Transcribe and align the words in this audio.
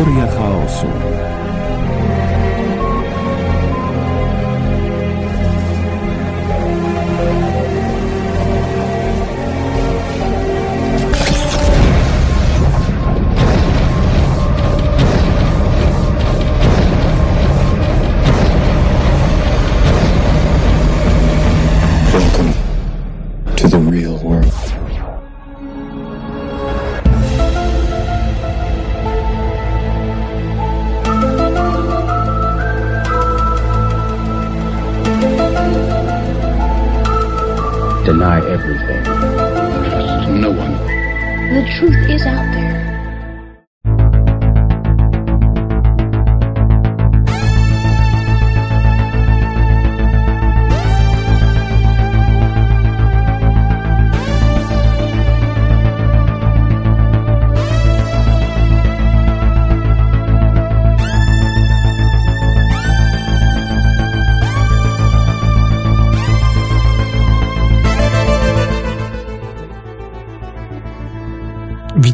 Teoria 0.00 0.26
chaosu. 0.26 1.39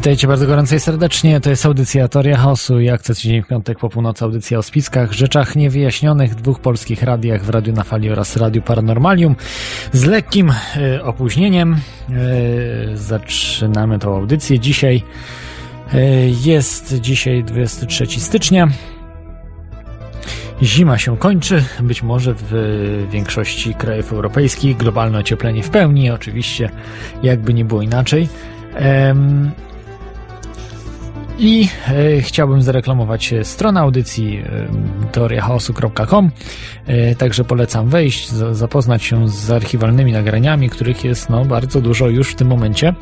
Witajcie 0.07 0.27
bardzo 0.27 0.47
gorąco 0.47 0.75
i 0.75 0.79
serdecznie. 0.79 1.41
To 1.41 1.49
jest 1.49 1.65
audycja 1.65 2.07
Teoria 2.07 2.37
Chaosu. 2.37 2.79
Jak 2.79 3.01
co 3.01 3.13
tydzień 3.13 3.41
w 3.41 3.47
piątek 3.47 3.79
po 3.79 3.89
północy 3.89 4.25
audycja 4.25 4.57
o 4.57 4.63
spiskach, 4.63 5.11
rzeczach 5.11 5.55
niewyjaśnionych 5.55 6.31
w 6.31 6.35
dwóch 6.35 6.59
polskich 6.59 7.03
radiach, 7.03 7.43
w 7.43 7.49
Radiu 7.49 7.73
na 7.73 7.83
Fali 7.83 8.11
oraz 8.11 8.37
Radiu 8.37 8.61
Paranormalium. 8.61 9.35
Z 9.91 10.05
lekkim 10.05 10.53
y, 10.77 11.03
opóźnieniem 11.03 11.73
y, 11.73 11.77
zaczynamy 12.97 13.99
tą 13.99 14.15
audycję. 14.15 14.59
Dzisiaj 14.59 15.03
y, 15.93 15.97
jest 16.45 16.99
dzisiaj 16.99 17.43
23 17.43 18.07
stycznia. 18.07 18.67
Zima 20.63 20.97
się 20.97 21.17
kończy, 21.17 21.63
być 21.79 22.03
może 22.03 22.33
w 22.37 23.07
większości 23.11 23.73
krajów 23.73 24.13
europejskich. 24.13 24.77
Globalne 24.77 25.19
ocieplenie 25.19 25.63
w 25.63 25.69
pełni, 25.69 26.11
oczywiście, 26.11 26.69
jakby 27.23 27.53
nie 27.53 27.65
było 27.65 27.81
inaczej. 27.81 28.29
I 31.39 31.69
e, 31.87 32.21
chciałbym 32.21 32.61
zareklamować 32.61 33.33
stronę 33.43 33.79
audycji 33.79 34.37
e, 34.37 35.11
teoriachaosu.com. 35.11 36.31
E, 36.87 37.15
także 37.15 37.43
polecam 37.43 37.89
wejść, 37.89 38.29
zapoznać 38.51 39.03
się 39.03 39.29
z 39.29 39.51
archiwalnymi 39.51 40.11
nagraniami, 40.11 40.69
których 40.69 41.03
jest 41.03 41.29
no, 41.29 41.45
bardzo 41.45 41.81
dużo 41.81 42.07
już 42.07 42.31
w 42.31 42.35
tym 42.35 42.47
momencie. 42.47 42.93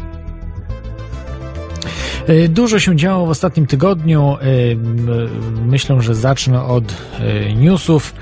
E, 2.27 2.47
dużo 2.47 2.79
się 2.79 2.95
działo 2.95 3.25
w 3.25 3.29
ostatnim 3.29 3.67
tygodniu. 3.67 4.37
E, 4.41 4.75
myślę, 5.65 6.01
że 6.01 6.15
zacznę 6.15 6.63
od 6.63 6.93
e, 7.19 7.53
newsów. 7.53 8.15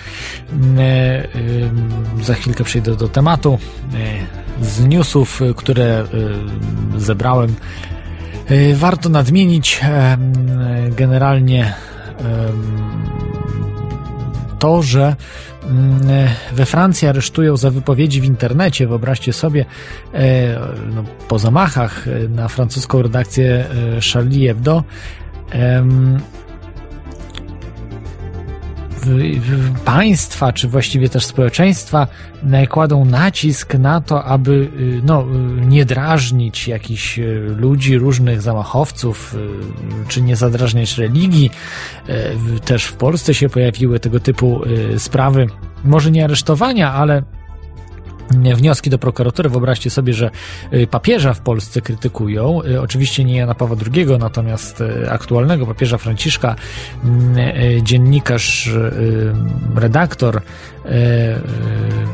Za 2.21 2.33
chwilkę 2.33 2.63
przejdę 2.63 2.95
do 2.95 3.07
tematu. 3.07 3.59
Z 4.61 4.87
newsów, 4.87 5.41
które 5.55 6.05
zebrałem, 6.97 7.55
warto 8.75 9.09
nadmienić 9.09 9.81
generalnie 10.97 11.73
to, 14.59 14.81
że 14.81 15.15
we 16.53 16.65
Francji 16.65 17.07
aresztują 17.07 17.57
za 17.57 17.71
wypowiedzi 17.71 18.21
w 18.21 18.25
internecie, 18.25 18.87
wyobraźcie 18.87 19.33
sobie, 19.33 19.65
e, 20.13 20.59
no, 20.95 21.03
po 21.27 21.39
zamachach 21.39 22.05
na 22.29 22.47
francuską 22.47 23.01
redakcję 23.01 23.65
e, 23.97 24.01
Charlie 24.13 24.47
Hebdo, 24.47 24.83
państwa, 29.85 30.53
czy 30.53 30.67
właściwie 30.67 31.09
też 31.09 31.25
społeczeństwa 31.25 32.07
kładą 32.69 33.05
nacisk 33.05 33.73
na 33.73 34.01
to, 34.01 34.23
aby 34.23 34.51
y, 34.51 35.01
no, 35.05 35.21
y, 35.21 35.65
nie 35.65 35.85
drażnić 35.85 36.67
jakichś 36.67 37.19
y, 37.19 37.55
ludzi, 37.57 37.97
różnych 37.97 38.41
zamachowców, 38.41 39.35
czy 40.07 40.21
nie 40.21 40.35
zadrażniać 40.35 40.97
religii. 40.97 41.51
Też 42.65 42.85
w 42.85 42.93
Polsce 42.93 43.33
się 43.33 43.49
pojawiły 43.49 43.99
tego 43.99 44.19
typu 44.19 44.61
sprawy, 44.97 45.47
może 45.85 46.11
nie 46.11 46.23
aresztowania, 46.23 46.93
ale 46.93 47.23
wnioski 48.31 48.89
do 48.89 48.97
prokuratury. 48.97 49.49
Wyobraźcie 49.49 49.89
sobie, 49.89 50.13
że 50.13 50.31
y, 50.73 50.87
papieża 50.87 51.33
w 51.33 51.39
Polsce 51.39 51.81
krytykują. 51.81 52.61
Y, 52.63 52.81
oczywiście 52.81 53.23
nie 53.23 53.37
Jana 53.37 53.55
Pawła 53.55 53.77
II, 53.95 54.05
natomiast 54.19 54.81
y, 54.81 55.11
aktualnego 55.11 55.65
papieża 55.65 55.97
Franciszka, 55.97 56.55
mm, 57.03 57.35
dziennikarz, 57.83 58.69
redaktor, 59.75 60.41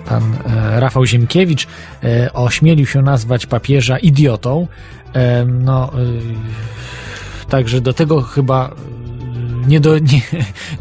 pan 0.06 0.36
Rafał 0.76 1.06
Ziemkiewicz 1.06 1.68
ośmielił 2.34 2.86
się 2.86 3.02
nazwać 3.02 3.46
papieża 3.46 3.98
idiotą. 3.98 4.68
No, 5.48 5.92
także 7.50 7.82
do 7.82 7.94
tego 7.94 8.22
chyba 8.22 8.76
nie, 9.70 9.80
do, 9.80 10.00
nie, 10.00 10.22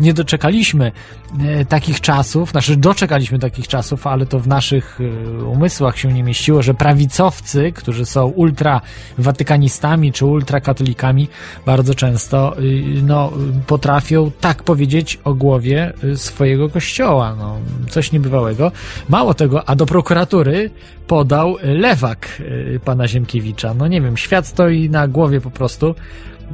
nie 0.01 0.15
doczekaliśmy 0.15 0.93
e, 1.41 1.65
takich 1.65 2.01
czasów, 2.01 2.51
znaczy 2.51 2.77
doczekaliśmy 2.77 3.39
takich 3.39 3.69
czasów, 3.69 4.07
ale 4.07 4.27
to 4.27 4.41
w 4.41 4.49
naszych 4.49 4.99
e, 5.01 5.45
umysłach 5.45 5.99
się 5.99 6.13
nie 6.13 6.23
mieściło, 6.23 6.63
że 6.63 6.75
prawicowcy, 6.75 7.73
którzy 7.73 8.07
są 8.07 8.27
ultrawatykanistami 8.27 10.13
czy 10.13 10.27
ultrakatolikami, 10.27 11.29
bardzo 11.67 11.95
często 11.95 12.57
no, 13.03 13.33
potrafią 13.67 14.31
tak 14.41 14.63
powiedzieć 14.63 15.19
o 15.25 15.35
głowie 15.35 15.93
e, 16.13 16.17
swojego 16.17 16.69
kościoła. 16.69 17.37
No, 17.39 17.57
coś 17.91 18.13
niebywałego. 18.13 18.73
Mało 19.09 19.35
tego, 19.35 19.69
a 19.69 19.77
do 19.77 19.87
prokuratury 19.87 20.71
podał 21.07 21.57
lewak 21.63 22.43
pana 22.85 23.09
Ziemkiewicza. 23.09 23.75
No 23.75 23.89
nie 23.89 24.01
wiem, 24.01 24.17
świat 24.17 24.47
stoi 24.47 24.91
na 24.91 25.09
głowie 25.09 25.41
po 25.41 25.51
prostu 25.51 25.95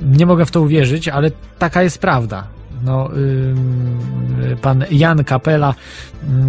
nie 0.02 0.26
mogę 0.26 0.46
w 0.46 0.50
to 0.50 0.60
uwierzyć, 0.60 1.08
ale 1.08 1.30
taka 1.58 1.82
jest 1.82 1.98
prawda. 1.98 2.46
No, 2.84 3.10
pan 4.62 4.84
Jan 4.90 5.24
Kapela 5.24 5.74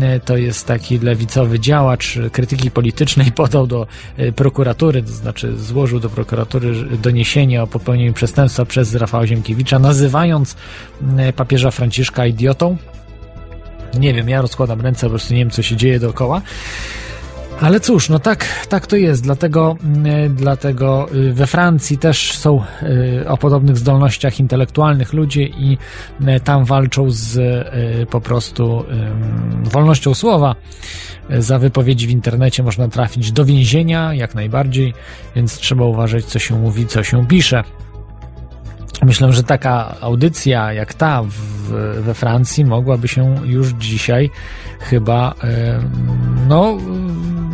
yy, 0.01 0.19
to 0.19 0.37
jest 0.37 0.67
taki 0.67 0.99
lewicowy 0.99 1.59
działacz 1.59 2.19
krytyki 2.31 2.71
politycznej, 2.71 3.31
podał 3.41 3.67
do 3.67 3.87
yy, 4.17 4.31
prokuratury, 4.31 5.03
to 5.03 5.11
znaczy 5.11 5.57
złożył 5.57 5.99
do 5.99 6.09
prokuratury 6.09 6.73
doniesienie 6.97 7.63
o 7.63 7.67
popełnieniu 7.67 8.13
przestępstwa 8.13 8.65
przez 8.65 8.95
Rafała 8.95 9.27
Ziemkiewicza, 9.27 9.79
nazywając 9.79 10.55
y, 11.29 11.33
papieża 11.33 11.71
Franciszka 11.71 12.25
idiotą. 12.25 12.77
Nie 13.99 14.13
wiem, 14.13 14.29
ja 14.29 14.41
rozkładam 14.41 14.81
ręce, 14.81 15.05
po 15.05 15.09
prostu 15.09 15.33
nie 15.33 15.39
wiem, 15.39 15.49
co 15.49 15.61
się 15.61 15.75
dzieje 15.75 15.99
dookoła. 15.99 16.41
Ale 17.61 17.79
cóż, 17.79 18.09
no 18.09 18.19
tak, 18.19 18.45
tak 18.69 18.87
to 18.87 18.95
jest, 18.95 19.23
dlatego, 19.23 19.77
mm, 19.83 20.35
dlatego 20.35 21.07
y, 21.13 21.33
we 21.33 21.47
Francji 21.47 21.97
też 21.97 22.37
są 22.37 22.61
y, 23.21 23.29
o 23.29 23.37
podobnych 23.37 23.77
zdolnościach 23.77 24.39
intelektualnych 24.39 25.13
ludzie 25.13 25.43
i 25.43 25.77
y, 26.21 26.39
tam 26.39 26.65
walczą 26.65 27.05
z 27.09 27.39
po 28.09 28.21
prostu 28.21 28.85
wolnością 29.63 30.13
słowa. 30.13 30.55
Za 31.29 31.59
wypowiedzi 31.59 32.07
w 32.07 32.09
internecie 32.09 32.63
można 32.63 32.87
trafić 32.87 33.31
do 33.31 33.45
więzienia, 33.45 34.13
jak 34.13 34.35
najbardziej, 34.35 34.93
więc 35.35 35.57
trzeba 35.57 35.85
uważać, 35.85 36.25
co 36.25 36.39
się 36.39 36.59
mówi, 36.59 36.87
co 36.87 37.03
się 37.03 37.27
pisze. 37.27 37.63
Myślę, 39.03 39.33
że 39.33 39.43
taka 39.43 39.95
audycja 40.01 40.73
jak 40.73 40.93
ta 40.93 41.23
w, 41.23 41.71
we 42.01 42.13
Francji 42.13 42.65
mogłaby 42.65 43.07
się 43.07 43.35
już 43.45 43.69
dzisiaj 43.69 44.29
chyba, 44.79 45.35
no, 46.47 46.77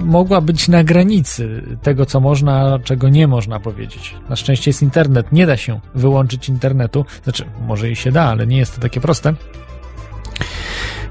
mogła 0.04 0.42
być 0.42 0.68
na 0.68 0.84
granicy 0.84 1.64
tego, 1.82 2.06
co 2.06 2.20
można, 2.20 2.80
czego 2.84 3.10
nie 3.10 3.28
można 3.28 3.60
powiedzieć. 3.60 4.16
Na 4.30 4.36
szczęście 4.36 4.70
jest 4.70 4.82
internet, 4.82 5.32
nie 5.32 5.46
da 5.46 5.58
się 5.58 5.80
wyłączyć 5.96 6.50
internetu. 6.50 7.06
Znaczy, 7.24 7.46
może 7.68 7.90
i 7.90 7.96
się 7.96 8.12
da, 8.12 8.24
ale 8.24 8.48
nie 8.48 8.58
jest 8.58 8.76
to 8.76 8.82
takie 8.82 9.02
proste. 9.02 9.34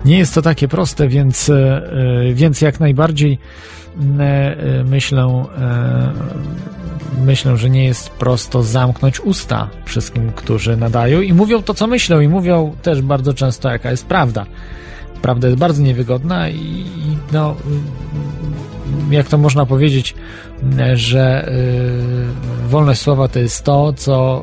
Nie 0.04 0.19
jest 0.19 0.34
to 0.34 0.42
takie 0.42 0.69
proste, 0.69 1.08
więc, 1.08 1.48
e, 1.48 1.82
więc 2.34 2.60
jak 2.60 2.81
najbardziej 2.81 3.38
myślę, 4.84 5.44
myślę, 7.25 7.56
że 7.56 7.70
nie 7.70 7.84
jest 7.84 8.10
prosto 8.10 8.62
zamknąć 8.62 9.20
usta 9.20 9.69
wszystkim, 9.84 10.32
którzy 10.32 10.76
nadają 10.76 11.20
i 11.20 11.32
mówią 11.32 11.62
to, 11.62 11.75
co 11.75 11.86
myślą 11.86 12.20
i 12.20 12.28
mówią 12.28 12.76
też 12.82 13.02
bardzo 13.02 13.34
często, 13.34 13.70
jaka 13.70 13.90
jest 13.90 14.06
prawda. 14.06 14.46
Prawda 15.22 15.49
jest 15.49 15.61
bardzo 15.61 15.82
niewygodna 15.82 16.50
i, 16.50 16.87
no, 17.32 17.56
jak 19.11 19.28
to 19.28 19.38
można 19.38 19.67
powiedzieć, 19.67 20.14
że 20.94 21.52
wolność 22.69 23.00
słowa 23.00 23.28
to 23.28 23.38
jest 23.38 23.64
to, 23.64 23.93
co, 23.93 24.43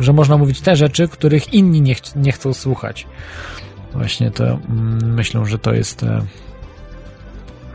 że 0.00 0.12
można 0.12 0.36
mówić 0.36 0.60
te 0.60 0.76
rzeczy, 0.76 1.08
których 1.08 1.54
inni 1.54 1.80
nie, 1.80 1.94
ch 1.94 2.16
nie 2.16 2.32
chcą 2.32 2.54
słuchać. 2.54 3.06
Właśnie 3.92 4.30
to 4.30 4.44
mm, 4.44 5.14
myślę, 5.14 5.46
że 5.46 5.58
to 5.58 5.74
jest 5.74 6.04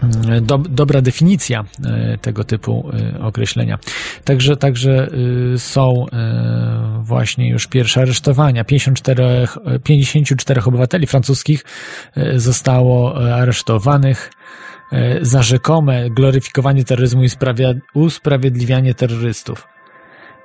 e, 0.04 0.28
mm, 0.28 0.46
do, 0.46 0.58
dobra 0.58 1.02
definicja 1.02 1.66
e, 1.86 2.18
tego 2.18 2.44
typu 2.44 2.92
e, 3.16 3.22
określenia. 3.24 3.80
Także, 4.24 4.58
także 4.58 5.10
są 5.58 6.06
właśnie 7.00 7.50
już 7.50 7.68
pierwsze 7.68 8.02
aresztowania. 8.02 8.64
54, 8.64 9.48
54 9.84 10.62
obywateli 10.66 11.08
francuskich 11.08 11.66
zostało 12.36 13.16
aresztowanych 13.36 14.32
za 15.22 15.44
rzekome 15.44 16.10
gloryfikowanie 16.10 16.84
terroryzmu 16.84 17.24
i 17.24 17.30
usprawiedliwianie 17.94 18.94
terrorystów. 18.94 19.68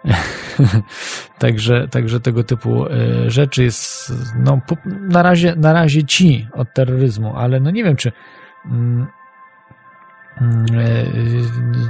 także, 1.38 1.88
także 1.88 2.20
tego 2.20 2.44
typu 2.44 2.86
e, 2.86 2.90
rzeczy 3.30 3.62
jest 3.62 4.12
no, 4.38 4.60
na, 5.08 5.22
razie, 5.22 5.54
na 5.56 5.72
razie 5.72 6.04
ci 6.04 6.48
od 6.52 6.74
terroryzmu, 6.74 7.36
ale 7.36 7.60
no 7.60 7.70
nie 7.70 7.84
wiem, 7.84 7.96
czy, 7.96 8.12
mm, 8.66 9.02
e, 9.02 9.06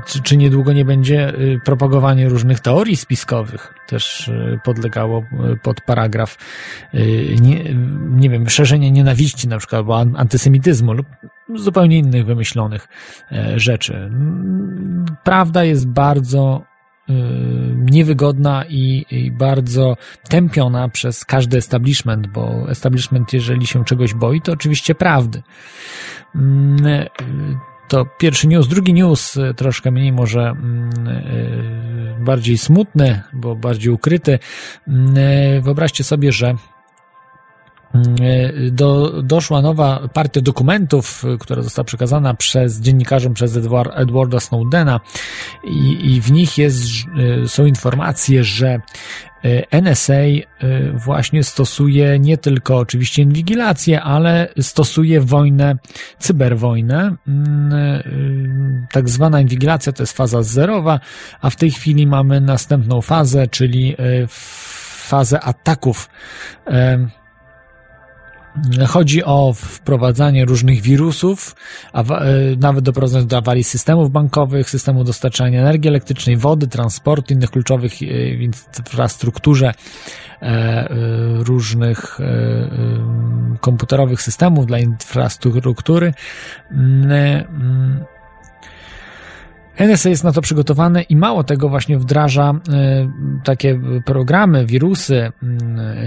czy, 0.07 0.23
czy 0.23 0.37
niedługo 0.37 0.73
nie 0.73 0.85
będzie 0.85 1.29
e, 1.29 1.35
propagowanie 1.65 2.29
różnych 2.29 2.61
teorii 2.61 2.97
spiskowych, 2.97 3.75
też 3.87 4.31
podlegało 4.65 5.23
pod 5.63 5.81
paragraf 5.81 6.39
nie, 7.41 7.75
nie 8.11 8.31
wiem, 8.31 8.49
szerzenie 8.49 8.91
nienawiści 8.91 9.49
na 9.49 9.59
przykład, 9.59 9.79
albo 9.79 9.99
antysemityzmu 9.99 10.93
lub 10.93 11.07
zupełnie 11.55 11.99
innych 11.99 12.27
wymyślonych 12.27 12.89
rzeczy. 13.57 14.11
Prawda 15.25 15.65
jest 15.65 15.89
bardzo 15.89 16.63
niewygodna 17.77 18.65
i, 18.69 19.07
i, 19.11 19.33
bardzo 19.33 19.97
tępiona 20.29 20.89
przez 20.89 21.25
każdy 21.25 21.57
establishment, 21.57 22.27
bo 22.27 22.71
establishment, 22.71 23.33
jeżeli 23.33 23.67
się 23.67 23.85
czegoś 23.85 24.15
boi, 24.15 24.41
to 24.41 24.53
oczywiście 24.53 24.95
prawdy. 24.95 25.43
Mm, 27.87 27.89
to 27.89 28.07
pierwszy 28.19 28.49
news. 28.49 28.69
Drugi 28.69 28.93
news, 28.93 29.37
y, 29.37 29.55
troszkę 29.55 29.91
mniej 29.91 30.13
może 30.13 30.55
bardziej 32.19 32.59
smutny, 32.59 33.23
bo 33.33 33.57
bardziej 33.57 33.93
ukryty. 33.93 34.39
Wyobraźcie 35.63 36.05
sobie, 36.05 36.33
że 36.33 36.55
do, 38.71 39.23
doszła 39.23 39.63
nowa 39.63 40.09
partia 40.13 40.41
dokumentów, 40.41 41.25
która 41.41 41.63
została 41.63 41.85
przekazana 41.85 42.35
przez 42.35 42.81
dziennikarzom 42.81 43.35
przez 43.35 43.57
Edward, 43.57 43.93
Edwarda 43.95 44.41
Snowdena 44.41 45.01
i, 45.65 46.15
i 46.15 46.21
w 46.21 46.33
nich 46.33 46.59
jest, 46.59 46.87
są 47.47 47.67
informacje, 47.67 48.45
że 48.45 48.79
e, 49.45 49.81
NSA 49.81 50.13
właśnie 50.95 51.45
stosuje 51.45 52.19
nie 52.19 52.39
tylko 52.39 52.77
oczywiście 52.77 53.23
inwigilację, 53.23 54.03
ale 54.03 54.49
stosuje 54.61 55.21
wojnę, 55.21 55.77
cyberwojnę. 56.19 57.17
Mm, 57.29 58.87
tak 58.93 59.09
zwana 59.09 59.41
inwigilacja 59.41 59.93
to 59.93 60.03
jest 60.03 60.17
faza 60.17 60.43
zerowa, 60.43 61.01
a 61.41 61.51
w 61.51 61.57
tej 61.57 61.71
chwili 61.71 62.07
mamy 62.07 62.41
następną 62.41 63.01
fazę, 63.01 63.47
czyli 63.47 63.97
fazę 65.07 65.41
ataków 65.41 66.09
Chodzi 68.89 69.25
o 69.25 69.53
wprowadzanie 69.57 70.45
różnych 70.45 70.81
wirusów, 70.81 71.57
a 71.93 72.03
e, 72.03 72.07
nawet 72.59 72.85
doprowadzając 72.85 73.31
do 73.31 73.37
awarii 73.37 73.65
systemów 73.65 74.11
bankowych, 74.11 74.71
systemu 74.71 75.05
dostarczania 75.05 75.61
energii 75.61 75.89
elektrycznej, 75.89 76.37
wody, 76.37 76.69
transportu, 76.69 77.35
innych 77.35 77.51
kluczowych 77.51 77.93
w 77.93 78.03
e, 78.03 78.07
infrastrukturze 78.35 79.75
e, 80.43 80.89
różnych 81.45 82.19
komputerowych 83.61 84.23
systemów 84.23 84.67
dla 84.67 84.79
infrastruktury. 84.79 86.15
Mm, 89.77 89.91
mm, 89.91 89.91
NSA 89.91 90.09
jest 90.09 90.25
na 90.25 90.33
to 90.33 90.41
przygotowane 90.41 91.03
i 91.03 91.17
mało 91.17 91.45
tego 91.45 91.69
właśnie 91.69 91.99
wdraża 91.99 92.53
y, 92.53 93.43
takie 93.45 93.81
programy, 94.05 94.67
wirusy, 94.67 95.33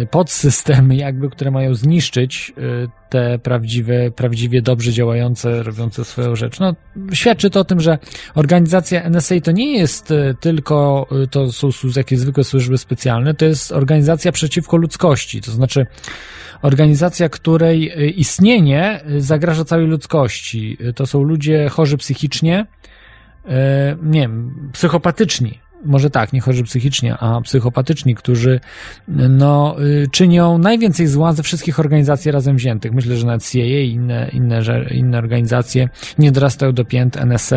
y, 0.02 0.08
podsystemy 0.08 0.96
jakby, 0.96 1.30
które 1.30 1.52
mają 1.52 1.74
zniszczyć 1.74 2.54
y, 2.58 2.90
te 3.10 3.40
prawdziwe, 3.40 4.12
prawdziwie 4.12 4.62
dobrze 4.62 4.92
działające, 4.92 5.64
robiące 5.64 6.06
swoją 6.06 6.36
rzecz. 6.36 6.60
No, 6.60 6.76
świadczy 7.14 7.50
to 7.50 7.60
o 7.60 7.64
tym, 7.64 7.80
że 7.80 7.98
organizacja 8.36 9.04
NSA 9.04 9.36
to 9.44 9.52
nie 9.52 9.78
jest 9.78 10.14
tylko, 10.40 11.08
to 11.32 11.52
są 11.52 11.70
jakieś 11.96 12.20
zwykłe 12.20 12.44
służby 12.44 12.78
specjalne, 12.78 13.34
to 13.34 13.46
jest 13.46 13.72
organizacja 13.72 14.32
przeciwko 14.32 14.78
ludzkości, 14.78 15.42
to 15.42 15.52
znaczy 15.52 15.86
organizacja, 16.62 17.30
której 17.30 17.92
istnienie 18.20 19.02
zagraża 19.18 19.66
całej 19.66 19.88
ludzkości. 19.88 20.78
To 20.96 21.06
są 21.06 21.24
ludzie 21.24 21.70
chorzy 21.70 21.98
psychicznie, 21.98 22.66
E, 22.66 22.89
nie 24.02 24.22
wiem, 24.22 24.70
psychopatyczni, 24.74 25.60
może 25.86 26.10
tak, 26.10 26.34
nie 26.34 26.42
chorzy 26.42 26.64
psychicznie, 26.64 27.18
a 27.18 27.42
psychopatyczni, 27.42 28.16
którzy 28.16 28.60
no, 29.08 29.76
y, 29.84 30.08
czynią 30.12 30.58
najwięcej 30.58 31.08
zła 31.08 31.34
ze 31.34 31.44
wszystkich 31.44 31.80
organizacji 31.80 32.32
razem 32.32 32.56
wziętych. 32.56 32.92
Myślę, 32.92 33.18
że 33.18 33.26
nawet 33.26 33.50
CIA 33.50 33.60
i 33.60 33.92
inne, 33.92 34.30
inne, 34.34 34.62
inne 34.92 35.18
organizacje 35.18 35.90
nie 36.20 36.32
dorastają 36.32 36.74
do 36.74 36.86
pięt 36.86 37.18
NSA. 37.18 37.56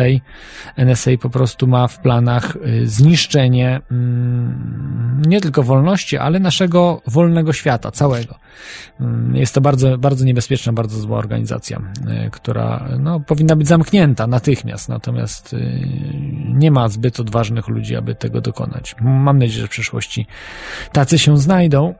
NSA 0.77 1.11
po 1.21 1.29
prostu 1.29 1.67
ma 1.67 1.87
w 1.87 1.99
planach 1.99 2.55
y, 2.55 2.87
zniszczenie 2.87 3.81
mm, 3.91 5.21
nie 5.25 5.41
tylko 5.41 5.63
wolności, 5.63 6.17
ale 6.17 6.39
naszego 6.39 7.01
wolnego 7.07 7.53
świata, 7.53 7.91
całego. 7.91 8.35
Mm, 8.99 9.35
jest 9.35 9.55
to 9.55 9.61
bardzo, 9.61 9.97
bardzo 9.97 10.25
niebezpieczna, 10.25 10.73
bardzo 10.73 10.99
zła 10.99 11.17
organizacja, 11.17 11.81
y, 12.27 12.29
która 12.29 12.89
no, 12.99 13.19
powinna 13.19 13.55
być 13.55 13.67
zamknięta 13.67 14.27
natychmiast, 14.27 14.89
natomiast 14.89 15.55
nie 16.53 16.71
ma 16.71 16.89
zbyt 16.89 17.19
odważnych 17.19 17.67
ludzi, 17.67 17.95
aby 17.95 18.12
tego 18.19 18.41
dokonać. 18.41 18.95
Mam 19.01 19.39
nadzieję, 19.39 19.61
że 19.61 19.67
w 19.67 19.69
przyszłości 19.69 20.27
tacy 20.91 21.19
się 21.19 21.37
znajdą. 21.37 21.93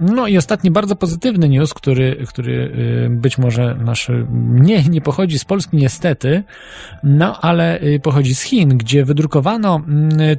No 0.00 0.26
i 0.26 0.38
ostatni 0.38 0.70
bardzo 0.70 0.96
pozytywny 0.96 1.48
news, 1.48 1.74
który, 1.74 2.24
który 2.28 2.52
y, 2.52 3.10
być 3.10 3.38
może 3.38 3.76
nasz 3.84 4.10
nie, 4.50 4.82
nie 4.82 5.00
pochodzi 5.00 5.38
z 5.38 5.44
Polski 5.44 5.76
niestety, 5.76 6.42
no 7.02 7.40
ale 7.40 7.82
y, 7.82 8.00
pochodzi 8.00 8.34
z 8.34 8.42
Chin, 8.42 8.78
gdzie 8.78 9.04
wydrukowano 9.04 9.76
mm, 9.76 10.36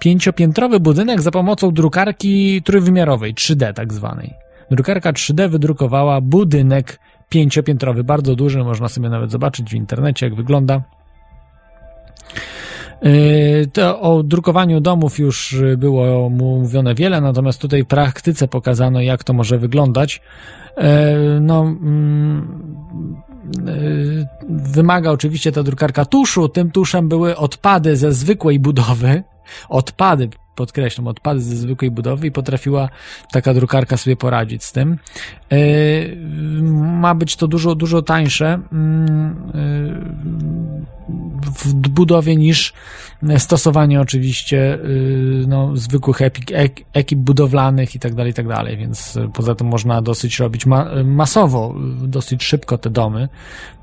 pięciopiętrowy 0.00 0.80
budynek 0.80 1.20
za 1.22 1.30
pomocą 1.30 1.70
drukarki 1.70 2.62
trójwymiarowej, 2.62 3.34
3D 3.34 3.72
tak 3.72 3.92
zwanej. 3.92 4.34
Drukarka 4.70 5.12
3D 5.12 5.48
wydrukowała 5.48 6.20
budynek 6.20 6.98
pięciopiętrowy, 7.28 8.04
bardzo 8.04 8.36
duży, 8.36 8.64
można 8.64 8.88
sobie 8.88 9.08
nawet 9.08 9.30
zobaczyć 9.30 9.70
w 9.70 9.74
internecie, 9.74 10.26
jak 10.26 10.34
wygląda. 10.34 10.82
Yy, 13.02 13.66
to 13.72 14.00
o 14.00 14.22
drukowaniu 14.22 14.80
domów 14.80 15.18
już 15.18 15.56
było 15.78 16.30
mówione 16.30 16.94
wiele, 16.94 17.20
natomiast 17.20 17.60
tutaj 17.60 17.84
w 17.84 17.86
praktyce 17.86 18.48
pokazano, 18.48 19.00
jak 19.00 19.24
to 19.24 19.32
może 19.32 19.58
wyglądać. 19.58 20.22
Yy, 20.76 20.84
no, 21.40 21.60
mm, 21.60 22.76
wymaga 24.48 25.10
oczywiście 25.10 25.52
ta 25.52 25.62
drukarka 25.62 26.04
tuszu. 26.04 26.48
Tym 26.48 26.70
tuszem 26.70 27.08
były 27.08 27.36
odpady 27.36 27.96
ze 27.96 28.12
zwykłej 28.12 28.60
budowy. 28.60 29.22
Odpady 29.68 30.28
podkreślam, 30.56 31.06
odpady 31.06 31.40
ze 31.40 31.56
zwykłej 31.56 31.90
budowy 31.90 32.26
i 32.26 32.30
potrafiła 32.30 32.88
taka 33.32 33.54
drukarka 33.54 33.96
sobie 33.96 34.16
poradzić 34.16 34.64
z 34.64 34.72
tym. 34.72 34.98
E, 35.52 35.56
ma 37.00 37.14
być 37.14 37.36
to 37.36 37.48
dużo, 37.48 37.74
dużo 37.74 38.02
tańsze 38.02 38.60
mm, 38.72 39.36
e, 39.54 40.36
w 41.64 41.74
budowie 41.74 42.36
niż 42.36 42.72
stosowanie 43.38 44.00
oczywiście 44.00 44.74
e, 44.74 44.78
no, 45.46 45.76
zwykłych 45.76 46.22
ekip, 46.22 46.50
ekip 46.92 47.18
budowlanych 47.18 47.94
i 47.94 47.98
tak 47.98 48.14
dalej, 48.14 48.30
i 48.30 48.34
tak 48.34 48.48
dalej, 48.48 48.76
więc 48.76 49.18
poza 49.34 49.54
tym 49.54 49.66
można 49.66 50.02
dosyć 50.02 50.38
robić 50.38 50.66
ma 50.66 50.90
masowo, 51.04 51.74
dosyć 52.02 52.44
szybko 52.44 52.78
te 52.78 52.90
domy 52.90 53.28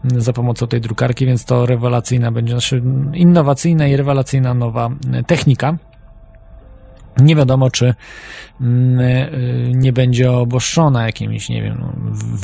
za 0.03 0.33
pomocą 0.33 0.67
tej 0.67 0.81
drukarki, 0.81 1.25
więc 1.25 1.45
to 1.45 1.65
rewelacyjna 1.65 2.31
będzie, 2.31 2.51
znaczy 2.51 2.83
innowacyjna 3.13 3.87
i 3.87 3.95
rewelacyjna 3.95 4.53
nowa 4.53 4.89
technika. 5.27 5.77
Nie 7.17 7.35
wiadomo, 7.35 7.71
czy 7.71 7.93
mm, 8.61 8.99
y, 8.99 9.71
nie 9.75 9.93
będzie 9.93 10.31
oboszczona 10.31 11.05
jakimiś, 11.05 11.49
nie 11.49 11.61
wiem, 11.61 11.83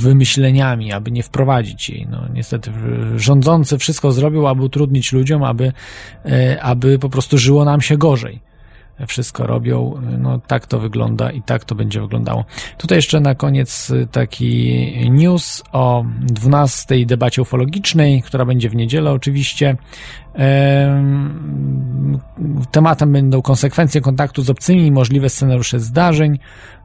wymyśleniami, 0.01 0.93
aby 0.93 1.11
nie 1.11 1.23
wprowadzić 1.23 1.89
jej. 1.89 2.07
No, 2.09 2.25
niestety 2.33 2.71
rządzący 3.15 3.77
wszystko 3.77 4.11
zrobił, 4.11 4.47
aby 4.47 4.63
utrudnić 4.63 5.13
ludziom, 5.13 5.43
aby, 5.43 5.73
y, 6.25 6.61
aby 6.61 6.99
po 6.99 7.09
prostu 7.09 7.37
żyło 7.37 7.65
nam 7.65 7.81
się 7.81 7.97
gorzej 7.97 8.48
wszystko 9.07 9.47
robią. 9.47 10.01
No 10.17 10.39
tak 10.47 10.65
to 10.65 10.79
wygląda 10.79 11.31
i 11.31 11.41
tak 11.41 11.65
to 11.65 11.75
będzie 11.75 12.01
wyglądało. 12.01 12.45
Tutaj 12.77 12.97
jeszcze 12.97 13.19
na 13.19 13.35
koniec 13.35 13.91
taki 14.11 14.93
news 15.11 15.63
o 15.71 16.05
12 16.21 17.05
debacie 17.05 17.41
ufologicznej, 17.41 18.21
która 18.21 18.45
będzie 18.45 18.69
w 18.69 18.75
niedzielę 18.75 19.11
oczywiście. 19.11 19.77
Tematem 22.71 23.13
będą 23.13 23.41
konsekwencje 23.41 24.01
kontaktu 24.01 24.41
z 24.41 24.49
obcymi 24.49 24.85
i 24.85 24.91
możliwe 24.91 25.29
scenariusze 25.29 25.79
zdarzeń. 25.79 26.39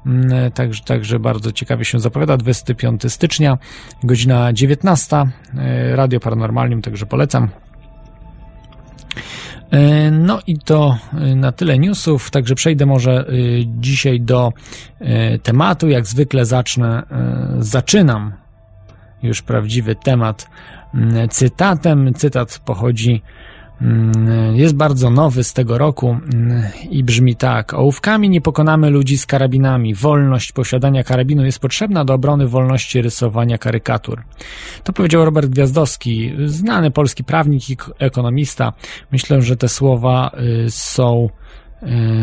Mm, 0.06 0.52
także, 0.52 0.85
także 0.85 1.18
bardzo 1.18 1.52
ciekawie 1.52 1.85
się 1.85 2.00
zapowiada. 2.00 2.37
25 2.37 3.12
stycznia, 3.12 3.59
godzina 4.02 4.52
19. 4.52 5.16
E, 5.16 5.97
Radio 5.97 6.21
Paranormalium, 6.21 6.83
także 6.83 7.06
polecam. 7.06 7.49
E, 9.75 10.11
no 10.11 10.40
i 10.47 10.59
to 10.59 10.99
e, 11.12 11.35
na 11.37 11.52
tyle 11.52 11.78
newsów, 11.78 12.31
także 12.31 12.54
przejdę 12.54 12.87
może 12.87 13.12
e, 13.12 13.33
dzisiaj 13.66 14.21
do 14.21 14.52
tematu. 15.43 15.88
Jak 15.88 16.07
zwykle 16.07 16.45
zacznę, 16.45 17.02
zaczynam 17.59 18.33
już 19.23 19.43
prawdziwy 19.43 19.95
temat 19.95 20.49
cytatem. 21.31 22.14
Cytat 22.14 22.61
pochodzi 22.64 23.23
jest 24.54 24.75
bardzo 24.75 25.11
nowy 25.11 25.45
z 25.45 25.52
tego 25.52 25.78
roku 25.78 26.16
mm, 26.35 26.62
i 26.90 27.04
brzmi 27.04 27.37
tak. 27.37 27.75
Ołówkami 27.75 28.28
nie 28.28 28.40
pokonamy 28.40 28.90
ludzi 28.90 29.19
z 29.19 29.26
karabinami. 29.26 29.95
Wolność 29.95 30.52
posiadania 30.52 31.04
karabinu 31.04 31.45
jest 31.45 31.59
potrzebna 31.59 32.04
do 32.04 32.14
obrony 32.14 32.49
wolności 32.49 33.02
rysowania 33.02 33.59
karykatur. 33.59 34.23
To 34.85 34.93
powiedział 34.93 35.25
Robert 35.25 35.49
Gwiazdowski, 35.49 36.33
znany 36.47 36.90
polski 36.90 37.25
prawnik 37.25 37.71
i 37.71 37.76
ekonomista. 37.99 38.73
Myślę, 39.12 39.43
że 39.43 39.57
te 39.57 39.69
słowa 39.69 40.31
y, 40.66 40.71
są 40.71 41.28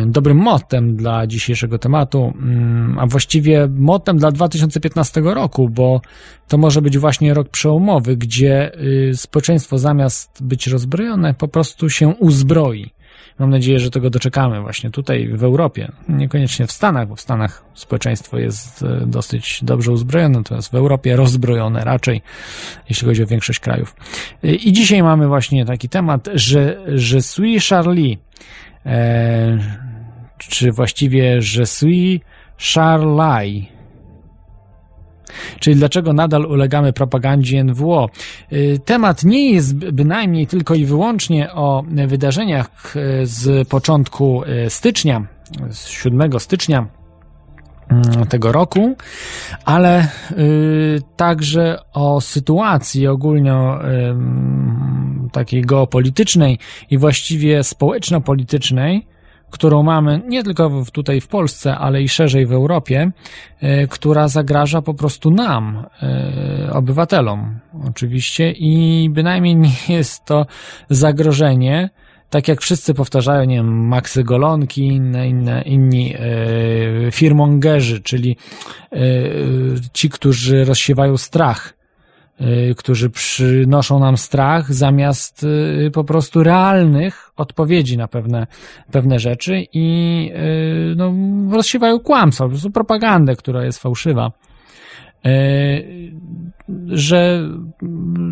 dobrym 0.06 0.38
motem 0.38 0.96
dla 0.96 1.27
dzisiejszego 1.27 1.80
tematu, 1.80 2.34
mm, 2.36 3.00
a 3.00 3.08
właściwie 3.08 3.68
motem 3.75 4.18
dla 4.18 4.32
2015 4.32 5.34
roku, 5.34 5.70
bo 5.70 6.01
to 6.48 6.58
może 6.58 6.82
być 6.82 6.98
właśnie 6.98 7.34
rok 7.34 7.50
przełomowy, 7.50 8.18
gdzie 8.18 8.72
y, 8.82 9.18
społeczeństwo 9.18 9.77
zamiast 9.77 10.44
być 10.44 10.68
rozbrojone, 10.68 11.34
po 11.34 11.48
prostu 11.48 11.89
się 11.89 12.08
uzbroi. 12.08 12.91
Mam 13.39 13.50
nadzieję, 13.50 13.80
że 13.80 13.91
tego 13.91 14.10
doczekamy 14.10 14.62
właśnie 14.62 14.89
tutaj 14.89 15.27
w 15.27 15.44
Europie, 15.44 15.91
niekoniecznie 16.10 16.68
w 16.68 16.72
Stanach, 16.72 17.08
bo 17.08 17.15
w 17.15 17.22
Stanach 17.22 17.63
społeczeństwo 17.74 18.38
jest 18.38 18.84
e, 18.84 19.06
dosyć 19.06 19.60
dobrze 19.63 19.91
uzbrojone, 19.91 20.38
natomiast 20.38 20.72
w 20.72 20.75
Europie 20.75 21.15
rozbrojone 21.15 21.84
raczej, 21.84 22.22
jeśli 22.89 23.08
chodzi 23.08 23.24
o 23.24 23.27
większość 23.27 23.60
krajów. 23.60 23.96
E, 24.44 24.56
I 24.56 24.72
dzisiaj 24.72 25.03
mamy 25.03 25.27
właśnie 25.27 25.65
taki 25.65 25.89
temat, 25.89 26.30
że, 26.34 26.77
że 26.96 27.22
suis 27.22 27.68
Charlie 27.70 28.18
e, 28.85 29.57
czy 30.38 30.71
właściwie 30.71 31.41
Je 31.57 31.65
suis 31.65 32.19
Charlie. 32.57 33.67
Czyli 35.59 35.75
dlaczego 35.75 36.13
nadal 36.13 36.45
ulegamy 36.45 36.93
propagandzie 36.93 37.63
NWO? 37.63 38.09
E, 38.51 38.79
temat 38.79 39.23
nie 39.23 39.51
jest 39.51 39.75
bynajmniej 39.75 40.47
tylko 40.47 40.75
i 40.75 40.85
wyłącznie 40.85 41.53
o 41.53 41.83
wydarzeniach 42.07 42.93
e, 42.95 43.25
z 43.25 43.67
początku 43.67 44.43
e, 44.43 44.69
stycznia, 44.69 45.27
z 45.69 45.88
7 45.88 46.39
stycznia 46.39 47.00
tego 48.29 48.51
roku, 48.51 48.95
ale 49.65 50.07
y, 50.31 51.01
także 51.15 51.79
o 51.93 52.21
sytuacji 52.21 53.07
ogólnie 53.07 53.53
y, 53.53 55.31
takiej 55.31 55.62
geopolitycznej 55.62 56.60
i 56.89 56.98
właściwie 56.98 57.63
społeczno-politycznej, 57.63 59.07
którą 59.51 59.83
mamy 59.83 60.21
nie 60.27 60.43
tylko 60.43 60.83
tutaj 60.93 61.21
w 61.21 61.27
Polsce, 61.27 61.77
ale 61.77 62.01
i 62.01 62.10
szerzej 62.10 62.45
w 62.45 62.53
Europie, 62.53 63.12
e, 63.60 63.88
która 63.88 64.27
zagraża 64.27 64.81
po 64.81 64.93
prostu 64.93 65.31
nam, 65.31 65.86
e, 66.01 66.74
obywatelom 66.74 67.60
oczywiście 67.88 68.51
i 68.51 69.10
bynajmniej 69.10 69.55
nie 69.55 69.71
jest 69.89 70.25
to 70.25 70.45
zagrożenie, 70.89 71.89
tak 72.31 72.47
jak 72.47 72.61
wszyscy 72.61 72.93
powtarzają, 72.93 73.43
nie 73.43 73.55
wiem, 73.55 73.88
Maxy 73.88 74.23
Golonki, 74.23 74.88
inne, 74.88 75.29
inne, 75.29 75.61
inni 75.61 76.15
e, 76.15 77.11
firmongerzy, 77.11 78.01
czyli 78.01 78.38
e, 78.91 78.97
ci, 79.93 80.09
którzy 80.09 80.65
rozsiewają 80.65 81.17
strach 81.17 81.81
Y, 82.41 82.75
którzy 82.75 83.09
przynoszą 83.09 84.00
nam 84.00 84.17
strach, 84.17 84.73
zamiast 84.73 85.43
y, 85.43 85.91
po 85.93 86.03
prostu 86.03 86.43
realnych 86.43 87.31
odpowiedzi 87.38 87.97
na 87.97 88.07
pewne, 88.07 88.47
pewne 88.91 89.19
rzeczy 89.19 89.65
i 89.73 90.31
y, 90.91 90.95
no, 90.95 91.13
rozsiewają 91.55 92.00
kłamstwo, 92.00 92.43
po 92.43 92.50
prostu 92.50 92.71
propagandę, 92.71 93.35
która 93.35 93.65
jest 93.65 93.79
fałszywa. 93.79 94.31
Że 96.88 97.50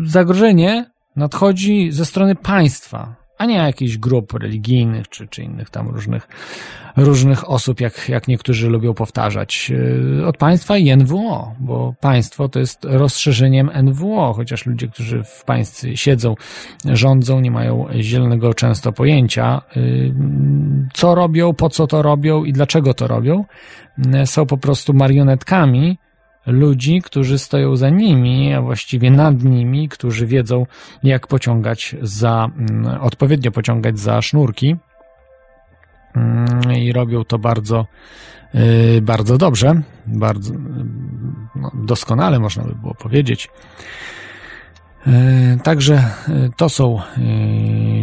zagrożenie 0.04 0.90
nadchodzi 1.16 1.92
ze 1.92 2.04
strony 2.04 2.34
państwa, 2.34 3.19
a 3.40 3.46
nie 3.46 3.54
jakichś 3.54 3.96
grup 3.96 4.32
religijnych 4.32 5.08
czy, 5.08 5.28
czy 5.28 5.42
innych 5.42 5.70
tam 5.70 5.88
różnych, 5.88 6.28
różnych 6.96 7.50
osób, 7.50 7.80
jak, 7.80 8.08
jak 8.08 8.28
niektórzy 8.28 8.68
lubią 8.68 8.94
powtarzać, 8.94 9.72
e, 10.20 10.26
od 10.26 10.36
państwa 10.36 10.76
i 10.76 10.96
NWO, 10.96 11.54
bo 11.60 11.94
państwo 12.00 12.48
to 12.48 12.58
jest 12.58 12.84
rozszerzeniem 12.84 13.70
NWO, 13.82 14.32
chociaż 14.32 14.66
ludzie, 14.66 14.88
którzy 14.88 15.22
w 15.24 15.44
państwie 15.44 15.96
siedzą, 15.96 16.34
rządzą, 16.84 17.40
nie 17.40 17.50
mają 17.50 17.86
zielonego 18.00 18.54
często 18.54 18.92
pojęcia, 18.92 19.62
e, 19.76 19.80
co 20.94 21.14
robią, 21.14 21.54
po 21.54 21.68
co 21.68 21.86
to 21.86 22.02
robią 22.02 22.44
i 22.44 22.52
dlaczego 22.52 22.94
to 22.94 23.06
robią. 23.06 23.44
E, 24.14 24.26
są 24.26 24.46
po 24.46 24.56
prostu 24.56 24.94
marionetkami, 24.94 25.98
ludzi, 26.46 27.02
którzy 27.02 27.38
stoją 27.38 27.76
za 27.76 27.90
nimi, 27.90 28.54
a 28.54 28.62
właściwie 28.62 29.10
nad 29.10 29.42
nimi, 29.42 29.88
którzy 29.88 30.26
wiedzą, 30.26 30.66
jak 31.02 31.26
pociągać 31.26 31.96
za, 32.02 32.48
mm, 32.58 33.00
odpowiednio 33.00 33.50
pociągać 33.50 33.98
za 33.98 34.22
sznurki 34.22 34.76
mm, 36.14 36.72
i 36.76 36.92
robią 36.92 37.24
to 37.24 37.38
bardzo, 37.38 37.86
y, 38.54 39.00
bardzo 39.02 39.38
dobrze, 39.38 39.82
bardzo 40.06 40.54
no, 41.56 41.70
doskonale 41.74 42.38
można 42.38 42.64
by 42.64 42.74
było 42.74 42.94
powiedzieć. 42.94 43.48
Y, 45.06 45.10
także 45.62 46.04
y, 46.28 46.50
to 46.56 46.68
są 46.68 47.00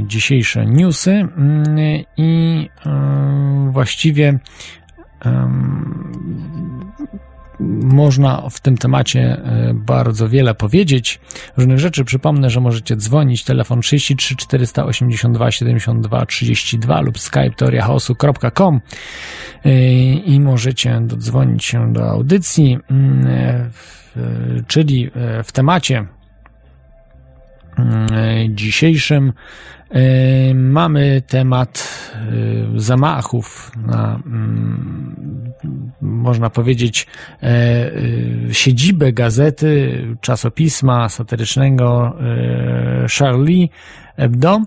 dzisiejsze 0.03 0.65
newsy 0.65 1.11
mm, 1.11 1.77
i 2.17 2.69
właściwie 3.71 4.39
można 7.59 8.49
w 8.49 8.59
tym 8.59 8.77
temacie 8.77 9.19
e, 9.19 9.73
bardzo 9.73 10.29
wiele 10.29 10.55
powiedzieć. 10.55 11.19
Różnych 11.57 11.79
rzeczy. 11.79 12.05
Przypomnę, 12.05 12.49
że 12.49 12.59
możecie 12.61 12.95
dzwonić. 12.95 13.43
Telefon 13.43 13.81
33 13.81 14.35
482 14.35 15.51
72 15.51 16.25
32 16.25 17.01
lub 17.01 17.19
skype 17.19 17.51
teoriachaosu.com 17.57 18.81
e, 19.65 19.83
i 20.13 20.39
możecie 20.39 21.01
dodzwonić 21.01 21.65
się 21.65 21.93
do 21.93 22.09
audycji, 22.09 22.77
mm, 22.91 23.27
e, 23.27 23.69
czyli 24.67 25.11
w 25.43 25.51
temacie 25.51 26.05
mm, 27.77 28.07
dzisiejszym 28.55 29.33
Mamy 30.53 31.21
temat 31.27 31.97
zamachów 32.75 33.71
na, 33.87 34.21
mm, 34.25 35.53
można 36.01 36.49
powiedzieć, 36.49 37.07
e, 37.43 37.47
e, 37.47 37.91
siedzibę 38.51 39.13
gazety, 39.13 40.01
czasopisma 40.21 41.09
satyrycznego 41.09 42.17
e, 42.21 43.05
Charlie 43.19 43.69
Hebdo, 44.17 44.61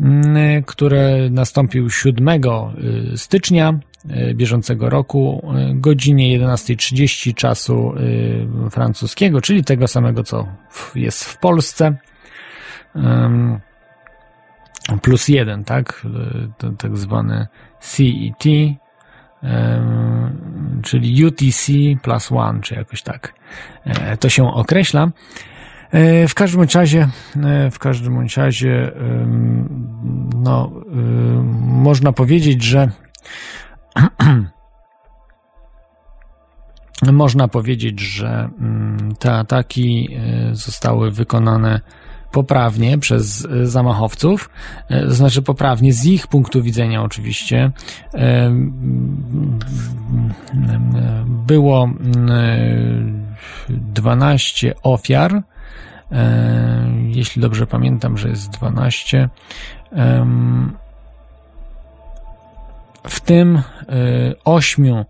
mm, 0.00 0.62
które 0.62 1.30
nastąpił 1.30 1.90
7 1.90 2.72
stycznia 3.16 3.78
bieżącego 4.34 4.90
roku, 4.90 5.46
godzinie 5.74 6.38
11.30 6.38 7.34
czasu 7.34 7.94
francuskiego, 8.70 9.40
czyli 9.40 9.64
tego 9.64 9.88
samego, 9.88 10.22
co 10.22 10.46
jest 10.94 11.24
w 11.24 11.38
Polsce 11.38 11.96
plus 15.02 15.28
jeden, 15.28 15.64
tak? 15.64 16.06
To 16.58 16.72
tak 16.72 16.96
zwany 16.96 17.46
CET, 17.80 18.44
czyli 20.82 21.24
UTC 21.24 21.72
plus 22.02 22.32
one, 22.32 22.60
czy 22.60 22.74
jakoś 22.74 23.02
tak 23.02 23.34
e, 23.84 24.16
to 24.16 24.28
się 24.28 24.54
określa. 24.54 25.08
E, 25.90 26.28
w 26.28 26.34
każdym 26.34 26.66
razie, 26.74 27.08
e, 27.44 27.70
w 27.70 27.78
każdym 27.78 28.26
razie, 28.36 28.92
no, 30.34 30.72
można 31.60 32.12
powiedzieć, 32.12 32.62
że 32.62 32.90
można 37.12 37.48
powiedzieć, 37.48 38.00
że 38.00 38.48
te 39.18 39.32
ataki 39.32 40.16
zostały 40.52 41.10
wykonane 41.10 41.80
poprawnie 42.34 42.98
przez 42.98 43.46
e, 43.46 43.66
zamachowców, 43.66 44.50
e, 44.88 45.00
to 45.00 45.14
znaczy 45.14 45.42
poprawnie 45.42 45.92
z 45.92 46.06
ich 46.06 46.26
punktu 46.26 46.62
widzenia 46.62 47.02
oczywiście. 47.02 47.70
Było 51.46 51.88
12 53.68 54.66
mm, 54.66 54.78
ofiar, 54.82 55.42
jeśli 57.08 57.42
dobrze 57.42 57.66
pamiętam, 57.66 58.18
że 58.18 58.28
jest 58.28 58.50
12. 58.50 59.28
W 63.08 63.20
tym 63.20 63.62
8 64.44 64.86
E, 64.86 65.04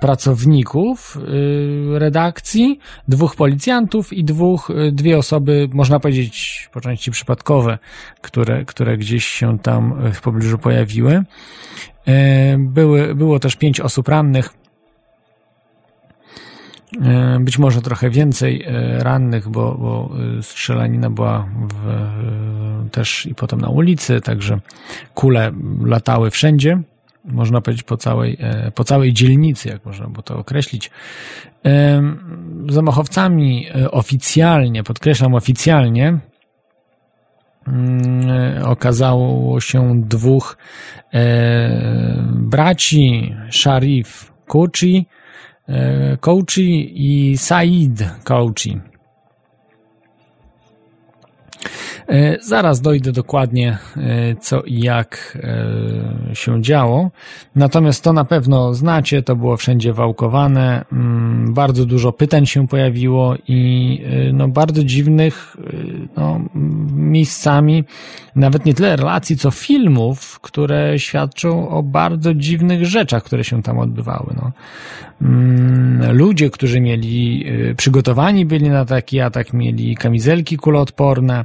pracowników 0.00 1.16
e, 1.16 1.98
redakcji, 1.98 2.78
dwóch 3.08 3.36
policjantów 3.36 4.12
i 4.12 4.24
dwóch, 4.24 4.70
e, 4.70 4.92
dwie 4.92 5.18
osoby, 5.18 5.68
można 5.72 6.00
powiedzieć 6.00 6.68
po 6.72 6.80
części 6.80 7.10
przypadkowe, 7.10 7.78
które, 8.20 8.64
które 8.64 8.98
gdzieś 8.98 9.26
się 9.26 9.58
tam 9.58 10.12
w 10.12 10.20
pobliżu 10.20 10.58
pojawiły. 10.58 11.22
Były, 12.58 13.14
było 13.14 13.38
też 13.38 13.56
pięć 13.56 13.80
osób 13.80 14.08
rannych. 14.08 14.50
Być 17.40 17.58
może 17.58 17.82
trochę 17.82 18.10
więcej 18.10 18.64
rannych, 18.98 19.48
bo, 19.48 19.74
bo 19.74 20.10
strzelanina 20.42 21.10
była 21.10 21.48
w, 21.74 22.90
też 22.90 23.26
i 23.26 23.34
potem 23.34 23.60
na 23.60 23.68
ulicy, 23.68 24.20
także 24.20 24.60
kule 25.14 25.52
latały 25.84 26.30
wszędzie 26.30 26.82
można 27.24 27.60
powiedzieć 27.60 27.82
po 27.82 27.96
całej, 27.96 28.36
e, 28.40 28.70
po 28.70 28.84
całej 28.84 29.12
dzielnicy, 29.12 29.68
jak 29.68 29.84
można 29.84 30.06
było 30.06 30.22
to 30.22 30.38
określić. 30.38 30.90
Zamachowcami 32.68 33.66
e, 33.74 33.90
oficjalnie, 33.90 34.82
podkreślam 34.82 35.34
oficjalnie, 35.34 36.18
mm, 37.66 38.62
okazało 38.64 39.60
się 39.60 40.02
dwóch 40.02 40.56
e, 41.14 42.24
braci, 42.32 43.34
Sharif 43.50 44.32
Kouchi, 44.46 45.06
Kouchi 46.20 46.92
i 46.94 47.38
Said 47.38 48.04
Kouchi. 48.24 48.80
E, 52.08 52.38
zaraz 52.42 52.80
dojdę 52.80 53.12
dokładnie, 53.12 53.78
e, 53.96 54.00
co 54.40 54.62
i 54.62 54.80
jak 54.80 55.38
e, 56.30 56.34
się 56.34 56.62
działo. 56.62 57.10
Natomiast 57.56 58.04
to 58.04 58.12
na 58.12 58.24
pewno 58.24 58.74
znacie, 58.74 59.22
to 59.22 59.36
było 59.36 59.56
wszędzie 59.56 59.92
wałkowane. 59.92 60.84
Mm, 60.92 61.54
bardzo 61.54 61.86
dużo 61.86 62.12
pytań 62.12 62.46
się 62.46 62.68
pojawiło 62.68 63.34
i 63.48 64.00
no, 64.32 64.48
bardzo 64.48 64.84
dziwnych 64.84 65.56
no, 66.16 66.40
miejscami, 66.94 67.84
nawet 68.36 68.64
nie 68.64 68.74
tyle 68.74 68.96
relacji, 68.96 69.36
co 69.36 69.50
filmów, 69.50 70.40
które 70.40 70.98
świadczą 70.98 71.68
o 71.68 71.82
bardzo 71.82 72.34
dziwnych 72.34 72.86
rzeczach, 72.86 73.24
które 73.24 73.44
się 73.44 73.62
tam 73.62 73.78
odbywały. 73.78 74.34
No. 74.36 74.52
Mm, 75.22 76.16
ludzie, 76.16 76.50
którzy 76.50 76.80
mieli, 76.80 77.46
przygotowani 77.76 78.46
byli 78.46 78.70
na 78.70 78.84
taki 78.84 79.20
atak, 79.20 79.52
mieli 79.52 79.96
kamizelki 79.96 80.56
kuloodporne, 80.56 81.44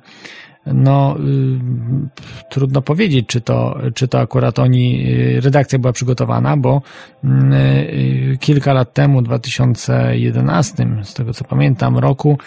no 0.74 1.16
y, 1.20 2.50
trudno 2.50 2.82
powiedzieć, 2.82 3.28
czy 3.28 3.42
to, 3.42 3.78
czy 3.94 4.08
to 4.08 4.20
akurat 4.20 4.60
oni, 4.60 5.06
y, 5.38 5.42
redakcja 5.42 5.80
była 5.80 5.94
przygotowana, 5.94 6.58
bo 6.58 6.82
y, 7.24 8.38
kilka 8.40 8.74
lat 8.74 8.94
temu, 8.94 9.22
w 9.22 9.24
2011, 9.24 10.88
z 11.04 11.14
tego 11.14 11.34
co 11.34 11.44
pamiętam, 11.44 11.98
roku, 11.98 12.38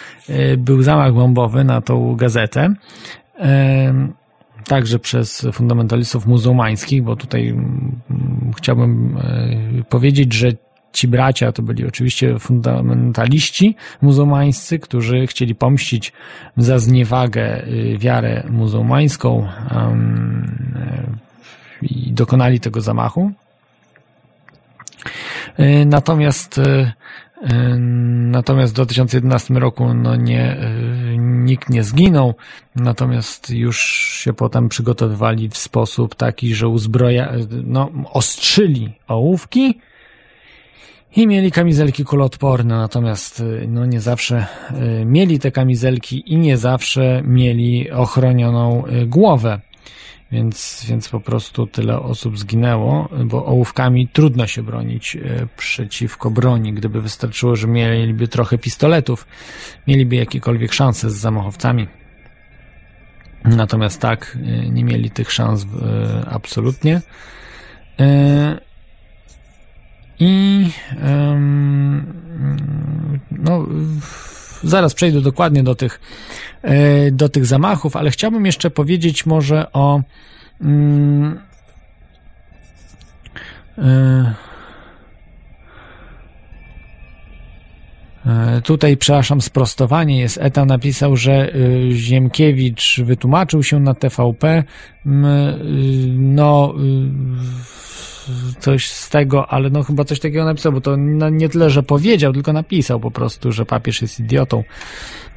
był 0.57 0.81
zamach 0.81 1.13
bombowy 1.13 1.63
na 1.63 1.81
tą 1.81 2.15
gazetę 2.15 2.73
także 4.67 4.99
przez 4.99 5.47
fundamentalistów 5.53 6.27
muzułmańskich, 6.27 7.03
bo 7.03 7.15
tutaj 7.15 7.47
mm, 7.47 8.01
chciałbym 8.57 9.17
powiedzieć, 9.89 10.33
że 10.33 10.51
ci 10.93 11.07
bracia 11.07 11.51
to 11.51 11.61
byli 11.63 11.87
oczywiście 11.87 12.39
fundamentaliści 12.39 13.75
muzułmańscy, 14.01 14.79
którzy 14.79 15.27
chcieli 15.27 15.55
pomścić 15.55 16.13
za 16.57 16.79
zniewagę 16.79 17.67
y, 17.67 17.97
wiarę 17.97 18.43
muzułmańską 18.49 19.47
i 21.81 22.13
dokonali 22.13 22.59
tego 22.59 22.81
zamachu. 22.81 23.31
Natomiast 25.85 26.59
Natomiast 28.31 28.73
w 28.73 28.75
2011 28.75 29.53
roku 29.53 29.93
no 29.93 30.15
nie, 30.15 30.57
nikt 31.45 31.69
nie 31.69 31.83
zginął, 31.83 32.33
natomiast 32.75 33.49
już 33.49 33.81
się 34.23 34.33
potem 34.33 34.69
przygotowywali 34.69 35.49
w 35.49 35.57
sposób 35.57 36.15
taki, 36.15 36.55
że 36.55 36.67
uzbroja, 36.67 37.33
no, 37.63 37.89
ostrzyli 38.13 38.93
ołówki, 39.07 39.79
i 41.15 41.27
mieli 41.27 41.51
kamizelki 41.51 42.05
kuloodporne, 42.05 42.77
natomiast 42.77 43.39
y, 43.39 43.65
no 43.67 43.85
nie 43.85 44.01
zawsze 44.01 44.45
y, 45.01 45.05
mieli 45.05 45.39
te 45.39 45.51
kamizelki 45.51 46.33
i 46.33 46.37
nie 46.37 46.57
zawsze 46.57 47.21
mieli 47.25 47.91
ochronioną 47.91 48.83
y, 48.87 49.05
głowę. 49.05 49.59
Więc, 50.33 50.85
więc 50.89 51.09
po 51.09 51.19
prostu 51.19 51.67
tyle 51.67 51.99
osób 51.99 52.39
zginęło, 52.39 53.09
bo 53.25 53.45
ołówkami 53.45 54.07
trudno 54.07 54.47
się 54.47 54.63
bronić 54.63 55.17
przeciwko 55.57 56.31
broni. 56.31 56.73
Gdyby 56.73 57.01
wystarczyło, 57.01 57.55
że 57.55 57.67
mieliby 57.67 58.27
trochę 58.27 58.57
pistoletów, 58.57 59.27
mieliby 59.87 60.15
jakiekolwiek 60.15 60.73
szanse 60.73 61.09
z 61.09 61.15
zamachowcami. 61.15 61.87
Natomiast 63.45 64.01
tak, 64.01 64.37
nie 64.71 64.83
mieli 64.83 65.11
tych 65.11 65.31
szans 65.31 65.65
absolutnie. 66.31 67.01
I 70.19 70.69
no, 73.31 73.67
zaraz 74.63 74.93
przejdę 74.93 75.21
dokładnie 75.21 75.63
do 75.63 75.75
tych, 75.75 75.99
e, 76.61 77.11
do 77.11 77.29
tych 77.29 77.45
zamachów, 77.45 77.95
ale 77.95 78.11
chciałbym 78.11 78.45
jeszcze 78.45 78.71
powiedzieć 78.71 79.25
może 79.25 79.71
o. 79.71 80.01
Mm, 80.61 81.39
e, 83.77 84.33
e, 88.25 88.61
tutaj, 88.61 88.97
przepraszam, 88.97 89.41
sprostowanie 89.41 90.19
jest. 90.19 90.37
Eta 90.41 90.65
napisał, 90.65 91.17
że 91.17 91.53
Ziemkiewicz 91.91 93.01
wytłumaczył 93.03 93.63
się 93.63 93.79
na 93.79 93.93
TVP. 93.93 94.63
No, 96.15 96.73
coś 98.59 98.89
z 98.89 99.09
tego, 99.09 99.47
ale 99.47 99.69
no 99.69 99.83
chyba 99.83 100.03
coś 100.03 100.19
takiego 100.19 100.45
napisał, 100.45 100.71
bo 100.71 100.81
to 100.81 100.95
nie 101.31 101.49
tyle, 101.49 101.69
że 101.69 101.83
powiedział, 101.83 102.33
tylko 102.33 102.53
napisał 102.53 102.99
po 102.99 103.11
prostu, 103.11 103.51
że 103.51 103.65
papież 103.65 104.01
jest 104.01 104.19
idiotą. 104.19 104.63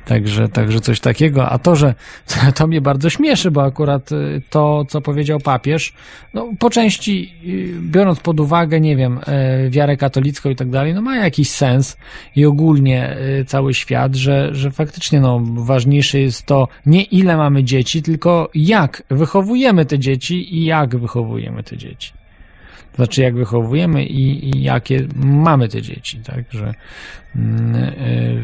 Także, 0.06 0.48
także 0.48 0.80
coś 0.80 1.00
takiego. 1.00 1.48
A 1.48 1.58
to, 1.58 1.76
że 1.76 1.94
to 2.56 2.66
mnie 2.66 2.80
bardzo 2.80 3.10
śmieszy, 3.10 3.50
bo 3.50 3.64
akurat 3.64 4.12
y, 4.12 4.42
to, 4.50 4.84
co 4.88 5.00
powiedział 5.00 5.40
papież, 5.40 5.92
no 6.34 6.48
po 6.58 6.70
części 6.70 7.32
y, 7.46 7.80
biorąc 7.80 8.20
pod 8.20 8.40
uwagę, 8.40 8.80
nie 8.80 8.96
wiem, 8.96 9.18
y, 9.66 9.70
wiarę 9.70 9.96
katolicką 9.96 10.50
i 10.50 10.56
tak 10.56 10.70
dalej, 10.70 10.94
no 10.94 11.02
ma 11.02 11.16
jakiś 11.16 11.50
sens 11.50 11.96
i 12.36 12.46
ogólnie 12.46 13.16
cały 13.46 13.74
świat, 13.74 14.14
że, 14.14 14.54
że 14.54 14.70
faktycznie 14.70 15.20
no 15.20 15.40
ważniejsze 15.54 16.20
jest 16.20 16.46
to 16.46 16.68
nie 16.86 17.02
ile 17.02 17.36
mamy 17.36 17.64
dzieci, 17.64 18.02
tylko 18.02 18.50
jak 18.54 19.02
wychowujemy 19.10 19.86
te 19.86 19.98
dzieci 19.98 20.56
i 20.56 20.64
jak 20.64 20.96
wychowujemy 20.96 21.62
te 21.62 21.76
dzieci 21.76 22.15
znaczy 22.96 23.22
jak 23.22 23.34
wychowujemy 23.34 24.04
i, 24.04 24.56
i 24.56 24.62
jakie 24.62 25.06
mamy 25.16 25.68
te 25.68 25.82
dzieci, 25.82 26.20
tak, 26.24 26.44
że 26.50 26.74
mm, 27.36 27.74
y, 27.74 28.42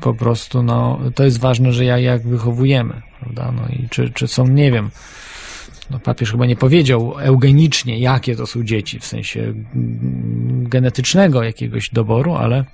po 0.00 0.14
prostu 0.14 0.62
no, 0.62 1.00
to 1.14 1.24
jest 1.24 1.40
ważne, 1.40 1.72
że 1.72 1.84
jak, 1.84 2.02
jak 2.02 2.22
wychowujemy, 2.22 3.02
prawda, 3.20 3.52
no 3.52 3.62
i 3.68 3.88
czy, 3.88 4.10
czy 4.10 4.28
są, 4.28 4.46
nie 4.46 4.72
wiem, 4.72 4.90
no 5.90 5.98
papież 5.98 6.30
chyba 6.30 6.46
nie 6.46 6.56
powiedział 6.56 7.14
eugenicznie, 7.18 7.98
jakie 7.98 8.36
to 8.36 8.46
są 8.46 8.64
dzieci, 8.64 9.00
w 9.00 9.06
sensie 9.06 9.40
mm, 9.40 10.68
genetycznego 10.68 11.42
jakiegoś 11.42 11.90
doboru, 11.90 12.34
ale 12.34 12.64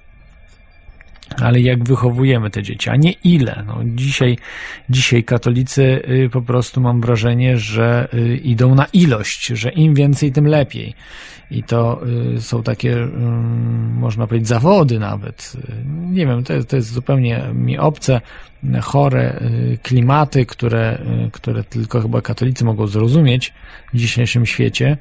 ale 1.36 1.60
jak 1.60 1.84
wychowujemy 1.84 2.50
te 2.50 2.62
dzieci, 2.62 2.90
a 2.90 2.96
nie 2.96 3.12
ile. 3.12 3.64
No, 3.66 3.80
dzisiaj, 3.84 4.38
dzisiaj 4.88 5.24
katolicy 5.24 5.82
y, 5.82 6.28
po 6.32 6.42
prostu 6.42 6.80
mam 6.80 7.00
wrażenie, 7.00 7.58
że 7.58 8.08
y, 8.14 8.36
idą 8.36 8.74
na 8.74 8.86
ilość, 8.92 9.46
że 9.46 9.70
im 9.70 9.94
więcej, 9.94 10.32
tym 10.32 10.46
lepiej. 10.46 10.94
I 11.50 11.62
to 11.62 12.00
y, 12.36 12.40
są 12.40 12.62
takie, 12.62 13.08
można 13.94 14.26
powiedzieć, 14.26 14.48
zawody 14.48 14.98
nawet. 14.98 15.56
nie 16.10 16.26
wiem, 16.26 16.44
to 16.44 16.52
jest, 16.52 16.68
to 16.68 16.76
jest 16.76 16.92
zupełnie 16.92 17.44
mi 17.54 17.78
obce, 17.78 18.20
chore 18.82 19.40
klimaty, 19.82 20.46
które, 20.46 20.98
które 21.32 21.64
tylko 21.64 22.00
chyba 22.00 22.22
katolicy 22.22 22.64
mogą 22.64 22.86
zrozumieć 22.86 23.54
w 23.92 23.96
dzisiejszym 23.96 24.46
świecie, 24.46 24.96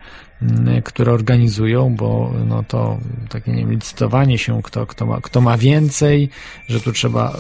które 0.83 1.12
organizują, 1.12 1.95
bo 1.95 2.33
no 2.47 2.63
to 2.63 2.97
takie 3.29 3.51
nie 3.51 3.57
wiem, 3.57 3.71
licytowanie 3.71 4.38
się, 4.38 4.62
kto, 4.63 4.85
kto, 4.85 5.05
ma, 5.05 5.21
kto 5.21 5.41
ma 5.41 5.57
więcej, 5.57 6.29
że 6.67 6.79
tu 6.79 6.91
trzeba, 6.91 7.38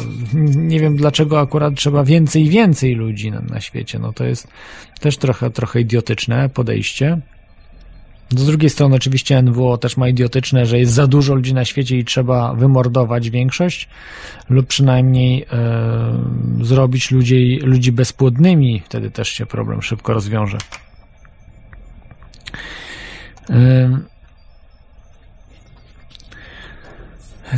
nie 0.55 0.79
wiem 0.79 0.95
dlaczego 0.95 1.39
akurat 1.39 1.75
trzeba 1.75 2.03
więcej 2.03 2.45
i 2.45 2.49
więcej 2.49 2.95
ludzi 2.95 3.31
na, 3.31 3.41
na 3.41 3.61
świecie, 3.61 3.99
no 3.99 4.13
to 4.13 4.25
jest 4.25 4.47
też 4.99 5.17
trochę, 5.17 5.49
trochę 5.49 5.81
idiotyczne 5.81 6.49
podejście. 6.49 7.19
Z 8.35 8.45
drugiej 8.45 8.69
strony 8.69 8.95
oczywiście 8.95 9.41
NWO 9.41 9.77
też 9.77 9.97
ma 9.97 10.07
idiotyczne, 10.07 10.65
że 10.65 10.79
jest 10.79 10.93
za 10.93 11.07
dużo 11.07 11.35
ludzi 11.35 11.53
na 11.53 11.65
świecie 11.65 11.97
i 11.97 12.05
trzeba 12.05 12.53
wymordować 12.53 13.29
większość 13.29 13.89
lub 14.49 14.67
przynajmniej 14.67 15.45
e, 15.51 16.65
zrobić 16.65 17.11
ludzi, 17.11 17.59
ludzi 17.63 17.91
bezpłodnymi, 17.91 18.81
wtedy 18.85 19.11
też 19.11 19.29
się 19.29 19.45
problem 19.45 19.81
szybko 19.81 20.13
rozwiąże. 20.13 20.57
E, 23.49 23.99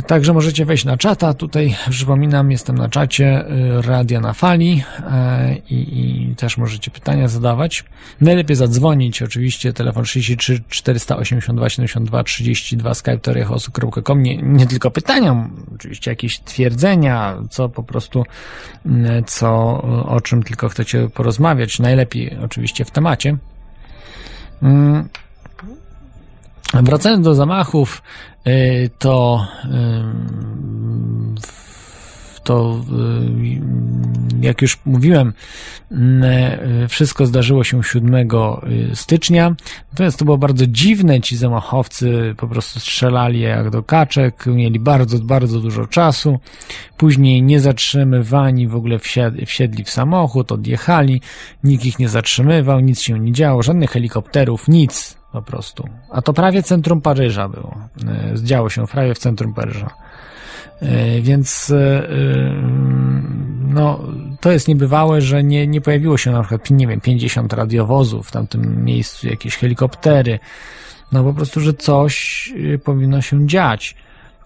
Także 0.06 0.32
możecie 0.32 0.64
wejść 0.64 0.84
na 0.84 0.96
czata. 0.96 1.34
Tutaj 1.34 1.76
przypominam, 1.90 2.50
jestem 2.50 2.78
na 2.78 2.88
czacie 2.88 3.44
y, 3.78 3.82
Radia 3.82 4.20
na 4.20 4.32
Fali 4.32 4.84
e, 5.10 5.56
i, 5.70 6.00
i, 6.00 6.36
też 6.36 6.56
możecie 6.56 6.90
pytania 6.90 7.28
zadawać. 7.28 7.84
Najlepiej 8.20 8.56
zadzwonić, 8.56 9.22
oczywiście 9.22 9.72
telefon 9.72 10.04
33 10.04 10.60
482 10.68 11.68
72 11.68 12.24
32 12.24 12.94
skype 12.94 13.18
teoriachosu.com. 13.18 14.22
Nie, 14.22 14.36
nie 14.36 14.66
tylko 14.66 14.90
pytania, 14.90 15.48
oczywiście 15.74 16.10
jakieś 16.10 16.40
twierdzenia, 16.40 17.36
co 17.50 17.68
po 17.68 17.82
prostu, 17.82 18.24
mm, 18.86 19.24
co, 19.24 19.82
o 20.08 20.20
czym 20.20 20.42
tylko 20.42 20.68
chcecie 20.68 21.08
porozmawiać. 21.08 21.78
Najlepiej 21.78 22.38
oczywiście 22.38 22.84
w 22.84 22.90
temacie. 22.90 23.36
Mm. 24.62 25.08
Wracając 26.74 27.24
do 27.24 27.34
zamachów, 27.34 28.02
y, 28.02 28.31
to 28.98 29.46
to 32.44 32.80
y, 33.40 33.60
jak 34.40 34.62
już 34.62 34.78
mówiłem, 34.84 35.32
y, 35.92 36.88
wszystko 36.88 37.26
zdarzyło 37.26 37.64
się 37.64 37.82
7 37.82 38.28
stycznia. 38.94 39.54
Natomiast 39.92 40.18
to 40.18 40.24
było 40.24 40.38
bardzo 40.38 40.66
dziwne. 40.66 41.20
Ci 41.20 41.36
zamachowcy 41.36 42.34
po 42.36 42.48
prostu 42.48 42.80
strzelali 42.80 43.40
jak 43.40 43.70
do 43.70 43.82
kaczek, 43.82 44.46
mieli 44.46 44.80
bardzo, 44.80 45.18
bardzo 45.18 45.60
dużo 45.60 45.86
czasu. 45.86 46.38
Później 46.96 47.42
nie 47.42 47.60
zatrzymywani 47.60 48.68
w 48.68 48.76
ogóle 48.76 48.98
wsiedli 49.46 49.84
w 49.84 49.90
samochód, 49.90 50.52
odjechali. 50.52 51.20
Nikt 51.64 51.84
ich 51.84 51.98
nie 51.98 52.08
zatrzymywał, 52.08 52.80
nic 52.80 53.00
się 53.00 53.18
nie 53.18 53.32
działo, 53.32 53.62
żadnych 53.62 53.90
helikopterów, 53.90 54.68
nic 54.68 55.21
po 55.32 55.42
prostu. 55.42 55.88
A 56.10 56.22
to 56.22 56.32
prawie 56.32 56.62
centrum 56.62 57.00
Paryża 57.00 57.48
było. 57.48 57.74
E, 58.06 58.36
zdziało 58.36 58.70
się 58.70 58.86
prawie 58.86 59.14
w 59.14 59.18
centrum 59.18 59.54
Paryża. 59.54 59.90
E, 60.80 61.20
więc 61.20 61.70
e, 61.70 62.08
no, 63.68 64.00
to 64.40 64.52
jest 64.52 64.68
niebywałe, 64.68 65.20
że 65.20 65.44
nie, 65.44 65.66
nie 65.66 65.80
pojawiło 65.80 66.18
się 66.18 66.30
na 66.30 66.40
przykład, 66.40 66.70
nie 66.70 66.86
wiem, 66.86 67.00
50 67.00 67.52
radiowozów 67.52 68.28
w 68.28 68.30
tamtym 68.30 68.84
miejscu, 68.84 69.28
jakieś 69.28 69.56
helikoptery. 69.56 70.38
No 71.12 71.24
po 71.24 71.32
prostu, 71.32 71.60
że 71.60 71.74
coś 71.74 72.52
powinno 72.84 73.22
się 73.22 73.46
dziać. 73.46 73.96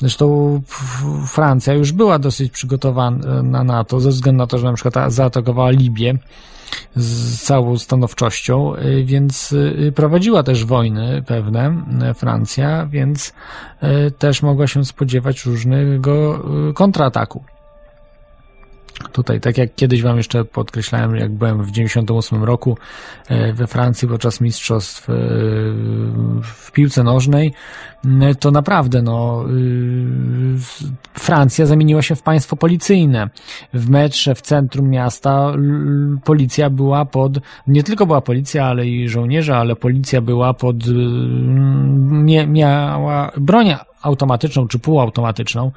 Zresztą 0.01 0.61
Francja 1.27 1.75
już 1.75 1.92
była 1.92 2.18
dosyć 2.18 2.53
przygotowana 2.53 3.64
na 3.64 3.85
to, 3.85 4.01
ze 4.01 4.11
względu 4.11 4.38
na 4.38 4.46
to, 4.46 4.59
że 4.59 4.66
na 4.66 4.72
przykład 4.72 5.12
zaatakowała 5.12 5.70
Libię 5.70 6.18
z 6.96 7.42
całą 7.42 7.79
stanowczością, 7.79 8.76
y, 8.76 9.05
więc 9.05 9.52
y, 9.52 9.92
prowadziła 9.94 10.42
też 10.42 10.64
wojny 10.64 11.22
pewne 11.26 11.85
y, 12.11 12.14
Francja, 12.14 12.87
więc 12.87 13.33
też 14.18 14.42
mogła 14.42 14.66
się 14.66 14.85
spodziewać 14.85 15.44
różnego 15.44 16.44
kontrataku. 16.74 17.44
Tutaj, 19.12 19.40
tak 19.40 19.59
jak 19.59 19.74
kiedyś 19.74 20.02
Wam 20.02 20.16
jeszcze 20.16 20.44
podkreślałem, 20.44 21.16
jak 21.16 21.33
byłem 21.33 21.62
w 21.62 21.70
98 21.70 22.44
roku 22.44 22.79
we 23.55 23.66
Francji 23.66 24.09
podczas 24.09 24.40
mistrzostw 24.40 25.07
w 26.42 26.72
piłce 26.72 27.02
nożnej, 27.02 27.52
to 28.40 28.51
naprawdę, 28.51 29.03
no, 29.03 29.45
Francja 31.14 31.66
zamieniła 31.66 32.03
się 32.03 32.14
w 32.14 32.23
państwo 32.23 32.57
policyjne. 32.57 33.31
W 33.75 33.90
metrze, 33.90 34.35
w 34.35 34.40
centrum 34.40 34.90
miasta 34.90 35.53
policja 36.25 36.71
była 36.71 37.05
pod, 37.05 37.38
nie 37.66 37.83
tylko 37.83 38.07
była 38.07 38.21
policja, 38.21 38.66
ale 38.66 38.87
i 38.87 39.09
żołnierze, 39.09 39.57
ale 39.57 39.77
policja 39.77 40.21
była 40.21 40.55
pod, 40.55 40.77
nie, 42.09 42.47
miała 42.47 43.33
broń 43.37 43.75
automatyczną 44.03 44.69
czy 44.69 44.79
półautomatyczną, 44.79 45.73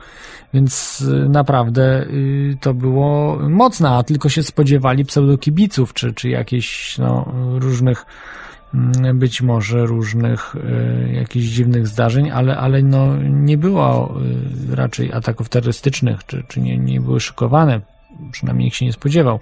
więc 0.53 1.01
y, 1.01 1.29
naprawdę 1.29 2.03
y, 2.03 2.57
to 2.61 2.73
było 2.73 3.37
mocne, 3.49 3.89
a 3.89 4.03
tylko 4.03 4.29
się 4.29 4.43
spodziewali 4.43 5.05
pseudokibiców 5.05 5.93
czy, 5.93 6.13
czy 6.13 6.29
jakichś 6.29 6.97
no, 6.97 7.31
różnych 7.53 8.05
być 9.13 9.41
może 9.41 9.85
różnych 9.85 10.55
y, 10.55 11.13
jakichś 11.13 11.45
dziwnych 11.45 11.87
zdarzeń, 11.87 12.31
ale, 12.31 12.57
ale 12.57 12.83
no, 12.83 13.17
nie 13.23 13.57
było 13.57 14.15
raczej 14.71 15.13
ataków 15.13 15.49
terrorystycznych, 15.49 16.25
czy, 16.25 16.43
czy 16.47 16.61
nie, 16.61 16.77
nie 16.77 17.01
były 17.01 17.19
szykowane, 17.19 17.81
przynajmniej 18.31 18.65
nikt 18.65 18.77
się 18.77 18.85
nie 18.85 18.93
spodziewał. 18.93 19.39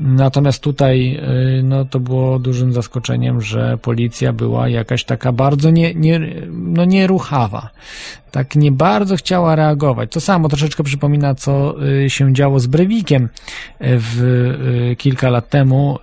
Natomiast 0.00 0.62
tutaj 0.62 1.20
y, 1.58 1.62
no, 1.62 1.84
to 1.84 2.00
było 2.00 2.38
dużym 2.38 2.72
zaskoczeniem, 2.72 3.40
że 3.40 3.78
policja 3.82 4.32
była 4.32 4.68
jakaś 4.68 5.04
taka 5.04 5.32
bardzo 5.32 5.70
nie, 5.70 5.94
nie, 5.94 6.20
no, 6.50 6.84
nieruchawa. 6.84 7.70
Tak 8.30 8.56
nie 8.56 8.72
bardzo 8.72 9.16
chciała 9.16 9.56
reagować. 9.56 10.12
To 10.12 10.20
samo 10.20 10.48
troszeczkę 10.48 10.82
przypomina, 10.82 11.34
co 11.34 11.74
y, 12.04 12.10
się 12.10 12.34
działo 12.34 12.60
z 12.60 12.66
Brewikiem 12.66 13.28
w, 13.80 14.22
y, 14.92 14.96
kilka 14.96 15.30
lat 15.30 15.48
temu, 15.48 15.98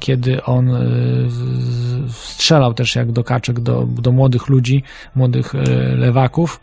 kiedy 0.00 0.42
on 0.42 0.70
strzelał 2.08 2.74
też 2.74 2.96
jak 2.96 3.12
do 3.12 3.24
kaczek 3.24 3.60
do, 3.60 3.86
do 3.86 4.12
młodych 4.12 4.48
ludzi, 4.48 4.82
młodych 5.14 5.54
lewaków 5.96 6.60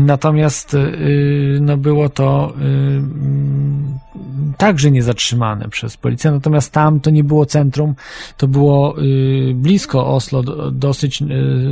natomiast 0.00 0.74
y, 0.74 1.58
no 1.60 1.76
było 1.76 2.08
to 2.08 2.52
y, 2.60 4.56
także 4.56 4.90
niezatrzymane 4.90 5.68
przez 5.68 5.96
policję. 5.96 6.30
Natomiast 6.30 6.72
tam 6.72 7.00
to 7.00 7.10
nie 7.10 7.24
było 7.24 7.46
centrum, 7.46 7.94
to 8.36 8.48
było 8.48 8.94
blisko 9.54 10.06
Oslo, 10.06 10.42
dosyć 10.72 11.22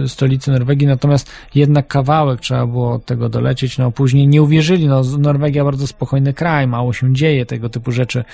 stolicy 0.06 0.50
Norwegii, 0.50 0.86
natomiast 0.86 1.30
jednak 1.54 1.86
kawałek 1.88 2.40
trzeba 2.40 2.66
było 2.66 2.92
od 2.92 3.04
tego 3.04 3.28
dolecieć. 3.28 3.78
No 3.78 3.90
później 3.90 4.28
nie 4.28 4.42
uwierzyli, 4.42 4.86
no 4.86 5.02
Norwegia 5.18 5.64
bardzo 5.64 5.86
spokojny 5.86 6.34
kraj, 6.34 6.66
mało 6.66 6.92
się 6.92 7.14
dzieje, 7.14 7.46
tego 7.46 7.68
typu 7.68 7.92
rzeczy, 7.92 8.24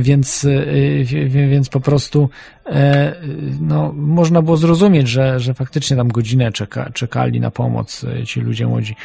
więc, 0.00 0.46
więc 1.28 1.68
po 1.68 1.80
prostu 1.80 2.28
e, 2.66 3.14
no, 3.60 3.92
można 3.96 4.42
było 4.42 4.56
zrozumieć, 4.56 5.08
że, 5.08 5.40
że 5.40 5.54
faktycznie 5.54 5.96
tam 5.96 6.08
godzinę 6.08 6.52
czeka, 6.52 6.90
czekali 6.90 7.40
na 7.40 7.50
pomoc 7.50 8.06
ci 8.32 8.40
ludzie 8.40 8.66
młodzi 8.66 8.96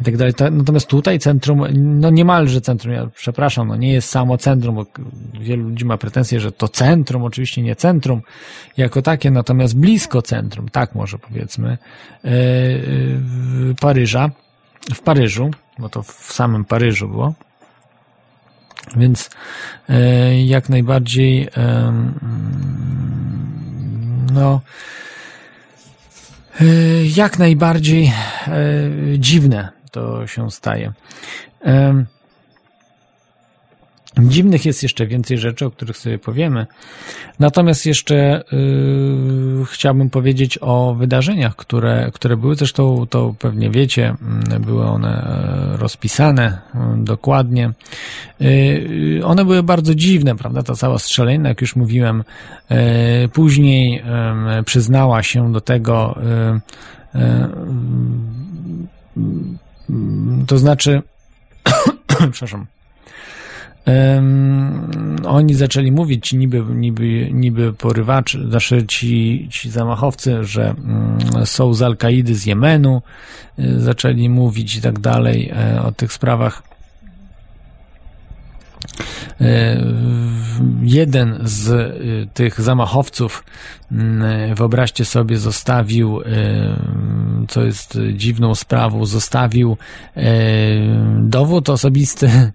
i 0.00 0.04
tak 0.04 0.16
dalej. 0.16 0.34
Natomiast 0.50 0.86
tutaj 0.86 1.18
centrum, 1.18 1.64
no 1.74 2.10
niemalże 2.10 2.60
centrum, 2.60 2.92
ja 2.92 3.08
przepraszam, 3.14 3.68
no 3.68 3.76
nie 3.76 3.92
jest 3.92 4.08
samo 4.08 4.38
centrum, 4.38 4.74
bo 4.74 4.86
wielu 5.40 5.62
ludzi 5.62 5.84
ma 5.84 5.98
pretensje, 5.98 6.40
że 6.40 6.52
to 6.52 6.68
centrum, 6.68 7.22
oczywiście 7.22 7.62
nie 7.62 7.76
centrum 7.76 8.22
jako 8.76 9.02
takie, 9.02 9.30
natomiast 9.30 9.76
blisko 9.76 10.22
centrum, 10.22 10.68
tak 10.68 10.94
może 10.94 11.18
powiedzmy, 11.18 11.78
e, 12.24 12.30
Paryża, 13.80 14.30
w 14.94 15.00
Paryżu, 15.00 15.50
bo 15.78 15.88
to 15.88 16.02
w 16.02 16.32
samym 16.32 16.64
Paryżu 16.64 17.08
było. 17.08 17.34
Więc 18.96 19.30
e, 19.88 20.44
jak 20.44 20.68
najbardziej 20.68 21.48
no 24.32 24.60
jak 27.14 27.38
najbardziej 27.38 28.06
e, 28.06 28.12
dziwne 29.18 29.68
to 29.90 30.26
się 30.26 30.50
staje. 30.50 30.92
Dziwnych 34.28 34.66
jest 34.66 34.82
jeszcze 34.82 35.06
więcej 35.06 35.38
rzeczy, 35.38 35.66
o 35.66 35.70
których 35.70 35.96
sobie 35.96 36.18
powiemy. 36.18 36.66
Natomiast 37.38 37.86
jeszcze 37.86 38.44
yy, 38.52 39.64
chciałbym 39.66 40.10
powiedzieć 40.10 40.58
o 40.60 40.94
wydarzeniach, 40.94 41.56
które, 41.56 42.10
które 42.14 42.36
były. 42.36 42.54
Zresztą 42.54 43.06
to 43.10 43.34
pewnie 43.38 43.70
wiecie, 43.70 44.14
mm, 44.22 44.62
były 44.62 44.86
one 44.86 45.08
e, 45.08 45.76
rozpisane 45.76 46.58
yy, 46.74 47.04
dokładnie. 47.04 47.70
Yy, 48.40 49.20
one 49.24 49.44
były 49.44 49.62
bardzo 49.62 49.94
dziwne, 49.94 50.36
prawda? 50.36 50.62
Ta 50.62 50.74
cała 50.74 50.98
strzelanina, 50.98 51.48
jak 51.48 51.60
już 51.60 51.76
mówiłem, 51.76 52.24
yy, 52.70 52.76
później 53.32 54.02
przyznała 54.64 55.22
się 55.22 55.52
do 55.52 55.60
tego 55.60 56.18
To 60.46 60.58
znaczy, 60.58 61.02
przepraszam, 62.32 62.66
Um, 63.90 65.16
oni 65.26 65.54
zaczęli 65.54 65.92
mówić, 65.92 66.28
ci 66.28 66.36
niby, 66.36 66.64
niby, 66.74 67.30
niby 67.32 67.72
porywacze, 67.72 68.48
znaczy 68.48 68.86
ci, 68.86 69.48
ci 69.50 69.70
zamachowcy, 69.70 70.44
że 70.44 70.74
um, 71.34 71.46
są 71.46 71.74
z 71.74 71.82
Al-Kaidy 71.82 72.34
z 72.34 72.46
Jemenu, 72.46 73.02
y, 73.58 73.80
zaczęli 73.80 74.28
mówić 74.28 74.76
i 74.76 74.80
tak 74.80 74.98
dalej 74.98 75.52
y, 75.76 75.82
o 75.82 75.92
tych 75.92 76.12
sprawach. 76.12 76.69
E, 79.40 79.84
jeden 80.82 81.38
z 81.42 81.68
y, 81.68 82.28
tych 82.34 82.60
zamachowców, 82.60 83.44
mm, 83.92 84.54
wyobraźcie 84.54 85.04
sobie, 85.04 85.36
zostawił, 85.36 86.20
co 87.48 87.64
jest 87.64 87.98
dziwną 88.14 88.54
sprawą, 88.54 89.06
zostawił 89.06 89.76
e, 90.16 90.22
dowód 91.18 91.68
osobisty, 91.68 92.52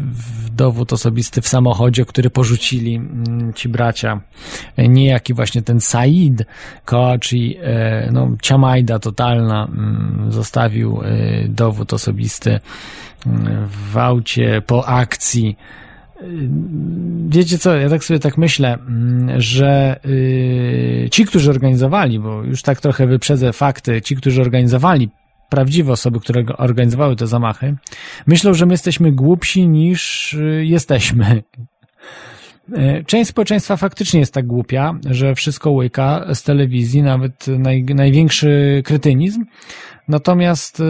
mm, 0.00 0.14
dowód 0.56 0.92
osobisty 0.92 1.42
w 1.42 1.48
samochodzie, 1.48 2.04
który 2.04 2.30
porzucili 2.30 2.96
mm, 2.96 3.52
ci 3.54 3.68
bracia. 3.68 4.20
Niejaki 4.78 5.34
właśnie 5.34 5.62
ten 5.62 5.80
Said 5.80 6.44
Koachi, 6.84 7.56
e, 7.62 8.08
no, 8.12 8.30
ciamajda 8.42 8.98
totalna, 8.98 9.68
zostawił 10.28 11.00
dowód 11.48 11.92
osobisty 11.92 12.60
w 13.90 13.96
aucie 13.96 14.62
po 14.66 14.86
akcji. 14.86 15.56
Wiecie 17.28 17.58
co, 17.58 17.76
ja 17.76 17.88
tak 17.88 18.04
sobie 18.04 18.20
tak 18.20 18.38
myślę, 18.38 18.74
mm, 18.74 19.40
że 19.40 20.00
yy, 20.04 21.10
ci, 21.10 21.24
którzy 21.24 21.50
organizowali, 21.50 22.18
bo 22.18 22.42
już 22.42 22.62
tak 22.62 22.80
trochę 22.80 23.06
wyprzedzę 23.06 23.52
fakty, 23.52 24.02
ci, 24.02 24.16
którzy 24.16 24.40
organizowali, 24.40 25.10
prawdziwe 25.48 25.92
osoby, 25.92 26.20
które 26.20 26.44
organizowały 26.56 27.16
te 27.16 27.26
zamachy, 27.26 27.76
myślą, 28.26 28.54
że 28.54 28.66
my 28.66 28.74
jesteśmy 28.74 29.12
głupsi 29.12 29.68
niż 29.68 30.32
yy, 30.40 30.66
jesteśmy. 30.66 31.42
Yy, 32.68 33.04
część 33.06 33.30
społeczeństwa 33.30 33.76
faktycznie 33.76 34.20
jest 34.20 34.34
tak 34.34 34.46
głupia, 34.46 34.94
że 35.10 35.34
wszystko 35.34 35.70
łyka 35.70 36.26
z 36.34 36.42
telewizji, 36.42 37.02
nawet 37.02 37.46
naj, 37.48 37.84
największy 37.84 38.82
kretynizm, 38.84 39.44
Natomiast 40.08 40.80
y, 40.80 40.84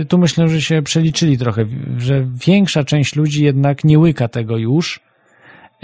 y, 0.00 0.06
tu 0.08 0.18
myślę, 0.18 0.48
że 0.48 0.60
się 0.60 0.82
przeliczyli 0.82 1.38
trochę, 1.38 1.66
że 1.98 2.26
większa 2.46 2.84
część 2.84 3.16
ludzi 3.16 3.44
jednak 3.44 3.84
nie 3.84 3.98
łyka 3.98 4.28
tego 4.28 4.56
już. 4.56 5.00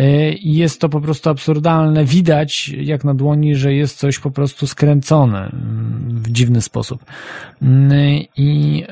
Y, 0.01 0.33
I 0.33 0.55
jest 0.55 0.81
to 0.81 0.89
po 0.89 1.01
prostu 1.01 1.31
absurdalne. 1.31 2.05
Widać 2.05 2.69
jak 2.69 3.05
na 3.05 3.15
dłoni, 3.15 3.55
że 3.55 3.75
jest 3.75 3.99
coś 3.99 4.19
po 4.19 4.31
prostu 4.31 4.67
skręcone 4.67 5.53
dziwny 6.37 6.63
sposób. 6.63 7.05
I 8.37 8.85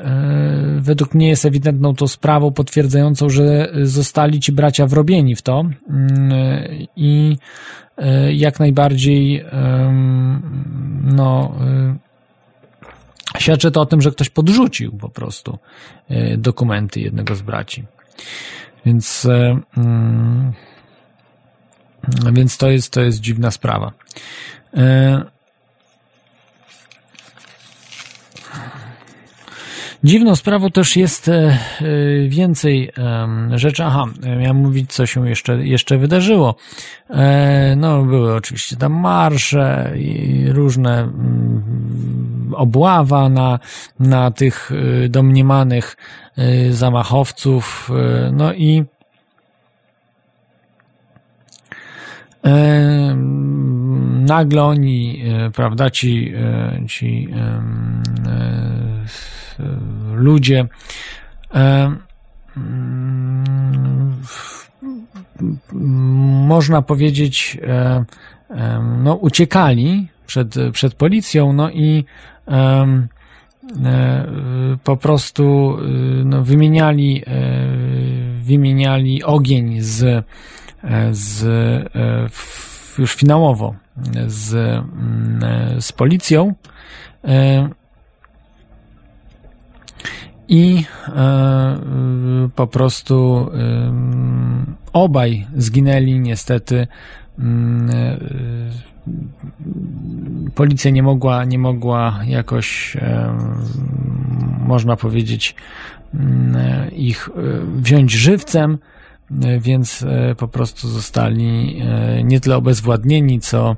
według 0.77 1.13
mnie 1.13 1.29
jest 1.29 1.45
ewidentną 1.45 1.95
to 1.95 2.07
sprawą 2.07 2.51
potwierdzającą, 2.51 3.29
że 3.29 3.71
zostali 3.83 4.39
ci 4.39 4.51
bracia 4.51 4.87
wrobieni 4.87 5.35
w 5.35 5.41
to. 5.41 5.63
I 6.95 7.37
jak 8.31 8.59
najbardziej 8.59 9.45
no 11.03 11.55
Świadczy 13.37 13.71
to 13.71 13.81
o 13.81 13.85
tym, 13.85 14.01
że 14.01 14.11
ktoś 14.11 14.29
podrzucił 14.29 14.91
po 14.91 15.09
prostu 15.09 15.57
e, 16.09 16.37
dokumenty 16.37 16.99
jednego 16.99 17.35
z 17.35 17.41
braci. 17.41 17.83
Więc, 18.85 19.25
e, 19.25 19.59
mm, 19.77 20.53
więc 22.33 22.57
to 22.57 22.69
jest, 22.69 22.93
to 22.93 23.01
jest 23.01 23.19
dziwna 23.19 23.51
sprawa. 23.51 23.91
Dziwną 30.03 30.35
sprawą 30.35 30.69
też 30.69 30.95
jest 30.97 31.27
e, 31.27 31.33
e, 31.33 31.57
więcej 32.27 32.91
rzeczy. 33.55 33.83
Aha, 33.83 34.05
miałem 34.39 34.57
mówić, 34.57 34.93
co 34.93 35.05
się 35.05 35.29
jeszcze, 35.29 35.67
jeszcze 35.67 35.97
wydarzyło. 35.97 36.55
E, 37.09 37.75
no, 37.77 38.03
były 38.03 38.35
oczywiście 38.35 38.75
tam 38.75 38.93
marsze 38.93 39.91
i 39.95 40.45
różne 40.49 40.99
mm, 40.99 42.51
obława 42.55 43.29
na, 43.29 43.59
na 43.99 44.31
tych 44.31 44.71
domniemanych 45.09 45.97
zamachowców. 46.69 47.91
No 48.31 48.53
i 48.53 48.83
nagle 54.19 54.63
oni, 54.63 55.23
prawda, 55.53 55.89
ci, 55.89 56.33
ci 56.87 57.27
ludzie 60.13 60.67
e, 61.53 61.95
mm, 62.57 64.15
można 66.47 66.81
powiedzieć, 66.81 67.57
e, 67.61 68.05
e, 68.49 68.79
no, 69.03 69.15
uciekali 69.15 70.07
przed, 70.25 70.55
przed 70.71 70.93
policją, 70.93 71.53
no 71.53 71.69
i 71.69 72.05
po 74.83 74.97
prostu 74.97 75.77
no, 76.25 76.43
wymieniali, 76.43 77.23
wymieniali 78.41 79.23
ogień 79.23 79.81
z, 79.81 80.25
z 81.11 81.45
już 82.99 83.15
finałowo 83.15 83.75
z, 84.27 84.53
mm, 84.53 85.81
z 85.81 85.91
policją 85.91 86.53
i 90.47 90.83
e, 91.07 91.79
po 92.55 92.67
prostu 92.67 93.47
e, 93.53 93.93
obaj 94.93 95.47
zginęli 95.57 96.19
niestety. 96.19 96.87
Mm, 97.39 97.89
e, 97.89 98.19
policja 100.55 100.91
nie 100.91 101.03
mogła, 101.03 101.45
nie 101.45 101.59
mogła 101.59 102.19
jakoś, 102.27 102.97
można 104.59 104.95
powiedzieć, 104.95 105.55
mm, 106.13 106.91
ich 106.91 107.29
wziąć 107.75 108.11
żywcem, 108.11 108.77
więc 109.59 110.05
po 110.37 110.47
prostu 110.47 110.87
zostali 110.87 111.81
nie 112.23 112.39
tyle 112.39 112.57
obezwładnieni, 112.57 113.39
co 113.39 113.75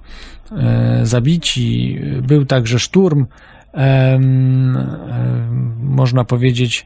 zabici. 1.04 2.00
Był 2.22 2.46
także 2.46 2.80
szturm 2.80 3.26
można 5.80 6.24
powiedzieć, 6.24 6.86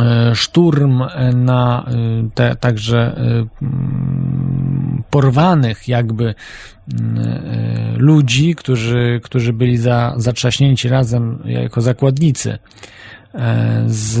e, 0.00 0.34
szturm 0.34 1.02
na 1.34 1.86
e, 1.86 1.92
te, 2.34 2.56
także 2.56 2.98
e, 2.98 3.44
porwanych 5.10 5.88
jakby 5.88 6.34
ludzi, 7.96 8.54
którzy, 8.54 9.20
którzy 9.24 9.52
byli 9.52 9.76
za, 9.76 10.14
zatrzaśnięci 10.16 10.88
razem 10.88 11.38
jako 11.44 11.80
zakładnicy 11.80 12.58
z 13.86 14.20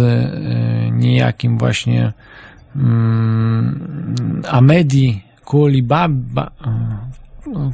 niejakim 0.92 1.58
właśnie 1.58 2.12
Amedi 4.48 5.22
Kulibaba, 5.44 6.50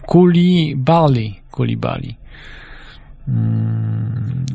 Kulibali, 0.06 1.40
Kulibali, 1.50 2.16
mm, 3.28 4.46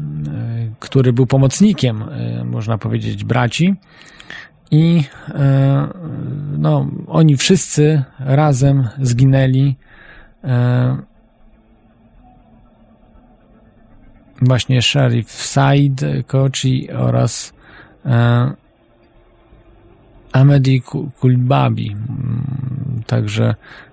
który 0.80 1.13
był 1.13 1.26
pomocnikiem, 1.26 2.02
e, 2.02 2.43
można 2.43 2.78
powiedzieć, 2.78 3.23
braci. 3.23 3.76
I 4.71 5.04
e, 5.30 5.88
no, 6.58 6.88
oni 7.08 7.38
wszyscy 7.38 8.04
razem 8.19 8.88
zginęli. 9.02 9.76
E, 10.43 10.97
właśnie 14.41 14.82
Sheriff 14.82 15.32
Said 15.32 16.02
Kochi 16.28 16.91
oraz 16.91 17.54
Amedi 20.34 20.82
Kulbabi. 21.19 21.91
Mm, 21.91 23.04
także 23.08 23.56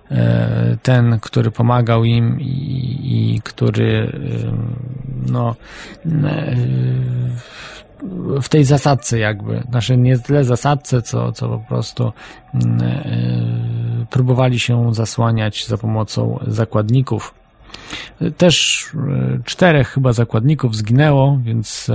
ten, 0.81 1.19
który 1.19 1.51
pomagał 1.51 2.03
im 2.03 2.39
i, 2.39 2.99
i 3.03 3.41
który 3.41 4.11
no 5.31 5.55
e, 6.05 6.55
w 8.41 8.49
tej 8.49 8.63
zasadce 8.63 9.19
jakby, 9.19 9.63
znaczy 9.69 9.97
nie 9.97 10.19
tyle 10.19 10.43
zasadce, 10.43 11.01
co, 11.01 11.31
co 11.31 11.49
po 11.49 11.59
prostu 11.59 12.13
mm, 12.53 12.81
e, 12.81 14.05
próbowali 14.09 14.59
się 14.59 14.93
zasłaniać 14.93 15.67
za 15.67 15.77
pomocą 15.77 16.39
zakładników. 16.47 17.33
Też 18.37 18.87
czterech 19.45 19.87
chyba 19.87 20.13
zakładników 20.13 20.75
zginęło, 20.75 21.39
więc 21.43 21.91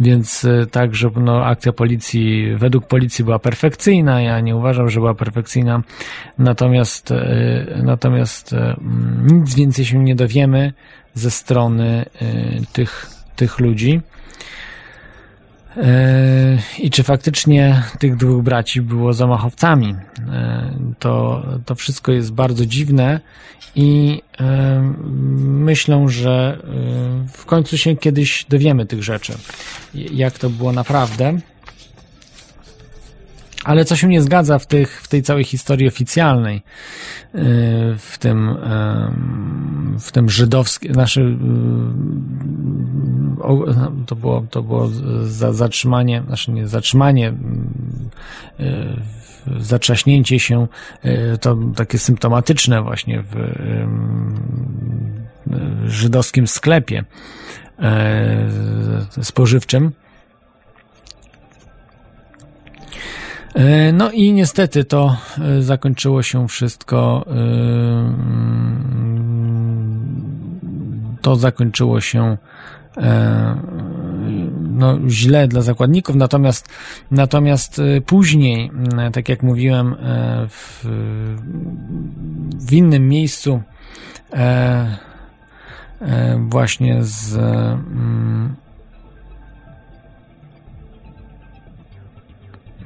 Więc 0.00 0.46
także 0.70 1.10
no, 1.16 1.44
akcja 1.44 1.72
policji, 1.72 2.56
według 2.56 2.86
policji 2.86 3.24
była 3.24 3.38
perfekcyjna. 3.38 4.22
Ja 4.22 4.40
nie 4.40 4.56
uważam, 4.56 4.90
że 4.90 5.00
była 5.00 5.14
perfekcyjna. 5.14 5.82
Natomiast, 6.38 7.12
natomiast 7.82 8.54
nic 9.22 9.54
więcej 9.54 9.84
się 9.84 9.98
nie 9.98 10.14
dowiemy 10.16 10.72
ze 11.14 11.30
strony 11.30 12.04
tych, 12.72 13.10
tych 13.36 13.60
ludzi. 13.60 14.00
E, 15.76 16.58
I 16.78 16.90
czy 16.90 17.02
faktycznie 17.02 17.82
tych 17.98 18.16
dwóch 18.16 18.42
braci 18.42 18.80
było 18.80 19.12
zamachowcami? 19.12 19.94
E, 20.32 20.74
to, 20.98 21.42
to 21.66 21.74
wszystko 21.74 22.12
jest 22.12 22.32
bardzo 22.32 22.66
dziwne 22.66 23.20
i 23.74 24.22
e, 24.40 24.92
myślę, 25.44 26.04
że 26.08 26.62
w 27.32 27.44
końcu 27.44 27.78
się 27.78 27.96
kiedyś 27.96 28.44
dowiemy 28.48 28.86
tych 28.86 29.02
rzeczy, 29.02 29.32
jak 29.94 30.38
to 30.38 30.50
było 30.50 30.72
naprawdę. 30.72 31.38
Ale 33.64 33.84
co 33.84 33.96
się 33.96 34.08
nie 34.08 34.22
zgadza 34.22 34.58
w, 34.58 34.66
tych, 34.66 35.02
w 35.02 35.08
tej 35.08 35.22
całej 35.22 35.44
historii 35.44 35.88
oficjalnej, 35.88 36.62
w 37.98 38.16
tym, 38.18 38.56
w 40.00 40.12
tym 40.12 40.30
żydowskim, 40.30 40.94
znaczy, 40.94 41.36
to 44.06 44.16
było, 44.16 44.44
to 44.50 44.62
było 44.62 44.88
za, 45.22 45.52
zatrzymanie, 45.52 46.22
znaczy 46.26 46.52
nie 46.52 46.68
zatrzymanie, 46.68 47.32
y, 48.60 48.64
zatrzaśnięcie 49.58 50.38
się, 50.38 50.66
to 51.40 51.56
takie 51.76 51.98
symptomatyczne 51.98 52.82
właśnie 52.82 53.22
w 53.22 53.34
żydowskim 55.86 56.46
sklepie 56.46 57.04
spożywczym 59.22 59.92
no 63.92 64.10
i 64.10 64.32
niestety 64.32 64.84
to 64.84 65.16
zakończyło 65.60 66.22
się 66.22 66.48
wszystko. 66.48 67.24
Mm, 67.26 68.14
to 71.22 71.36
zakończyło 71.36 72.00
się 72.00 72.38
no, 74.60 74.98
źle 75.08 75.48
dla 75.48 75.62
zakładników, 75.62 76.16
natomiast, 76.16 76.68
natomiast 77.10 77.80
później, 78.06 78.70
tak 79.12 79.28
jak 79.28 79.42
mówiłem, 79.42 79.96
w, 80.48 80.84
w 82.66 82.72
innym 82.72 83.08
miejscu 83.08 83.60
właśnie 86.50 87.04
z 87.04 87.36
mm, 87.36 88.54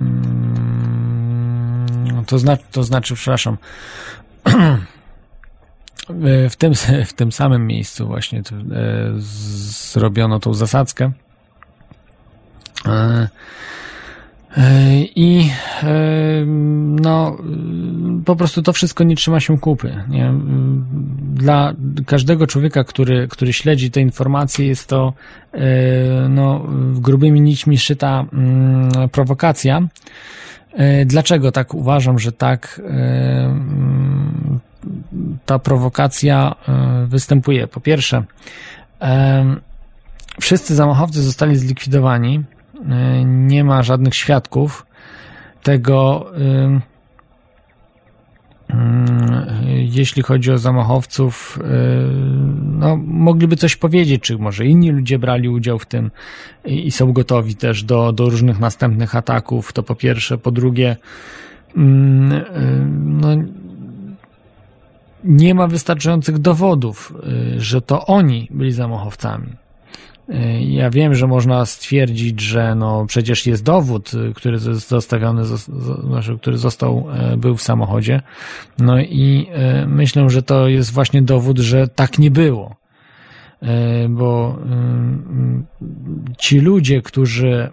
Mm, 0.01 2.25
to 2.27 2.39
znaczy, 2.39 2.65
to 2.71 2.85
znaczy, 2.85 3.15
przepraszam, 3.15 3.57
w 6.51 6.57
tym, 6.57 6.75
w 7.07 7.13
tym 7.13 7.33
samym 7.33 7.67
miejscu 7.67 8.07
właśnie 8.07 8.39
e, 8.39 8.43
zrobiono 9.19 10.41
tą 10.41 10.55
zasadzkę. 10.55 11.13
E, 12.87 13.29
e, 14.57 14.69
I 15.17 15.51
no, 17.01 17.37
po 18.25 18.37
prostu 18.37 18.63
to 18.63 18.73
wszystko 18.73 19.05
nie 19.05 19.17
trzyma 19.17 19.41
się 19.41 19.59
kupy. 19.59 20.05
Nie? 20.09 20.33
Dla 21.35 21.75
każdego 22.07 22.47
człowieka, 22.47 22.85
który, 22.85 23.29
który 23.29 23.53
śledzi 23.53 23.91
te 23.91 24.01
informacje, 24.01 24.67
jest 24.67 24.89
to 24.89 25.13
no, 26.29 26.67
grubymi 26.95 27.41
nićmi 27.41 27.79
szyta 27.79 28.25
mm, 28.33 29.09
prowokacja. 29.09 29.83
Dlaczego 31.07 31.53
tak 31.53 31.75
uważam, 31.75 32.19
że 32.19 32.33
tak 32.33 32.81
ta 35.49 35.59
prowokacja 35.59 36.55
występuje? 37.07 37.67
Po 37.67 37.81
pierwsze, 37.81 38.25
wszyscy 40.41 40.75
zamachowcy 40.75 41.23
zostali 41.23 41.57
zlikwidowani 41.57 42.45
Y, 42.79 43.25
nie 43.25 43.65
ma 43.65 43.83
żadnych 43.83 44.15
świadków 44.15 44.87
tego, 45.63 46.27
y, 46.39 46.81
jeśli 49.67 50.23
chodzi 50.23 50.53
o 50.53 50.59
zamachowców, 50.59 51.59
no, 52.63 52.97
mogliby 52.97 53.57
coś 53.57 53.77
powiedzieć, 53.77 54.23
czy 54.23 54.39
może 54.39 54.67
inni 54.67 54.91
ludzie 54.91 55.19
brali 55.19 55.49
udział 55.49 55.79
w 55.79 55.87
tym 55.87 56.11
i 56.65 56.91
są 56.91 57.13
gotowi 57.13 57.57
też 57.57 57.83
do, 57.83 58.13
do 58.13 58.31
różnych 58.31 58.59
następnych 58.59 59.17
ataków. 59.17 59.73
To 59.73 59.83
po 59.83 59.95
pierwsze. 59.95 60.39
Po 60.39 60.51
drugie, 60.51 60.97
mm, 61.77 62.45
no, 63.21 63.29
nie 65.25 65.55
ma 65.55 65.67
wystarczających 65.67 66.39
dowodów, 66.39 67.15
że 67.57 67.81
to 67.83 68.07
oni 68.07 68.49
byli 68.51 68.73
zamachowcami. 68.73 69.57
Ja 70.61 70.91
wiem, 70.91 71.15
że 71.15 71.27
można 71.27 71.67
stwierdzić, 71.67 72.41
że 72.41 72.75
no 72.75 73.07
przecież 73.07 73.47
jest 73.47 73.65
dowód, 73.65 74.13
który 74.35 74.59
zostawiony, 74.59 75.45
znaczy, 75.45 76.39
który 76.41 76.59
został, 76.59 77.07
e, 77.13 77.37
był 77.37 77.57
w 77.57 77.63
samochodzie. 77.63 78.23
No 78.79 79.01
i 79.01 79.47
e, 79.53 79.87
myślę, 79.87 80.31
że 80.31 80.43
to 80.43 80.69
jest 80.69 80.93
właśnie 80.93 81.23
dowód, 81.23 81.59
że 81.59 81.89
tak 81.89 82.19
nie 82.19 82.31
było. 82.31 82.77
E, 83.63 84.09
bo 84.09 84.59
ci 86.39 86.61
ludzie, 86.61 87.03
którzy 87.03 87.71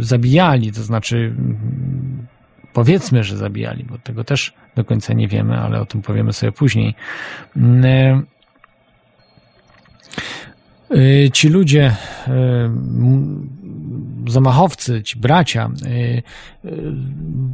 zabijali, 0.00 0.72
to 0.72 0.82
znaczy 0.82 1.34
powiedzmy, 2.72 3.24
że 3.24 3.36
zabijali, 3.36 3.84
bo 3.84 3.98
tego 3.98 4.24
też 4.24 4.54
do 4.76 4.84
końca 4.84 5.14
nie 5.14 5.28
wiemy, 5.28 5.58
ale 5.58 5.80
o 5.80 5.86
tym 5.86 6.02
powiemy 6.02 6.32
sobie 6.32 6.52
później. 6.52 6.94
Y, 10.94 11.30
ci 11.32 11.48
ludzie, 11.48 11.96
y, 12.28 14.30
zamachowcy, 14.30 15.02
ci 15.02 15.18
bracia, 15.18 15.70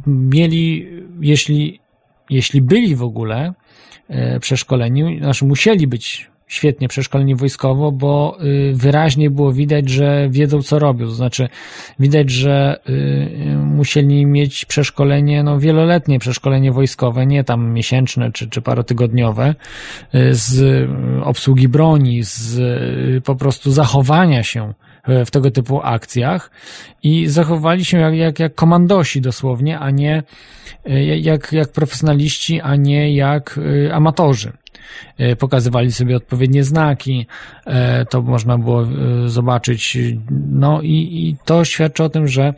mieli, 0.07 0.87
jeśli, 1.21 1.79
jeśli 2.29 2.61
byli 2.61 2.95
w 2.95 3.03
ogóle 3.03 3.53
przeszkoleni, 4.41 5.19
znaczy 5.19 5.45
musieli 5.45 5.87
być 5.87 6.29
świetnie 6.47 6.87
przeszkoleni 6.87 7.35
wojskowo, 7.35 7.91
bo 7.91 8.37
y, 8.43 8.73
wyraźnie 8.75 9.29
było 9.29 9.53
widać, 9.53 9.89
że 9.89 10.27
wiedzą 10.29 10.61
co 10.61 10.79
robią. 10.79 11.05
To 11.05 11.11
znaczy, 11.11 11.49
widać, 11.99 12.29
że 12.29 12.79
y, 12.89 13.57
musieli 13.57 14.25
mieć 14.25 14.65
przeszkolenie, 14.65 15.43
no 15.43 15.59
wieloletnie 15.59 16.19
przeszkolenie 16.19 16.71
wojskowe, 16.71 17.25
nie 17.25 17.43
tam 17.43 17.73
miesięczne 17.73 18.31
czy, 18.31 18.49
czy 18.49 18.61
parotygodniowe, 18.61 19.55
y, 20.15 20.35
z 20.35 20.89
obsługi 21.23 21.67
broni, 21.67 22.23
z 22.23 23.23
po 23.23 23.35
prostu 23.35 23.71
zachowania 23.71 24.43
się 24.43 24.73
w 25.25 25.31
tego 25.31 25.51
typu 25.51 25.81
akcjach 25.83 26.51
i 27.03 27.27
zachowali 27.27 27.85
się 27.85 27.97
jak, 27.97 28.15
jak, 28.15 28.39
jak 28.39 28.55
komandosi 28.55 29.21
dosłownie, 29.21 29.79
a 29.79 29.91
nie 29.91 30.23
jak, 31.21 31.51
jak 31.51 31.71
profesjonaliści, 31.71 32.61
a 32.61 32.75
nie 32.75 33.15
jak 33.15 33.59
amatorzy. 33.91 34.51
E, 35.17 35.35
pokazywali 35.35 35.91
sobie 35.91 36.15
odpowiednie 36.15 36.63
znaki, 36.63 37.25
e, 37.65 38.05
to 38.05 38.21
można 38.21 38.57
było 38.57 38.83
e, 38.83 38.87
zobaczyć, 39.29 39.97
no 40.51 40.81
i, 40.81 40.89
i 40.91 41.35
to 41.45 41.65
świadczy 41.65 42.03
o 42.03 42.09
tym, 42.09 42.27
że 42.27 42.53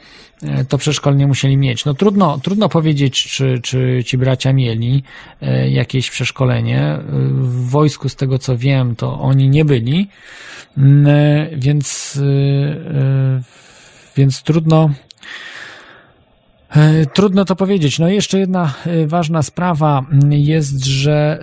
to 0.69 0.77
przeszkolenie 0.77 1.27
musieli 1.27 1.58
mieć. 1.58 1.86
No 1.86 1.93
trudno, 1.93 2.39
trudno 2.43 2.69
powiedzieć, 2.69 3.23
czy, 3.23 3.60
czy 3.63 4.03
ci 4.05 4.17
bracia 4.17 4.53
mieli 4.53 5.03
jakieś 5.69 6.10
przeszkolenie. 6.10 6.99
W 7.32 7.69
wojsku, 7.69 8.10
z 8.10 8.15
tego 8.15 8.39
co 8.39 8.58
wiem, 8.58 8.95
to 8.95 9.19
oni 9.19 9.49
nie 9.49 9.65
byli, 9.65 10.08
więc, 11.58 12.19
więc 14.17 14.43
trudno, 14.43 14.89
trudno 17.13 17.45
to 17.45 17.55
powiedzieć. 17.55 17.99
No 17.99 18.10
i 18.10 18.13
jeszcze 18.13 18.39
jedna 18.39 18.73
e, 18.86 19.08
ważna 19.08 19.43
sprawa 19.43 20.05
jest, 20.29 20.86
że 20.86 21.39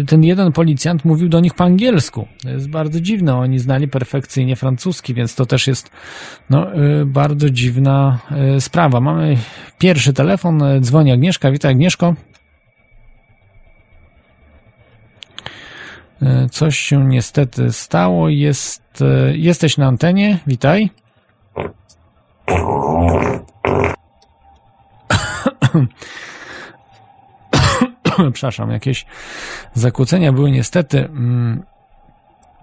e, 0.00 0.04
ten 0.04 0.24
jeden 0.24 0.52
policjant 0.52 1.04
mówił 1.04 1.28
do 1.28 1.40
nich 1.40 1.54
po 1.54 1.64
angielsku. 1.64 2.28
To 2.42 2.50
jest 2.50 2.70
bardzo 2.70 3.00
dziwne. 3.00 3.36
Oni 3.36 3.58
znali 3.58 3.88
perfekcyjnie 3.88 4.56
francuski, 4.56 5.14
więc 5.14 5.34
to 5.34 5.46
też 5.46 5.66
jest 5.66 5.90
no, 6.50 6.66
bardzo 7.06 7.50
dziwna 7.50 8.18
sprawa. 8.60 9.00
Mamy 9.00 9.36
pierwszy 9.78 10.12
telefon. 10.12 10.62
Dzwoni 10.80 11.12
Agnieszka. 11.12 11.50
Witaj 11.50 11.70
Agnieszko. 11.70 12.14
Coś 16.50 16.78
się 16.78 17.04
niestety 17.08 17.72
stało. 17.72 18.28
Jest, 18.28 19.04
jesteś 19.32 19.78
na 19.78 19.86
antenie. 19.86 20.38
Witaj. 20.46 20.90
Przepraszam, 28.32 28.70
jakieś 28.70 29.06
zakłócenia 29.74 30.32
były 30.32 30.50
niestety. 30.50 31.04
Mm, 31.04 31.62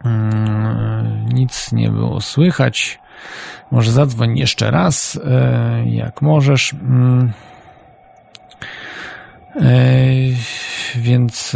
Mm, 0.05 1.25
nic 1.33 1.71
nie 1.71 1.89
było 1.89 2.21
słychać. 2.21 2.99
Może 3.71 3.91
zadzwoń 3.91 4.37
jeszcze 4.37 4.71
raz, 4.71 5.19
jak 5.85 6.21
możesz. 6.21 6.73
Mm. 6.73 7.31
Więc 10.95 11.55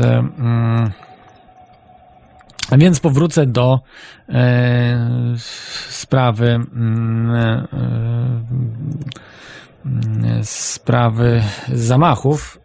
a 2.72 2.78
więc 2.78 3.00
powrócę 3.00 3.46
do 3.46 3.80
e, 4.30 4.98
sprawy 5.90 6.50
mm, 6.50 7.32
e, 7.32 7.40
e, 7.40 7.68
sprawy 10.44 11.44
zamachów. 11.74 12.60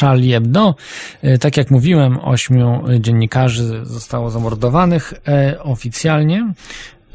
Charlie 0.00 0.32
Hebdo. 0.32 0.74
E, 1.22 1.38
tak 1.38 1.56
jak 1.56 1.70
mówiłem, 1.70 2.18
ośmiu 2.22 2.84
dziennikarzy 3.00 3.84
zostało 3.84 4.30
zamordowanych 4.30 5.14
e, 5.28 5.62
oficjalnie. 5.62 6.52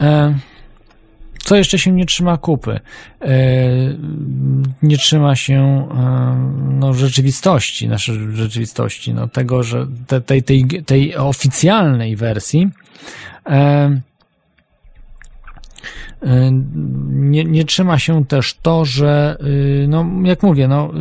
E, 0.01 0.39
co 1.43 1.55
jeszcze 1.55 1.79
się 1.79 1.91
nie 1.91 2.05
trzyma 2.05 2.37
kupy? 2.37 2.79
Nie 4.81 4.97
trzyma 4.97 5.35
się 5.35 5.87
no, 6.69 6.93
rzeczywistości, 6.93 7.87
naszej 7.87 8.35
rzeczywistości, 8.35 9.13
no, 9.13 9.27
tego, 9.27 9.63
że 9.63 9.87
te, 10.07 10.21
tej, 10.21 10.43
tej, 10.43 10.65
tej 10.85 11.17
oficjalnej 11.17 12.15
wersji 12.15 12.69
nie, 17.09 17.43
nie 17.43 17.65
trzyma 17.65 17.99
się 17.99 18.25
też 18.25 18.53
to, 18.61 18.85
że, 18.85 19.37
no, 19.87 20.05
jak 20.23 20.43
mówię, 20.43 20.67
no, 20.67 20.91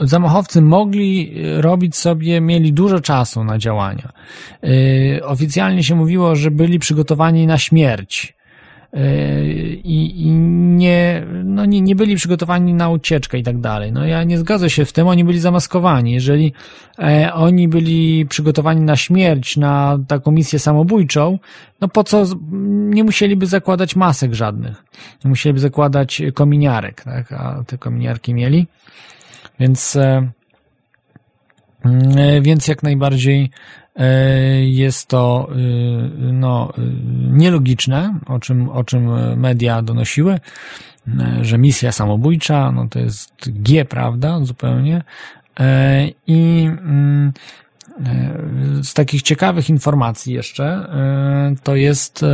zamachowcy 0.00 0.62
mogli 0.62 1.34
robić 1.56 1.96
sobie, 1.96 2.40
mieli 2.40 2.72
dużo 2.72 3.00
czasu 3.00 3.44
na 3.44 3.58
działania. 3.58 4.12
Oficjalnie 5.22 5.84
się 5.84 5.94
mówiło, 5.94 6.36
że 6.36 6.50
byli 6.50 6.78
przygotowani 6.78 7.46
na 7.46 7.58
śmierć 7.58 8.37
i, 9.84 10.22
i 10.22 10.30
nie, 10.30 11.26
no 11.44 11.64
nie, 11.64 11.80
nie 11.80 11.96
byli 11.96 12.16
przygotowani 12.16 12.74
na 12.74 12.88
ucieczkę 12.88 13.38
i 13.38 13.42
tak 13.42 13.60
dalej. 13.60 13.92
No 13.92 14.06
ja 14.06 14.24
nie 14.24 14.38
zgadzam 14.38 14.68
się 14.68 14.84
w 14.84 14.92
tym, 14.92 15.08
oni 15.08 15.24
byli 15.24 15.40
zamaskowani. 15.40 16.12
Jeżeli 16.12 16.52
e, 16.98 17.32
oni 17.34 17.68
byli 17.68 18.26
przygotowani 18.26 18.80
na 18.80 18.96
śmierć, 18.96 19.56
na 19.56 19.98
taką 20.08 20.30
misję 20.30 20.58
samobójczą, 20.58 21.38
no 21.80 21.88
po 21.88 22.04
co 22.04 22.24
nie 22.90 23.04
musieliby 23.04 23.46
zakładać 23.46 23.96
masek 23.96 24.34
żadnych. 24.34 24.84
Nie 25.24 25.28
musieliby 25.28 25.60
zakładać 25.60 26.22
kominiarek, 26.34 27.02
tak? 27.04 27.32
A 27.32 27.64
te 27.66 27.78
kominiarki 27.78 28.34
mieli. 28.34 28.66
Więc 29.60 29.96
e, 29.96 30.02
e 30.02 30.30
więc 32.42 32.68
jak 32.68 32.82
najbardziej 32.82 33.50
E, 33.98 34.64
jest 34.64 35.08
to 35.08 35.48
y, 35.52 36.32
no, 36.32 36.72
nielogiczne, 37.30 38.18
o 38.26 38.38
czym, 38.38 38.68
o 38.68 38.84
czym 38.84 39.36
media 39.38 39.82
donosiły, 39.82 40.40
e, 41.20 41.44
że 41.44 41.58
misja 41.58 41.92
samobójcza, 41.92 42.72
no 42.72 42.88
to 42.88 42.98
jest 42.98 43.32
G, 43.46 43.84
prawda, 43.84 44.44
zupełnie. 44.44 45.02
E, 45.60 46.08
I 46.26 46.64
mm, 46.64 47.32
z 48.82 48.94
takich 48.94 49.22
ciekawych 49.22 49.70
informacji 49.70 50.34
jeszcze, 50.34 50.88
to 51.62 51.76
jest 51.76 52.24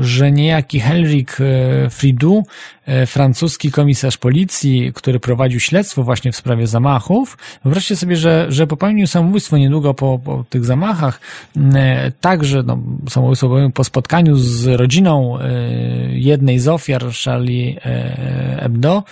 że 0.00 0.32
niejaki 0.32 0.80
Helrik 0.80 1.36
e, 1.40 1.90
Fridu, 1.90 2.42
e, 2.86 3.06
francuski 3.06 3.70
komisarz 3.70 4.16
policji, 4.16 4.92
który 4.94 5.20
prowadził 5.20 5.60
śledztwo 5.60 6.02
właśnie 6.02 6.32
w 6.32 6.36
sprawie 6.36 6.66
zamachów, 6.66 7.38
wyobraźcie 7.64 7.96
sobie, 7.96 8.16
że, 8.16 8.46
że 8.48 8.66
popełnił 8.66 9.06
samobójstwo 9.06 9.58
niedługo 9.58 9.94
po, 9.94 10.18
po 10.18 10.44
tych 10.50 10.64
zamachach, 10.64 11.20
e, 11.56 12.12
także 12.20 12.62
no, 12.62 12.78
samobójstwo 13.08 13.70
po 13.74 13.84
spotkaniu 13.84 14.36
z 14.36 14.66
rodziną 14.66 15.38
jednej 16.10 16.58
z 16.58 16.68
ofiar 16.68 17.04
Charlie 17.24 17.80
Hebdo. 18.60 19.02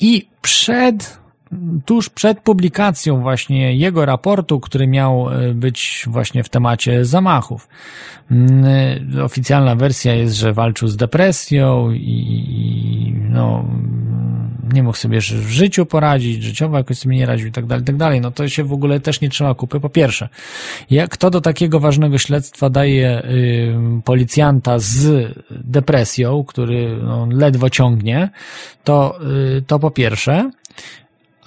I 0.00 0.26
przed 0.42 1.18
tuż 1.84 2.08
przed 2.10 2.40
publikacją 2.40 3.20
właśnie 3.20 3.76
jego 3.76 4.06
raportu, 4.06 4.60
który 4.60 4.86
miał 4.86 5.30
e, 5.30 5.54
być 5.54 6.04
właśnie 6.06 6.44
w 6.44 6.48
temacie 6.48 7.04
zamachów. 7.04 7.68
Mm, 8.30 8.64
e, 9.18 9.24
oficjalna 9.24 9.76
wersja 9.76 10.14
jest, 10.14 10.34
że 10.34 10.52
walczył 10.52 10.88
z 10.88 10.96
depresją 10.96 11.90
i, 11.90 13.14
no, 13.30 13.64
nie 14.72 14.82
mógł 14.82 14.96
sobie 14.96 15.20
w 15.20 15.48
życiu 15.48 15.86
poradzić, 15.86 16.42
życiowo 16.42 16.76
jakoś 16.76 16.98
sobie 16.98 17.16
nie 17.16 17.26
radził 17.26 17.48
i 17.48 17.52
tak 17.52 17.66
dalej, 17.66 17.84
tak 17.84 17.96
dalej. 17.96 18.20
No 18.20 18.30
to 18.30 18.48
się 18.48 18.64
w 18.64 18.72
ogóle 18.72 19.00
też 19.00 19.20
nie 19.20 19.28
trzyma 19.28 19.54
kupy. 19.54 19.80
Po 19.80 19.88
pierwsze, 19.88 20.28
jak 20.90 21.10
kto 21.10 21.30
do 21.30 21.40
takiego 21.40 21.80
ważnego 21.80 22.18
śledztwa 22.18 22.70
daje 22.70 23.24
y, 23.24 23.74
policjanta 24.04 24.78
z 24.78 25.28
depresją, 25.50 26.44
który 26.44 26.98
no, 27.02 27.28
ledwo 27.30 27.70
ciągnie, 27.70 28.30
to, 28.84 29.18
y, 29.58 29.62
to 29.62 29.78
po 29.78 29.90
pierwsze, 29.90 30.50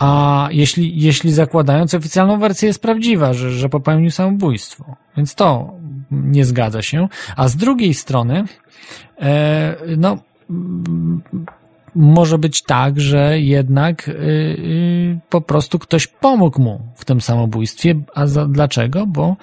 a 0.02 0.48
jeśli, 0.52 1.02
jeśli 1.02 1.32
zakładając 1.32 1.94
oficjalną 1.94 2.40
wersję 2.40 2.68
jest 2.68 2.82
prawdziwa, 2.82 3.34
że, 3.34 3.52
że 3.52 3.70
popełnił 3.70 4.12
samobójstwo. 4.12 4.96
Więc 5.18 5.36
to 5.36 5.74
nie 6.12 6.46
zgadza 6.46 6.82
się. 6.82 7.08
A 7.36 7.48
z 7.48 7.56
drugiej 7.56 7.94
strony, 7.94 8.46
e, 9.22 9.76
no, 9.98 10.18
może 11.96 12.38
być 12.38 12.62
tak, 12.62 13.00
że 13.00 13.40
jednak 13.40 14.08
y, 14.08 14.12
y, 14.12 15.20
po 15.30 15.42
prostu 15.42 15.80
ktoś 15.80 16.08
pomógł 16.08 16.62
mu 16.62 16.82
w 16.96 17.06
tym 17.06 17.22
samobójstwie. 17.22 17.96
A 18.16 18.28
za, 18.28 18.46
dlaczego? 18.46 19.08
Bo 19.08 19.36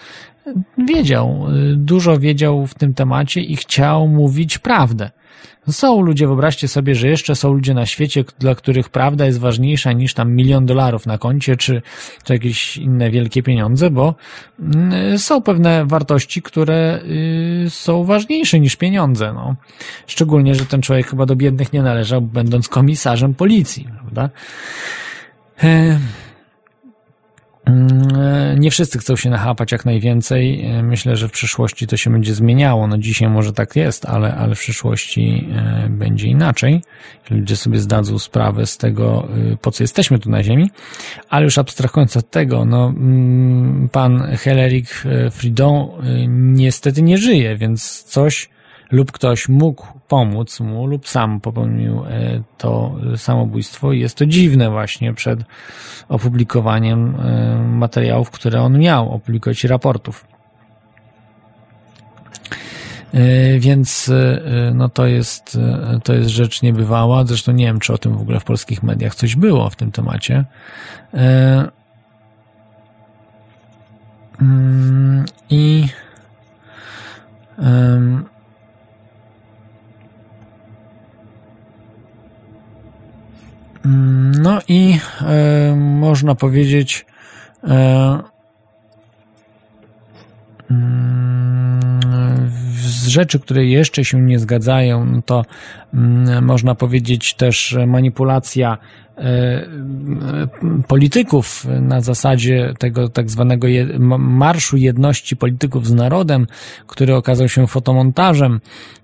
wiedział, 0.88 1.46
y, 1.72 1.76
dużo 1.76 2.18
wiedział 2.18 2.66
w 2.66 2.74
tym 2.74 2.94
temacie 2.94 3.40
i 3.40 3.56
chciał 3.56 4.08
mówić 4.08 4.58
prawdę. 4.58 5.10
Są 5.70 6.00
ludzie, 6.00 6.26
wyobraźcie 6.26 6.68
sobie, 6.68 6.94
że 6.94 7.08
jeszcze 7.08 7.34
są 7.34 7.52
ludzie 7.52 7.74
na 7.74 7.86
świecie, 7.86 8.24
dla 8.38 8.54
których 8.54 8.88
prawda 8.88 9.26
jest 9.26 9.38
ważniejsza 9.38 9.92
niż 9.92 10.14
tam 10.14 10.32
milion 10.34 10.66
dolarów 10.66 11.06
na 11.06 11.18
koncie, 11.18 11.56
czy, 11.56 11.82
czy 12.24 12.32
jakieś 12.32 12.76
inne 12.76 13.10
wielkie 13.10 13.42
pieniądze, 13.42 13.90
bo 13.90 14.14
mm, 14.60 15.18
są 15.18 15.42
pewne 15.42 15.86
wartości, 15.86 16.42
które 16.42 17.00
y, 17.66 17.70
są 17.70 18.04
ważniejsze 18.04 18.60
niż 18.60 18.76
pieniądze. 18.76 19.32
No. 19.32 19.56
Szczególnie, 20.06 20.54
że 20.54 20.66
ten 20.66 20.82
człowiek 20.82 21.06
chyba 21.06 21.26
do 21.26 21.36
biednych 21.36 21.72
nie 21.72 21.82
należał, 21.82 22.22
będąc 22.22 22.68
komisarzem 22.68 23.34
policji, 23.34 23.88
prawda? 24.00 24.30
E, 27.68 27.78
Mm, 28.48 28.60
nie 28.60 28.70
wszyscy 28.70 28.98
chcą 28.98 29.16
się 29.16 29.30
nachapać 29.30 29.72
jak 29.72 29.84
najwięcej. 29.84 30.64
E, 30.64 30.82
myślę, 30.82 31.16
że 31.16 31.28
w 31.28 31.32
przyszłości 31.32 31.86
to 31.86 31.96
się 31.96 32.10
będzie 32.10 32.34
zmieniało. 32.34 32.86
No 32.86 32.98
dzisiaj 32.98 33.28
może 33.28 33.52
tak 33.52 33.76
jest, 33.76 34.06
ale, 34.06 34.34
ale 34.34 34.54
w 34.54 34.58
przyszłości 34.58 35.48
e, 35.54 35.88
będzie 35.90 36.28
inaczej. 36.28 36.82
Ludzie 37.30 37.56
sobie 37.56 37.78
zdadzą 37.78 38.18
sprawę 38.18 38.66
z 38.66 38.76
tego, 38.76 39.28
e, 39.52 39.56
po 39.56 39.70
co 39.70 39.84
jesteśmy 39.84 40.18
tu 40.18 40.30
na 40.30 40.42
Ziemi. 40.42 40.70
Ale 41.28 41.44
już 41.44 41.58
abstrahując 41.58 42.16
od 42.16 42.30
tego, 42.30 42.64
no, 42.64 42.86
mm, 42.86 43.88
pan 43.92 44.36
Helerik 44.36 45.04
Fridon 45.30 45.88
niestety 46.28 47.02
nie 47.02 47.18
żyje, 47.18 47.56
więc 47.56 48.02
coś 48.02 48.48
lub 48.90 49.12
ktoś 49.12 49.48
mógł 49.48 49.86
pomóc 50.08 50.60
mu 50.60 50.86
lub 50.86 51.08
sam 51.08 51.40
popełnił 51.40 52.04
e, 52.04 52.42
to 52.58 52.94
samobójstwo. 53.16 53.92
Jest 53.92 54.16
to 54.16 54.26
dziwne 54.26 54.70
właśnie 54.70 55.14
przed 55.14 55.40
opublikowaniem 56.08 57.14
e, 57.20 57.58
materiałów, 57.62 58.30
które 58.30 58.62
on 58.62 58.78
miał 58.78 59.14
opublikować 59.14 59.64
raportów. 59.64 60.26
E, 63.14 63.58
więc 63.58 64.10
no 64.74 64.88
to 64.88 65.06
jest, 65.06 65.58
to 66.04 66.14
jest 66.14 66.30
rzecz 66.30 66.62
niebywała. 66.62 67.24
Zresztą 67.24 67.52
nie 67.52 67.64
wiem, 67.64 67.80
czy 67.80 67.92
o 67.92 67.98
tym 67.98 68.18
w 68.18 68.20
ogóle 68.20 68.40
w 68.40 68.44
polskich 68.44 68.82
mediach 68.82 69.14
coś 69.14 69.36
było 69.36 69.70
w 69.70 69.76
tym 69.76 69.92
temacie. 69.92 70.44
Mm, 74.40 75.24
I 75.50 75.88
Mm, 77.58 78.24
no 83.84 84.60
i 84.68 84.98
e, 85.20 85.74
można 85.76 86.34
powiedzieć, 86.34 87.06
e, 87.64 88.18
mm, 90.70 92.50
rzeczy, 93.06 93.40
które 93.40 93.64
jeszcze 93.64 94.04
się 94.04 94.20
nie 94.20 94.38
zgadzają, 94.38 95.04
no 95.04 95.22
to 95.22 95.44
mm, 95.94 96.44
można 96.44 96.74
powiedzieć 96.74 97.34
też 97.34 97.76
manipulacja 97.86 98.78
e, 98.78 99.07
polityków 100.88 101.66
na 101.80 102.00
zasadzie 102.00 102.74
tego 102.78 103.08
tak 103.08 103.30
zwanego 103.30 103.66
Marszu 104.18 104.76
Jedności 104.76 105.36
Polityków 105.36 105.86
z 105.86 105.92
Narodem, 105.92 106.46
który 106.86 107.14
okazał 107.14 107.48
się 107.48 107.66
fotomontażem. 107.66 108.60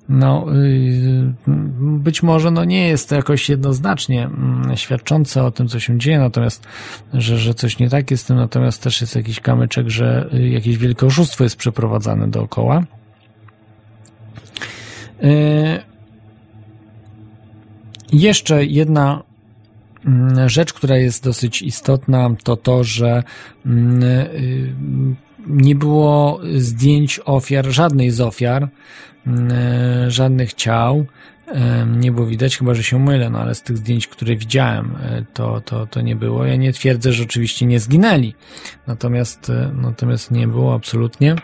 No, 0.09 0.47
y, 0.55 1.33
być 1.79 2.23
może 2.23 2.51
no 2.51 2.65
nie 2.65 2.89
jest 2.89 3.09
to 3.09 3.15
jakoś 3.15 3.49
jednoznacznie 3.49 4.25
mm, 4.25 4.77
świadczące 4.77 5.45
o 5.45 5.51
tym, 5.51 5.69
co 5.69 5.81
się 5.81 5.99
dzieje, 5.99 6.19
natomiast, 6.19 6.67
że, 7.15 7.39
że 7.39 7.55
coś 7.55 7.79
nie 7.79 7.91
tak 7.91 8.11
jest 8.11 8.25
z 8.25 8.27
tym, 8.27 8.37
natomiast 8.37 8.83
też 8.83 9.01
jest 9.01 9.17
jakiś 9.17 9.41
kamyczek, 9.41 9.89
że 9.89 10.29
y, 10.35 10.49
jakieś 10.49 10.79
wielkie 10.79 11.07
oszustwo 11.07 11.45
jest 11.45 11.57
przeprowadzane 11.57 12.29
dookoła. 12.29 12.85
Y, 15.23 15.83
jeszcze 18.12 18.65
jedna 18.65 19.23
rzecz, 20.46 20.72
która 20.72 20.96
jest 20.96 21.24
dosyć 21.24 21.62
istotna, 21.62 22.30
to 22.42 22.57
to, 22.57 22.84
że 22.84 23.22
mm, 23.66 24.05
nie 25.46 25.74
było 25.74 26.40
zdjęć 26.57 27.20
ofiar, 27.24 27.66
żadnej 27.66 28.11
z 28.11 28.20
ofiar, 28.20 28.68
E, 29.26 30.11
żadnych 30.11 30.55
ciał 30.55 31.07
nie 31.86 32.12
było 32.12 32.26
widać, 32.26 32.59
chyba 32.59 32.74
że 32.74 32.82
się 32.82 32.98
mylę, 32.98 33.30
no 33.30 33.38
ale 33.38 33.55
z 33.55 33.62
tych 33.62 33.76
zdjęć, 33.76 34.09
które 34.09 34.36
widziałem, 34.36 34.96
e, 35.02 35.24
to, 35.34 35.61
to, 35.61 35.86
to 35.86 36.00
nie 36.00 36.16
było. 36.16 36.44
Ja 36.44 36.57
nie 36.57 36.72
twierdzę, 36.72 37.12
że 37.12 37.22
oczywiście 37.22 37.66
nie 37.66 37.80
zginęli, 37.80 38.34
natomiast, 38.86 39.52
natomiast 39.72 40.30
nie 40.30 40.48
było 40.48 40.74
absolutnie. 40.74 41.36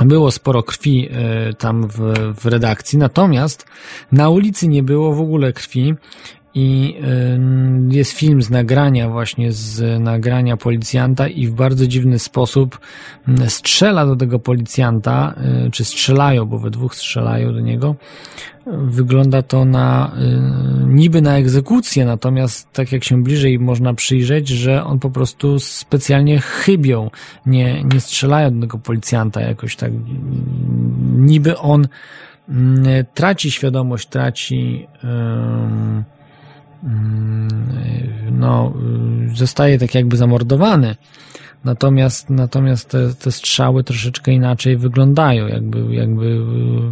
Było 0.00 0.30
sporo 0.30 0.62
krwi 0.62 1.08
tam 1.58 1.88
w, 1.88 1.98
w 2.40 2.46
redakcji, 2.46 2.98
natomiast 2.98 3.66
na 4.12 4.28
ulicy 4.28 4.68
nie 4.68 4.82
było 4.82 5.14
w 5.14 5.20
ogóle 5.20 5.52
krwi 5.52 5.94
i 6.58 6.96
jest 7.88 8.12
film 8.12 8.42
z 8.42 8.50
nagrania 8.50 9.08
właśnie 9.08 9.52
z 9.52 10.00
nagrania 10.00 10.56
policjanta 10.56 11.28
i 11.28 11.46
w 11.46 11.54
bardzo 11.54 11.86
dziwny 11.86 12.18
sposób 12.18 12.80
strzela 13.48 14.06
do 14.06 14.16
tego 14.16 14.38
policjanta, 14.38 15.34
y, 15.66 15.70
czy 15.70 15.84
strzelają, 15.84 16.44
bo 16.44 16.58
we 16.58 16.70
dwóch 16.70 16.94
strzelają 16.94 17.52
do 17.52 17.60
niego. 17.60 17.96
Wygląda 18.66 19.42
to 19.42 19.64
na 19.64 20.12
y, 20.82 20.86
niby 20.86 21.22
na 21.22 21.38
egzekucję, 21.38 22.04
natomiast 22.04 22.72
tak 22.72 22.92
jak 22.92 23.04
się 23.04 23.22
bliżej 23.22 23.58
można 23.58 23.94
przyjrzeć, 23.94 24.48
że 24.48 24.84
on 24.84 24.98
po 24.98 25.10
prostu 25.10 25.58
specjalnie 25.58 26.40
chybią, 26.40 27.10
nie, 27.46 27.84
nie 27.84 28.00
strzelają 28.00 28.54
do 28.54 28.60
tego 28.60 28.78
policjanta 28.78 29.40
jakoś 29.40 29.76
tak. 29.76 29.92
Niby 31.16 31.58
on 31.58 31.88
traci 33.14 33.50
świadomość, 33.50 34.08
traci 34.08 34.86
Mm, 35.04 36.04
no, 38.30 38.72
zostaje 39.34 39.78
tak 39.78 39.94
jakby 39.94 40.16
zamordowany. 40.16 40.96
Natomiast, 41.64 42.30
natomiast 42.30 42.88
te, 42.88 43.14
te 43.14 43.32
strzały 43.32 43.84
troszeczkę 43.84 44.32
inaczej 44.32 44.76
wyglądają, 44.76 45.46
jakby, 45.46 45.94
jakby 45.94 46.40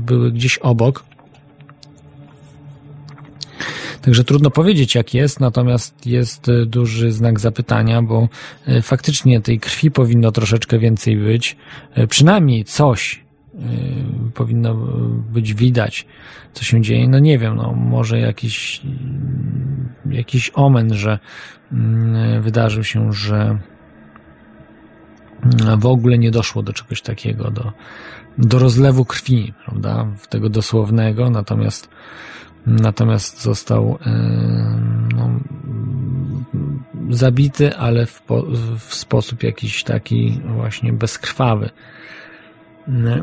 były 0.00 0.32
gdzieś 0.32 0.58
obok. 0.58 1.04
Także 4.02 4.24
trudno 4.24 4.50
powiedzieć, 4.50 4.94
jak 4.94 5.14
jest, 5.14 5.40
natomiast 5.40 6.06
jest 6.06 6.46
duży 6.66 7.12
znak 7.12 7.40
zapytania, 7.40 8.02
bo 8.02 8.28
e, 8.66 8.82
faktycznie 8.82 9.40
tej 9.40 9.60
krwi 9.60 9.90
powinno 9.90 10.32
troszeczkę 10.32 10.78
więcej 10.78 11.16
być. 11.16 11.56
Przynajmniej 12.08 12.64
coś 12.64 13.23
Y, 13.23 13.23
powinno 14.34 14.74
być 15.32 15.54
widać, 15.54 16.06
co 16.52 16.64
się 16.64 16.82
dzieje. 16.82 17.08
No 17.08 17.18
nie 17.18 17.38
wiem, 17.38 17.56
no 17.56 17.72
może 17.72 18.18
jakiś, 18.18 18.82
jakiś 20.10 20.50
omen, 20.54 20.94
że 20.94 21.18
mm, 21.72 22.42
wydarzył 22.42 22.84
się, 22.84 23.12
że 23.12 23.58
mm, 25.42 25.80
w 25.80 25.86
ogóle 25.86 26.18
nie 26.18 26.30
doszło 26.30 26.62
do 26.62 26.72
czegoś 26.72 27.02
takiego, 27.02 27.50
do, 27.50 27.72
do 28.38 28.58
rozlewu 28.58 29.04
krwi, 29.04 29.52
prawda, 29.64 30.06
tego 30.28 30.48
dosłownego, 30.48 31.30
natomiast 31.30 31.88
natomiast 32.66 33.42
został 33.42 33.98
y, 34.06 34.10
no, 35.16 35.30
zabity, 37.10 37.76
ale 37.76 38.06
w, 38.06 38.22
w 38.78 38.94
sposób 38.94 39.42
jakiś 39.42 39.84
taki 39.84 40.40
właśnie 40.46 40.92
bezkrwawy. 40.92 41.70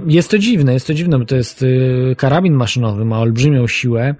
Jest 0.07 0.31
to 0.31 0.37
dziwne, 0.37 0.73
jest 0.73 0.87
to 0.87 0.93
dziwne, 0.93 1.19
bo 1.19 1.25
to 1.25 1.35
jest 1.35 1.63
y, 1.63 2.15
karabin 2.17 2.53
maszynowy, 2.53 3.05
ma 3.05 3.19
olbrzymią 3.19 3.67
siłę 3.67 4.15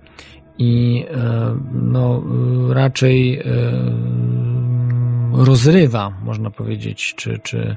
i 0.58 1.06
e, 1.12 1.58
no, 1.74 2.24
raczej 2.70 3.40
e, 3.40 3.44
rozrywa, 5.34 6.10
można 6.24 6.52
powiedzieć, 6.52 7.14
czy, 7.18 7.40
czy 7.44 7.76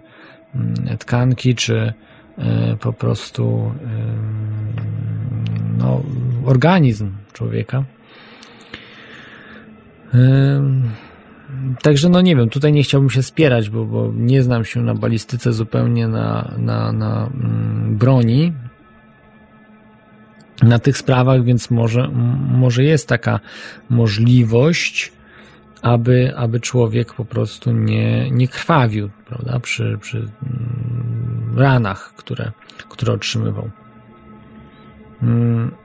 mm, 0.55 0.99
tkanki, 0.99 1.55
czy 1.55 1.93
e, 2.39 2.77
po 2.81 2.93
prostu 2.93 3.73
no, 5.79 6.03
organizm 6.45 7.13
człowieka. 7.33 7.85
Także 11.83 12.09
no 12.09 12.21
nie 12.21 12.37
wiem, 12.37 12.49
tutaj 12.49 12.73
nie 12.73 12.83
chciałbym 12.83 13.11
się 13.11 13.23
spierać, 13.23 13.71
bo, 13.71 13.85
bo 13.85 14.13
nie 14.15 14.43
znam 14.43 14.65
się 14.65 14.83
na 14.83 14.95
balistyce 14.95 15.53
zupełnie 15.53 16.09
na, 16.09 16.55
na, 16.59 16.93
na 16.93 17.27
mm, 17.27 17.97
broni, 17.97 18.53
na 20.63 20.79
tych 20.79 20.99
sprawach, 20.99 21.45
więc 21.45 21.71
może, 21.71 22.09
może 22.49 22.85
jest 22.85 23.09
taka 23.09 23.41
możliwość, 23.91 25.13
aby, 25.83 26.33
aby 26.37 26.61
człowiek 26.61 27.15
po 27.15 27.25
prostu 27.25 27.73
nie, 27.73 28.31
nie 28.31 28.49
krwawił, 28.49 29.11
prawda, 29.27 29.61
przy, 29.61 29.99
przy 30.01 30.19
mm, 30.19 31.55
ranach, 31.57 32.15
które, 32.17 32.53
które 32.89 33.13
otrzymywał. 33.13 33.71
Mm. 35.23 35.84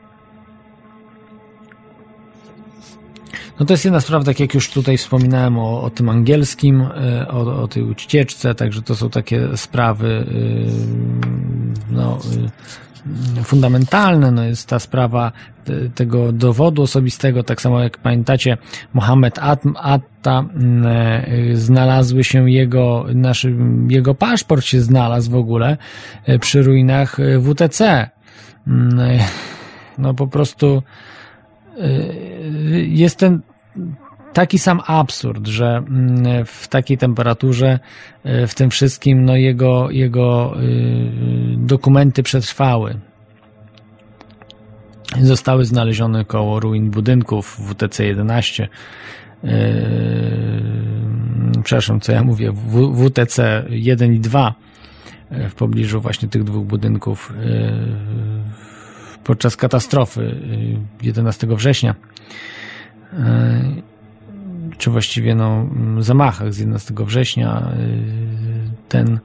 No 3.59 3.65
to 3.65 3.73
jest 3.73 3.85
jedna 3.85 4.01
sprawa, 4.01 4.25
tak 4.25 4.39
jak 4.39 4.53
już 4.53 4.69
tutaj 4.69 4.97
wspominałem 4.97 5.59
o, 5.59 5.81
o 5.81 5.89
tym 5.89 6.09
angielskim, 6.09 6.81
e, 6.81 7.27
o, 7.27 7.63
o 7.63 7.67
tej 7.67 7.83
ucieczce, 7.83 8.55
także 8.55 8.81
to 8.81 8.95
są 8.95 9.09
takie 9.09 9.57
sprawy 9.57 10.25
e, 10.27 11.93
no, 11.93 12.19
e, 13.39 13.43
fundamentalne. 13.43 14.31
No 14.31 14.43
jest 14.43 14.69
ta 14.69 14.79
sprawa 14.79 15.31
tego 15.95 16.31
dowodu 16.31 16.81
osobistego, 16.81 17.43
tak 17.43 17.61
samo 17.61 17.83
jak 17.83 17.97
pamiętacie, 17.97 18.57
Mohamed 18.93 19.39
Atta, 19.75 20.45
znalazły 21.53 22.23
się 22.23 22.51
jego, 22.51 23.05
naszy, 23.13 23.55
jego 23.89 24.15
paszport 24.15 24.65
się 24.65 24.81
znalazł 24.81 25.31
w 25.31 25.35
ogóle 25.35 25.77
przy 26.41 26.61
ruinach 26.61 27.17
WTC. 27.41 28.09
No 29.97 30.13
po 30.13 30.27
prostu 30.27 30.83
jest 32.87 33.17
ten 33.17 33.41
taki 34.33 34.59
sam 34.59 34.81
absurd, 34.87 35.47
że 35.47 35.77
mm, 35.77 36.45
w 36.45 36.67
takiej 36.67 36.97
temperaturze, 36.97 37.79
e, 38.23 38.47
w 38.47 38.55
tym 38.55 38.69
wszystkim, 38.69 39.25
no 39.25 39.35
jego, 39.35 39.89
jego 39.91 40.55
y, 40.61 41.57
dokumenty 41.57 42.23
przetrwały. 42.23 42.99
Zostały 45.21 45.65
znalezione 45.65 46.25
koło 46.25 46.59
ruin 46.59 46.91
budynków 46.91 47.59
WTC-11. 47.59 48.67
Yy, 49.43 49.51
przepraszam, 51.63 51.99
co 51.99 52.11
ja 52.11 52.23
mówię, 52.23 52.51
WTC 52.95 53.65
1 53.69 54.13
i 54.13 54.19
2 54.19 54.55
e, 55.29 55.49
w 55.49 55.55
pobliżu 55.55 56.01
właśnie 56.01 56.29
tych 56.29 56.43
dwóch 56.43 56.65
budynków 56.65 57.33
podczas 59.29 59.55
katastrofy 59.55 60.35
11 61.01 61.47
września 61.47 61.95
czy 64.77 64.91
właściwie 64.91 65.35
no, 65.35 65.69
zamachach 65.99 66.53
z 66.53 66.59
11 66.59 66.93
września 66.97 67.71
ten 68.87 69.19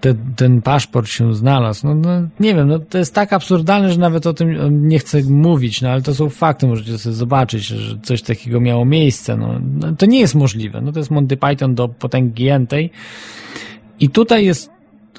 ten, 0.00 0.16
ten 0.36 0.62
paszport 0.62 1.08
się 1.08 1.34
znalazł. 1.34 1.86
No, 1.86 1.94
no, 1.94 2.28
nie 2.40 2.54
wiem, 2.54 2.68
no, 2.68 2.78
to 2.78 2.98
jest 2.98 3.14
tak 3.14 3.32
absurdalne, 3.32 3.92
że 3.92 4.00
nawet 4.00 4.26
o 4.26 4.32
tym 4.34 4.48
nie 4.88 4.98
chcę 4.98 5.22
mówić, 5.22 5.82
no 5.82 5.88
ale 5.88 6.02
to 6.02 6.14
są 6.14 6.28
fakty, 6.28 6.66
możecie 6.66 6.98
sobie 6.98 7.14
zobaczyć, 7.14 7.66
że 7.66 7.98
coś 8.02 8.22
takiego 8.22 8.60
miało 8.60 8.84
miejsce. 8.84 9.36
No, 9.36 9.60
no 9.62 9.92
to 9.92 10.06
nie 10.06 10.20
jest 10.20 10.34
możliwe. 10.34 10.80
No, 10.80 10.92
to 10.92 10.98
jest 10.98 11.10
Monty 11.10 11.36
Python 11.36 11.74
do 11.74 11.88
potęgi 11.88 12.44
jętej. 12.44 12.90
I 14.00 14.08
tutaj 14.08 14.44
jest 14.44 14.73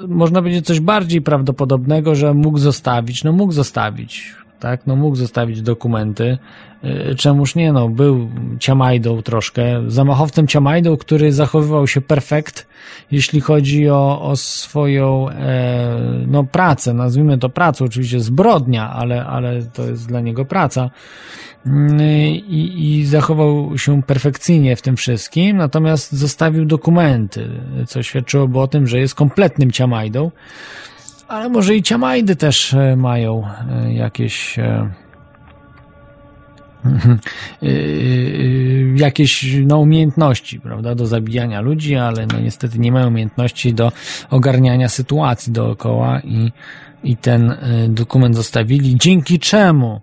można 0.08 0.41
powiedzieć 0.41 0.66
coś 0.66 0.80
bardziej 0.80 1.22
prawdopodobnego, 1.22 2.16
że 2.16 2.34
mógł 2.34 2.58
zostawić, 2.58 3.24
no 3.24 3.32
mógł 3.32 3.54
zostawić 3.54 4.36
tak? 4.66 4.88
No 4.88 4.95
mógł 4.95 5.16
zostawić 5.16 5.61
dokumenty. 5.61 6.38
Y, 7.11 7.16
czemuż 7.16 7.55
nie, 7.55 7.74
no 7.74 7.89
był 7.89 8.30
ciamajdą 8.59 9.22
troszkę, 9.22 9.63
zamachowcem 9.88 10.47
ciamajdą, 10.47 10.97
który 10.97 11.32
zachowywał 11.32 11.88
się 11.88 12.01
perfekt, 12.01 12.68
jeśli 13.11 13.41
chodzi 13.41 13.89
o, 13.89 14.22
o 14.22 14.36
swoją 14.36 15.30
e, 15.30 15.99
no 16.28 16.43
pracę, 16.43 16.93
nazwijmy 16.93 17.38
to 17.38 17.49
pracą, 17.49 17.86
oczywiście 17.86 18.20
zbrodnia, 18.20 18.89
ale, 18.93 19.26
ale 19.26 19.63
to 19.63 19.84
jest 19.84 20.07
dla 20.07 20.22
niego 20.22 20.45
praca. 20.45 20.89
I, 22.47 22.74
i 22.78 23.05
zachował 23.05 23.78
się 23.78 24.03
perfekcyjnie 24.03 24.76
w 24.76 24.82
tym 24.82 24.95
wszystkim, 24.95 25.57
natomiast 25.57 26.11
zostawił 26.11 26.66
dokumenty, 26.66 27.49
co 27.88 28.03
świadczyłoby 28.03 28.59
o 28.59 28.68
tym, 28.68 28.88
że 28.88 28.99
jest 28.99 29.16
kompletnym 29.16 29.72
ciamajdą. 29.72 30.32
Ale 31.28 31.49
może 31.49 31.76
i 31.76 31.84
ciamajdy 31.84 32.36
też 32.36 32.73
e, 32.73 32.95
mają 32.95 33.43
e, 33.69 33.93
jakieś 33.93 34.59
e, 34.59 34.89
jakieś 38.95 39.55
no, 39.65 39.80
umiejętności, 39.80 40.59
prawda, 40.59 40.95
do 40.95 41.07
zabijania 41.07 41.61
ludzi, 41.61 41.95
ale 41.95 42.28
no 42.34 42.39
niestety 42.39 42.80
nie 42.80 42.91
mają 42.91 43.07
umiejętności 43.07 43.73
do 43.73 43.91
ogarniania 44.30 44.89
sytuacji 44.89 45.53
dookoła 45.53 46.19
i, 46.19 46.51
i 47.03 47.17
ten 47.17 47.55
dokument 47.89 48.36
zostawili, 48.36 48.97
dzięki 48.97 49.39
czemu? 49.39 50.01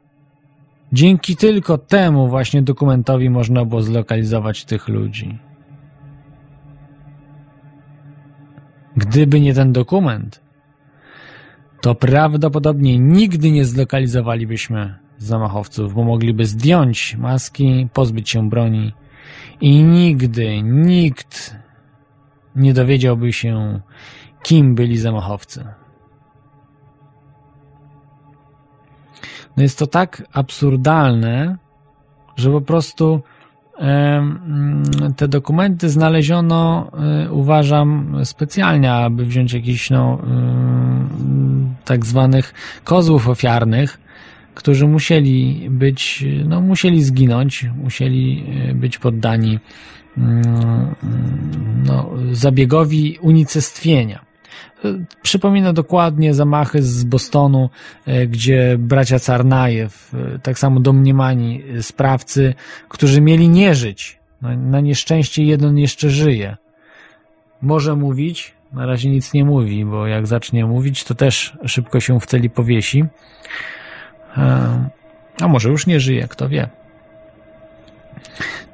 Dzięki 0.93 1.37
tylko 1.37 1.79
temu 1.79 2.29
właśnie 2.29 2.63
dokumentowi 2.63 3.31
można 3.31 3.65
było 3.65 3.83
zlokalizować 3.83 4.65
tych 4.65 4.89
ludzi. 4.89 5.39
Gdyby 8.97 9.41
nie 9.41 9.55
ten 9.55 9.73
dokument, 9.73 10.41
to 11.83 11.95
prawdopodobnie 11.95 12.99
nigdy 12.99 13.51
nie 13.51 13.65
zlokalizowalibyśmy 13.65 14.95
zamachowców, 15.19 15.95
bo 15.95 16.05
mogliby 16.05 16.47
zdjąć 16.47 17.17
maski, 17.17 17.89
pozbyć 17.93 18.31
się 18.31 18.49
broni 18.49 18.93
i 19.61 19.85
nigdy 19.85 20.63
nikt 20.63 21.57
nie 22.57 22.75
dowiedziałby 22.75 23.33
się, 23.33 23.81
kim 24.43 24.75
byli 24.75 24.99
zamachowcy. 24.99 25.65
No 29.57 29.63
jest 29.63 29.79
to 29.79 29.87
tak 29.87 30.23
absurdalne, 30.33 31.57
że 32.37 32.51
po 32.51 32.61
prostu 32.61 33.23
te 35.17 35.29
dokumenty 35.29 35.89
znaleziono, 35.89 36.91
e, 36.93 37.33
uważam, 37.33 38.19
specjalnie, 38.25 38.93
aby 38.93 39.25
wziąć 39.25 39.53
jakiś 39.53 39.91
no, 39.91 40.19
tak 41.85 42.07
zwanych 42.07 42.55
kozłów 42.85 43.29
ofiarnych, 43.29 43.99
którzy 44.55 44.87
musieli 44.87 45.67
być, 45.71 46.25
no, 46.45 46.61
musieli 46.61 47.03
zginąć, 47.03 47.71
musieli 47.83 48.45
e, 48.71 48.75
być 48.75 48.99
poddani 48.99 49.59
no, 51.87 52.11
zabiegowi 52.33 53.19
unicestwienia. 53.21 54.25
Przypomina 55.23 55.73
dokładnie 55.73 56.35
zamachy 56.35 56.83
z 56.83 57.05
Bostonu, 57.05 57.71
e, 58.07 58.27
gdzie 58.27 58.77
bracia 58.79 59.19
Carnajew, 59.19 60.15
e, 60.15 60.39
tak 60.39 60.59
samo 60.59 60.81
domniemani 60.81 61.63
sprawcy, 61.81 62.55
którzy 62.89 63.21
mieli 63.21 63.49
nie 63.49 63.75
żyć. 63.75 64.19
No, 64.43 64.57
na 64.57 64.81
nieszczęście 64.81 65.45
jeden 65.45 65.79
jeszcze 65.79 66.11
żyje. 66.11 66.57
Może 67.63 67.97
mówić, 67.97 68.55
na 68.73 68.87
razie 68.87 69.11
nic 69.11 69.33
nie 69.33 69.45
mówi, 69.45 69.85
bo 69.85 70.07
jak 70.07 70.27
zacznie 70.27 70.67
mówić, 70.67 71.05
to 71.05 71.15
też 71.15 71.57
szybko 71.67 72.01
się 72.01 72.21
w 72.21 72.27
celi 72.27 72.51
powiesi. 72.51 73.05
E, 74.37 74.89
a 75.41 75.49
może 75.49 75.69
już 75.69 75.87
nie 75.87 76.01
żyje, 76.01 76.29
kto 76.29 76.49
wie. 76.49 76.69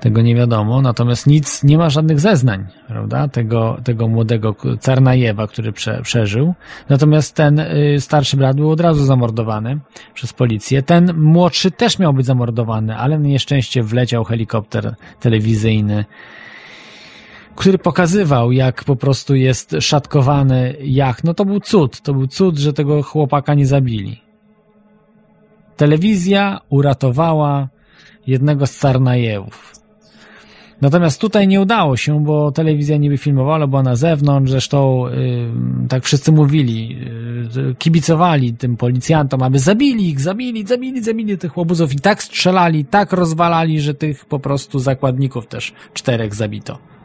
Tego 0.00 0.22
nie 0.22 0.34
wiadomo, 0.34 0.82
natomiast 0.82 1.26
nic, 1.26 1.64
nie 1.64 1.78
ma 1.78 1.90
żadnych 1.90 2.20
zeznań, 2.20 2.66
prawda, 2.88 3.28
tego, 3.28 3.80
tego 3.84 4.08
młodego 4.08 4.54
Carnajewa, 4.80 5.46
który 5.46 5.72
prze, 5.72 6.02
przeżył. 6.02 6.54
Natomiast 6.88 7.34
ten 7.34 7.58
y, 7.58 7.96
starszy 8.00 8.36
brat 8.36 8.56
był 8.56 8.70
od 8.70 8.80
razu 8.80 9.04
zamordowany 9.04 9.78
przez 10.14 10.32
policję. 10.32 10.82
Ten 10.82 11.14
młodszy 11.16 11.70
też 11.70 11.98
miał 11.98 12.12
być 12.12 12.26
zamordowany, 12.26 12.96
ale 12.96 13.18
na 13.18 13.28
nieszczęście 13.28 13.82
wleciał 13.82 14.24
helikopter 14.24 14.94
telewizyjny, 15.20 16.04
który 17.58 17.78
pokazywał, 17.78 18.52
jak 18.52 18.84
po 18.84 18.96
prostu 18.96 19.34
jest 19.34 19.76
szatkowany 19.80 20.76
jach. 20.80 21.24
No 21.24 21.34
to 21.34 21.44
był 21.44 21.60
cud, 21.60 22.00
to 22.00 22.14
był 22.14 22.26
cud, 22.26 22.58
że 22.58 22.72
tego 22.72 23.02
chłopaka 23.02 23.54
nie 23.54 23.66
zabili. 23.66 24.20
Telewizja 25.76 26.60
uratowała 26.68 27.68
jednego 28.26 28.66
z 28.66 28.78
Carnajewów. 28.78 29.72
Natomiast 30.80 31.20
tutaj 31.20 31.48
nie 31.48 31.60
udało 31.60 31.96
się, 31.96 32.24
bo 32.24 32.52
telewizja 32.52 32.96
niby 32.96 33.18
filmowała, 33.18 33.66
była 33.66 33.82
na 33.82 33.96
zewnątrz, 33.96 34.50
zresztą 34.50 35.06
yy, 35.08 35.88
tak 35.88 36.04
wszyscy 36.04 36.32
mówili, 36.32 36.88
yy, 37.56 37.74
kibicowali 37.78 38.54
tym 38.54 38.76
policjantom, 38.76 39.42
aby 39.42 39.58
zabili 39.58 40.08
ich, 40.08 40.20
zabili, 40.20 40.66
zabili, 40.66 41.02
zabili 41.02 41.38
tych 41.38 41.56
łobuzów 41.56 41.92
i 41.92 41.98
tak 41.98 42.22
strzelali, 42.22 42.84
tak 42.84 43.12
rozwalali, 43.12 43.80
że 43.80 43.94
tych 43.94 44.24
po 44.24 44.38
prostu 44.38 44.78
zakładników 44.78 45.46
też 45.46 45.72
czterech 45.94 46.34
zabito. 46.34 46.97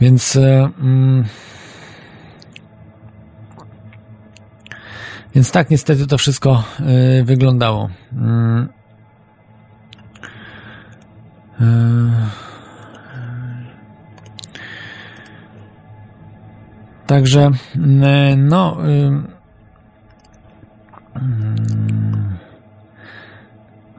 Więc 0.00 0.34
yy, 0.34 1.24
Więc 5.34 5.52
tak 5.52 5.70
niestety 5.70 6.06
to 6.06 6.18
wszystko 6.18 6.64
y, 7.20 7.24
wyglądało. 7.24 7.90
Mm. 8.12 8.68
Y. 11.60 11.64
Także, 17.06 17.50
y, 17.76 18.36
no. 18.36 18.76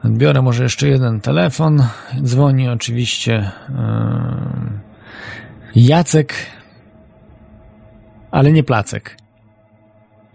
Odbiorę 0.04 0.42
może 0.42 0.62
jeszcze 0.62 0.88
jeden 0.88 1.20
telefon. 1.20 1.82
Dzwoni 2.22 2.68
oczywiście 2.68 3.50
Jacek, 5.76 6.34
ale 8.30 8.52
nie 8.52 8.62
Placek. 8.62 9.16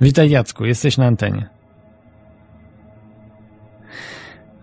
Witaj 0.02 0.30
Jacku, 0.30 0.66
jesteś 0.66 0.98
na 0.98 1.06
antenie. 1.06 1.50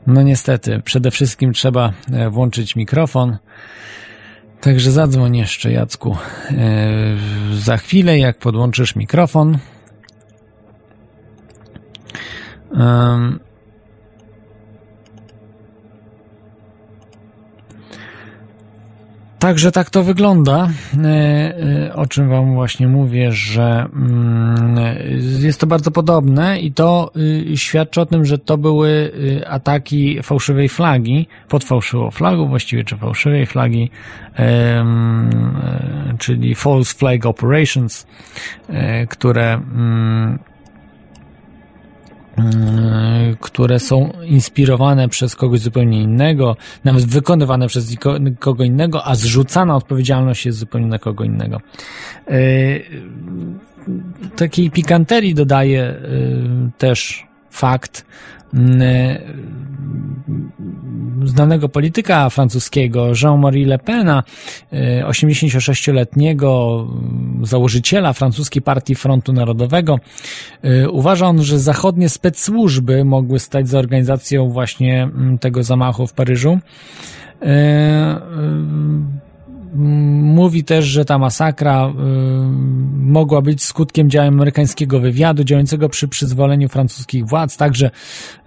No 0.07 0.23
niestety, 0.23 0.81
przede 0.85 1.11
wszystkim 1.11 1.53
trzeba 1.53 1.93
e, 2.13 2.31
włączyć 2.31 2.77
mikrofon. 2.77 3.39
Także 4.61 4.91
zadzwoń 4.91 5.37
jeszcze 5.37 5.73
Jacku 5.73 6.17
e, 6.51 6.57
za 7.53 7.77
chwilę, 7.77 8.19
jak 8.19 8.39
podłączysz 8.39 8.97
mikrofon. 8.97 9.59
Także 19.43 19.73
tak 19.73 19.91
to 19.91 20.03
wygląda, 20.03 20.69
e, 21.05 21.09
e, 21.89 21.95
o 21.95 22.07
czym 22.07 22.29
Wam 22.29 22.55
właśnie 22.55 22.89
mówię, 22.89 23.33
że 23.33 23.87
mm, 23.93 24.77
jest 25.41 25.61
to 25.61 25.67
bardzo 25.67 25.91
podobne 25.91 26.61
i 26.61 26.73
to 26.73 27.11
y, 27.53 27.57
świadczy 27.57 28.01
o 28.01 28.07
tym, 28.07 28.25
że 28.25 28.39
to 28.39 28.59
były 28.59 28.89
y, 28.89 29.49
ataki 29.49 30.23
fałszywej 30.23 30.69
flagi, 30.69 31.27
pod 31.49 31.65
fałszywą 31.65 32.11
flagą 32.11 32.49
właściwie, 32.49 32.85
czy 32.85 32.97
fałszywej 32.97 33.47
flagi, 33.47 33.91
e, 34.39 34.85
czyli 36.19 36.55
false 36.55 36.95
flag 36.95 37.27
operations, 37.27 38.07
które 39.09 39.55
mm, 39.55 40.39
które 43.41 43.79
są 43.79 44.13
inspirowane 44.25 45.09
przez 45.09 45.37
kogoś 45.37 45.61
zupełnie 45.61 46.03
innego, 46.03 46.57
nawet 46.85 47.05
wykonywane 47.05 47.67
przez 47.67 47.97
kogo 48.39 48.65
innego, 48.65 49.07
a 49.07 49.15
zrzucana 49.15 49.77
odpowiedzialność 49.77 50.47
jest 50.47 50.59
zupełnie 50.59 50.87
na 50.87 50.99
kogo 50.99 51.25
innego. 51.25 51.61
Yy, 52.29 52.85
takiej 54.37 54.71
pikanterii 54.71 55.35
dodaje 55.35 55.95
też 56.79 57.27
fakt, 57.51 58.05
znanego 61.29 61.69
polityka 61.69 62.31
francuskiego 62.31 63.07
Jean-Marie 63.23 63.67
Le 63.67 63.79
Pena, 63.79 64.23
86-letniego 65.05 66.85
y, 67.43 67.47
założyciela 67.47 68.13
francuskiej 68.13 68.63
partii 68.63 68.95
Frontu 68.95 69.33
Narodowego. 69.33 69.99
Y, 70.65 70.91
uważa 70.91 71.27
on, 71.27 71.43
że 71.43 71.59
zachodnie 71.59 72.09
specsłużby 72.09 73.05
mogły 73.05 73.39
stać 73.39 73.69
za 73.69 73.79
organizacją 73.79 74.49
właśnie 74.49 75.03
mm, 75.03 75.39
tego 75.39 75.63
zamachu 75.63 76.07
w 76.07 76.13
Paryżu. 76.13 76.59
Y, 79.73 79.79
mówi 80.23 80.65
też, 80.65 80.85
że 80.85 81.05
ta 81.05 81.19
masakra 81.19 81.89
y, 81.89 81.93
mogła 82.97 83.43
być 83.43 83.65
skutkiem 83.65 84.11
działań 84.11 84.29
amerykańskiego 84.29 85.01
wywiadu 85.01 85.45
działającego 85.45 85.89
przy 85.89 86.09
przyzwoleniu 86.09 86.69
francuskich 86.69 87.27
władz, 87.27 87.57
także 87.57 87.91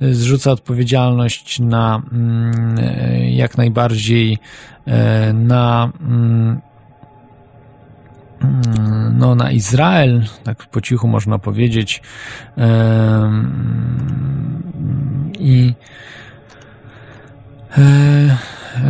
y, 0.02 0.16
zrzuca 0.16 0.52
odpowiedzialność 0.52 1.60
na 1.60 2.02
mm, 2.12 2.78
jak 3.32 3.58
najbardziej 3.58 4.38
na 5.34 5.92
mm, 6.02 6.62
no, 9.18 9.36
na 9.36 9.52
Izrael, 9.52 10.24
tak 10.44 10.66
po 10.66 10.82
cichu 10.82 11.08
można 11.08 11.40
powiedzieć. 11.40 12.02
I 15.40 15.74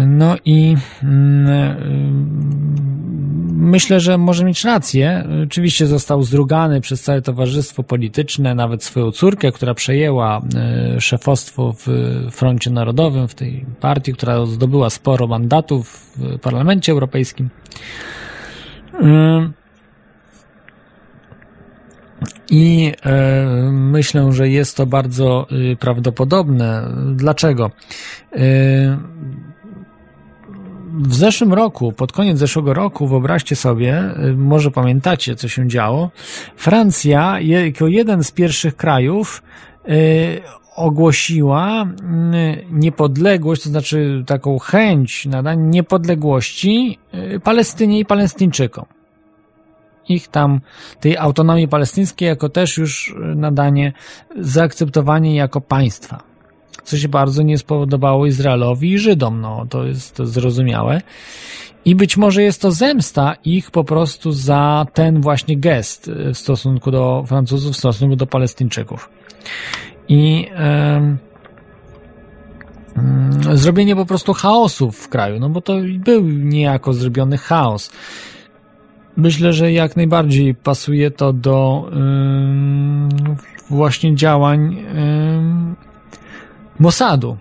no 0.07 0.35
i 0.45 0.75
mm, 1.03 2.65
myślę, 3.55 3.99
że 3.99 4.17
może 4.17 4.45
mieć 4.45 4.63
rację. 4.63 5.27
Oczywiście 5.43 5.87
został 5.87 6.23
zdrugany 6.23 6.81
przez 6.81 7.01
całe 7.01 7.21
towarzystwo 7.21 7.83
polityczne, 7.83 8.55
nawet 8.55 8.83
swoją 8.83 9.11
córkę, 9.11 9.51
która 9.51 9.73
przejęła 9.73 10.41
e, 10.55 11.01
szefostwo 11.01 11.73
w 11.73 11.87
Froncie 12.31 12.69
Narodowym, 12.69 13.27
w 13.27 13.35
tej 13.35 13.65
partii, 13.79 14.13
która 14.13 14.45
zdobyła 14.45 14.89
sporo 14.89 15.27
mandatów 15.27 16.13
w 16.17 16.39
Parlamencie 16.39 16.91
Europejskim. 16.91 17.49
I 22.49 22.93
e, 23.05 23.45
myślę, 23.71 24.31
że 24.31 24.49
jest 24.49 24.77
to 24.77 24.85
bardzo 24.85 25.47
prawdopodobne. 25.79 26.87
Dlaczego? 27.15 27.71
W 30.99 31.15
zeszłym 31.15 31.53
roku, 31.53 31.91
pod 31.91 32.11
koniec 32.11 32.37
zeszłego 32.37 32.73
roku, 32.73 33.07
wyobraźcie 33.07 33.55
sobie, 33.55 34.03
y, 34.29 34.33
może 34.33 34.71
pamiętacie, 34.71 35.35
co 35.35 35.47
się 35.47 35.67
działo, 35.67 36.11
Francja, 36.55 37.39
jako 37.39 37.87
jeden 37.87 38.23
z 38.23 38.31
pierwszych 38.31 38.75
krajów, 38.75 39.43
y, 39.89 40.41
ogłosiła 40.75 41.87
niepodległość, 42.71 43.63
to 43.63 43.69
znaczy 43.69 44.23
taką 44.27 44.59
chęć 44.59 45.25
nadania 45.25 45.63
niepodległości 45.63 46.99
Palestynie 47.43 47.99
i 47.99 48.05
Palestyńczykom 48.05 48.85
ich 50.09 50.27
tam, 50.27 50.61
tej 50.99 51.17
autonomii 51.17 51.67
palestyńskiej, 51.67 52.27
jako 52.27 52.49
też 52.49 52.77
już 52.77 53.15
nadanie, 53.35 53.93
zaakceptowanie 54.39 55.35
jako 55.35 55.61
państwa. 55.61 56.34
Co 56.83 56.97
się 56.97 57.07
bardzo 57.07 57.43
nie 57.43 57.57
spodobało 57.57 58.25
Izraelowi 58.25 58.91
i 58.91 58.99
Żydom, 58.99 59.41
no 59.41 59.65
to 59.69 59.85
jest 59.85 60.17
zrozumiałe. 60.23 61.01
I 61.85 61.95
być 61.95 62.17
może 62.17 62.43
jest 62.43 62.61
to 62.61 62.71
zemsta 62.71 63.35
ich 63.45 63.71
po 63.71 63.83
prostu 63.83 64.31
za 64.31 64.85
ten 64.93 65.21
właśnie 65.21 65.57
gest 65.57 66.11
w 66.33 66.37
stosunku 66.37 66.91
do 66.91 67.23
Francuzów, 67.27 67.73
w 67.73 67.77
stosunku 67.77 68.15
do 68.15 68.27
Palestyńczyków. 68.27 69.09
I 70.07 70.47
e, 70.55 71.17
zrobienie 73.53 73.95
po 73.95 74.05
prostu 74.05 74.33
chaosu 74.33 74.91
w 74.91 75.09
kraju, 75.09 75.39
no 75.39 75.49
bo 75.49 75.61
to 75.61 75.73
był 75.97 76.21
niejako 76.29 76.93
zrobiony 76.93 77.37
chaos. 77.37 77.91
Myślę, 79.17 79.53
że 79.53 79.71
jak 79.71 79.95
najbardziej 79.95 80.55
pasuje 80.55 81.11
to 81.11 81.33
do 81.33 81.89
yy, 81.91 83.35
właśnie 83.69 84.15
działań 84.15 84.75
yy, 84.75 85.94
Mossadu. 86.79 87.37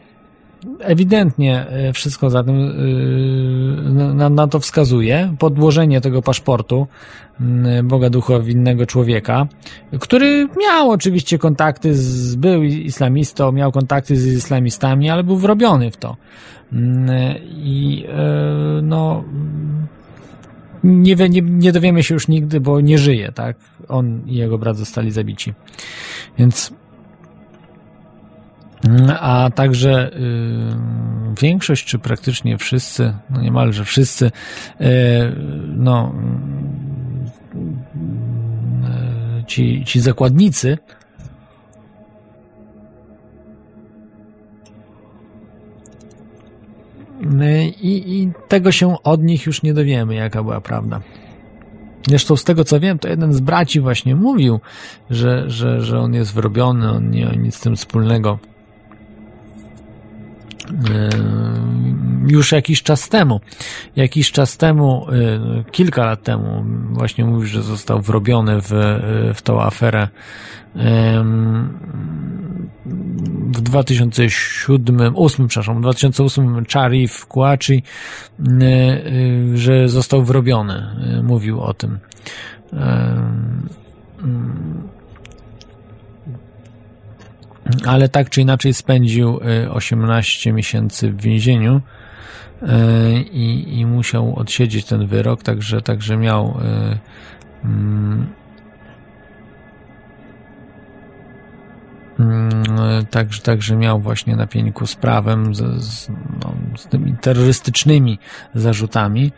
Ewidentnie 0.81 1.67
y, 1.89 1.93
wszystko 1.93 2.31
za 2.31 2.45
tym 2.45 2.59
yy, 2.59 4.15
na, 4.15 4.31
na, 4.31 4.47
to 4.47 4.61
wskazuje. 4.61 5.35
Podłożenie 5.39 6.01
tego 6.01 6.23
paszportu 6.23 6.87
yy, 7.41 7.83
Boga 7.83 8.11
Ducha 8.11 8.41
winnego 8.41 8.87
człowieka, 8.87 9.47
który 10.01 10.49
miał 10.61 10.91
oczywiście 10.91 11.39
kontakty 11.39 11.95
z, 11.95 12.37
był 12.37 12.63
islamistą, 12.63 13.53
miał 13.53 13.73
kontakty 13.73 14.17
z 14.17 14.27
islamistami, 14.27 15.11
ale 15.11 15.25
był 15.25 15.37
wrobiony 15.37 15.91
w 15.91 15.97
to. 15.97 16.17
Yy, 16.73 16.79
I 17.45 18.01
yy, 18.01 18.83
no 18.83 19.25
nie, 20.85 21.15
nie, 21.15 21.41
nie 21.43 21.73
dowiemy 21.73 22.03
się 22.03 22.15
już 22.15 22.29
nigdy, 22.29 22.61
bo 22.61 22.81
nie 22.81 22.99
żyje, 22.99 23.33
tak? 23.33 23.57
On 23.89 24.23
i 24.27 24.37
jego 24.37 24.59
brat 24.59 24.77
zostali 24.77 25.11
zabici. 25.11 25.55
Więc 26.39 26.73
a 29.21 29.51
także 29.55 30.11
y, 30.13 31.41
większość, 31.41 31.85
czy 31.85 31.99
praktycznie 31.99 32.59
wszyscy, 32.59 33.15
no 33.31 33.41
niemalże 33.41 33.85
wszyscy, 33.85 34.27
y, 34.27 34.85
no, 35.77 36.15
y, 39.41 39.45
ci, 39.47 39.85
ci 39.85 40.01
zakładnicy, 40.01 40.79
I, 47.81 48.21
I, 48.21 48.33
tego 48.49 48.73
się 48.73 49.03
od 49.03 49.23
nich 49.23 49.47
już 49.47 49.63
nie 49.63 49.75
dowiemy, 49.75 50.15
jaka 50.15 50.43
była 50.43 50.61
prawda. 50.61 51.01
Zresztą 52.09 52.37
z 52.37 52.45
tego 52.45 52.65
co 52.65 52.81
wiem, 52.81 52.99
to 52.99 53.09
jeden 53.09 53.33
z 53.33 53.41
braci 53.41 53.81
właśnie 53.81 54.17
mówił, 54.17 54.61
że, 55.11 55.51
że, 55.51 55.81
że 55.81 56.01
on 56.01 56.15
jest 56.15 56.35
wrobiony, 56.35 56.91
on 56.91 57.11
nie 57.11 57.27
ma 57.27 57.35
nic 57.35 57.55
z 57.55 57.61
tym 57.61 57.77
wspólnego. 57.77 58.39
Już 62.27 62.53
jakiś 62.53 62.83
czas 62.83 63.09
temu, 63.09 63.41
jakiś 63.97 64.33
czas 64.33 64.57
temu, 64.57 65.07
kilka 65.73 66.05
lat 66.05 66.23
temu, 66.23 66.65
właśnie 66.91 67.25
mówił, 67.25 67.47
że 67.47 67.63
został 67.63 68.01
wrobiony 68.01 68.61
w, 68.61 68.71
w 69.35 69.43
tą 69.43 69.63
aferę 69.63 70.09
w 73.55 73.61
2007, 73.61 75.13
8, 75.17 75.49
przepraszam, 75.49 75.79
w 75.79 75.81
2008 75.81 76.65
Charif 76.73 77.27
Kouachi, 77.27 77.73
y, 77.73 77.83
y, 78.65 79.59
że 79.59 79.89
został 79.89 80.23
wrobiony. 80.23 80.87
Mówił 81.23 81.61
o 81.61 81.75
tym. 81.75 81.99
Ale 87.87 88.09
tak 88.09 88.31
czy 88.31 88.41
inaczej 88.41 88.75
spędził 88.75 89.41
18 89.71 90.53
miesięcy 90.53 91.11
w 91.11 91.21
więzieniu 91.21 91.81
i, 93.33 93.79
i 93.79 93.87
musiał 93.87 94.37
odsiedzieć 94.37 94.85
ten 94.85 95.07
wyrok, 95.07 95.43
także, 95.43 95.83
także 95.83 96.17
miał 96.17 96.61
Mm, 102.21 103.07
także, 103.11 103.43
także 103.43 103.77
miał 103.77 104.01
właśnie 104.01 104.37
na 104.37 104.47
pieńku 104.47 104.87
z 104.87 104.97
prawem, 104.97 105.55
z, 105.55 105.85
z, 105.85 106.09
no, 106.09 106.55
z 106.77 106.87
tymi 106.87 107.15
terrorystycznymi 107.21 108.19
zarzutami. 108.55 109.33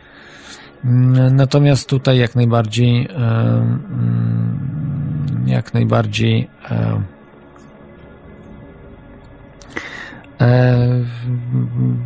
Mm, 0.85 1.35
natomiast 1.35 1.89
tutaj 1.89 2.17
jak 2.17 2.35
najbardziej 2.35 3.07
mm, 3.15 4.57
jak 5.45 5.73
najbardziej 5.73 6.49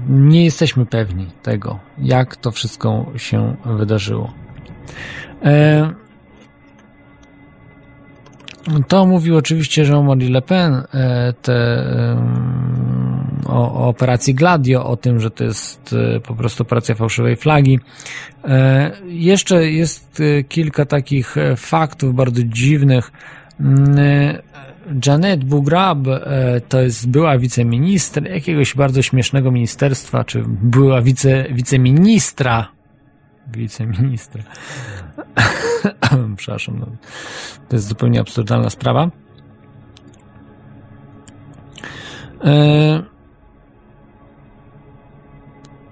nie 0.10 0.46
jesteśmy 0.46 0.86
pewni 0.86 1.28
tego, 1.44 1.80
jak 1.98 2.36
to 2.36 2.52
wszystko 2.52 3.06
się 3.18 3.56
wydarzyło. 3.66 4.34
E, 5.44 5.94
to 8.88 9.06
mówił 9.06 9.38
oczywiście 9.38 9.84
Jean-Marie 9.84 10.30
Le 10.30 10.42
Pen 10.42 10.74
e, 10.74 11.34
te, 11.42 11.86
o, 13.46 13.74
o, 13.74 13.88
operacji 13.88 14.34
Gladio, 14.34 14.86
o 14.86 14.98
tym, 14.98 15.20
że 15.20 15.32
to 15.32 15.44
jest 15.44 15.96
e, 16.16 16.20
po 16.20 16.36
prostu 16.36 16.64
operacja 16.64 16.96
fałszywej 16.96 17.36
flagi. 17.36 17.80
E, 18.44 18.92
jeszcze 19.06 19.70
jest 19.72 20.24
kilka 20.50 20.86
takich 20.86 21.36
faktów 21.58 22.16
bardzo 22.16 22.44
dziwnych. 22.44 23.12
Mm, 23.62 23.98
Janet 25.06 25.44
Bugrab 25.44 25.98
to 26.70 26.82
jest 26.82 27.10
była 27.10 27.38
wiceminister 27.38 28.32
jakiegoś 28.32 28.76
bardzo 28.76 29.02
śmiesznego 29.02 29.52
ministerstwa, 29.52 30.24
czy 30.24 30.44
była 30.48 31.02
wice, 31.02 31.46
wiceministra 31.52 32.68
wiceministra. 33.58 34.44
Przepraszam, 36.38 36.80
no. 36.80 36.86
to 37.70 37.76
jest 37.76 37.88
zupełnie 37.88 38.20
absurdalna 38.20 38.70
sprawa. 38.70 39.10
E, 42.44 43.04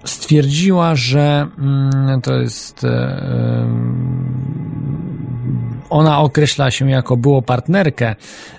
stwierdziła, 0.04 0.94
że 0.94 1.48
mm, 1.58 2.20
to 2.20 2.34
jest 2.34 2.84
e, 2.84 3.66
ona 5.90 6.20
określa 6.20 6.70
się 6.70 6.90
jako 6.90 7.16
było 7.16 7.42
partnerkę 7.42 8.14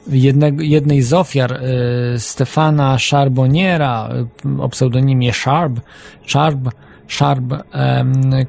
jednego, 0.07 0.63
jednej 0.63 1.01
z 1.01 1.13
ofiar 1.13 1.53
e, 1.53 1.59
Stefana 2.19 2.97
Charbonniera 3.09 4.09
o 4.59 4.69
pseudonimie 4.69 5.33
Sharp, 5.33 5.79
Sharp 6.27 6.59
Sharp, 7.11 7.43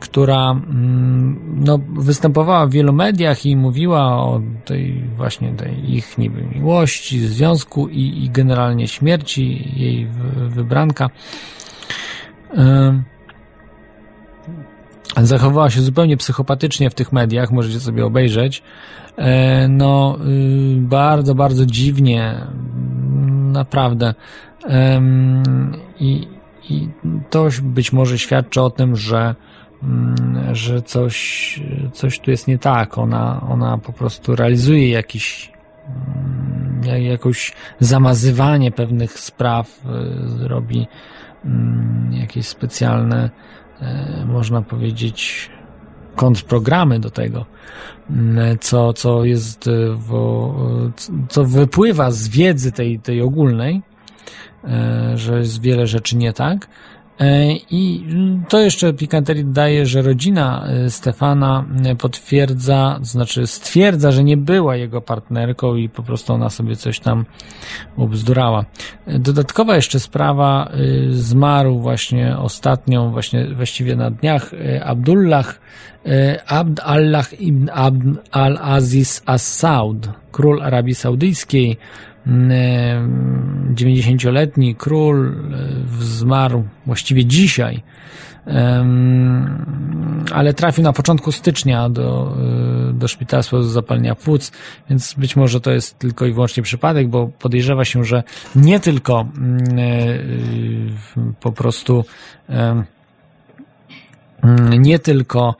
która 0.00 0.50
mm, 0.50 1.64
no, 1.64 1.78
występowała 1.92 2.66
w 2.66 2.70
wielu 2.70 2.92
mediach 2.92 3.46
i 3.46 3.56
mówiła 3.56 4.16
o 4.16 4.40
tej 4.64 5.02
właśnie 5.16 5.52
tej 5.52 5.94
ich 5.94 6.18
niby 6.18 6.42
miłości, 6.42 7.20
związku 7.20 7.88
i, 7.88 8.24
i 8.24 8.30
generalnie 8.30 8.88
śmierci 8.88 9.72
jej 9.76 10.08
wybranka. 10.48 11.10
Zachowała 15.22 15.70
się 15.70 15.80
zupełnie 15.80 16.16
psychopatycznie 16.16 16.90
w 16.90 16.94
tych 16.94 17.12
mediach, 17.12 17.50
możecie 17.50 17.80
sobie 17.80 18.06
obejrzeć. 18.06 18.62
E, 19.16 19.68
no, 19.68 20.18
y, 20.26 20.76
bardzo, 20.80 21.34
bardzo 21.34 21.66
dziwnie, 21.66 22.46
naprawdę. 23.52 24.14
I, 26.00 26.28
i 26.70 26.88
to 27.30 27.48
być 27.62 27.92
może 27.92 28.18
świadczy 28.18 28.60
o 28.60 28.70
tym, 28.70 28.96
że, 28.96 29.34
mm, 29.82 30.54
że 30.54 30.82
coś, 30.82 31.60
coś 31.92 32.20
tu 32.20 32.30
jest 32.30 32.48
nie 32.48 32.58
tak. 32.58 32.98
Ona, 32.98 33.46
ona 33.48 33.78
po 33.78 33.92
prostu 33.92 34.36
realizuje 34.36 34.90
jakiś 34.90 35.52
mm, 35.86 37.02
jakoś 37.02 37.52
zamazywanie 37.80 38.72
pewnych 38.72 39.18
spraw, 39.18 39.80
y, 40.44 40.48
robi 40.48 40.86
mm, 41.44 42.12
jakieś 42.12 42.46
specjalne, 42.46 43.30
można 44.26 44.62
powiedzieć, 44.62 45.50
kontrprogramy 46.16 47.00
do 47.00 47.10
tego, 47.10 47.46
co, 48.60 48.92
co 48.92 49.24
jest, 49.24 49.70
w, 49.94 50.12
co 51.28 51.44
wypływa 51.44 52.10
z 52.10 52.28
wiedzy 52.28 52.72
tej, 52.72 52.98
tej 52.98 53.22
ogólnej, 53.22 53.82
E, 54.64 55.18
że 55.18 55.38
jest 55.38 55.60
wiele 55.60 55.86
rzeczy 55.86 56.16
nie 56.16 56.32
tak. 56.32 56.68
E, 57.22 57.52
I 57.70 58.04
to 58.48 58.60
jeszcze 58.60 58.92
pikanterii 58.92 59.44
daje, 59.44 59.86
że 59.86 60.02
rodzina 60.02 60.66
e, 60.66 60.90
Stefana 60.90 61.64
potwierdza, 61.98 62.96
to 62.98 63.04
znaczy 63.04 63.46
stwierdza, 63.46 64.12
że 64.12 64.24
nie 64.24 64.36
była 64.36 64.76
jego 64.76 65.00
partnerką 65.00 65.76
i 65.76 65.88
po 65.88 66.02
prostu 66.02 66.32
ona 66.32 66.50
sobie 66.50 66.76
coś 66.76 67.00
tam 67.00 67.24
ubzdurała. 67.96 68.64
Dodatkowa 69.06 69.76
jeszcze 69.76 70.00
sprawa, 70.00 70.72
zmarł 71.10 71.78
właśnie 71.78 72.38
ostatnią, 72.38 73.10
właśnie 73.10 73.46
właściwie 73.46 73.96
na 73.96 74.10
dniach, 74.10 74.50
Abdullah 74.84 75.60
Abd 76.46 76.80
Allah 76.80 77.40
ibn 77.40 77.70
Abd 77.72 78.18
al-Aziz 78.30 79.22
as-Saud, 79.26 80.08
król 80.32 80.62
Arabii 80.62 80.94
Saudyjskiej, 80.94 81.78
90-letni 82.26 84.66
mm, 84.66 84.76
król 84.76 85.26
e, 85.26 85.32
zmarł 86.00 86.64
właściwie 86.86 87.24
dzisiaj, 87.24 87.82
ale 90.32 90.54
trafił 90.54 90.84
na 90.84 90.92
początku 90.92 91.32
stycznia 91.32 91.88
do, 91.88 92.36
do 92.92 93.08
szpitala 93.08 93.42
z 93.42 93.64
zapalenia 93.64 94.14
płuc, 94.14 94.52
więc 94.90 95.14
być 95.14 95.36
może 95.36 95.60
to 95.60 95.70
jest 95.70 95.98
tylko 95.98 96.26
i 96.26 96.32
wyłącznie 96.32 96.62
przypadek, 96.62 97.08
bo 97.08 97.30
podejrzewa 97.38 97.84
się, 97.84 98.04
że 98.04 98.22
nie 98.56 98.80
tylko 98.80 99.26
po 101.40 101.52
prostu 101.52 102.04
nie 104.78 104.98
tylko 104.98 105.56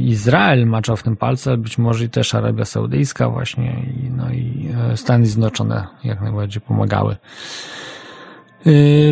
Izrael 0.00 0.66
macza 0.66 0.96
w 0.96 1.02
tym 1.02 1.16
palce, 1.16 1.50
ale 1.50 1.58
być 1.58 1.78
może 1.78 2.04
i 2.04 2.08
też 2.08 2.34
Arabia 2.34 2.64
Saudyjska 2.64 3.28
właśnie 3.28 3.86
no 4.10 4.30
i 4.30 4.68
e, 4.92 4.96
Stany 4.96 5.26
Zjednoczone 5.26 5.86
jak 6.04 6.20
najbardziej 6.20 6.62
pomagały 6.62 7.16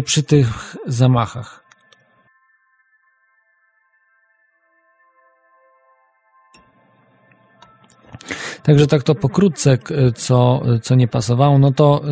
przy 0.05 0.23
tych 0.23 0.77
zamachach. 0.87 1.60
Także 8.63 8.87
tak 8.87 9.03
to 9.03 9.15
pokrótce, 9.15 9.79
co, 10.15 10.63
co 10.83 10.95
nie 10.95 11.09
pasowało, 11.09 11.59
no 11.59 11.73
to 11.73 12.03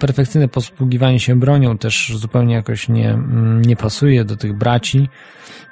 perfekcyjne 0.00 0.48
posługiwanie 0.48 1.20
się 1.20 1.40
bronią 1.40 1.78
też 1.78 2.12
zupełnie 2.16 2.54
jakoś 2.54 2.88
nie, 2.88 3.18
nie 3.66 3.76
pasuje 3.76 4.24
do 4.24 4.36
tych 4.36 4.52
braci. 4.52 5.08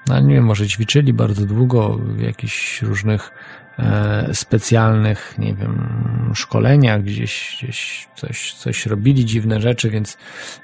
No, 0.09 0.21
nie 0.21 0.35
wiem, 0.35 0.45
może 0.45 0.67
ćwiczyli 0.67 1.13
bardzo 1.13 1.47
długo 1.47 1.99
w 1.99 2.21
jakichś 2.21 2.83
różnych 2.83 3.31
e, 3.79 4.35
specjalnych, 4.35 5.35
nie 5.39 5.55
wiem, 5.55 5.91
szkoleniach, 6.35 7.03
gdzieś, 7.03 7.57
gdzieś 7.59 8.09
coś, 8.17 8.53
coś 8.53 8.87
robili, 8.87 9.25
dziwne 9.25 9.61
rzeczy, 9.61 9.91
więc, 9.91 10.19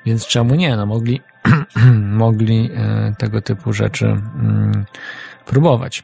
więc 0.06 0.26
czemu 0.26 0.54
nie? 0.54 0.76
No, 0.76 0.86
mogli, 0.86 1.20
mogli 2.24 2.70
e, 2.74 3.14
tego 3.18 3.42
typu 3.42 3.72
rzeczy 3.72 4.06
mm, 4.06 4.84
próbować. 5.46 6.02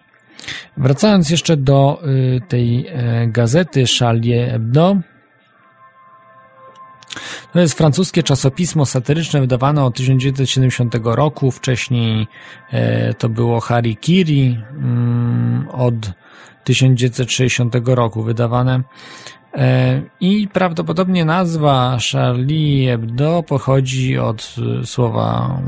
Wracając 0.76 1.30
jeszcze 1.30 1.56
do 1.56 2.02
y, 2.04 2.40
tej 2.48 2.86
e, 2.88 3.26
gazety 3.26 3.84
Charlie 3.98 4.46
Hebdo, 4.46 4.96
to 7.52 7.60
jest 7.60 7.78
francuskie 7.78 8.22
czasopismo 8.22 8.86
satyryczne 8.86 9.40
wydawane 9.40 9.84
od 9.84 9.94
1970 9.96 10.94
roku. 11.04 11.50
Wcześniej 11.50 12.26
e, 12.70 13.14
to 13.14 13.28
było 13.28 13.60
Harikiri 13.60 14.58
mm, 14.72 15.68
od 15.72 15.94
1960 16.64 17.74
roku 17.84 18.22
wydawane. 18.22 18.82
E, 19.54 20.02
I 20.20 20.48
prawdopodobnie 20.48 21.24
nazwa 21.24 21.98
Charlie 22.12 22.90
Hebdo 22.90 23.42
pochodzi 23.42 24.18
od 24.18 24.54
słowa 24.84 25.58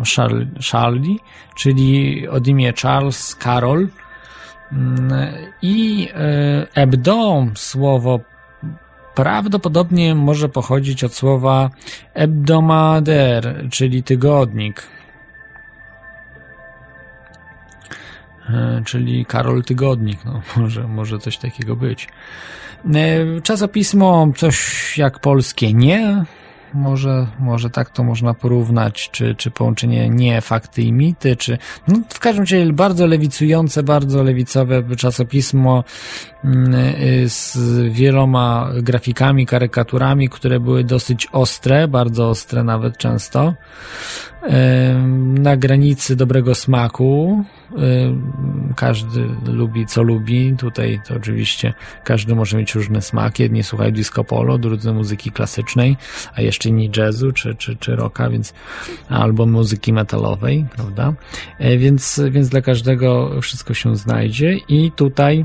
Charlie, 0.71 1.17
czyli 1.57 2.29
od 2.29 2.47
imię 2.47 2.73
Charles 2.83 3.37
Carroll. 3.43 3.89
I 5.63 6.09
e, 6.15 6.67
Hebdo, 6.75 7.47
słowo 7.55 8.21
prawdopodobnie 9.15 10.15
może 10.15 10.49
pochodzić 10.49 11.05
od 11.05 11.15
słowa 11.15 11.71
hebdomader, 12.15 13.67
czyli 13.71 14.03
tygodnik. 14.03 14.83
E, 18.51 18.83
czyli 18.85 19.27
Karol 19.27 19.63
Tygodnik, 19.63 20.25
no, 20.25 20.43
może, 20.63 20.89
może 20.89 21.19
coś 21.19 21.39
takiego 21.39 21.77
być. 21.77 22.09
E, 22.95 23.41
czasopismo, 23.41 24.29
coś 24.37 24.99
jak 24.99 25.19
polskie 25.19 25.75
nie, 25.75 26.25
może, 26.75 27.27
może 27.39 27.71
tak 27.71 27.91
to 27.91 28.05
można 28.05 28.35
porównać, 28.35 29.11
czy, 29.11 29.35
czy 29.35 29.51
połączenie 29.51 30.09
nie 30.09 30.41
fakty 30.41 30.83
i 30.83 30.93
mity, 30.93 31.37
czy 31.37 31.59
no, 31.89 31.99
w 32.09 32.19
każdym 32.19 32.43
razie 32.43 32.73
bardzo 32.73 33.07
lewicujące, 33.07 33.83
bardzo 33.83 34.23
lewicowe 34.23 34.97
czasopismo 34.97 35.85
mm, 36.45 36.75
y, 36.75 37.29
z 37.29 37.59
wieloma 37.93 38.71
grafikami, 38.83 39.47
karykaturami, 39.47 40.29
które 40.29 40.61
były 40.61 40.85
dosyć 40.85 41.29
ostre, 41.33 41.89
bardzo 41.89 42.29
ostre 42.29 42.65
nawet 42.65 42.99
często 42.99 43.55
na 45.39 45.57
granicy 45.57 46.17
dobrego 46.17 46.55
smaku. 46.55 47.45
Każdy 48.77 49.29
lubi 49.47 49.87
co 49.87 50.03
lubi. 50.03 50.55
Tutaj 50.59 51.01
to 51.09 51.15
oczywiście 51.15 51.75
każdy 52.05 52.35
może 52.35 52.57
mieć 52.57 52.75
różne 52.75 53.03
smaki. 53.03 53.43
Jedni 53.43 53.63
słuchają 53.63 53.91
disco 53.91 54.25
polo, 54.25 54.59
drudzy 54.59 54.93
muzyki 54.93 55.31
klasycznej, 55.31 55.97
a 56.35 56.43
jeszcze 56.43 56.69
inni 56.69 56.91
jazzu 56.97 57.33
czy, 57.33 57.55
czy, 57.55 57.77
czy 57.77 57.97
rocka, 57.97 58.31
więc 58.31 58.55
albo 59.09 59.47
muzyki 59.47 59.93
metalowej, 59.93 60.67
prawda? 60.77 61.13
E, 61.59 61.79
więc, 61.79 62.21
więc 62.31 62.49
dla 62.49 62.61
każdego 62.61 63.41
wszystko 63.41 63.75
się 63.75 63.97
znajdzie 63.97 64.57
i 64.69 64.93
tutaj 64.97 65.45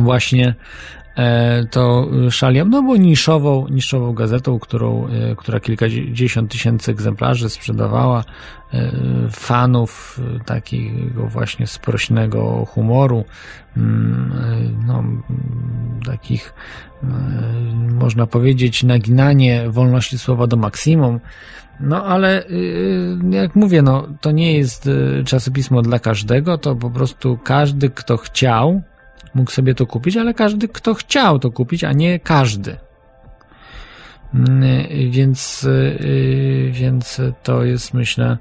właśnie 0.00 0.54
to 1.70 2.08
Szaliam, 2.30 2.70
no 2.70 2.82
bo 2.82 2.96
niszową, 2.96 3.68
niszową 3.68 4.12
gazetą, 4.12 4.58
którą, 4.58 5.06
e, 5.06 5.36
która 5.36 5.60
kilkadziesiąt 5.60 6.50
tysięcy 6.50 6.90
egzemplarzy 6.90 7.50
sprzedawała 7.50 8.24
e, 8.72 8.90
fanów 9.30 10.20
takiego 10.46 11.26
właśnie 11.26 11.66
sprośnego 11.66 12.64
humoru, 12.64 13.24
mm, 13.76 14.32
no, 14.86 15.04
takich 16.06 16.54
można 18.00 18.26
powiedzieć 18.26 18.82
naginanie 18.82 19.70
wolności 19.70 20.18
słowa 20.18 20.46
do 20.46 20.56
maksimum, 20.56 21.20
no 21.80 22.04
ale 22.04 22.44
jak 23.30 23.56
mówię, 23.56 23.82
no 23.82 24.06
to 24.20 24.30
nie 24.30 24.58
jest 24.58 24.90
czasopismo 25.24 25.82
dla 25.82 25.98
każdego, 25.98 26.58
to 26.58 26.76
po 26.76 26.90
prostu 26.90 27.38
każdy, 27.44 27.90
kto 27.90 28.16
chciał, 28.16 28.82
mógł 29.34 29.50
sobie 29.50 29.74
to 29.74 29.86
kupić, 29.86 30.16
ale 30.16 30.34
każdy, 30.34 30.68
kto 30.68 30.94
chciał 30.94 31.38
to 31.38 31.50
kupić, 31.50 31.84
a 31.84 31.92
nie 31.92 32.20
każdy. 32.20 32.76
Mm, 34.34 34.62
więc, 35.10 35.64
y, 35.64 36.70
więc 36.72 37.20
to 37.42 37.64
jest, 37.64 37.94
myślę, 37.94 38.38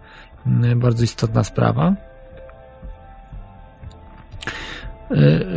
bardzo 0.76 1.04
istotna 1.04 1.44
sprawa. 1.44 1.96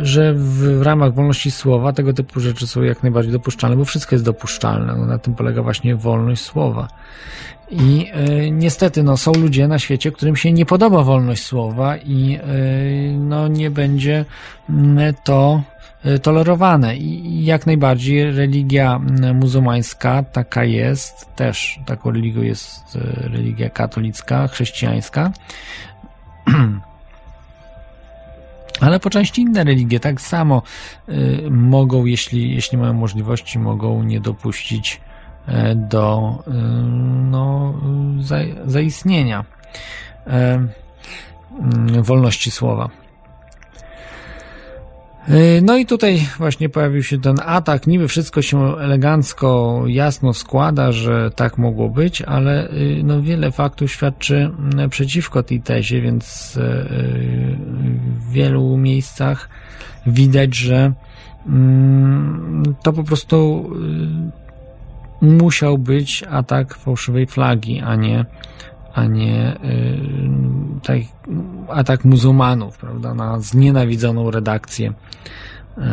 że 0.01 0.33
w 0.33 0.81
ramach 0.81 1.13
wolności 1.13 1.51
słowa 1.51 1.93
tego 1.93 2.13
typu 2.13 2.39
rzeczy 2.39 2.67
są 2.67 2.83
jak 2.83 3.03
najbardziej 3.03 3.33
dopuszczalne, 3.33 3.77
bo 3.77 3.85
wszystko 3.85 4.15
jest 4.15 4.25
dopuszczalne. 4.25 4.95
No, 4.95 5.05
na 5.05 5.17
tym 5.17 5.35
polega 5.35 5.61
właśnie 5.61 5.95
wolność 5.95 6.41
słowa. 6.41 6.87
I 7.71 8.11
y, 8.45 8.51
niestety 8.51 9.03
no, 9.03 9.17
są 9.17 9.33
ludzie 9.33 9.67
na 9.67 9.79
świecie, 9.79 10.11
którym 10.11 10.35
się 10.35 10.51
nie 10.51 10.65
podoba 10.65 11.03
wolność 11.03 11.43
słowa 11.43 11.97
i 11.97 12.39
y, 13.13 13.17
no, 13.17 13.47
nie 13.47 13.71
będzie 13.71 14.25
y, 14.69 15.13
to 15.23 15.61
tolerowane. 16.21 16.97
I 16.97 17.45
jak 17.45 17.65
najbardziej 17.65 18.31
religia 18.31 18.99
muzułmańska 19.33 20.23
taka 20.23 20.63
jest, 20.63 21.35
też 21.35 21.79
taką 21.85 22.11
religią 22.11 22.41
jest 22.41 22.97
religia 23.15 23.69
katolicka, 23.69 24.47
chrześcijańska. 24.47 25.31
Ale 28.81 28.99
po 28.99 29.09
części 29.09 29.41
inne 29.41 29.63
religie 29.63 29.99
tak 29.99 30.21
samo 30.21 30.61
mogą, 31.49 32.05
jeśli, 32.05 32.55
jeśli 32.55 32.77
mają 32.77 32.93
możliwości, 32.93 33.59
mogą 33.59 34.03
nie 34.03 34.21
dopuścić 34.21 35.01
E, 35.01 35.06
do 35.75 36.35
e, 36.47 36.51
no, 37.31 37.73
zaistnienia 38.65 39.45
e, 40.27 40.67
wolności 42.01 42.51
słowa. 42.51 42.89
No 45.61 45.77
i 45.77 45.85
tutaj 45.85 46.19
właśnie 46.37 46.69
pojawił 46.69 47.03
się 47.03 47.19
ten 47.19 47.35
atak. 47.45 47.87
Niby 47.87 48.07
wszystko 48.07 48.41
się 48.41 48.77
elegancko, 48.77 49.83
jasno 49.87 50.33
składa, 50.33 50.91
że 50.91 51.31
tak 51.31 51.57
mogło 51.57 51.89
być, 51.89 52.21
ale 52.21 52.69
no 53.03 53.21
wiele 53.21 53.51
faktów 53.51 53.91
świadczy 53.91 54.51
przeciwko 54.89 55.43
tej 55.43 55.61
tezie, 55.61 56.01
więc 56.01 56.57
w 58.05 58.31
wielu 58.31 58.77
miejscach 58.77 59.49
widać, 60.05 60.55
że 60.55 60.93
to 62.83 62.93
po 62.93 63.03
prostu 63.03 63.69
musiał 65.21 65.77
być 65.77 66.23
atak 66.23 66.73
fałszywej 66.73 67.27
flagi, 67.27 67.81
a 67.81 67.95
nie, 67.95 68.25
a 68.93 69.05
nie 69.05 69.57
yy, 69.63 69.99
tak, 70.83 70.97
atak 71.69 72.05
muzułmanów, 72.05 72.77
prawda, 72.77 73.13
na 73.13 73.39
znienawidzoną 73.39 74.31
redakcję 74.31 74.93
yy, 75.77 75.83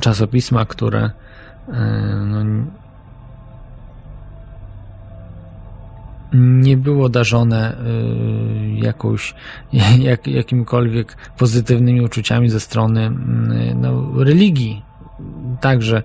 czasopisma, 0.00 0.64
które 0.64 1.10
yy, 1.68 1.74
no, 2.26 2.44
nie 6.34 6.76
było 6.76 7.08
darzone 7.08 7.72
y, 7.72 7.76
jakąś, 8.74 9.34
jak, 9.98 10.26
jakimkolwiek 10.26 11.16
pozytywnymi 11.38 12.00
uczuciami 12.00 12.48
ze 12.50 12.60
strony 12.60 13.06
y, 13.06 13.10
no, 13.74 14.10
religii 14.24 14.82
także 15.60 16.02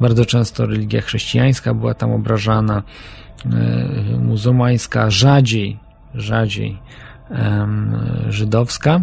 bardzo 0.00 0.24
często 0.26 0.66
religia 0.66 1.00
chrześcijańska 1.00 1.74
była 1.74 1.94
tam 1.94 2.12
obrażana, 2.12 2.82
e, 3.44 3.50
muzułmańska, 4.18 5.10
rzadziej, 5.10 5.78
rzadziej 6.14 6.78
żydowska. 8.28 9.00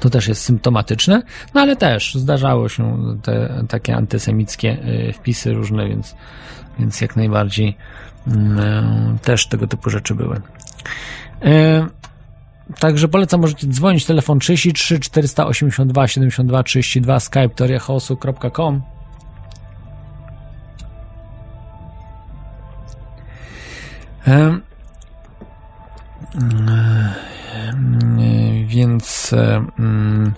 To 0.00 0.10
też 0.10 0.28
jest 0.28 0.42
symptomatyczne, 0.42 1.22
no 1.54 1.60
ale 1.60 1.76
też 1.76 2.14
zdarzało 2.14 2.68
się 2.68 2.98
te 3.22 3.64
takie 3.68 3.96
antysemickie 3.96 4.78
e, 4.82 5.12
wpisy 5.12 5.52
różne, 5.52 5.88
więc, 5.88 6.16
więc 6.78 7.00
jak 7.00 7.16
najbardziej 7.16 7.76
mm, 8.26 8.58
e, 8.58 9.18
też 9.22 9.46
tego 9.46 9.66
typu 9.66 9.90
rzeczy 9.90 10.14
były. 10.14 10.40
Także 12.80 13.08
polecam, 13.08 13.40
możecie 13.40 13.66
dzwonić, 13.66 14.04
telefon 14.04 14.38
33 14.38 15.00
482 15.00 16.08
72 16.08 16.62
32, 16.62 17.20
skype 17.20 17.48
teoriachaosu.com 17.48 18.82
e, 24.26 24.58
więc 28.66 29.34
mm, 29.78 30.32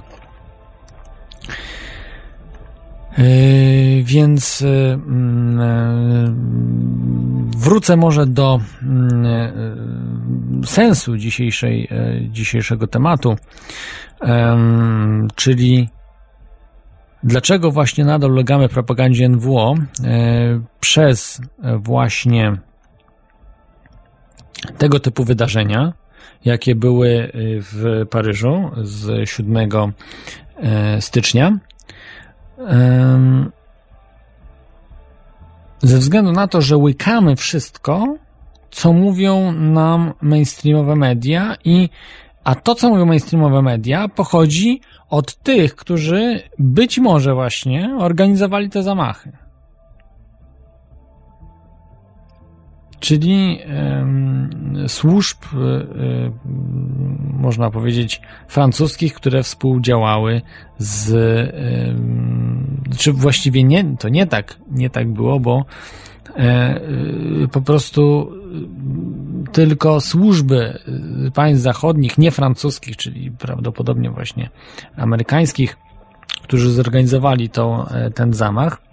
Yy, 3.19 4.03
więc 4.05 4.61
yy, 4.61 4.99
wrócę 7.61 7.97
może 7.97 8.27
do 8.27 8.61
yy, 8.83 10.67
sensu 10.67 11.17
dzisiejszej, 11.17 11.89
dzisiejszego 12.31 12.87
tematu, 12.87 13.37
czyli 15.35 15.89
dlaczego 17.23 17.71
właśnie 17.71 18.05
nadal 18.05 18.31
ulegamy 18.31 18.69
propagandzie 18.69 19.29
NWO 19.29 19.75
przez 20.81 21.41
właśnie 21.79 22.57
tego 24.79 25.01
typu 25.01 25.25
wydarzenia, 25.25 25.93
jakie 26.45 26.75
były 26.75 27.31
w 27.35 28.07
Paryżu 28.11 28.71
z 28.83 29.29
7 29.29 29.71
stycznia 31.01 31.59
ze 35.83 35.99
względu 35.99 36.33
na 36.33 36.49
to, 36.49 36.61
że 36.61 36.77
łykamy 36.77 37.37
wszystko, 37.37 38.17
co 38.71 38.93
mówią 38.93 39.53
nam 39.53 40.13
mainstreamowe 40.23 40.97
media 40.97 41.57
i 41.65 41.89
a 42.45 42.55
to, 42.55 42.75
co 42.75 42.89
mówią 42.89 43.07
mainstreamowe 43.07 43.63
media, 43.63 44.09
pochodzi 44.09 44.81
od 45.11 45.37
tych, 45.37 45.77
którzy 45.77 46.41
być 46.59 46.99
może 46.99 47.35
właśnie 47.35 47.97
organizowali 47.99 48.71
te 48.71 48.83
zamachy. 48.83 49.33
Czyli 53.01 53.59
służb, 54.87 55.37
e, 55.45 55.57
e, 55.57 56.31
można 57.33 57.71
powiedzieć, 57.71 58.21
francuskich, 58.49 59.15
które 59.15 59.43
współdziałały 59.43 60.43
z, 60.79 61.11
czy 62.99 63.13
właściwie 63.13 63.65
nie, 63.65 63.97
to 63.99 64.09
nie 64.09 64.27
tak, 64.27 64.57
nie 64.71 64.91
tak 64.91 65.13
było, 65.13 65.41
bo 65.41 65.65
e, 66.37 66.81
po 67.53 67.61
prostu 67.61 68.33
tylko 69.53 70.01
służby 70.01 70.79
państw 71.35 71.63
zachodnich, 71.63 72.19
nie 72.19 72.31
francuskich, 72.31 72.97
czyli 72.97 73.31
prawdopodobnie 73.31 74.11
właśnie 74.11 74.51
amerykańskich, 74.97 75.77
którzy 76.43 76.71
zorganizowali 76.71 77.49
to, 77.49 77.89
ten 78.15 78.33
zamach, 78.33 78.90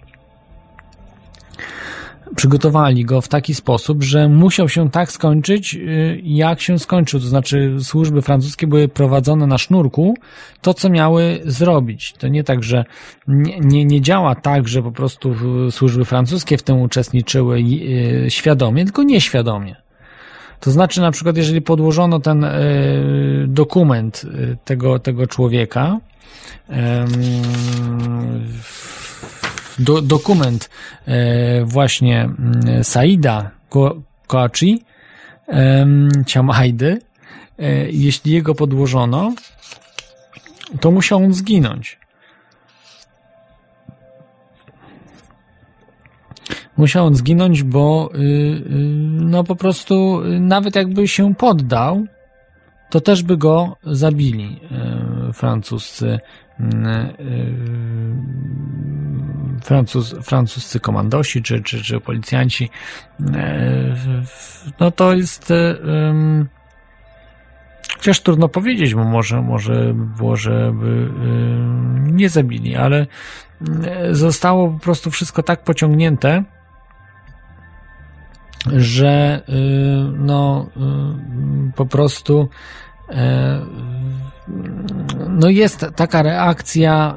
przygotowali 2.36 3.04
go 3.04 3.20
w 3.20 3.28
taki 3.28 3.54
sposób, 3.54 4.02
że 4.02 4.28
musiał 4.28 4.68
się 4.68 4.90
tak 4.90 5.12
skończyć, 5.12 5.74
y, 5.74 6.20
jak 6.24 6.60
się 6.60 6.78
skończył. 6.78 7.20
To 7.20 7.26
znaczy, 7.26 7.76
służby 7.80 8.22
francuskie 8.22 8.66
były 8.66 8.88
prowadzone 8.88 9.46
na 9.46 9.58
sznurku, 9.58 10.14
to 10.60 10.74
co 10.74 10.90
miały 10.90 11.40
zrobić. 11.44 12.12
To 12.18 12.28
nie 12.28 12.44
tak, 12.44 12.62
że 12.62 12.84
nie, 13.28 13.60
nie, 13.60 13.84
nie 13.84 14.00
działa 14.00 14.34
tak, 14.34 14.68
że 14.68 14.82
po 14.82 14.92
prostu 14.92 15.34
służby 15.70 16.04
francuskie 16.04 16.58
w 16.58 16.62
tym 16.62 16.80
uczestniczyły 16.80 17.58
y, 17.58 18.26
świadomie, 18.28 18.84
tylko 18.84 19.02
nieświadomie. 19.02 19.76
To 20.60 20.70
znaczy, 20.70 21.00
na 21.00 21.10
przykład, 21.10 21.36
jeżeli 21.36 21.62
podłożono 21.62 22.20
ten 22.20 22.44
y, 22.44 23.44
dokument 23.48 24.26
tego, 24.64 24.98
tego 24.98 25.26
człowieka, 25.26 25.98
do, 29.78 30.02
dokument 30.02 30.70
e, 31.06 31.64
właśnie 31.64 32.20
mm, 32.22 32.84
Saida 32.84 33.50
Koachi, 34.26 34.84
Ciamajdy, 36.26 37.00
e, 37.58 37.90
jeśli 37.90 38.32
jego 38.32 38.54
podłożono, 38.54 39.32
to 40.80 40.90
musiał 40.90 41.18
on 41.18 41.32
zginąć. 41.34 41.98
Musiał 46.76 47.06
on 47.06 47.14
zginąć, 47.14 47.62
bo 47.62 48.10
y, 48.14 48.18
y, 48.18 48.62
no 49.10 49.44
po 49.44 49.56
prostu 49.56 50.22
y, 50.24 50.40
nawet 50.40 50.76
jakby 50.76 51.08
się 51.08 51.34
poddał, 51.34 52.04
to 52.90 53.00
też 53.00 53.22
by 53.22 53.36
go 53.36 53.76
zabili 53.84 54.60
francuscy 55.32 56.18
Francuz, 59.62 60.14
francuscy 60.22 60.80
komandosi 60.80 61.42
czy, 61.42 61.62
czy, 61.62 61.82
czy 61.82 62.00
policjanci, 62.00 62.70
e, 63.34 63.96
no 64.80 64.90
to 64.90 65.14
jest 65.14 65.52
um, 65.86 66.48
chociaż 67.96 68.20
trudno 68.20 68.48
powiedzieć, 68.48 68.94
bo 68.94 69.04
może, 69.04 69.42
może 69.42 69.94
było, 69.94 70.36
żeby 70.36 71.10
nie 72.00 72.28
zabili, 72.28 72.76
ale 72.76 73.06
zostało 74.10 74.70
po 74.70 74.78
prostu 74.78 75.10
wszystko 75.10 75.42
tak 75.42 75.64
pociągnięte, 75.64 76.44
że 78.76 79.42
no 80.18 80.70
po 81.76 81.86
prostu 81.86 82.48
no 85.28 85.48
jest 85.48 85.86
taka 85.96 86.22
reakcja, 86.22 87.14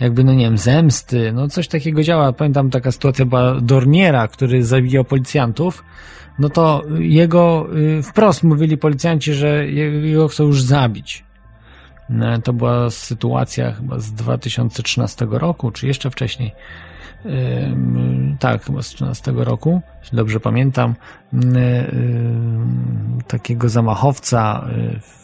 jakby, 0.00 0.24
no 0.24 0.34
nie 0.34 0.44
wiem, 0.44 0.58
zemsty, 0.58 1.32
no 1.32 1.48
coś 1.48 1.68
takiego 1.68 2.02
działa. 2.02 2.32
Pamiętam 2.32 2.70
taka 2.70 2.92
sytuacja 2.92 3.24
była 3.24 3.60
Dorniera, 3.60 4.28
który 4.28 4.64
zabijał 4.64 5.04
policjantów, 5.04 5.84
no 6.38 6.48
to 6.48 6.82
jego 6.98 7.66
wprost 8.02 8.42
mówili 8.42 8.78
policjanci, 8.78 9.34
że 9.34 9.66
jego 9.66 10.28
chcą 10.28 10.44
już 10.44 10.62
zabić. 10.62 11.24
No, 12.10 12.40
to 12.42 12.52
była 12.52 12.90
sytuacja 12.90 13.72
chyba 13.72 13.98
z 13.98 14.12
2013 14.12 15.26
roku, 15.30 15.70
czy 15.70 15.86
jeszcze 15.86 16.10
wcześniej. 16.10 16.52
Tak, 18.38 18.64
chyba 18.64 18.82
z 18.82 18.88
13 18.88 19.32
roku, 19.32 19.80
jeśli 20.00 20.16
dobrze 20.16 20.40
pamiętam, 20.40 20.94
takiego 23.26 23.68
zamachowca 23.68 24.68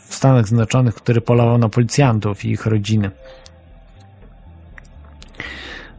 w 0.07 0.14
Stanach 0.14 0.47
Zjednoczonych, 0.47 0.95
który 0.95 1.20
polował 1.20 1.59
na 1.59 1.68
policjantów 1.68 2.45
i 2.45 2.51
ich 2.51 2.66
rodziny. 2.66 3.11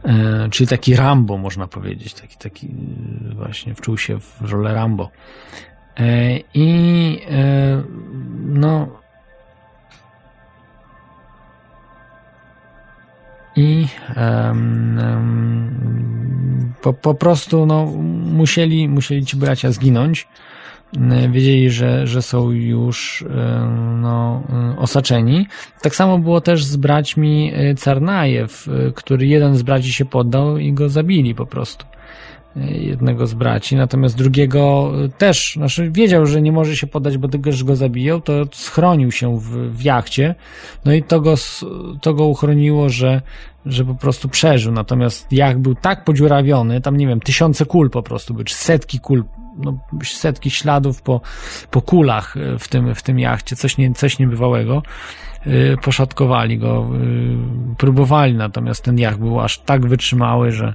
E, 0.06 0.48
czyli 0.50 0.66
taki 0.66 0.96
Rambo, 0.96 1.38
można 1.38 1.66
powiedzieć, 1.66 2.14
taki, 2.14 2.36
taki 2.36 2.68
właśnie 3.34 3.74
wczuł 3.74 3.98
się 3.98 4.20
w 4.20 4.40
rolę 4.40 4.74
Rambo. 4.74 5.10
E, 5.96 6.38
I 6.54 7.20
e, 7.30 7.82
no, 8.46 8.88
i 13.56 13.86
um, 14.16 14.98
po, 16.82 16.92
po 16.92 17.14
prostu 17.14 17.66
no, 17.66 17.86
musieli, 18.32 18.88
musieli 18.88 19.26
ci 19.26 19.36
bracia 19.36 19.72
zginąć. 19.72 20.28
Wiedzieli, 21.30 21.70
że, 21.70 22.06
że 22.06 22.22
są 22.22 22.50
już 22.50 23.24
no, 24.00 24.42
osaczeni. 24.78 25.46
Tak 25.82 25.94
samo 25.94 26.18
było 26.18 26.40
też 26.40 26.64
z 26.64 26.76
braćmi 26.76 27.52
Carnajew, 27.76 28.68
który 28.94 29.26
jeden 29.26 29.56
z 29.56 29.62
braci 29.62 29.92
się 29.92 30.04
poddał 30.04 30.58
i 30.58 30.72
go 30.72 30.88
zabili 30.88 31.34
po 31.34 31.46
prostu 31.46 31.86
jednego 32.56 33.26
z 33.26 33.34
braci, 33.34 33.76
natomiast 33.76 34.16
drugiego 34.16 34.92
też, 35.18 35.52
znaczy 35.56 35.90
wiedział, 35.90 36.26
że 36.26 36.42
nie 36.42 36.52
może 36.52 36.76
się 36.76 36.86
poddać, 36.86 37.18
bo 37.18 37.28
też 37.28 37.64
go 37.64 37.76
zabiją, 37.76 38.20
to 38.20 38.32
schronił 38.52 39.12
się 39.12 39.38
w, 39.38 39.76
w 39.76 39.82
jachcie, 39.82 40.34
no 40.84 40.92
i 40.92 41.02
to 41.02 41.20
go, 41.20 41.34
to 42.00 42.14
go 42.14 42.26
uchroniło, 42.26 42.88
że, 42.88 43.22
że 43.66 43.84
po 43.84 43.94
prostu 43.94 44.28
przeżył, 44.28 44.72
natomiast 44.72 45.32
jak 45.32 45.58
był 45.58 45.74
tak 45.74 46.04
podziurawiony, 46.04 46.80
tam 46.80 46.96
nie 46.96 47.06
wiem, 47.06 47.20
tysiące 47.20 47.66
kul 47.66 47.90
po 47.90 48.02
prostu 48.02 48.44
czy 48.44 48.54
setki 48.54 49.00
kul, 49.00 49.24
no, 49.58 49.78
setki 50.04 50.50
śladów 50.50 51.02
po, 51.02 51.20
po 51.70 51.82
kulach 51.82 52.34
w 52.58 52.68
tym, 52.68 52.94
w 52.94 53.02
tym 53.02 53.18
jachcie, 53.18 53.56
coś, 53.56 53.78
nie, 53.78 53.94
coś 53.94 54.18
niebywałego, 54.18 54.82
yy, 55.46 55.76
poszatkowali 55.82 56.58
go, 56.58 56.90
yy, 56.92 57.74
próbowali, 57.76 58.34
natomiast 58.34 58.84
ten 58.84 58.98
jacht 58.98 59.18
był 59.18 59.40
aż 59.40 59.58
tak 59.58 59.86
wytrzymały, 59.86 60.52
że 60.52 60.74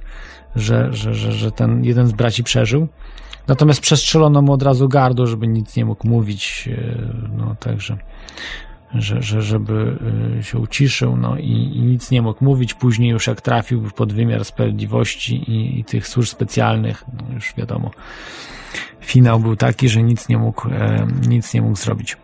że, 0.56 0.92
że, 0.92 1.14
że, 1.14 1.32
że 1.32 1.52
ten 1.52 1.84
jeden 1.84 2.06
z 2.06 2.12
braci 2.12 2.44
przeżył. 2.44 2.88
Natomiast 3.48 3.80
przestrzelono 3.80 4.42
mu 4.42 4.52
od 4.52 4.62
razu 4.62 4.88
gardło, 4.88 5.26
żeby 5.26 5.48
nic 5.48 5.76
nie 5.76 5.84
mógł 5.84 6.08
mówić, 6.08 6.68
e, 6.72 6.96
no 7.36 7.56
także, 7.60 7.96
że, 8.94 9.22
że, 9.22 9.42
żeby 9.42 9.98
e, 10.38 10.42
się 10.42 10.58
uciszył, 10.58 11.16
no 11.16 11.36
i, 11.38 11.50
i 11.50 11.80
nic 11.80 12.10
nie 12.10 12.22
mógł 12.22 12.44
mówić. 12.44 12.74
Później 12.74 13.10
już 13.10 13.26
jak 13.26 13.40
trafił 13.40 13.90
pod 13.90 14.12
wymiar 14.12 14.44
sprawiedliwości 14.44 15.50
i, 15.50 15.80
i 15.80 15.84
tych 15.84 16.08
służb 16.08 16.28
specjalnych, 16.28 17.04
no 17.12 17.34
już 17.34 17.54
wiadomo, 17.56 17.90
finał 19.00 19.40
był 19.40 19.56
taki, 19.56 19.88
że 19.88 20.02
nic 20.02 20.28
nie 20.28 20.38
mógł, 20.38 20.68
e, 20.68 21.06
nic 21.28 21.54
nie 21.54 21.62
mógł 21.62 21.76
zrobić. 21.76 22.16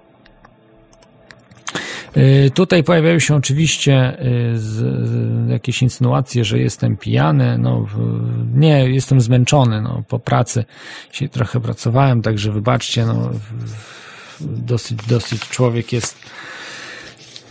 Y, 2.17 2.51
tutaj 2.55 2.85
pojawiają 2.85 3.19
się 3.19 3.37
oczywiście 3.37 4.17
z 4.55 5.51
jakieś 5.51 5.83
insynuacje, 5.83 6.45
że 6.45 6.59
jestem 6.59 6.97
pijany. 6.97 7.59
No, 7.59 7.87
nie, 8.55 8.91
jestem 8.91 9.21
zmęczony. 9.21 9.83
No, 9.83 10.03
po 10.09 10.19
pracy 10.19 10.65
się 11.13 11.29
trochę 11.29 11.61
pracowałem, 11.61 12.23
także 12.23 12.53
wybaczcie. 12.53 13.07
No, 13.07 13.31
dosyć, 14.41 14.99
dosyć 15.07 15.49
człowiek 15.49 15.93
jest. 15.93 16.19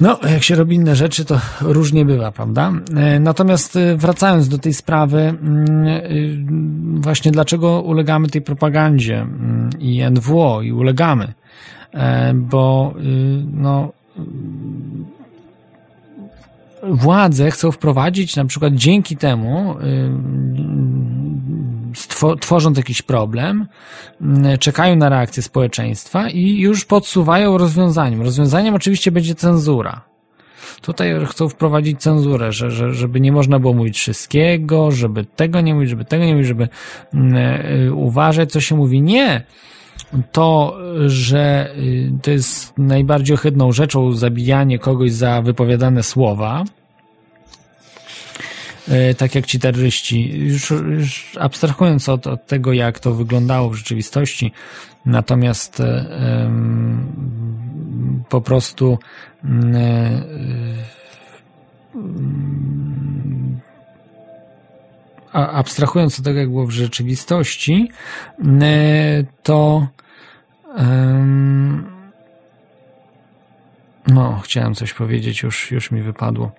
No, 0.02 0.20
jak 0.32 0.44
się 0.44 0.56
robi 0.56 0.76
inne 0.76 0.96
rzeczy, 0.96 1.26
to 1.26 1.40
różnie 1.62 2.06
bywa, 2.06 2.32
prawda? 2.32 2.72
Y, 3.16 3.20
natomiast 3.20 3.80
wracając 3.96 4.50
do 4.50 4.58
tej 4.58 4.74
sprawy, 4.74 5.20
mm, 5.22 7.02
właśnie 7.02 7.32
dlaczego 7.32 7.82
ulegamy 7.82 8.28
tej 8.28 8.42
propagandzie 8.42 9.18
mm, 9.22 9.70
i 9.80 10.04
NWO 10.12 10.62
i 10.62 10.72
ulegamy? 10.72 11.34
Bo 12.34 12.94
no, 13.54 13.92
władze 16.84 17.52
chcą 17.52 17.72
wprowadzić 17.72 18.36
na 18.36 18.46
przykład 18.46 18.74
dzięki 18.74 19.18
temu, 19.18 19.76
tworząc 22.40 22.78
jakiś 22.78 23.02
problem, 23.02 23.68
czekają 24.60 24.96
na 24.96 25.10
reakcję 25.10 25.44
społeczeństwa 25.44 26.30
i 26.30 26.60
już 26.60 26.86
podsuwają 26.86 27.58
rozwiązaniem. 27.58 28.22
Rozwiązaniem 28.22 28.76
oczywiście 28.76 29.12
będzie 29.12 29.36
cenzura. 29.36 30.02
Tutaj 30.82 31.26
chcą 31.26 31.50
wprowadzić 31.50 32.02
cenzurę, 32.02 32.52
że, 32.52 32.72
że, 32.72 32.94
żeby 32.94 33.22
nie 33.22 33.32
można 33.32 33.60
było 33.60 33.74
mówić 33.74 33.98
wszystkiego, 33.98 34.92
żeby 34.92 35.26
tego 35.26 35.62
nie 35.62 35.74
mówić, 35.74 35.90
żeby 35.90 36.06
tego 36.06 36.26
nie 36.26 36.34
mówić, 36.34 36.48
żeby 36.48 36.70
y, 37.88 37.94
uważać, 37.94 38.52
co 38.52 38.62
się 38.62 38.76
mówi. 38.76 39.02
Nie! 39.02 39.44
to, 40.32 40.78
że 41.06 41.74
y, 41.78 42.12
to 42.22 42.32
jest 42.32 42.78
najbardziej 42.78 43.34
ohydną 43.34 43.72
rzeczą 43.72 44.12
zabijanie 44.12 44.80
kogoś 44.80 45.12
za 45.12 45.42
wypowiadane 45.42 46.04
słowa, 46.04 46.64
tak 49.18 49.36
jak 49.36 49.46
ci 49.46 49.60
terroryści, 49.60 50.40
już, 50.40 50.70
już 50.70 51.38
abstrahując 51.40 52.10
od, 52.10 52.28
od, 52.28 52.48
tego, 52.48 52.74
jak 52.74 53.00
to 53.00 53.14
wyglądało 53.14 53.70
w 53.70 53.76
rzeczywistości, 53.76 54.52
natomiast 55.06 55.80
um, 55.80 57.14
po 58.30 58.42
prostu 58.42 58.98
um, 59.44 59.76
abstrahując 65.34 66.20
od 66.20 66.26
tego, 66.26 66.40
jak 66.40 66.50
było 66.50 66.66
w 66.66 66.72
rzeczywistości, 66.72 67.92
to 69.44 69.88
no, 74.08 74.40
chciałem 74.44 74.76
coś 74.76 74.94
powiedzieć, 74.94 75.44
już, 75.44 75.72
już 75.72 75.92
mi 75.92 76.02
wypadło. 76.02 76.52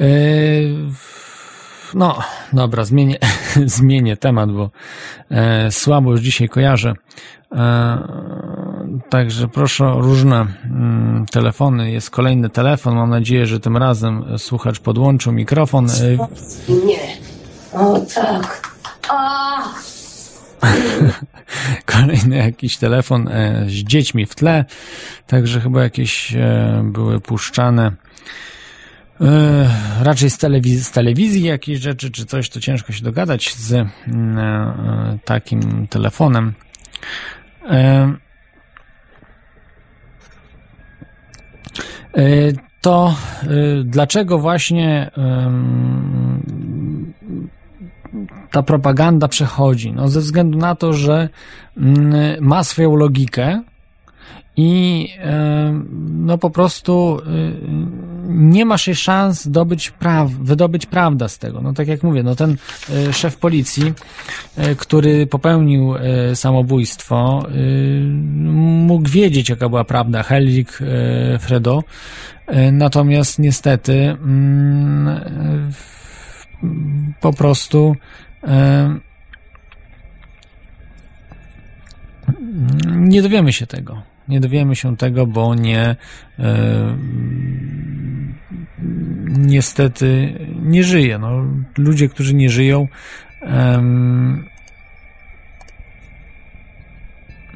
E, 0.00 0.06
no, 1.94 2.18
dobra, 2.52 2.84
zmienię, 2.84 3.18
zmienię 3.78 4.16
temat, 4.16 4.52
bo 4.52 4.70
e, 5.30 5.70
słabo 5.70 6.10
już 6.10 6.20
dzisiaj 6.20 6.48
kojarzę. 6.48 6.94
E, 7.52 7.98
także 9.08 9.48
proszę 9.48 9.86
o 9.86 10.00
różne 10.00 10.46
mm, 10.64 11.26
telefony. 11.26 11.90
Jest 11.90 12.10
kolejny 12.10 12.50
telefon. 12.50 12.94
Mam 12.94 13.10
nadzieję, 13.10 13.46
że 13.46 13.60
tym 13.60 13.76
razem 13.76 14.24
słuchacz 14.38 14.80
podłączył 14.80 15.32
mikrofon. 15.32 15.86
Nie. 16.86 17.16
O 17.72 18.00
tak. 18.14 18.68
A! 19.08 19.62
Kolejny 21.96 22.36
jakiś 22.36 22.76
telefon 22.76 23.28
z 23.66 23.72
dziećmi 23.72 24.26
w 24.26 24.34
tle. 24.34 24.64
Także 25.26 25.60
chyba 25.60 25.82
jakieś 25.82 26.34
były 26.82 27.20
puszczane 27.20 27.92
E, 29.20 29.70
raczej 30.02 30.30
z 30.30 30.38
telewizji, 30.38 30.84
z 30.84 30.90
telewizji 30.90 31.42
jakieś 31.42 31.80
rzeczy 31.80 32.10
czy 32.10 32.26
coś, 32.26 32.48
to 32.48 32.60
ciężko 32.60 32.92
się 32.92 33.04
dogadać 33.04 33.54
z 33.54 33.72
e, 33.72 33.88
takim 35.24 35.86
telefonem. 35.86 36.52
E, 37.70 38.14
to 42.80 43.16
dlaczego 43.84 44.38
właśnie 44.38 45.10
ta 48.50 48.62
propaganda 48.62 49.28
przechodzi? 49.28 49.92
No 49.92 50.08
ze 50.08 50.20
względu 50.20 50.58
na 50.58 50.74
to, 50.74 50.92
że 50.92 51.28
ma 52.40 52.64
swoją 52.64 52.96
logikę, 52.96 53.62
i 54.56 55.08
no 56.10 56.38
po 56.38 56.50
prostu 56.50 57.20
nie 58.28 58.64
ma 58.64 58.78
się 58.78 58.94
szans 58.94 59.48
dobyć 59.48 59.90
praw, 59.90 60.30
wydobyć 60.30 60.86
prawda 60.86 61.28
z 61.28 61.38
tego. 61.38 61.60
No 61.60 61.72
tak 61.72 61.88
jak 61.88 62.02
mówię, 62.02 62.22
no 62.22 62.34
ten 62.34 62.56
e, 62.90 63.12
szef 63.12 63.36
policji, 63.36 63.92
e, 64.56 64.74
który 64.74 65.26
popełnił 65.26 65.94
e, 65.96 66.36
samobójstwo, 66.36 67.46
mógł 68.86 69.08
wiedzieć, 69.08 69.48
jaka 69.48 69.68
była 69.68 69.84
prawda, 69.84 70.22
Helwig 70.22 70.78
Fredo, 71.40 71.84
natomiast 72.72 73.38
niestety 73.38 73.92
mm, 73.92 75.72
po 77.20 77.32
prostu 77.32 77.96
nie 82.84 83.22
dowiemy 83.22 83.52
się 83.52 83.66
tego. 83.66 84.02
Nie 84.28 84.40
dowiemy 84.40 84.76
się 84.76 84.96
tego, 84.96 85.26
bo 85.26 85.54
nie 85.54 85.96
niestety 89.38 90.38
nie 90.62 90.84
żyje. 90.84 91.18
No, 91.18 91.44
ludzie, 91.78 92.08
którzy 92.08 92.34
nie 92.34 92.50
żyją, 92.50 92.88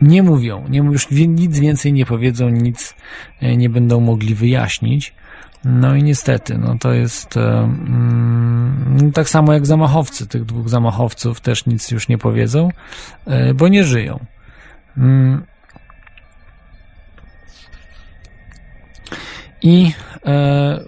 nie 0.02 0.22
mówią, 0.22 0.64
nie, 0.68 0.78
już 0.78 1.10
nic 1.10 1.58
więcej 1.58 1.92
nie 1.92 2.06
powiedzą, 2.06 2.48
nic 2.48 2.94
e, 3.40 3.56
nie 3.56 3.70
będą 3.70 4.00
mogli 4.00 4.34
wyjaśnić. 4.34 5.14
No 5.64 5.94
i 5.94 6.02
niestety, 6.02 6.58
no 6.58 6.78
to 6.78 6.92
jest 6.92 7.36
um, 7.36 9.10
tak 9.14 9.28
samo 9.28 9.52
jak 9.52 9.66
zamachowcy. 9.66 10.26
Tych 10.26 10.44
dwóch 10.44 10.68
zamachowców 10.68 11.40
też 11.40 11.66
nic 11.66 11.90
już 11.90 12.08
nie 12.08 12.18
powiedzą, 12.18 12.68
e, 13.26 13.54
bo 13.54 13.68
nie 13.68 13.84
żyją. 13.84 14.20
Um, 14.96 15.42
I 19.62 19.92
e, 20.26 20.80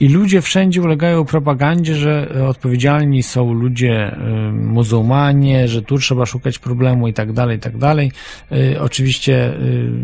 i 0.00 0.08
ludzie 0.08 0.42
wszędzie 0.42 0.82
ulegają 0.82 1.24
propagandzie, 1.24 1.94
że 1.94 2.28
odpowiedzialni 2.48 3.22
są 3.22 3.52
ludzie 3.52 4.12
y, 4.12 4.52
muzułmanie, 4.52 5.68
że 5.68 5.82
tu 5.82 5.98
trzeba 5.98 6.26
szukać 6.26 6.58
problemu 6.58 7.08
i 7.08 7.12
tak 7.12 7.32
dalej, 7.32 7.56
i 7.56 7.60
tak 7.60 7.78
dalej. 7.78 8.12
Y, 8.52 8.80
oczywiście 8.80 9.52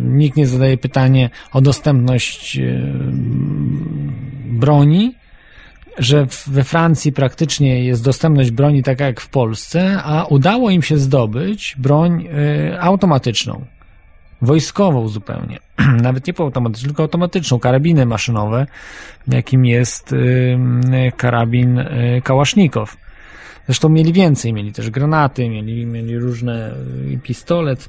nikt 0.04 0.36
nie 0.36 0.46
zadaje 0.46 0.76
pytanie 0.76 1.30
o 1.52 1.60
dostępność 1.60 2.60
broni, 4.44 5.14
że 5.98 6.26
we 6.46 6.64
Francji 6.64 7.12
praktycznie 7.12 7.84
jest 7.84 8.04
dostępność 8.04 8.50
broni 8.50 8.82
taka 8.82 9.04
jak 9.04 9.20
w 9.20 9.28
Polsce, 9.28 10.02
a 10.02 10.24
udało 10.24 10.70
im 10.70 10.82
się 10.82 10.98
zdobyć 10.98 11.76
broń 11.78 12.28
automatyczną 12.80 13.64
wojskową 14.42 15.08
zupełnie. 15.08 15.58
Nawet 16.02 16.26
nie 16.26 16.32
półautomatyczną, 16.32 16.88
tylko 16.88 17.02
automatyczną, 17.02 17.58
karabiny 17.58 18.06
maszynowe, 18.06 18.66
jakim 19.28 19.66
jest 19.66 20.14
karabin 21.16 21.78
y, 21.78 22.22
Kałasznikow. 22.24 22.96
Zresztą 23.66 23.88
mieli 23.88 24.12
więcej, 24.12 24.52
mieli 24.52 24.72
też 24.72 24.90
granaty, 24.90 25.48
mieli, 25.48 25.86
mieli 25.86 26.18
różne 26.18 26.74
y, 27.12 27.18
pistolet, 27.22 27.88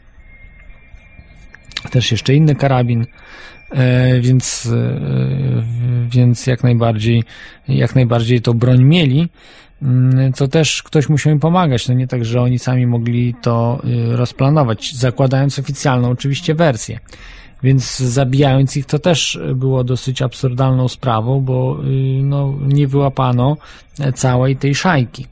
też 1.91 2.11
jeszcze 2.11 2.33
inny 2.33 2.55
karabin, 2.55 3.05
e, 3.71 4.19
więc, 4.19 4.65
y, 4.65 5.01
więc 6.07 6.47
jak 6.47 6.63
najbardziej, 6.63 7.23
jak 7.67 7.95
najbardziej 7.95 8.41
to 8.41 8.53
broń 8.53 8.83
mieli. 8.83 9.29
Mm, 9.83 10.33
co 10.33 10.47
też 10.47 10.83
ktoś 10.83 11.09
musiał 11.09 11.33
im 11.33 11.39
pomagać. 11.39 11.87
No 11.87 11.93
nie 11.93 12.07
tak, 12.07 12.25
że 12.25 12.41
oni 12.41 12.59
sami 12.59 12.87
mogli 12.87 13.35
to 13.41 13.81
y, 13.85 14.15
rozplanować, 14.15 14.95
zakładając 14.95 15.59
oficjalną 15.59 16.09
oczywiście 16.09 16.55
wersję. 16.55 16.99
Więc 17.63 17.99
zabijając 17.99 18.77
ich 18.77 18.85
to 18.85 18.99
też 18.99 19.39
było 19.55 19.83
dosyć 19.83 20.21
absurdalną 20.21 20.87
sprawą, 20.87 21.41
bo 21.41 21.79
y, 21.83 21.85
no, 22.23 22.53
nie 22.61 22.87
wyłapano 22.87 23.57
całej 24.15 24.55
tej 24.55 24.75
szajki. 24.75 25.27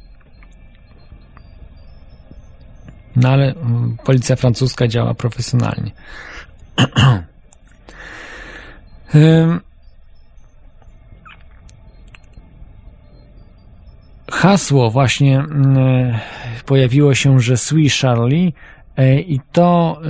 No 3.16 3.30
ale 3.30 3.56
mm, 3.56 3.98
policja 4.06 4.36
francuska 4.36 4.88
działa 4.88 5.14
profesjonalnie. 5.14 5.92
hasło 14.32 14.92
właśnie 14.92 15.40
mm, 15.40 15.78
e, 15.78 16.20
pojawiło 16.66 17.16
się, 17.16 17.40
że 17.40 17.58
Sweet 17.58 17.94
Charlie 17.94 18.54
e, 18.98 19.20
i 19.20 19.40
to 19.52 20.02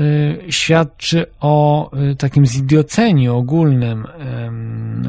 e, 0.48 0.52
świadczy 0.52 1.26
o 1.40 1.92
takim 2.18 2.46
zidioceniu 2.46 3.36
ogólnym 3.36 4.08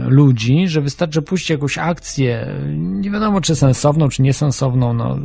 ludzi, 0.06 0.68
że 0.68 0.80
wystarczy 0.80 1.22
puścić 1.22 1.51
jakąś 1.51 1.78
akcję, 1.78 2.47
nie 2.76 3.10
wiadomo 3.10 3.40
czy 3.40 3.56
sensowną, 3.56 4.09
czy 4.09 4.22
niesensowną, 4.22 4.93
no, 4.93 5.18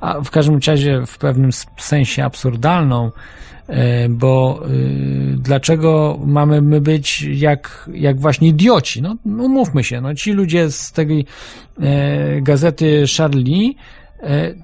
a 0.00 0.20
w 0.20 0.30
każdym 0.30 0.60
razie 0.66 1.06
w 1.06 1.18
pewnym 1.18 1.50
sensie 1.76 2.24
absurdalną, 2.24 3.10
bo 4.08 4.62
y, 4.70 5.36
dlaczego 5.38 6.20
mamy 6.26 6.62
my 6.62 6.80
być 6.80 7.22
jak, 7.22 7.90
jak 7.94 8.20
właśnie 8.20 8.48
idioci? 8.48 9.02
No, 9.02 9.16
no 9.24 9.48
mówmy 9.48 9.84
się, 9.84 10.00
no 10.00 10.14
ci 10.14 10.32
ludzie 10.32 10.70
z 10.70 10.92
tej 10.92 11.26
e, 11.80 12.40
gazety 12.40 13.04
Charlie 13.16 13.74
e, 14.22 14.54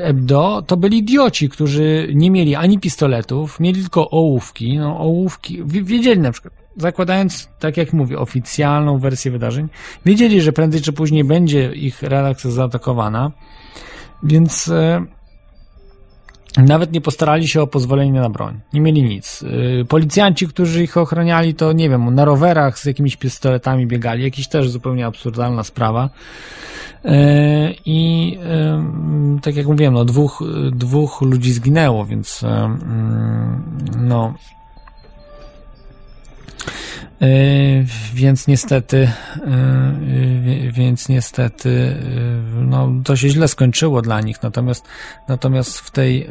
Hebdo 0.00 0.62
to 0.66 0.76
byli 0.76 0.98
idioci, 0.98 1.48
którzy 1.48 2.08
nie 2.14 2.30
mieli 2.30 2.54
ani 2.54 2.78
pistoletów, 2.78 3.60
mieli 3.60 3.80
tylko 3.80 4.10
ołówki, 4.10 4.78
no 4.78 4.98
ołówki, 4.98 5.62
wiedzieli 5.64 6.20
na 6.20 6.32
przykład, 6.32 6.54
zakładając, 6.76 7.48
tak 7.58 7.76
jak 7.76 7.92
mówię, 7.92 8.18
oficjalną 8.18 8.98
wersję 8.98 9.30
wydarzeń, 9.30 9.68
wiedzieli, 10.06 10.40
że 10.40 10.52
prędzej 10.52 10.80
czy 10.80 10.92
później 10.92 11.24
będzie 11.24 11.72
ich 11.72 12.02
redakcja 12.02 12.50
zaatakowana, 12.50 13.30
więc 14.22 14.72
nawet 16.56 16.92
nie 16.92 17.00
postarali 17.00 17.48
się 17.48 17.62
o 17.62 17.66
pozwolenie 17.66 18.20
na 18.20 18.30
broń. 18.30 18.60
Nie 18.72 18.80
mieli 18.80 19.02
nic. 19.02 19.42
Y, 19.42 19.84
policjanci, 19.88 20.48
którzy 20.48 20.82
ich 20.82 20.96
ochroniali, 20.96 21.54
to 21.54 21.72
nie 21.72 21.90
wiem, 21.90 22.14
na 22.14 22.24
rowerach 22.24 22.78
z 22.78 22.84
jakimiś 22.84 23.16
pistoletami 23.16 23.86
biegali. 23.86 24.24
Jakiś 24.24 24.48
też 24.48 24.70
zupełnie 24.70 25.06
absurdalna 25.06 25.64
sprawa. 25.64 26.10
Y, 27.04 27.08
I 27.86 28.38
y, 29.36 29.40
tak 29.40 29.56
jak 29.56 29.66
mówiłem, 29.66 29.94
no, 29.94 30.04
dwóch, 30.04 30.42
dwóch 30.72 31.20
ludzi 31.20 31.52
zginęło, 31.52 32.04
więc 32.04 32.44
mm, 32.44 33.62
no 33.98 34.34
więc 38.14 38.46
niestety, 38.46 39.10
e, 39.46 40.70
więc 40.72 41.08
niestety, 41.08 41.96
e, 42.58 42.60
no, 42.60 42.92
to 43.04 43.16
się 43.16 43.28
źle 43.28 43.48
skończyło 43.48 44.02
dla 44.02 44.20
nich. 44.20 44.42
Natomiast, 44.42 44.84
natomiast 45.28 45.78
w 45.78 45.90
tej, 45.90 46.28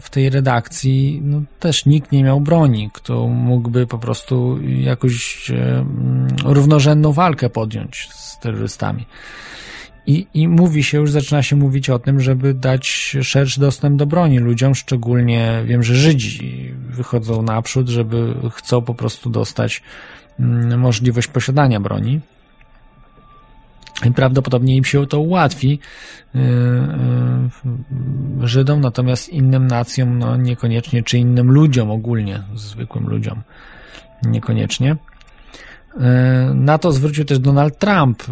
w 0.00 0.10
tej 0.10 0.30
redakcji 0.30 1.20
no, 1.24 1.42
też 1.60 1.86
nikt 1.86 2.12
nie 2.12 2.24
miał 2.24 2.40
broni, 2.40 2.90
kto 2.92 3.26
mógłby 3.26 3.86
po 3.86 3.98
prostu 3.98 4.58
jakoś 4.62 5.50
równorzędną 6.44 7.12
walkę 7.12 7.50
podjąć 7.50 8.08
z 8.10 8.38
terrorystami. 8.38 9.06
I, 10.06 10.26
I 10.34 10.48
mówi 10.48 10.82
się, 10.82 10.98
już 10.98 11.10
zaczyna 11.10 11.42
się 11.42 11.56
mówić 11.56 11.90
o 11.90 11.98
tym, 11.98 12.20
żeby 12.20 12.54
dać 12.54 12.86
szerszy 13.22 13.60
dostęp 13.60 13.96
do 13.96 14.06
broni 14.06 14.38
ludziom, 14.38 14.74
szczególnie 14.74 15.62
wiem, 15.66 15.82
że 15.82 15.94
Żydzi 15.94 16.74
wychodzą 16.88 17.42
naprzód, 17.42 17.88
żeby 17.88 18.34
chcą 18.50 18.82
po 18.82 18.94
prostu 18.94 19.30
dostać 19.30 19.82
Mm, 20.40 20.80
możliwość 20.80 21.28
posiadania 21.28 21.80
broni. 21.80 22.20
I 24.04 24.12
prawdopodobnie 24.12 24.76
im 24.76 24.84
się 24.84 25.06
to 25.06 25.20
ułatwi 25.20 25.78
y, 26.34 26.38
y, 26.38 28.48
Żydom, 28.48 28.80
natomiast 28.80 29.28
innym 29.28 29.66
nacjom 29.66 30.18
no 30.18 30.36
niekoniecznie, 30.36 31.02
czy 31.02 31.18
innym 31.18 31.50
ludziom 31.50 31.90
ogólnie, 31.90 32.42
zwykłym 32.54 33.08
ludziom 33.08 33.42
niekoniecznie. 34.22 34.96
Y, 35.96 36.54
na 36.54 36.78
to 36.78 36.92
zwrócił 36.92 37.24
też 37.24 37.38
Donald 37.38 37.78
Trump 37.78 38.22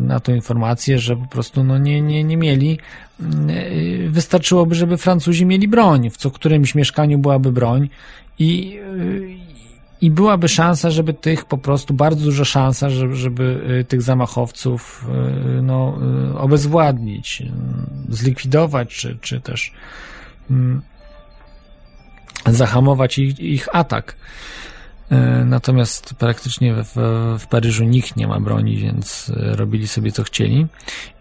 na 0.00 0.20
tą 0.20 0.34
informację, 0.34 0.98
że 0.98 1.16
po 1.16 1.26
prostu 1.26 1.64
no 1.64 1.78
nie, 1.78 2.00
nie, 2.00 2.24
nie 2.24 2.36
mieli. 2.36 2.78
Wystarczyłoby, 4.08 4.74
żeby 4.74 4.96
Francuzi 4.96 5.46
mieli 5.46 5.68
broń. 5.68 6.10
W 6.10 6.16
co 6.16 6.30
którymś 6.30 6.74
mieszkaniu 6.74 7.18
byłaby 7.18 7.52
broń 7.52 7.88
i, 8.38 8.80
i 10.00 10.10
byłaby 10.10 10.48
szansa, 10.48 10.90
żeby 10.90 11.14
tych 11.14 11.44
po 11.44 11.58
prostu, 11.58 11.94
bardzo 11.94 12.24
duża 12.24 12.44
szansa, 12.44 12.90
żeby, 12.90 13.16
żeby 13.16 13.84
tych 13.88 14.02
zamachowców 14.02 15.06
no, 15.62 15.98
obezwładnić, 16.38 17.42
zlikwidować, 18.08 18.96
czy, 18.96 19.18
czy 19.20 19.40
też 19.40 19.72
mm, 20.50 20.82
zahamować 22.46 23.18
ich, 23.18 23.40
ich 23.40 23.68
atak. 23.72 24.16
E, 25.10 25.44
natomiast 25.44 26.14
praktycznie 26.14 26.74
w, 26.74 26.94
w 27.38 27.46
Paryżu 27.46 27.84
nikt 27.84 28.16
nie 28.16 28.26
ma 28.26 28.40
broni, 28.40 28.76
więc 28.76 29.32
e, 29.36 29.56
robili 29.56 29.88
sobie 29.88 30.12
co 30.12 30.22
chcieli. 30.22 30.66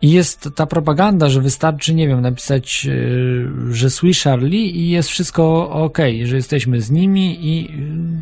I 0.01 0.11
jest 0.11 0.49
ta 0.55 0.65
propaganda, 0.65 1.29
że 1.29 1.41
wystarczy, 1.41 1.93
nie 1.93 2.07
wiem, 2.07 2.21
napisać, 2.21 2.87
e, 2.87 3.73
że 3.73 3.89
suis 3.89 4.23
Charlie 4.23 4.69
i 4.69 4.89
jest 4.89 5.09
wszystko 5.09 5.69
ok, 5.69 5.97
że 6.23 6.35
jesteśmy 6.35 6.81
z 6.81 6.91
nimi 6.91 7.37
i 7.47 7.69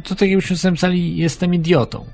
to 0.03 0.15
tak 0.15 0.29
jakbyśmy 0.29 0.57
sobie 0.57 0.71
napisali, 0.71 1.17
jestem 1.17 1.53
idiotą. 1.53 2.05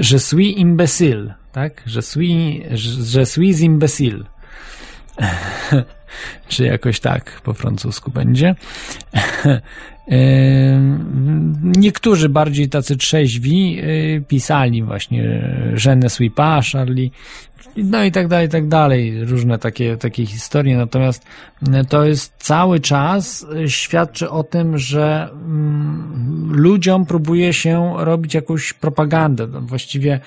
Że 0.00 0.18
suis 0.18 0.56
imbecile, 0.56 1.34
tak? 1.52 1.82
Że 1.86 2.02
suis, 2.02 2.62
że 3.04 3.26
suis 3.26 3.60
imbecile. 3.60 4.24
czy 6.48 6.64
jakoś 6.64 7.00
tak 7.00 7.40
po 7.44 7.54
francusku 7.54 8.10
będzie. 8.10 8.54
Niektórzy 11.62 12.28
bardziej 12.28 12.68
tacy 12.68 12.96
trzeźwi 12.96 13.82
pisali 14.28 14.82
właśnie 14.82 15.22
Je 15.84 15.96
ne 15.96 16.08
Charlie, 16.72 17.10
no 17.76 18.04
i 18.04 18.12
tak 18.12 18.28
dalej, 18.28 18.46
i 18.46 18.50
tak 18.50 18.68
dalej, 18.68 19.24
różne 19.24 19.58
takie, 19.58 19.96
takie 19.96 20.26
historie, 20.26 20.76
natomiast 20.76 21.26
to 21.88 22.04
jest 22.04 22.34
cały 22.38 22.80
czas 22.80 23.46
świadczy 23.66 24.30
o 24.30 24.44
tym, 24.44 24.78
że 24.78 25.28
mm, 25.32 26.48
ludziom 26.52 27.06
próbuje 27.06 27.52
się 27.52 27.92
robić 27.96 28.34
jakąś 28.34 28.72
propagandę, 28.72 29.46
no 29.46 29.60
właściwie 29.60 30.20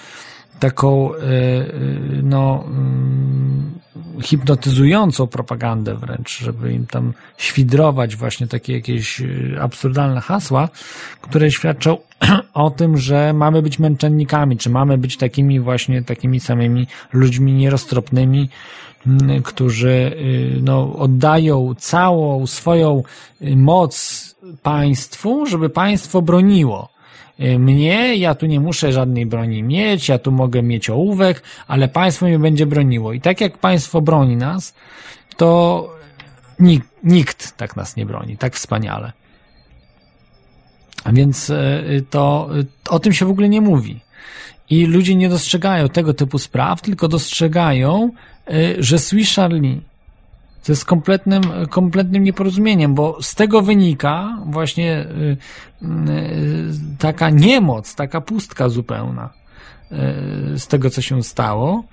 taką 0.60 1.12
no, 2.24 2.64
mm, 2.68 3.80
hipnotyzującą 4.22 5.28
propagandę 5.28 5.96
wręcz, 5.96 6.40
żeby 6.40 6.74
im 6.74 6.88
tam 6.88 7.14
świdrować 7.38 8.16
właśnie 8.16 8.48
takie 8.48 8.74
jakieś 8.74 9.22
e, 9.22 9.26
absurdalne 9.62 10.22
hasła, 10.22 10.70
które 11.22 11.52
świadczą 11.52 11.98
o 12.54 12.72
tym, 12.72 12.98
że 12.98 13.34
mamy 13.34 13.62
być 13.62 13.80
męczennikami, 13.80 14.58
czy 14.58 14.70
mamy 14.70 14.98
być 14.98 15.18
takimi 15.18 15.60
właśnie 15.60 16.04
takimi 16.04 16.40
samymi 16.40 16.88
ludźmi 17.14 17.54
nieroztropnymi, 17.54 18.50
którzy 19.44 20.18
no, 20.62 20.96
oddają 20.96 21.76
całą 21.78 22.48
swoją 22.48 23.04
moc 23.42 24.36
państwu, 24.64 25.46
żeby 25.46 25.70
państwo 25.70 26.22
broniło. 26.22 26.90
Y, 26.90 26.95
mnie, 27.40 28.16
ja 28.16 28.36
tu 28.36 28.46
nie 28.46 28.60
muszę 28.60 28.92
żadnej 28.92 29.26
broni 29.26 29.64
mieć, 29.64 30.10
ja 30.10 30.20
tu 30.20 30.32
mogę 30.32 30.64
mieć 30.64 30.90
ołówek, 30.90 31.44
ale 31.68 31.88
państwo 31.88 32.26
mnie 32.26 32.40
będzie 32.40 32.66
broniło. 32.66 33.14
I 33.14 33.22
tak 33.22 33.42
jak 33.42 33.58
państwo 33.58 34.02
broni 34.02 34.38
nas, 34.38 34.74
to 35.38 35.90
nikt, 36.60 36.88
nikt 37.04 37.58
tak 37.58 37.76
nas 37.76 37.96
nie 37.96 38.06
broni, 38.06 38.38
tak 38.38 38.56
wspaniale. 38.56 39.12
A 41.04 41.12
więc 41.12 41.50
y, 41.50 42.06
to 42.10 42.50
o 42.90 43.00
tym 43.00 43.14
się 43.14 43.26
w 43.26 43.30
ogóle 43.30 43.50
nie 43.50 43.62
mówi. 43.62 44.00
I 44.70 44.86
ludzie 44.86 45.16
nie 45.16 45.30
dostrzegają 45.30 45.90
tego 45.90 46.14
typu 46.14 46.40
spraw, 46.40 46.82
tylko 46.82 47.08
dostrzegają, 47.08 48.12
y, 48.50 48.76
że 48.80 49.00
Swiss 49.00 49.36
Charlie 49.36 49.82
to 50.66 50.72
jest 50.72 50.86
kompletnym, 50.86 51.44
kompletnym 51.70 52.24
nieporozumieniem, 52.24 52.96
bo 52.96 53.18
z 53.22 53.36
tego 53.36 53.62
wynika 53.62 54.38
właśnie 54.46 55.02
y, 55.02 55.38
y, 55.84 55.88
taka 57.00 57.30
niemoc, 57.30 57.96
taka 57.96 58.22
pustka 58.22 58.70
zupełna 58.70 59.30
y, 59.92 60.60
z 60.60 60.68
tego, 60.68 60.90
co 60.90 61.02
się 61.02 61.24
stało. 61.24 61.84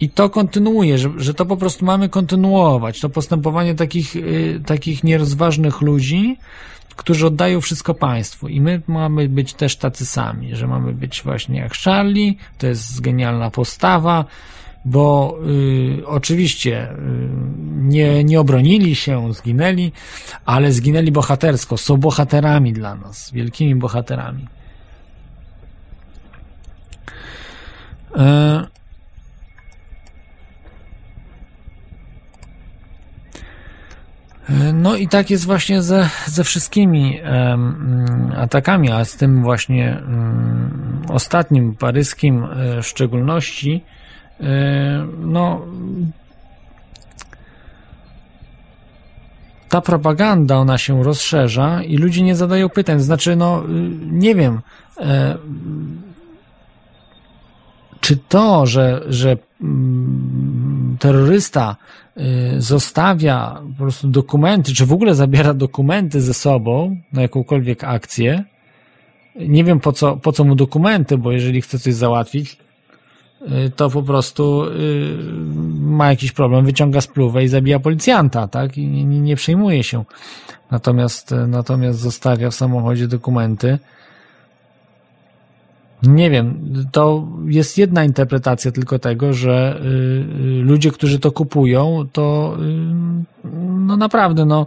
I 0.00 0.10
to 0.10 0.30
kontynuuje, 0.30 0.98
że, 0.98 1.10
że 1.16 1.34
to 1.34 1.46
po 1.46 1.56
prostu 1.56 1.84
mamy 1.84 2.08
kontynuować. 2.08 3.00
To 3.00 3.08
postępowanie 3.08 3.74
takich, 3.74 4.14
takich 4.66 5.04
nierozważnych 5.04 5.80
ludzi, 5.80 6.36
którzy 6.96 7.26
oddają 7.26 7.60
wszystko 7.60 7.94
państwu. 7.94 8.48
I 8.48 8.60
my 8.60 8.82
mamy 8.86 9.28
być 9.28 9.54
też 9.54 9.76
tacy 9.76 10.06
sami, 10.06 10.56
że 10.56 10.66
mamy 10.66 10.92
być 10.92 11.22
właśnie 11.22 11.60
jak 11.60 11.74
Charlie, 11.74 12.34
to 12.58 12.66
jest 12.66 13.00
genialna 13.00 13.50
postawa, 13.50 14.24
bo 14.84 15.38
y, 15.46 16.06
oczywiście 16.06 16.90
y, 16.90 16.96
nie, 17.74 18.24
nie 18.24 18.40
obronili 18.40 18.94
się, 18.94 19.34
zginęli, 19.34 19.92
ale 20.44 20.72
zginęli 20.72 21.12
bohatersko, 21.12 21.76
są 21.76 21.96
bohaterami 21.96 22.72
dla 22.72 22.94
nas, 22.94 23.30
wielkimi 23.32 23.74
bohaterami. 23.74 24.48
E, 28.16 28.74
No 34.72 34.96
i 34.96 35.08
tak 35.08 35.30
jest 35.30 35.46
właśnie 35.46 35.82
ze, 35.82 36.08
ze 36.26 36.44
wszystkimi 36.44 37.20
atakami, 38.36 38.90
a 38.90 39.04
z 39.04 39.16
tym 39.16 39.42
właśnie 39.42 40.02
um, 40.06 41.02
ostatnim 41.08 41.74
paryskim 41.74 42.44
e, 42.44 42.82
w 42.82 42.86
szczególności, 42.86 43.84
no 45.18 45.62
ta 49.74 49.80
propaganda, 49.80 50.56
ona 50.56 50.78
się 50.78 51.02
rozszerza 51.02 51.82
i 51.82 51.96
ludzie 51.96 52.22
nie 52.22 52.36
zadają 52.36 52.68
pytań. 52.68 53.00
Znaczy, 53.00 53.36
no, 53.36 53.62
nie 54.10 54.34
wiem, 54.34 54.60
e, 54.98 55.38
czy 58.00 58.16
to, 58.16 58.66
że, 58.66 59.02
że 59.08 59.36
mm, 59.62 60.96
terrorysta 61.00 61.76
e, 62.16 62.20
zostawia 62.60 63.62
po 63.78 63.82
prostu 63.82 64.08
dokumenty, 64.08 64.74
czy 64.74 64.86
w 64.86 64.92
ogóle 64.92 65.14
zabiera 65.14 65.54
dokumenty 65.54 66.20
ze 66.20 66.34
sobą 66.34 66.96
na 67.12 67.22
jakąkolwiek 67.22 67.84
akcję, 67.84 68.44
nie 69.36 69.64
wiem 69.64 69.80
po 69.80 69.92
co, 69.92 70.16
po 70.16 70.32
co 70.32 70.44
mu 70.44 70.54
dokumenty, 70.54 71.18
bo 71.18 71.32
jeżeli 71.32 71.62
chce 71.62 71.78
coś 71.78 71.94
załatwić, 71.94 72.58
Y, 72.58 72.63
to 73.76 73.90
po 73.90 74.02
prostu 74.02 74.64
y, 74.64 75.16
ma 75.80 76.10
jakiś 76.10 76.32
problem, 76.32 76.64
wyciąga 76.64 77.00
spluwę 77.00 77.44
i 77.44 77.48
zabija 77.48 77.80
policjanta, 77.80 78.48
tak? 78.48 78.78
I 78.78 78.88
nie, 78.88 79.20
nie 79.20 79.36
przejmuje 79.36 79.82
się. 79.82 80.04
Natomiast, 80.70 81.34
natomiast 81.48 81.98
zostawia 81.98 82.50
w 82.50 82.54
samochodzie 82.54 83.08
dokumenty. 83.08 83.78
Nie 86.02 86.30
wiem, 86.30 86.74
to 86.92 87.28
jest 87.46 87.78
jedna 87.78 88.04
interpretacja 88.04 88.72
tylko 88.72 88.98
tego, 88.98 89.32
że 89.32 89.80
y, 89.84 90.62
ludzie, 90.62 90.90
którzy 90.90 91.18
to 91.18 91.32
kupują, 91.32 92.06
to 92.12 92.56
no 93.78 93.96
naprawdę, 93.96 94.44
no 94.44 94.66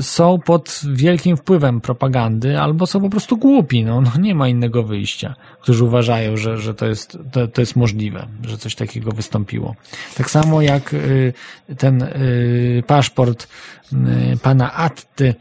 są 0.00 0.38
pod 0.38 0.80
wielkim 0.92 1.36
wpływem 1.36 1.80
propagandy, 1.80 2.60
albo 2.60 2.86
są 2.86 3.00
po 3.00 3.10
prostu 3.10 3.36
głupi, 3.36 3.84
no, 3.84 4.00
no 4.00 4.10
nie 4.20 4.34
ma 4.34 4.48
innego 4.48 4.82
wyjścia, 4.82 5.34
którzy 5.60 5.84
uważają, 5.84 6.36
że, 6.36 6.58
że 6.58 6.74
to, 6.74 6.86
jest, 6.86 7.18
to, 7.32 7.48
to 7.48 7.62
jest 7.62 7.76
możliwe, 7.76 8.26
że 8.42 8.58
coś 8.58 8.74
takiego 8.74 9.12
wystąpiło. 9.12 9.74
Tak 10.16 10.30
samo 10.30 10.62
jak 10.62 10.94
y, 10.94 11.32
ten 11.78 12.02
y, 12.02 12.82
paszport 12.86 13.48
y, 13.92 13.96
pana 14.42 14.74
Atty, 14.74 15.34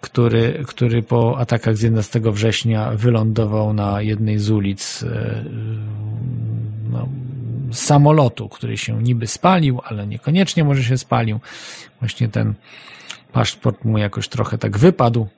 który, 0.00 0.64
który 0.66 1.02
po 1.02 1.38
atakach 1.38 1.76
z 1.76 1.82
11 1.82 2.20
września 2.24 2.90
wylądował 2.90 3.72
na 3.72 4.02
jednej 4.02 4.38
z 4.38 4.50
ulic 4.50 5.04
no, 6.90 7.08
samolotu, 7.72 8.48
który 8.48 8.76
się 8.76 9.02
niby 9.02 9.26
spalił, 9.26 9.80
ale 9.84 10.06
niekoniecznie 10.06 10.64
może 10.64 10.84
się 10.84 10.98
spalił. 10.98 11.40
Właśnie 12.00 12.28
ten 12.28 12.54
Paszport 13.32 13.84
mu 13.84 13.98
jakoś 13.98 14.28
trochę 14.28 14.58
tak 14.58 14.78
wypadł. 14.78 15.28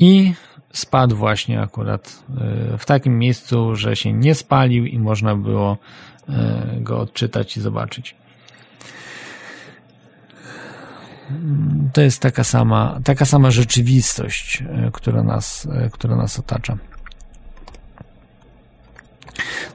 I 0.00 0.34
spadł 0.72 1.16
właśnie 1.16 1.60
akurat 1.60 2.22
e, 2.74 2.78
w 2.78 2.86
takim 2.86 3.18
miejscu, 3.18 3.76
że 3.76 3.96
się 3.96 4.12
nie 4.12 4.34
spalił 4.34 4.86
i 4.86 4.98
można 4.98 5.36
było 5.36 5.78
e, 6.28 6.76
go 6.80 7.00
odczytać 7.00 7.56
i 7.56 7.60
zobaczyć. 7.60 8.16
To 11.92 12.00
jest 12.00 12.22
taka 12.22 12.44
sama, 12.44 13.00
taka 13.04 13.24
sama 13.24 13.50
rzeczywistość, 13.50 14.62
e, 14.62 14.90
która 14.92 15.22
nas, 15.22 15.68
która 15.92 16.16
nas 16.16 16.38
otacza. 16.38 16.78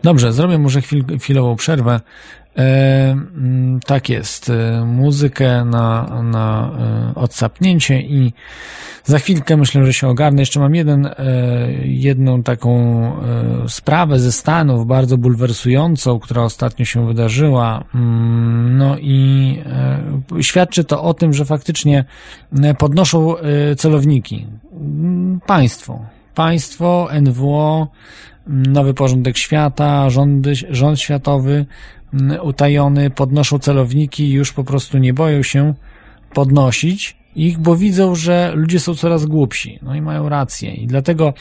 Dobrze, 0.03 0.33
zrobię 0.33 0.57
może 0.57 0.81
chwil, 0.81 1.19
chwilową 1.19 1.55
przerwę. 1.55 1.99
E, 2.57 3.11
mm, 3.11 3.79
tak 3.79 4.09
jest. 4.09 4.49
E, 4.49 4.85
muzykę 4.85 5.65
na, 5.65 6.21
na 6.23 6.71
e, 6.79 7.19
odsapnięcie 7.19 8.01
i 8.01 8.33
za 9.03 9.19
chwilkę 9.19 9.57
myślę, 9.57 9.85
że 9.85 9.93
się 9.93 10.07
ogarnę. 10.07 10.41
Jeszcze 10.41 10.59
mam 10.59 10.75
jeden, 10.75 11.09
jedną 11.83 12.43
taką 12.43 13.11
sprawę 13.67 14.19
ze 14.19 14.31
Stanów, 14.31 14.87
bardzo 14.87 15.17
bulwersującą, 15.17 16.19
która 16.19 16.43
ostatnio 16.43 16.85
się 16.85 17.07
wydarzyła. 17.07 17.83
Mm, 17.95 18.77
no 18.77 18.97
i 18.97 19.59
świadczy 20.41 20.83
to 20.83 21.03
o 21.03 21.13
tym, 21.13 21.33
że 21.33 21.45
faktycznie 21.45 22.05
podnoszą 22.77 23.35
celowniki. 23.77 24.47
Mm, 24.73 25.39
państwo. 25.47 25.99
Państwo, 26.35 27.07
NWO, 27.21 27.87
nowy 28.47 28.93
porządek 28.93 29.37
świata, 29.37 30.09
rządy, 30.09 30.53
rząd 30.69 30.99
światowy 30.99 31.65
utajony, 32.41 33.09
podnoszą 33.09 33.59
celowniki 33.59 34.23
i 34.23 34.31
już 34.31 34.53
po 34.53 34.63
prostu 34.63 34.97
nie 34.97 35.13
boją 35.13 35.43
się 35.43 35.73
podnosić 36.33 37.17
ich, 37.35 37.57
bo 37.57 37.75
widzą, 37.75 38.15
że 38.15 38.51
ludzie 38.55 38.79
są 38.79 38.95
coraz 38.95 39.25
głupsi. 39.25 39.79
No 39.81 39.95
i 39.95 40.01
mają 40.01 40.29
rację. 40.29 40.73
I 40.73 40.87
dlatego 40.87 41.33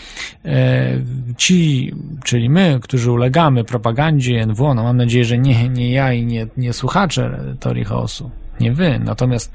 e, 0.45 1.01
ci, 1.37 1.93
czyli 2.25 2.51
my, 2.51 2.79
którzy 2.83 3.13
ulegamy 3.13 3.65
propagandzie 3.65 4.47
NWO, 4.47 4.75
no 4.75 4.83
mam 4.83 4.97
nadzieję, 4.97 5.25
że 5.25 5.39
nie, 5.39 5.69
nie 5.69 5.93
ja 5.93 6.13
i 6.13 6.27
nie, 6.27 6.47
nie 6.57 6.73
słuchacze 6.73 7.41
teorii 7.61 7.85
chaosu, 7.85 8.31
nie 8.61 8.73
wy. 8.73 9.01
Natomiast 9.05 9.53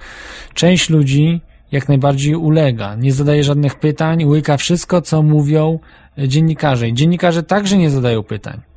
część 0.53 0.89
ludzi 0.89 1.41
jak 1.71 1.87
najbardziej 1.89 2.35
ulega, 2.35 2.95
nie 2.95 3.11
zadaje 3.11 3.43
żadnych 3.43 3.79
pytań, 3.79 4.25
łyka 4.25 4.57
wszystko, 4.57 5.01
co 5.01 5.23
mówią 5.23 5.79
dziennikarze. 6.17 6.87
I 6.89 6.93
dziennikarze 6.93 7.43
także 7.43 7.77
nie 7.77 7.89
zadają 7.89 8.23
pytań. 8.23 8.68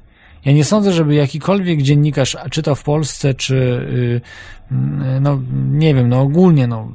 Ja 0.44 0.52
nie 0.52 0.64
sądzę, 0.64 0.92
żeby 0.92 1.14
jakikolwiek 1.14 1.82
dziennikarz, 1.82 2.36
czy 2.50 2.62
to 2.62 2.74
w 2.74 2.82
Polsce, 2.82 3.34
czy 3.34 3.56
y, 3.56 4.20
no 5.20 5.40
nie 5.70 5.94
wiem, 5.94 6.08
no 6.08 6.20
ogólnie, 6.20 6.66
no 6.66 6.92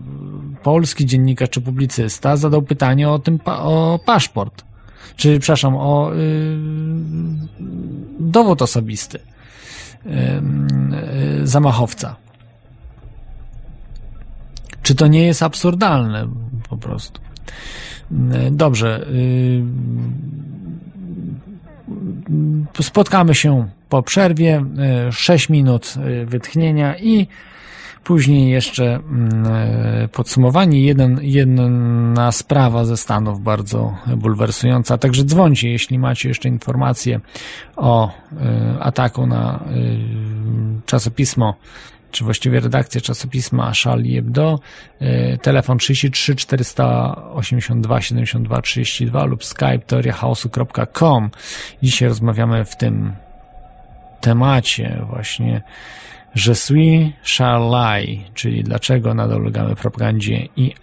polski 0.64 1.06
dziennikarz 1.06 1.50
czy 1.50 1.62
publicysta 1.62 2.38
zadał 2.38 2.62
pytanie 2.62 3.10
o 3.10 3.20
tym, 3.20 3.40
o 3.46 4.00
paszport, 4.06 4.64
czy 5.16 5.40
przepraszam, 5.40 5.76
o 5.76 6.16
y, 6.16 6.58
dowód 8.20 8.62
osobisty 8.62 9.20
y, 10.06 10.12
zamachowca. 11.44 12.16
Czy 14.82 14.96
to 14.96 15.08
nie 15.08 15.26
jest 15.26 15.44
absurdalne 15.44 16.28
po 16.70 16.78
prostu? 16.78 17.22
Dobrze. 18.52 19.08
Spotkamy 22.82 23.36
się 23.36 23.68
po 23.90 24.04
przerwie. 24.04 24.66
6 25.12 25.50
minut 25.50 25.94
wytchnienia 26.26 26.98
i 26.98 27.28
później 28.04 28.52
jeszcze 28.52 29.00
podsumowanie. 30.12 30.82
Jeden, 30.82 31.20
jedna 31.22 32.32
sprawa 32.32 32.86
ze 32.86 32.98
Stanów 32.98 33.44
bardzo 33.44 33.96
bulwersująca. 34.18 34.98
Także 34.98 35.24
dzwońcie, 35.24 35.70
jeśli 35.70 36.00
macie 36.00 36.30
jeszcze 36.30 36.50
informacje 36.50 37.20
o 37.76 38.12
ataku 38.80 39.28
na 39.28 39.64
czasopismo 40.86 41.56
czy 42.12 42.24
właściwie 42.24 42.60
redakcja 42.60 43.02
czasopisma 43.02 43.72
Charlie 43.84 44.16
Hebdo, 44.16 44.60
telefon 45.42 45.78
33 45.78 46.36
482 46.36 48.02
72 48.02 48.62
32 48.62 49.26
lub 49.26 49.46
skype 49.46 49.80
teoriachaosu.com. 49.80 51.30
Dzisiaj 51.84 52.10
rozmawiamy 52.10 52.66
w 52.66 52.76
tym 52.76 53.16
temacie 54.22 55.02
właśnie 55.10 55.62
Je 56.36 56.56
suis 56.56 57.14
Charlie, 57.38 58.24
czyli 58.34 58.64
dlaczego 58.64 59.14
nadal 59.14 59.42
ulegamy 59.42 59.76
propagandzie 59.76 60.48
i 60.56 60.74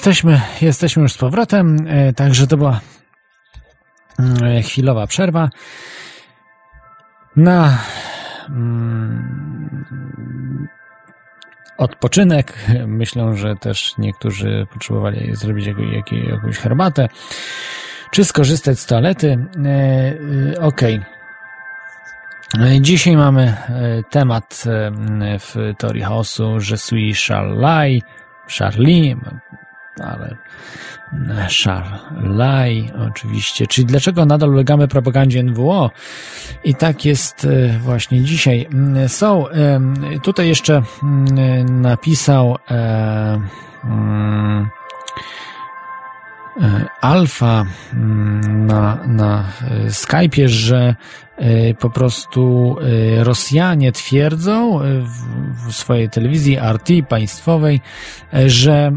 Jesteśmy, 0.00 0.40
jesteśmy 0.62 1.02
już 1.02 1.12
z 1.12 1.18
powrotem, 1.18 1.76
e, 1.88 2.12
także 2.12 2.46
to 2.46 2.56
była 2.56 2.80
mm, 4.18 4.62
chwilowa 4.62 5.06
przerwa 5.06 5.50
na 7.36 7.78
mm, 8.48 10.68
odpoczynek. 11.78 12.66
Myślę, 12.86 13.36
że 13.36 13.56
też 13.56 13.94
niektórzy 13.98 14.66
potrzebowali 14.72 15.36
zrobić 15.36 15.66
jakąś 16.30 16.58
herbatę, 16.58 17.08
czy 18.10 18.24
skorzystać 18.24 18.78
z 18.78 18.86
toalety. 18.86 19.46
E. 19.64 20.60
Okay. 20.60 21.04
Dzisiaj 22.80 23.16
mamy 23.16 23.56
temat 24.10 24.64
w 25.40 25.74
teorii 25.78 26.02
chaosu, 26.02 26.60
że 26.60 26.76
suis 26.76 27.26
Charlie, 27.26 28.00
Charlie, 28.58 29.16
Charlai 31.64 32.90
oczywiście, 33.10 33.66
czyli 33.66 33.86
dlaczego 33.86 34.26
nadal 34.26 34.50
ulegamy 34.50 34.88
propagandzie 34.88 35.42
NWO 35.42 35.90
i 36.64 36.74
tak 36.74 37.04
jest 37.04 37.44
e, 37.44 37.78
właśnie 37.78 38.22
dzisiaj. 38.22 38.66
Mm, 38.72 39.08
są, 39.08 39.44
tutaj 40.22 40.48
jeszcze 40.48 40.82
mm, 41.02 41.80
napisał 41.82 42.56
e, 42.70 43.40
mm, 43.84 44.68
e, 46.60 46.84
Alfa 47.00 47.64
na, 48.48 48.98
na 49.06 49.44
Skype'ie, 49.88 50.48
że 50.48 50.94
po 51.78 51.90
prostu 51.90 52.76
Rosjanie 53.18 53.92
twierdzą 53.92 54.80
w 55.68 55.72
swojej 55.72 56.10
telewizji 56.10 56.58
RT 56.58 56.88
państwowej, 57.08 57.80
że 58.46 58.92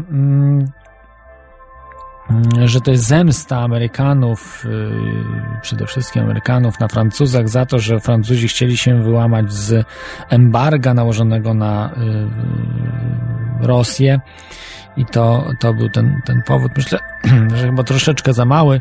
że 2.64 2.80
to 2.80 2.90
jest 2.90 3.04
zemsta 3.04 3.60
Amerykanów, 3.60 4.64
y, 4.64 5.60
przede 5.62 5.86
wszystkim 5.86 6.22
Amerykanów 6.22 6.80
na 6.80 6.88
Francuzach 6.88 7.48
za 7.48 7.66
to, 7.66 7.78
że 7.78 8.00
Francuzi 8.00 8.48
chcieli 8.48 8.76
się 8.76 9.02
wyłamać 9.02 9.52
z 9.52 9.86
embarga 10.28 10.94
nałożonego 10.94 11.54
na 11.54 11.90
y, 13.62 13.66
Rosję 13.66 14.20
i 14.96 15.06
to, 15.06 15.50
to 15.60 15.74
był 15.74 15.88
ten, 15.88 16.20
ten 16.24 16.42
powód. 16.42 16.72
Myślę, 16.76 16.98
że 17.56 17.66
chyba 17.66 17.82
troszeczkę 17.82 18.32
za 18.32 18.44
mały. 18.44 18.80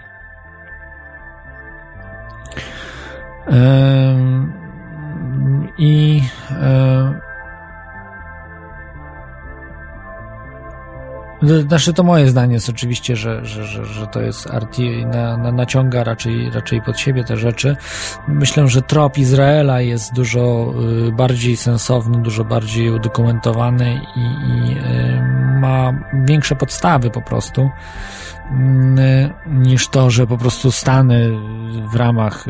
I 5.77 6.21
Znaczy 11.43 11.93
to 11.93 12.03
moje 12.03 12.27
zdanie 12.27 12.53
jest 12.53 12.69
oczywiście, 12.69 13.15
że, 13.15 13.45
że, 13.45 13.65
że, 13.65 13.85
że 13.85 14.07
to 14.07 14.21
jest 14.21 14.45
RT 14.45 14.77
na, 15.05 15.37
na, 15.37 15.51
naciąga 15.51 16.03
raczej, 16.03 16.49
raczej 16.49 16.81
pod 16.81 16.99
siebie 16.99 17.23
te 17.23 17.37
rzeczy. 17.37 17.75
Myślę, 18.27 18.67
że 18.67 18.81
trop 18.81 19.17
Izraela 19.17 19.81
jest 19.81 20.13
dużo 20.13 20.73
y, 21.07 21.11
bardziej 21.11 21.57
sensowny, 21.57 22.21
dużo 22.21 22.45
bardziej 22.45 22.89
udokumentowany 22.89 24.01
i, 24.15 24.19
i 24.19 24.77
y, 24.77 25.21
ma 25.59 25.93
większe 26.13 26.55
podstawy 26.55 27.09
po 27.09 27.21
prostu 27.21 27.61
y, 27.61 27.69
niż 29.47 29.87
to, 29.87 30.09
że 30.09 30.27
po 30.27 30.37
prostu 30.37 30.71
Stany 30.71 31.31
w 31.91 31.95
ramach 31.95 32.45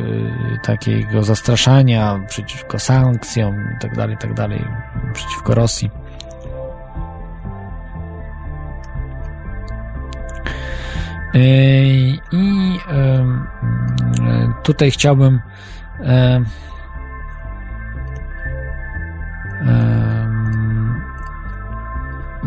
takiego 0.64 1.24
zastraszania 1.24 2.20
przeciwko 2.28 2.80
sankcjom 2.80 3.56
itd., 3.74 3.96
tak 3.96 4.10
itd., 4.10 4.36
tak 4.36 5.14
przeciwko 5.14 5.56
Rosji 5.56 6.03
I 11.34 12.20
tutaj 14.64 14.92
chciałbym 14.92 15.40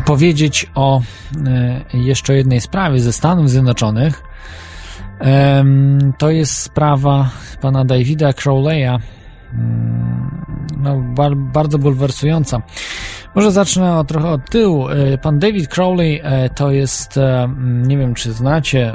powiedzieć 0.05 0.71
o 0.75 1.01
e, 1.47 1.81
jeszcze 1.93 2.35
jednej 2.35 2.61
sprawie 2.61 2.99
ze 2.99 3.13
Stanów 3.13 3.49
Zjednoczonych. 3.49 4.23
To 6.17 6.29
jest 6.29 6.53
sprawa 6.57 7.29
pana 7.61 7.85
Davida 7.85 8.31
Crowley'a, 8.31 8.99
mm, 9.53 10.45
no, 10.77 11.01
bardzo 11.35 11.77
bulwersująca. 11.77 12.61
Może 13.37 13.51
zacznę 13.51 13.97
od, 13.97 14.07
trochę 14.07 14.29
od 14.29 14.49
tyłu. 14.49 14.89
E, 14.89 15.17
pan 15.17 15.39
David 15.39 15.67
Crowley 15.67 16.21
e, 16.23 16.49
to 16.49 16.71
jest, 16.71 17.17
e, 17.17 17.49
nie 17.63 17.97
wiem 17.97 18.13
czy 18.13 18.33
znacie, 18.33 18.93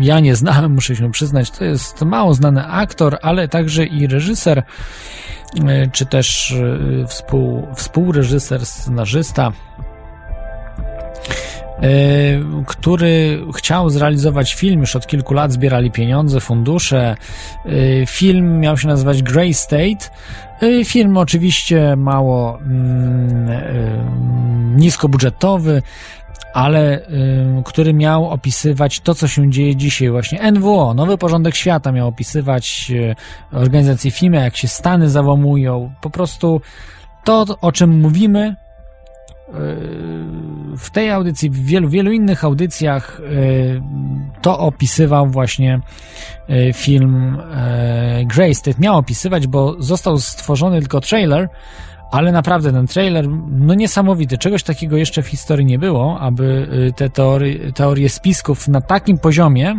ja 0.00 0.20
nie 0.20 0.36
znałem, 0.36 0.72
muszę 0.74 0.96
się 0.96 1.10
przyznać, 1.10 1.50
to 1.50 1.64
jest 1.64 2.02
mało 2.02 2.34
znany 2.34 2.66
aktor, 2.66 3.18
ale 3.22 3.48
także 3.48 3.84
i 3.84 4.06
reżyser, 4.06 4.62
czy 5.92 6.06
też 6.06 6.54
współ, 7.08 7.66
współreżyser, 7.74 8.66
scenarzysta, 8.66 9.52
który 12.66 13.40
chciał 13.56 13.90
zrealizować 13.90 14.54
film, 14.54 14.80
już 14.80 14.96
od 14.96 15.06
kilku 15.06 15.34
lat 15.34 15.52
zbierali 15.52 15.90
pieniądze, 15.90 16.40
fundusze. 16.40 17.16
Film 18.06 18.60
miał 18.60 18.78
się 18.78 18.88
nazywać 18.88 19.22
Grey 19.22 19.54
State, 19.54 20.10
film 20.84 21.16
oczywiście 21.16 21.96
mało 21.96 22.58
mm, 22.58 23.48
y, 23.48 24.76
niskobudżetowy, 24.76 25.82
ale 26.54 26.98
y, 26.98 27.62
który 27.64 27.94
miał 27.94 28.30
opisywać 28.30 29.00
to, 29.00 29.14
co 29.14 29.28
się 29.28 29.50
dzieje 29.50 29.76
dzisiaj. 29.76 30.10
Właśnie 30.10 30.52
NWO, 30.52 30.94
Nowy 30.94 31.18
Porządek 31.18 31.54
Świata 31.54 31.92
miał 31.92 32.08
opisywać 32.08 32.90
y, 32.90 33.14
organizację 33.52 34.10
FIME, 34.10 34.36
jak 34.36 34.56
się 34.56 34.68
Stany 34.68 35.10
załamują. 35.10 35.92
Po 36.00 36.10
prostu 36.10 36.60
to, 37.24 37.44
o 37.60 37.72
czym 37.72 38.00
mówimy, 38.00 38.56
w 40.76 40.90
tej 40.92 41.10
audycji, 41.10 41.50
w 41.50 41.64
wielu, 41.64 41.88
wielu 41.88 42.12
innych 42.12 42.44
audycjach 42.44 43.20
to 44.42 44.58
opisywał 44.58 45.26
właśnie 45.26 45.80
film 46.74 47.38
Grey 48.24 48.54
State. 48.54 48.80
Miał 48.80 48.98
opisywać, 48.98 49.46
bo 49.46 49.82
został 49.82 50.18
stworzony 50.18 50.80
tylko 50.80 51.00
trailer, 51.00 51.48
ale 52.10 52.32
naprawdę 52.32 52.72
ten 52.72 52.86
trailer, 52.86 53.28
no 53.50 53.74
niesamowity. 53.74 54.38
Czegoś 54.38 54.62
takiego 54.62 54.96
jeszcze 54.96 55.22
w 55.22 55.26
historii 55.28 55.66
nie 55.66 55.78
było, 55.78 56.20
aby 56.20 56.68
te 56.96 57.10
teorie, 57.10 57.72
teorie 57.72 58.08
spisków 58.08 58.68
na 58.68 58.80
takim 58.80 59.18
poziomie 59.18 59.74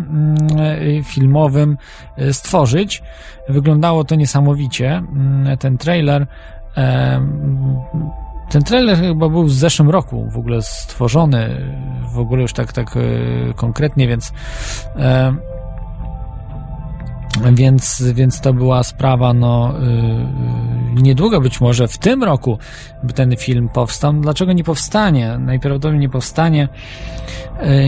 filmowym 1.04 1.78
stworzyć. 2.32 3.04
Wyglądało 3.50 4.04
to 4.04 4.16
niesamowicie. 4.16 5.04
Ten 5.60 5.78
trailer 5.78 6.28
ten 8.50 8.64
trailer 8.64 8.98
chyba 8.98 9.30
był 9.30 9.44
w 9.44 9.52
zeszłym 9.52 9.90
roku 9.90 10.30
w 10.30 10.38
ogóle 10.38 10.62
stworzony, 10.62 11.72
w 12.14 12.20
ogóle 12.20 12.42
już 12.42 12.54
tak, 12.54 12.74
tak 12.74 12.98
e, 12.98 13.00
konkretnie, 13.54 14.08
więc 14.08 14.34
e, 14.96 15.36
więc, 17.54 18.04
więc 18.14 18.42
to 18.42 18.54
była 18.54 18.84
sprawa, 18.84 19.34
no 19.34 19.74
yy, 20.96 21.02
niedługo 21.02 21.42
być 21.42 21.62
może 21.62 21.88
w 21.88 21.98
tym 21.98 22.24
roku 22.24 22.58
by 23.04 23.14
ten 23.14 23.36
film 23.36 23.70
powstał. 23.70 24.14
Dlaczego 24.14 24.54
nie 24.54 24.64
powstanie? 24.64 25.38
Najprawdopodobniej 25.40 26.02
nie 26.02 26.10
powstanie. 26.10 26.70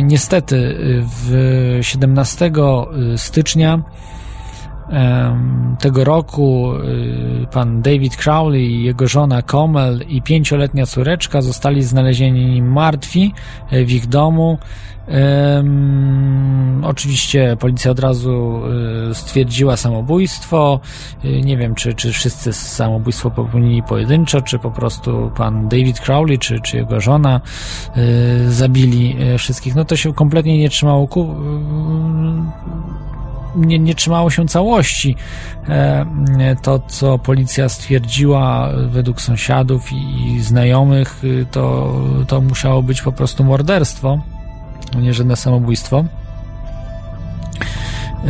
Niestety 0.03 0.75
w 1.03 1.79
17 1.81 2.51
stycznia 3.15 3.83
tego 5.79 6.03
roku 6.03 6.73
y, 6.75 7.47
pan 7.51 7.81
David 7.81 8.15
Crowley, 8.15 8.83
jego 8.83 9.07
żona 9.07 9.41
Comel 9.41 10.05
i 10.07 10.21
pięcioletnia 10.21 10.85
córeczka 10.85 11.41
zostali 11.41 11.83
znalezieni 11.83 12.61
martwi 12.61 13.33
e, 13.71 13.85
w 13.85 13.91
ich 13.91 14.07
domu. 14.07 14.57
Oczywiście 16.83 17.57
policja 17.59 17.91
od 17.91 17.99
razu 17.99 18.61
y, 19.11 19.15
stwierdziła 19.15 19.77
samobójstwo. 19.77 20.79
Y, 21.25 21.41
nie 21.41 21.57
wiem, 21.57 21.75
czy, 21.75 21.93
czy 21.93 22.11
wszyscy 22.11 22.53
samobójstwo 22.53 23.31
popełnili 23.31 23.83
pojedynczo, 23.83 24.41
czy 24.41 24.59
po 24.59 24.71
prostu 24.71 25.31
pan 25.37 25.67
David 25.67 25.99
Crowley, 25.99 26.39
czy, 26.39 26.59
czy 26.59 26.77
jego 26.77 27.01
żona 27.01 27.41
zabili 28.47 29.15
wszystkich. 29.37 29.75
No 29.75 29.85
to 29.85 29.95
się 29.95 30.13
kompletnie 30.13 30.57
nie 30.57 30.69
trzymało 30.69 31.07
ku 31.07 31.35
nie, 33.55 33.79
nie 33.79 33.95
trzymało 33.95 34.29
się 34.29 34.47
całości. 34.47 35.15
E, 35.69 36.55
to, 36.61 36.79
co 36.79 37.19
policja 37.19 37.69
stwierdziła 37.69 38.69
według 38.87 39.21
sąsiadów 39.21 39.91
i 39.91 40.39
znajomych, 40.41 41.23
y, 41.23 41.45
to, 41.51 41.93
to 42.27 42.41
musiało 42.41 42.83
być 42.83 43.01
po 43.01 43.11
prostu 43.11 43.43
morderstwo, 43.43 44.19
nie 45.01 45.13
żadne 45.13 45.35
samobójstwo. 45.35 46.05
E, 48.25 48.29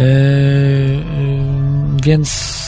więc 2.04 2.60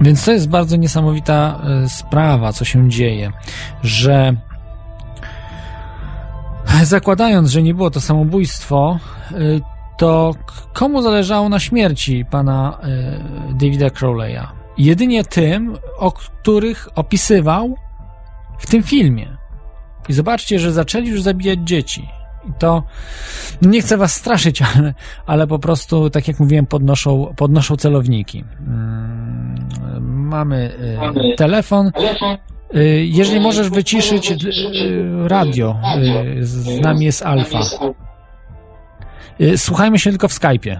Więc 0.00 0.24
to 0.24 0.32
jest 0.32 0.48
bardzo 0.48 0.76
niesamowita 0.76 1.60
e, 1.84 1.88
sprawa, 1.88 2.52
co 2.52 2.64
się 2.64 2.90
dzieje, 2.90 3.32
że 3.82 4.34
zakładając, 6.84 7.50
że 7.50 7.62
nie 7.62 7.74
było 7.74 7.90
to 7.90 8.00
samobójstwo, 8.00 8.98
e, 9.32 9.36
to 9.98 10.34
komu 10.72 11.02
zależało 11.02 11.48
na 11.48 11.60
śmierci 11.60 12.24
pana 12.30 12.78
e, 12.82 13.54
Davida 13.54 13.86
Crowley'a? 13.86 14.46
Jedynie 14.78 15.24
tym, 15.24 15.78
o 15.98 16.12
których 16.12 16.88
opisywał 16.94 17.76
w 18.58 18.66
tym 18.66 18.82
filmie. 18.82 19.36
I 20.08 20.12
zobaczcie, 20.12 20.58
że 20.58 20.72
zaczęli 20.72 21.08
już 21.08 21.22
zabijać 21.22 21.58
dzieci. 21.64 22.08
I 22.48 22.52
to 22.58 22.82
nie 23.62 23.80
chcę 23.80 23.96
was 23.96 24.14
straszyć, 24.14 24.62
ale, 24.76 24.94
ale 25.26 25.46
po 25.46 25.58
prostu, 25.58 26.10
tak 26.10 26.28
jak 26.28 26.40
mówiłem, 26.40 26.66
podnoszą, 26.66 27.34
podnoszą 27.36 27.76
celowniki. 27.76 28.44
Mm, 28.58 29.68
mamy 30.02 30.74
y, 31.32 31.36
telefon. 31.36 31.90
Y, 32.74 33.04
jeżeli 33.06 33.40
możesz 33.40 33.70
wyciszyć 33.70 34.30
y, 34.30 35.28
radio, 35.28 35.76
z 36.40 36.80
nami 36.80 37.04
jest 37.04 37.22
Alfa. 37.22 37.58
Słuchajmy 39.56 39.98
się 39.98 40.10
tylko 40.10 40.28
w 40.28 40.32
Skype'ie. 40.32 40.78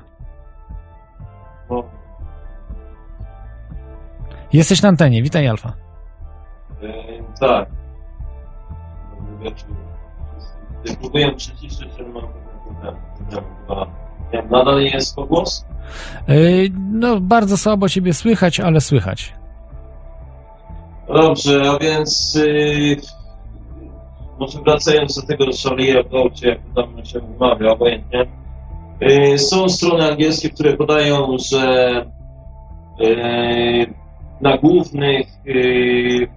Jesteś 4.52 4.82
na 4.82 4.88
antenie, 4.88 5.22
witaj 5.22 5.48
Alfa. 5.48 5.72
Tak. 7.40 7.68
Próbuję 11.00 11.32
przyciszyć, 11.32 11.88
że 11.98 12.04
mam 12.04 12.24
problem. 13.66 13.88
Nadal 14.50 14.80
jest 14.80 15.16
pogłos? 15.16 15.66
No, 16.92 17.20
bardzo 17.20 17.56
słabo 17.56 17.88
Ciebie 17.88 18.14
słychać, 18.14 18.60
ale 18.60 18.80
słychać. 18.80 19.35
Dobrze, 21.08 21.70
a 21.70 21.78
więc 21.78 22.34
yy, 22.34 22.96
może 24.38 24.60
wracając 24.60 25.20
do 25.20 25.26
tego 25.26 25.44
Charlie 25.64 25.92
Hebdo, 25.92 26.24
jak 26.42 26.58
tam 26.74 27.04
się 27.04 27.20
wymawia, 27.20 27.72
obojętnie. 27.72 28.26
Yy, 29.00 29.38
są 29.38 29.68
strony 29.68 30.10
angielskie, 30.10 30.50
które 30.50 30.76
podają, 30.76 31.36
że 31.38 32.06
yy, 32.98 33.94
na 34.40 34.56
głównych 34.58 35.26
yy, 35.44 36.28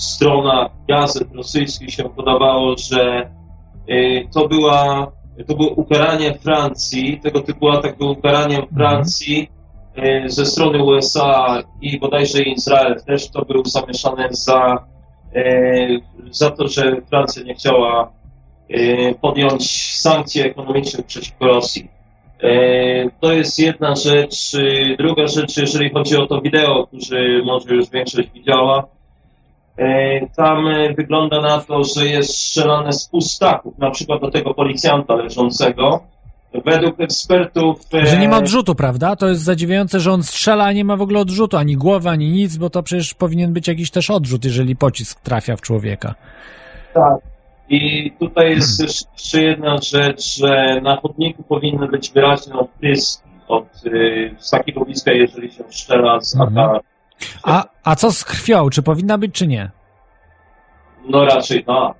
stronach 0.00 0.70
gazet 0.88 1.34
rosyjskich 1.34 1.90
się 1.90 2.04
podawało, 2.04 2.74
że 2.78 3.30
y, 3.90 4.28
to 4.34 4.48
była 4.48 5.12
to 5.46 5.56
było 5.56 5.68
ukaranie 5.70 6.34
Francji, 6.34 7.20
tego 7.20 7.40
typu 7.40 7.68
atak 7.68 7.98
był 7.98 8.10
ukaraniem 8.10 8.60
mhm. 8.60 8.76
Francji 8.76 9.50
ze 10.26 10.46
strony 10.46 10.82
USA 10.82 11.62
i 11.80 11.98
bodajże 11.98 12.42
Izrael 12.42 13.00
też 13.06 13.30
to 13.30 13.44
był 13.44 13.64
zamieszany 13.64 14.28
za, 14.30 14.86
y, 15.36 16.00
za 16.30 16.50
to, 16.50 16.68
że 16.68 16.96
Francja 17.10 17.42
nie 17.42 17.54
chciała 17.54 18.12
podjąć 19.20 19.94
sankcji 19.94 20.42
ekonomicznych 20.42 21.06
przeciwko 21.06 21.46
Rosji. 21.46 21.88
To 23.20 23.32
jest 23.32 23.58
jedna 23.58 23.96
rzecz. 23.96 24.52
Druga 24.98 25.26
rzecz, 25.26 25.56
jeżeli 25.56 25.90
chodzi 25.90 26.16
o 26.16 26.26
to 26.26 26.40
wideo, 26.40 26.86
które 26.86 27.42
może 27.44 27.74
już 27.74 27.90
większość 27.90 28.30
widziała, 28.30 28.88
E, 29.80 30.26
tam 30.36 30.68
e, 30.68 30.94
wygląda 30.94 31.40
na 31.40 31.60
to, 31.60 31.84
że 31.84 32.06
jest 32.06 32.38
strzelane 32.38 32.92
z 32.92 33.08
pustaków, 33.08 33.78
na 33.78 33.90
przykład 33.90 34.20
do 34.20 34.30
tego 34.30 34.54
policjanta 34.54 35.14
leżącego. 35.14 36.00
Według 36.54 37.00
ekspertów... 37.00 37.80
E, 37.94 38.06
że 38.06 38.18
nie 38.18 38.28
ma 38.28 38.36
odrzutu, 38.36 38.74
prawda? 38.74 39.16
To 39.16 39.28
jest 39.28 39.42
zadziwiające, 39.42 40.00
że 40.00 40.12
on 40.12 40.22
strzela, 40.22 40.64
a 40.64 40.72
nie 40.72 40.84
ma 40.84 40.96
w 40.96 41.02
ogóle 41.02 41.20
odrzutu, 41.20 41.56
ani 41.56 41.76
głowy, 41.76 42.08
ani 42.08 42.30
nic, 42.30 42.56
bo 42.56 42.70
to 42.70 42.82
przecież 42.82 43.14
powinien 43.14 43.52
być 43.52 43.68
jakiś 43.68 43.90
też 43.90 44.10
odrzut, 44.10 44.44
jeżeli 44.44 44.76
pocisk 44.76 45.20
trafia 45.20 45.56
w 45.56 45.60
człowieka. 45.60 46.14
Tak. 46.94 47.18
I 47.68 48.12
tutaj 48.20 48.50
jest 48.50 48.78
hmm. 48.78 48.94
jeszcze 49.12 49.42
jedna 49.42 49.78
rzecz, 49.78 50.36
że 50.36 50.80
na 50.82 50.96
chodniku 50.96 51.42
powinny 51.42 51.88
być 51.88 52.10
wyraźne 52.10 52.54
odpryski 52.54 53.28
od, 53.48 53.66
z 54.38 54.50
takiego 54.50 54.84
bliska, 54.84 55.12
jeżeli 55.12 55.52
się 55.52 55.64
strzela 55.70 56.20
z 56.20 56.36
mhm. 56.36 56.80
A, 57.42 57.64
a 57.84 57.96
co 57.96 58.12
z 58.12 58.24
krwią? 58.24 58.70
Czy 58.70 58.82
powinna 58.82 59.18
być, 59.18 59.34
czy 59.34 59.46
nie? 59.46 59.70
No 61.08 61.24
raczej 61.24 61.64
tak. 61.64 61.94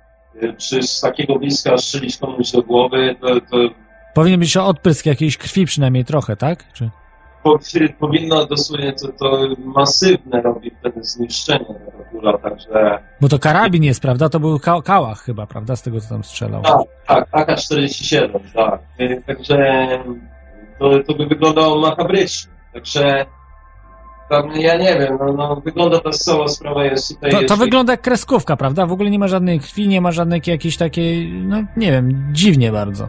Czy 0.57 0.83
z 0.83 1.01
takiego 1.01 1.39
bliska 1.39 1.77
strzelić 1.77 2.17
komuś 2.17 2.51
do 2.51 2.61
głowy, 2.61 3.15
to... 3.21 3.41
to... 3.41 3.57
Powinien 4.13 4.39
być 4.39 4.57
odprysk 4.57 5.05
jakiejś 5.05 5.37
krwi 5.37 5.65
przynajmniej 5.65 6.05
trochę, 6.05 6.35
tak? 6.35 6.73
Czy... 6.73 6.89
powinno 7.99 8.45
dosłownie 8.45 8.93
to, 8.93 9.07
to 9.07 9.47
masywne 9.65 10.41
robi 10.41 10.71
wtedy 10.79 11.03
zniszczenie 11.03 11.65
kula, 12.11 12.37
także... 12.37 12.99
Bo 13.21 13.29
to 13.29 13.39
karabin 13.39 13.83
jest, 13.83 14.01
prawda? 14.01 14.29
To 14.29 14.39
był 14.39 14.59
ka 14.59 14.81
kałach 14.81 15.19
chyba, 15.19 15.47
prawda? 15.47 15.75
Z 15.75 15.81
tego, 15.81 16.01
co 16.01 16.09
tam 16.09 16.23
strzelał. 16.23 16.61
Tak, 16.61 16.79
tak, 17.07 17.49
AK-47, 17.49 18.39
tak. 18.53 18.81
Także 19.27 19.87
to, 20.79 21.03
to 21.07 21.13
by 21.13 21.25
wyglądało 21.25 21.79
makabrycznie. 21.79 22.51
Także 22.73 23.25
tam, 24.29 24.51
ja 24.51 24.77
nie 24.77 24.99
wiem, 24.99 25.17
no, 25.19 25.33
no, 25.33 25.61
wygląda 25.65 25.99
ta 25.99 26.09
cała 26.09 26.47
sprawa 26.47 26.85
jest 26.85 27.09
tutaj... 27.09 27.31
To, 27.31 27.41
to 27.43 27.57
wygląda 27.57 27.93
jak 27.93 28.01
kreskówka, 28.01 28.57
prawda? 28.57 28.85
W 28.85 28.91
ogóle 28.91 29.09
nie 29.09 29.19
ma 29.19 29.27
żadnej 29.27 29.59
krwi, 29.59 29.87
nie 29.87 30.01
ma 30.01 30.11
żadnej 30.11 30.41
jakiejś 30.45 30.77
takiej, 30.77 31.31
no 31.31 31.63
nie 31.77 31.91
wiem, 31.91 32.29
dziwnie 32.31 32.71
bardzo. 32.71 33.07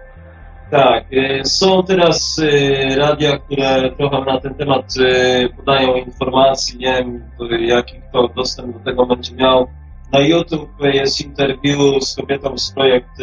Tak, 0.73 1.05
y, 1.12 1.44
są 1.44 1.82
teraz 1.82 2.39
y, 2.39 2.97
radia, 2.97 3.39
które 3.39 3.90
trochę 3.97 4.24
na 4.24 4.40
ten 4.40 4.55
temat 4.55 4.94
y, 4.97 5.49
podają 5.57 5.94
informacji, 5.94 6.78
nie 6.78 6.93
wiem, 6.93 7.23
jaki 7.61 7.94
kto 8.09 8.28
dostęp 8.28 8.78
do 8.78 8.85
tego 8.85 9.07
będzie 9.07 9.35
miał. 9.35 9.69
Na 10.12 10.20
YouTube 10.20 10.70
jest 10.81 11.20
interview 11.20 12.05
z 12.05 12.16
kobietą 12.16 12.59
z 12.59 12.73
projektu, 12.73 13.23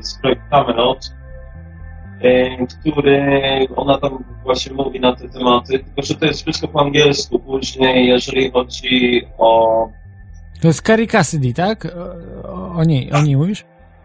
z 0.00 0.18
projektu 0.20 0.44
Camelot, 0.50 1.10
E, 2.22 2.66
który 2.66 3.68
ona 3.76 3.98
tam 3.98 4.24
właśnie 4.42 4.74
mówi 4.74 5.00
na 5.00 5.16
te 5.16 5.28
tematy, 5.28 5.78
tylko 5.78 6.02
że 6.02 6.14
to 6.14 6.26
jest 6.26 6.42
wszystko 6.42 6.68
po 6.68 6.80
angielsku. 6.80 7.38
Później, 7.38 8.06
jeżeli 8.08 8.50
chodzi 8.50 9.22
o... 9.38 9.88
To 10.60 10.68
jest 10.68 10.86
Carrie 10.86 11.06
Cassidy, 11.06 11.54
tak? 11.54 11.88
O, 12.44 12.72
o 12.72 12.84
niej, 12.84 13.12
o 13.12 13.22
niej 13.22 13.36
mówisz? 13.36 13.64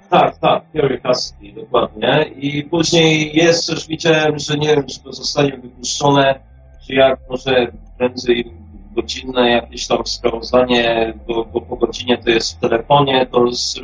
Tak, 0.09 0.37
tak, 0.37 0.63
Carrie 0.73 0.99
Cassidy, 0.99 1.61
dokładnie. 1.61 2.25
I 2.35 2.63
później 2.63 3.35
jest 3.35 3.67
też, 3.67 3.87
widziałem, 3.87 4.39
że 4.39 4.57
nie 4.57 4.67
wiem, 4.67 4.85
czy 4.85 5.03
to 5.03 5.13
zostanie 5.13 5.57
wypuszczone, 5.57 6.39
czy 6.87 6.93
jak 6.93 7.19
może 7.29 7.71
prędzej 7.97 8.51
godzinne 8.95 9.49
jakieś 9.49 9.87
tam 9.87 10.05
sprawozdanie, 10.05 11.13
bo, 11.27 11.45
bo 11.45 11.61
po 11.61 11.75
godzinie 11.75 12.17
to 12.17 12.29
jest 12.29 12.57
w 12.57 12.59
telefonie, 12.59 13.25
to 13.31 13.51
z 13.51 13.81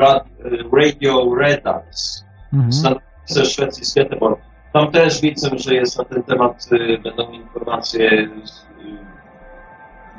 Radio 0.71 1.35
Redux. 1.35 2.23
Mhm 2.53 3.01
ze 3.25 3.45
Szwecji, 3.45 3.85
z 3.85 3.95
Göteborg. 3.95 4.37
Tam 4.73 4.91
też 4.91 5.21
widzę, 5.21 5.49
że 5.55 5.75
jest 5.75 5.97
na 5.97 6.03
ten 6.03 6.23
temat, 6.23 6.69
y, 6.71 6.97
będą 6.97 7.31
informacje 7.31 8.11
y, 8.11 8.29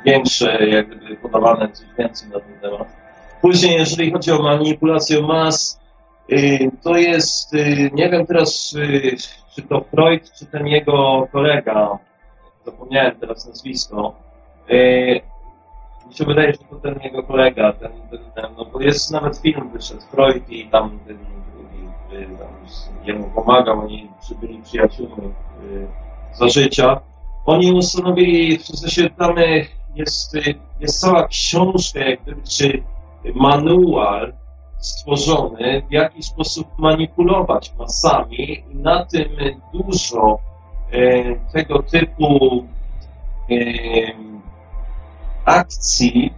większe, 0.05 0.67
jakby 0.67 1.15
podawane 1.15 1.71
coś 1.71 1.87
więcej 1.97 2.29
na 2.29 2.39
ten 2.39 2.59
temat. 2.61 2.87
Później, 3.41 3.77
jeżeli 3.77 4.11
chodzi 4.11 4.31
o 4.31 4.41
manipulację 4.41 5.21
mas, 5.21 5.79
to 6.83 6.97
jest, 6.97 7.53
nie 7.93 8.09
wiem 8.09 8.25
teraz, 8.25 8.75
czy 9.55 9.61
to 9.61 9.81
Freud, 9.91 10.31
czy 10.39 10.45
ten 10.45 10.67
jego 10.67 11.27
kolega, 11.31 11.99
zapomniałem 12.65 13.15
teraz 13.15 13.47
nazwisko, 13.47 14.15
mi 16.07 16.13
się 16.13 16.25
wydaje, 16.25 16.51
że 16.51 16.57
to 16.57 16.75
ten 16.75 16.99
jego 17.03 17.23
kolega, 17.23 17.73
ten, 17.73 17.91
ten, 18.11 18.19
ten 18.35 18.45
no 18.57 18.65
bo 18.65 18.81
jest 18.81 19.11
nawet 19.11 19.37
film 19.37 19.69
wyszedł, 19.69 20.01
Freud 20.01 20.49
i 20.49 20.67
tam 20.67 20.99
ten 21.07 21.17
jemu 23.03 23.29
pomagał, 23.35 23.79
oni 23.79 24.09
byli 24.41 24.61
przyjaciółmi 24.61 25.33
y, 25.63 25.87
za 26.33 26.49
życia. 26.49 27.01
Oni 27.45 27.71
ustanowili, 27.71 28.57
w 28.57 28.65
sensie 28.65 29.09
tam 29.09 29.35
jest, 29.95 30.37
jest 30.79 30.99
cała 30.99 31.27
książka, 31.27 31.99
jak 31.99 32.21
gdyby, 32.21 32.41
czy 32.43 32.83
manual 33.35 34.33
stworzony, 34.85 35.83
w 35.89 35.91
jaki 35.91 36.23
sposób 36.23 36.67
manipulować 36.77 37.73
masami 37.79 38.63
i 38.71 38.75
na 38.75 39.05
tym 39.05 39.29
dużo 39.73 40.39
e, 40.91 41.35
tego 41.53 41.83
typu 41.83 42.65
e, 43.51 43.55
akcji 45.45 46.33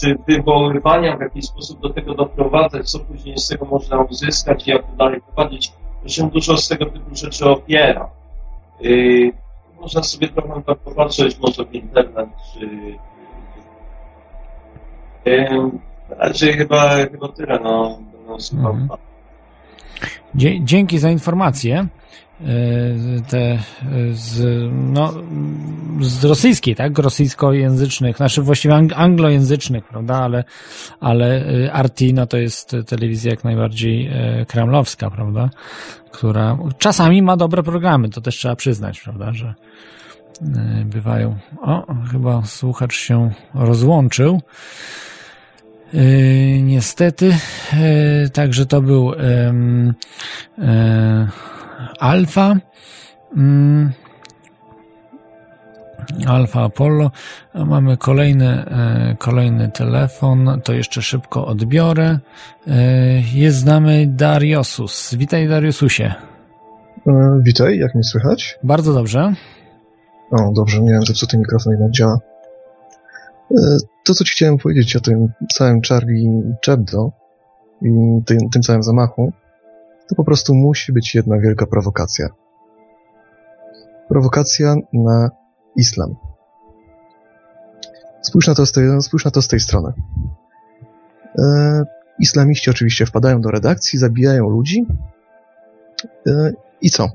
czy 0.00 0.18
wywoływania 0.28 1.16
w 1.16 1.20
jakiś 1.20 1.44
sposób 1.44 1.80
do 1.80 1.90
tego 1.90 2.14
doprowadzać, 2.14 2.90
co 2.90 2.98
później 2.98 3.38
z 3.38 3.48
tego 3.48 3.64
można 3.66 4.02
uzyskać 4.02 4.66
i 4.66 4.70
jak 4.70 4.82
to 4.82 4.96
dalej 4.96 5.20
prowadzić, 5.20 5.72
to 6.02 6.08
się 6.08 6.30
dużo 6.30 6.56
z 6.56 6.68
tego 6.68 6.86
typu 6.86 7.16
rzeczy 7.16 7.50
opiera. 7.50 8.10
Yy, 8.80 9.32
można 9.80 10.02
sobie 10.02 10.28
trochę 10.28 10.62
tak 10.62 10.78
popatrzeć 10.78 11.38
może 11.38 11.64
w 11.64 11.74
internet, 11.74 12.28
czy... 12.52 12.66
Yy, 15.24 15.91
raczej 16.08 16.52
chyba, 16.52 16.96
chyba 16.96 17.28
tyle, 17.28 17.60
no. 17.62 17.98
no 18.52 18.70
mhm. 18.70 18.88
Dzięki 20.64 20.98
za 20.98 21.10
informację. 21.10 21.86
Te 23.28 23.58
z, 24.12 24.42
no, 24.72 25.14
z 26.00 26.24
rosyjskiej, 26.24 26.74
tak? 26.74 26.98
Rosyjskojęzycznych, 26.98 28.16
znaczy 28.16 28.42
właściwie 28.42 28.74
anglojęzycznych, 28.96 29.84
prawda? 29.84 30.14
Ale, 30.14 30.44
ale 31.00 31.44
RT, 31.82 32.00
no 32.12 32.26
to 32.26 32.36
jest 32.36 32.76
telewizja 32.86 33.30
jak 33.30 33.44
najbardziej 33.44 34.10
kremlowska, 34.48 35.10
prawda? 35.10 35.50
Która 36.10 36.58
czasami 36.78 37.22
ma 37.22 37.36
dobre 37.36 37.62
programy, 37.62 38.08
to 38.08 38.20
też 38.20 38.36
trzeba 38.36 38.56
przyznać, 38.56 39.00
prawda? 39.00 39.32
Że 39.32 39.54
bywają. 40.84 41.36
O, 41.60 41.94
chyba 42.12 42.42
słuchacz 42.44 42.94
się 42.94 43.30
rozłączył. 43.54 44.40
Yy, 45.92 46.62
niestety, 46.62 47.26
yy, 47.26 48.30
także 48.30 48.66
to 48.66 48.82
był 48.82 49.12
yy, 50.58 51.28
Alfa. 51.98 52.56
Mm, 53.36 53.92
Alfa 56.26 56.62
Apollo. 56.62 57.10
Mamy 57.54 57.96
kolejny, 57.96 58.64
kolejny 59.18 59.70
telefon. 59.70 60.60
To 60.64 60.72
jeszcze 60.72 61.02
szybko 61.02 61.46
odbiorę. 61.46 62.18
Jest 63.34 63.56
z 63.58 63.64
nami 63.64 64.08
Dariosus. 64.08 65.14
Witaj, 65.14 65.48
Dariosusie. 65.48 66.14
Witaj, 67.42 67.78
jak 67.78 67.94
mnie 67.94 68.04
słychać? 68.04 68.58
Bardzo 68.62 68.94
dobrze. 68.94 69.32
O, 70.30 70.52
dobrze, 70.52 70.80
nie 70.80 70.92
wiem, 70.92 71.02
zepsuty 71.02 71.38
mikrofon 71.38 71.72
jednak 71.72 71.90
działa. 71.90 72.18
To, 74.04 74.14
co 74.14 74.24
ci 74.24 74.32
chciałem 74.32 74.58
powiedzieć 74.58 74.96
o 74.96 75.00
tym 75.00 75.32
całym 75.54 75.80
Charlie 75.88 76.54
Hebdo 76.66 77.12
i 77.82 77.88
tym, 78.26 78.38
tym 78.52 78.62
całym 78.62 78.82
zamachu, 78.82 79.32
to 80.08 80.14
po 80.14 80.24
prostu 80.24 80.54
musi 80.54 80.92
być 80.92 81.14
jedna 81.14 81.38
wielka 81.38 81.66
prowokacja. 81.66 82.28
Prowokacja 84.08 84.74
na 84.92 85.30
islam. 85.76 86.14
Spójrz 88.22 88.48
na 88.48 88.54
to 88.54 88.66
z 88.66 88.72
tej, 88.72 89.02
spójrz 89.02 89.24
na 89.24 89.30
to 89.30 89.42
z 89.42 89.48
tej 89.48 89.60
strony. 89.60 89.92
E, 91.38 91.82
islamiści 92.18 92.70
oczywiście 92.70 93.06
wpadają 93.06 93.40
do 93.40 93.50
redakcji, 93.50 93.98
zabijają 93.98 94.48
ludzi 94.48 94.86
e, 96.26 96.52
i 96.80 96.90
co? 96.90 97.08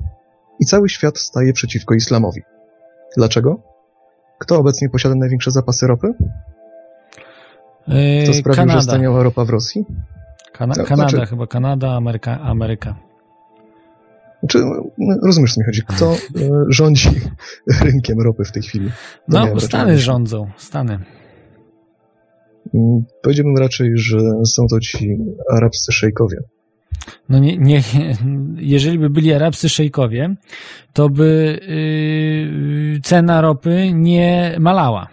I 0.60 0.66
cały 0.66 0.88
świat 0.88 1.18
staje 1.18 1.52
przeciwko 1.52 1.94
islamowi. 1.94 2.42
Dlaczego? 3.16 3.67
Kto 4.38 4.58
obecnie 4.58 4.88
posiada 4.90 5.14
największe 5.14 5.50
zapasy 5.50 5.86
ropy? 5.86 6.08
Yy, 7.88 8.22
Kto 8.24 8.34
sprawił, 8.34 8.56
Kanada. 8.56 8.80
że 8.80 8.84
staniała 8.84 9.22
ropa 9.22 9.44
w 9.44 9.50
Rosji? 9.50 9.84
Kana 10.52 10.74
To 10.74 10.84
Kanada, 10.84 11.08
znaczy- 11.10 11.26
chyba 11.26 11.46
Kanada, 11.46 11.90
Ameryka, 11.96 12.40
Ameryka. 12.40 12.94
Znaczy, 14.40 14.58
no, 14.98 15.16
rozumiesz, 15.26 15.54
co 15.54 15.60
mi 15.60 15.64
chodzi. 15.64 15.82
Kto 15.82 16.12
e, 16.14 16.16
rządzi 16.68 17.08
rynkiem 17.84 18.20
ropy 18.20 18.44
w 18.44 18.52
tej 18.52 18.62
chwili? 18.62 18.88
To 18.88 18.94
No, 19.28 19.54
na 19.54 19.60
Stany 19.60 19.98
rządzą, 19.98 20.50
Stany. 20.56 20.98
Mm, 22.74 23.04
Powiedziałbym 23.22 23.56
raczej, 23.58 23.90
że 23.94 24.18
są 24.46 24.66
to 24.70 24.80
ci 24.80 25.16
arabscy 25.52 25.92
szejkowie. 25.92 26.36
No 27.28 27.38
nie, 27.38 27.58
nie, 27.58 27.82
jeżeli 28.56 28.98
by 28.98 29.10
byli 29.10 29.32
arabscy 29.32 29.68
szejkowie, 29.68 30.34
to 30.92 31.08
by 31.08 31.60
yy, 32.94 33.00
cena 33.00 33.40
ropy 33.40 33.90
nie 33.92 34.56
malała. 34.60 35.08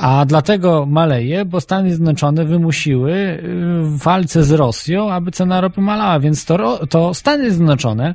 A 0.00 0.24
dlatego 0.24 0.86
maleje, 0.86 1.44
bo 1.44 1.60
Stany 1.60 1.90
Zjednoczone 1.90 2.44
wymusiły 2.44 3.10
yy, 3.10 3.38
w 3.82 3.98
walce 3.98 4.44
z 4.44 4.52
Rosją, 4.52 5.12
aby 5.12 5.30
cena 5.30 5.60
ropy 5.60 5.80
malała, 5.80 6.20
więc 6.20 6.44
to, 6.44 6.86
to 6.86 7.14
Stany 7.14 7.50
Zjednoczone 7.50 8.14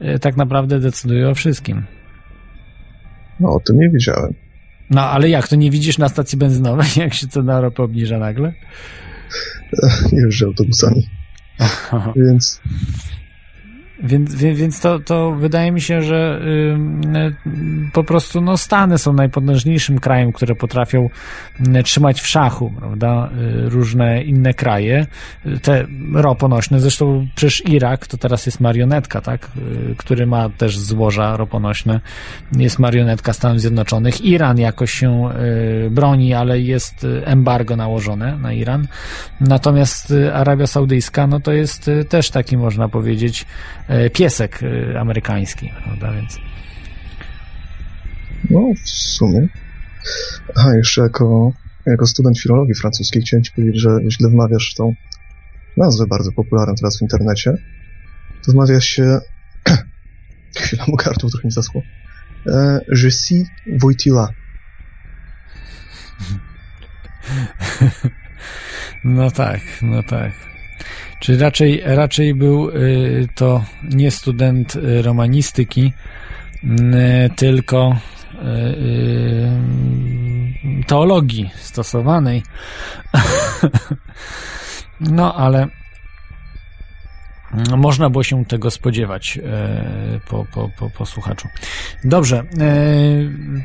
yy, 0.00 0.18
tak 0.18 0.36
naprawdę 0.36 0.80
decydują 0.80 1.30
o 1.30 1.34
wszystkim. 1.34 1.84
No, 3.40 3.48
o 3.48 3.60
tym 3.60 3.78
nie 3.78 3.90
wiedziałem. 3.90 4.34
No 4.90 5.02
ale 5.02 5.28
jak, 5.28 5.48
to 5.48 5.56
nie 5.56 5.70
widzisz 5.70 5.98
na 5.98 6.08
stacji 6.08 6.38
benzynowej, 6.38 6.86
jak 6.96 7.14
się 7.14 7.28
cena 7.28 7.60
ropy 7.60 7.82
obniża 7.82 8.18
nagle? 8.18 8.52
Jeżdżę 10.12 10.46
autobusami. 10.46 11.06
Więc 12.16 12.60
Więc, 14.02 14.34
więc 14.34 14.80
to, 14.80 14.98
to 14.98 15.32
wydaje 15.32 15.72
mi 15.72 15.80
się, 15.80 16.02
że 16.02 16.40
po 17.92 18.04
prostu 18.04 18.40
no, 18.40 18.56
Stany 18.56 18.98
są 18.98 19.12
najpotężniejszym 19.12 19.98
krajem, 19.98 20.32
które 20.32 20.54
potrafią 20.54 21.10
trzymać 21.84 22.20
w 22.20 22.26
szachu 22.26 22.72
prawda, 22.78 23.30
y, 23.66 23.68
różne 23.68 24.22
inne 24.22 24.54
kraje. 24.54 25.06
Te 25.62 25.86
roponośne, 26.14 26.80
zresztą 26.80 27.26
przecież 27.34 27.66
Irak 27.66 28.06
to 28.06 28.16
teraz 28.16 28.46
jest 28.46 28.60
marionetka, 28.60 29.20
tak, 29.20 29.48
y, 29.90 29.94
który 29.96 30.26
ma 30.26 30.48
też 30.48 30.78
złoża 30.78 31.36
roponośne. 31.36 32.00
Jest 32.56 32.78
marionetka 32.78 33.32
Stanów 33.32 33.60
Zjednoczonych. 33.60 34.24
Iran 34.24 34.58
jakoś 34.58 34.90
się 34.90 35.30
y, 35.86 35.90
broni, 35.90 36.34
ale 36.34 36.60
jest 36.60 37.06
embargo 37.24 37.76
nałożone 37.76 38.36
na 38.38 38.52
Iran. 38.52 38.88
Natomiast 39.40 40.14
Arabia 40.34 40.66
Saudyjska, 40.66 41.26
no 41.26 41.40
to 41.40 41.52
jest 41.52 41.90
też 42.08 42.30
taki, 42.30 42.56
można 42.56 42.88
powiedzieć, 42.88 43.46
piesek 44.12 44.60
e, 44.62 45.00
amerykański, 45.00 45.72
prawda, 45.84 46.12
więc 46.12 46.38
No, 48.50 48.60
w 48.84 48.88
sumie. 48.88 49.48
Aha, 50.56 50.76
jeszcze 50.76 51.02
jako, 51.02 51.52
jako 51.86 52.06
student 52.06 52.40
filologii 52.40 52.74
francuskiej 52.74 53.22
chciałem 53.22 53.44
ci 53.44 53.52
powiedzieć, 53.52 53.80
że 53.80 53.90
źle 54.08 54.30
wymawiasz 54.30 54.74
tą 54.74 54.94
nazwę 55.76 56.06
bardzo 56.06 56.32
popularną 56.32 56.74
teraz 56.74 56.98
w 56.98 57.02
internecie. 57.02 57.52
To 58.44 58.52
wymawia 58.52 58.80
się... 58.80 59.18
Chwila, 60.58 60.84
mu 60.88 60.96
gardło 60.96 61.30
trochę 61.30 61.48
mi 61.48 61.52
zaschło. 61.52 61.82
E, 62.46 62.80
je 62.88 63.10
suis 63.10 63.48
Wojtila. 63.80 64.28
no 69.04 69.30
tak, 69.30 69.60
no 69.82 70.02
tak. 70.02 70.55
Czy 71.20 71.38
raczej, 71.38 71.82
raczej 71.84 72.34
był 72.34 72.68
y, 72.70 73.28
to 73.34 73.64
nie 73.82 74.10
student 74.10 74.76
y, 74.76 75.02
romanistyki, 75.02 75.92
y, 76.64 76.68
tylko 77.36 77.96
teologii 80.86 81.50
stosowanej. 81.56 82.42
no, 85.00 85.34
ale 85.34 85.68
można 87.76 88.10
było 88.10 88.22
się 88.22 88.44
tego 88.44 88.70
spodziewać 88.70 89.38
e, 89.44 90.20
po, 90.28 90.46
po, 90.54 90.70
po, 90.78 90.90
po 90.90 91.06
słuchaczu. 91.06 91.48
Dobrze, 92.04 92.38
e, 92.38 92.44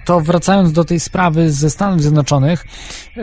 to 0.06 0.22
wracając 0.22 0.72
do 0.72 0.84
tej 0.84 1.00
sprawy 1.00 1.52
ze 1.52 1.70
Stanów 1.70 2.02
Zjednoczonych, 2.02 2.66
e, 3.18 3.22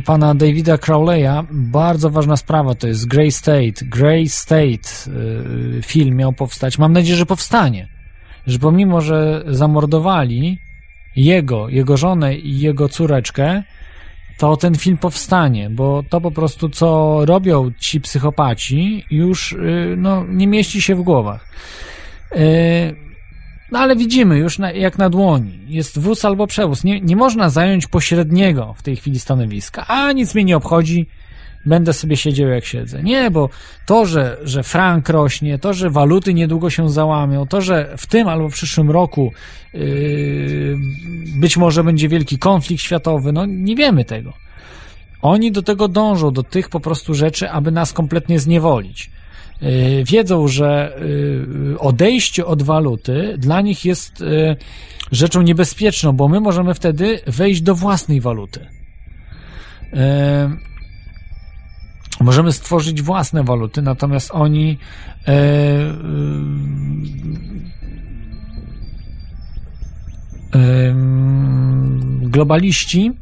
pana 0.00 0.34
Davida 0.34 0.78
Crowleya, 0.78 1.46
bardzo 1.50 2.10
ważna 2.10 2.36
sprawa 2.36 2.74
to 2.74 2.88
jest 2.88 3.08
Grey 3.08 3.32
State. 3.32 3.84
Grey 3.84 4.28
State 4.28 4.88
film 5.82 6.16
miał 6.16 6.32
powstać. 6.32 6.78
Mam 6.78 6.92
nadzieję, 6.92 7.16
że 7.16 7.26
powstanie. 7.26 7.88
Że 8.46 8.58
pomimo, 8.58 9.00
że 9.00 9.44
zamordowali 9.46 10.58
jego, 11.16 11.68
jego 11.68 11.96
żonę 11.96 12.34
i 12.34 12.60
jego 12.60 12.88
córeczkę, 12.88 13.62
to 14.42 14.56
ten 14.56 14.74
film 14.74 14.96
powstanie, 14.96 15.70
bo 15.70 16.02
to 16.08 16.20
po 16.20 16.30
prostu, 16.30 16.68
co 16.68 17.18
robią 17.24 17.70
ci 17.78 18.00
psychopaci, 18.00 19.04
już 19.10 19.52
y, 19.52 19.94
no, 19.98 20.24
nie 20.28 20.46
mieści 20.46 20.82
się 20.82 20.94
w 20.94 21.02
głowach. 21.02 21.48
Y, 22.36 22.96
No 23.72 23.78
ale 23.78 23.96
widzimy 23.96 24.38
już 24.38 24.58
na, 24.58 24.72
jak 24.72 24.98
na 24.98 25.10
dłoni. 25.10 25.58
Jest 25.68 25.98
wóz 25.98 26.24
albo 26.24 26.46
przewóz. 26.46 26.84
Nie, 26.84 27.00
nie 27.00 27.16
można 27.16 27.50
zająć 27.50 27.86
pośredniego 27.86 28.74
w 28.78 28.82
tej 28.82 28.96
chwili 28.96 29.18
stanowiska. 29.20 29.86
A 29.88 30.12
nic 30.12 30.34
mnie 30.34 30.44
nie 30.44 30.56
obchodzi. 30.56 31.06
Będę 31.66 31.92
sobie 31.92 32.16
siedział 32.16 32.48
jak 32.48 32.64
siedzę. 32.64 33.02
Nie, 33.02 33.30
bo 33.30 33.48
to, 33.86 34.06
że, 34.06 34.36
że 34.42 34.62
frank 34.62 35.08
rośnie, 35.08 35.58
to, 35.58 35.74
że 35.74 35.90
waluty 35.90 36.34
niedługo 36.34 36.70
się 36.70 36.90
załamią, 36.90 37.46
to, 37.46 37.60
że 37.60 37.94
w 37.96 38.06
tym 38.06 38.28
albo 38.28 38.48
w 38.48 38.52
przyszłym 38.52 38.90
roku 38.90 39.32
yy, 39.74 40.76
być 41.40 41.56
może 41.56 41.84
będzie 41.84 42.08
wielki 42.08 42.38
konflikt 42.38 42.82
światowy, 42.82 43.32
no 43.32 43.46
nie 43.46 43.76
wiemy 43.76 44.04
tego. 44.04 44.32
Oni 45.22 45.52
do 45.52 45.62
tego 45.62 45.88
dążą, 45.88 46.30
do 46.30 46.42
tych 46.42 46.68
po 46.68 46.80
prostu 46.80 47.14
rzeczy, 47.14 47.50
aby 47.50 47.70
nas 47.70 47.92
kompletnie 47.92 48.38
zniewolić. 48.38 49.10
Yy, 49.60 50.04
wiedzą, 50.04 50.48
że 50.48 50.98
yy, 51.70 51.78
odejście 51.78 52.46
od 52.46 52.62
waluty 52.62 53.34
dla 53.38 53.60
nich 53.60 53.84
jest 53.84 54.20
yy, 54.20 54.56
rzeczą 55.12 55.42
niebezpieczną, 55.42 56.12
bo 56.12 56.28
my 56.28 56.40
możemy 56.40 56.74
wtedy 56.74 57.20
wejść 57.26 57.60
do 57.60 57.74
własnej 57.74 58.20
waluty. 58.20 58.66
Możemy 62.20 62.52
stworzyć 62.52 63.02
własne 63.02 63.44
waluty, 63.44 63.82
natomiast 63.82 64.30
oni 64.32 64.78
e, 65.28 65.32
globaliści 72.22 73.12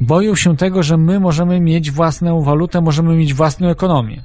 boją 0.00 0.34
się 0.34 0.56
tego, 0.56 0.82
że 0.82 0.96
my 0.96 1.20
możemy 1.20 1.60
mieć 1.60 1.90
własną 1.90 2.42
walutę, 2.42 2.80
możemy 2.80 3.16
mieć 3.16 3.34
własną 3.34 3.68
ekonomię. 3.68 4.22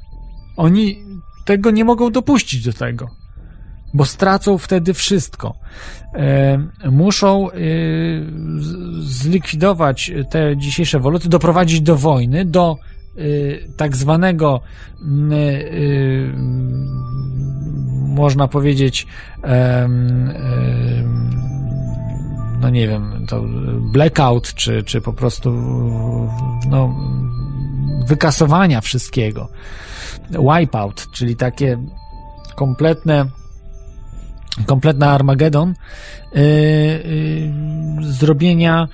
Oni 0.58 1.04
tego 1.46 1.72
nie 1.72 1.86
mogą 1.86 2.12
dopuścić 2.12 2.66
do 2.66 2.74
tego, 2.74 3.10
bo 3.94 4.06
stracą 4.06 4.58
wtedy 4.58 4.94
wszystko. 4.94 5.56
E, 6.14 6.58
muszą 6.92 7.52
e, 7.52 7.56
zlikwidować 9.00 10.12
te 10.30 10.58
dzisiejsze 10.58 11.00
waluty, 11.00 11.30
doprowadzić 11.30 11.82
do 11.82 11.96
wojny, 11.96 12.46
do 12.46 12.76
e, 13.18 13.22
tak 13.78 13.96
zwanego 13.96 14.62
można 18.08 18.48
powiedzieć 18.48 19.08
no 22.62 22.70
nie 22.70 22.88
wiem, 22.88 23.26
to 23.28 23.44
blackout, 23.80 24.54
czy, 24.54 24.84
czy 24.84 25.02
po 25.02 25.14
prostu 25.14 25.52
no, 26.70 26.96
wykasowania 28.08 28.82
wszystkiego. 28.82 29.50
Wipeout, 30.30 31.08
czyli 31.12 31.36
takie 31.36 31.78
kompletne 32.56 33.26
kompletna 34.66 35.12
Armagedon. 35.14 35.76
Yy, 36.34 36.42
yy, 36.42 38.04
zrobienia 38.04 38.88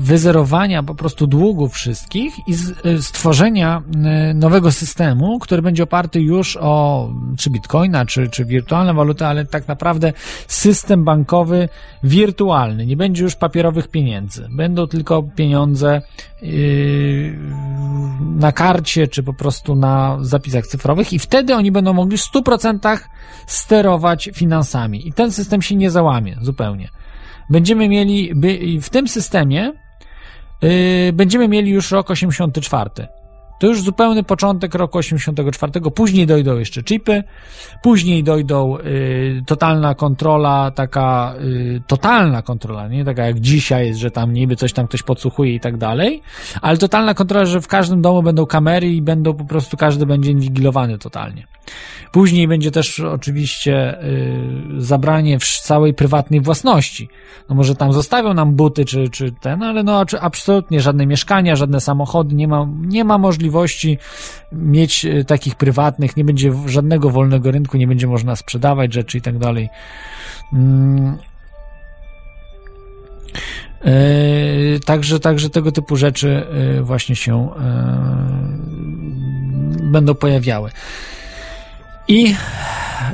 wyzerowania 0.00 0.82
po 0.82 0.94
prostu 0.94 1.26
długów 1.26 1.72
wszystkich 1.72 2.34
i 2.48 2.52
y, 2.88 3.02
stworzenia 3.02 3.82
y, 4.30 4.34
nowego 4.34 4.72
systemu, 4.72 5.38
który 5.38 5.62
będzie 5.62 5.82
oparty 5.82 6.20
już 6.20 6.58
o 6.60 7.08
czy 7.38 7.50
bitcoina, 7.50 8.06
czy, 8.06 8.28
czy 8.28 8.44
wirtualne 8.44 8.94
waluty, 8.94 9.26
ale 9.26 9.46
tak 9.46 9.68
naprawdę 9.68 10.12
system 10.46 11.04
bankowy 11.04 11.68
wirtualny. 12.02 12.86
Nie 12.86 12.96
będzie 12.96 13.22
już 13.22 13.34
papierowych 13.34 13.88
pieniędzy. 13.88 14.48
Będą 14.50 14.86
tylko 14.86 15.22
pieniądze 15.22 16.02
na 18.20 18.52
karcie, 18.52 19.08
czy 19.08 19.22
po 19.22 19.34
prostu 19.34 19.74
na 19.74 20.18
zapisach 20.20 20.66
cyfrowych 20.66 21.12
i 21.12 21.18
wtedy 21.18 21.54
oni 21.54 21.72
będą 21.72 21.92
mogli 21.92 22.18
w 22.18 22.20
100% 22.20 22.98
sterować 23.46 24.30
finansami. 24.34 25.08
I 25.08 25.12
ten 25.12 25.32
system 25.32 25.62
się 25.62 25.76
nie 25.76 25.90
załamie 25.90 26.36
zupełnie 26.40 26.90
będziemy 27.50 27.88
mieli, 27.88 28.32
w 28.80 28.90
tym 28.90 29.08
systemie 29.08 29.72
yy, 30.62 31.12
będziemy 31.12 31.48
mieli 31.48 31.70
już 31.70 31.90
rok 31.90 32.10
84. 32.10 32.90
To 33.60 33.66
już 33.66 33.82
zupełny 33.82 34.22
początek 34.22 34.74
roku 34.74 34.98
84. 34.98 35.72
Później 35.94 36.26
dojdą 36.26 36.58
jeszcze 36.58 36.82
chipy, 36.82 37.24
później 37.82 38.24
dojdą 38.24 38.78
y, 38.78 39.42
totalna 39.46 39.94
kontrola, 39.94 40.70
taka 40.70 41.34
y, 41.40 41.82
totalna 41.86 42.42
kontrola, 42.42 42.88
nie 42.88 43.04
taka 43.04 43.26
jak 43.26 43.40
dzisiaj 43.40 43.86
jest, 43.86 44.00
że 44.00 44.10
tam 44.10 44.32
niby 44.32 44.56
coś 44.56 44.72
tam 44.72 44.86
ktoś 44.86 45.02
podsłuchuje 45.02 45.54
i 45.54 45.60
tak 45.60 45.76
dalej, 45.76 46.22
ale 46.62 46.78
totalna 46.78 47.14
kontrola, 47.14 47.44
że 47.44 47.60
w 47.60 47.68
każdym 47.68 48.02
domu 48.02 48.22
będą 48.22 48.46
kamery 48.46 48.88
i 48.88 49.02
będą 49.02 49.34
po 49.34 49.44
prostu 49.44 49.76
każdy 49.76 50.06
będzie 50.06 50.30
inwigilowany 50.30 50.98
totalnie. 50.98 51.46
Później 52.12 52.48
będzie 52.48 52.70
też 52.70 53.00
oczywiście 53.00 54.04
y, 54.04 54.58
zabranie 54.78 55.38
całej 55.62 55.94
prywatnej 55.94 56.40
własności. 56.40 57.08
No 57.48 57.54
może 57.54 57.74
tam 57.74 57.92
zostawią 57.92 58.34
nam 58.34 58.54
buty 58.54 58.84
czy, 58.84 59.08
czy 59.08 59.32
ten, 59.32 59.62
ale 59.62 59.82
no 59.82 60.04
absolutnie 60.20 60.80
żadne 60.80 61.06
mieszkania, 61.06 61.56
żadne 61.56 61.80
samochody, 61.80 62.34
nie 62.34 62.48
ma, 62.48 62.66
nie 62.80 63.04
ma 63.04 63.18
możliwości 63.18 63.49
mieć 64.52 65.04
y, 65.04 65.24
takich 65.24 65.54
prywatnych, 65.54 66.16
nie 66.16 66.24
będzie 66.24 66.52
żadnego 66.66 67.10
wolnego 67.10 67.50
rynku, 67.50 67.76
nie 67.76 67.86
będzie 67.86 68.06
można 68.06 68.36
sprzedawać 68.36 68.94
rzeczy 68.94 69.18
i 69.18 69.20
tak 69.20 69.38
dalej. 69.38 69.68
Mm. 70.52 71.18
Yy, 73.84 74.80
także, 74.86 75.20
także 75.20 75.50
tego 75.50 75.72
typu 75.72 75.96
rzeczy 75.96 76.46
yy, 76.74 76.82
właśnie 76.82 77.16
się 77.16 77.48
będą 79.90 80.14
pojawiały. 80.14 80.70
I 82.08 82.34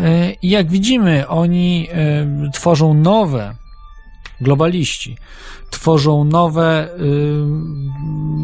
e, 0.03 0.33
jak 0.43 0.69
widzimy, 0.69 1.29
oni 1.29 1.89
e, 1.93 2.51
tworzą 2.53 2.95
nowe, 2.95 3.55
globaliści, 4.41 5.17
tworzą 5.71 6.25
nowe 6.25 6.89
e, 6.89 6.99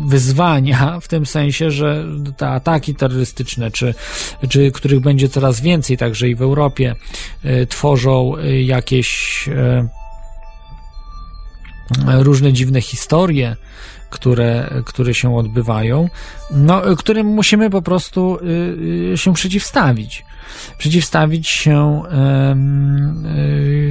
wyzwania, 0.08 1.00
w 1.00 1.08
tym 1.08 1.26
sensie, 1.26 1.70
że 1.70 2.04
te 2.36 2.48
ataki 2.48 2.94
terrorystyczne, 2.94 3.70
czy, 3.70 3.94
czy 4.48 4.70
których 4.70 5.00
będzie 5.00 5.28
coraz 5.28 5.60
więcej, 5.60 5.96
także 5.96 6.28
i 6.28 6.34
w 6.34 6.42
Europie, 6.42 6.94
tworzą 7.68 8.34
jakieś 8.64 9.48
różne 12.06 12.52
dziwne 12.52 12.80
historie, 12.80 13.56
które, 14.12 14.70
które 14.86 15.14
się 15.14 15.36
odbywają, 15.36 16.08
no, 16.50 16.82
którym 16.96 17.26
musimy 17.26 17.70
po 17.70 17.82
prostu 17.82 18.38
y, 18.42 19.12
y, 19.12 19.18
się 19.18 19.34
przeciwstawić. 19.34 20.24
Przeciwstawić 20.78 21.48
się 21.48 22.02
y, 22.04 22.10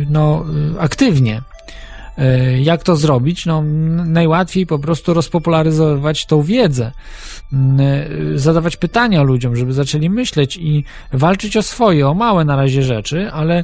no, 0.10 0.45
aktywnie. 0.80 1.41
E, 2.22 2.61
jak 2.61 2.84
to 2.84 2.95
zrobić? 2.95 3.45
No, 3.45 3.64
najłatwiej 4.06 4.65
po 4.65 4.80
prostu 4.80 5.14
rozpopularyzować 5.14 6.26
tą 6.26 6.41
wiedzę, 6.41 6.91
e, 7.53 8.07
zadawać 8.35 8.77
pytania 8.77 9.23
ludziom, 9.23 9.56
żeby 9.56 9.73
zaczęli 9.73 10.10
myśleć 10.10 10.57
i 10.57 10.84
walczyć 11.14 11.57
o 11.57 11.64
swoje, 11.64 12.07
o 12.07 12.14
małe 12.14 12.45
na 12.45 12.56
razie 12.56 12.84
rzeczy, 12.84 13.31
ale 13.31 13.57
e, 13.57 13.64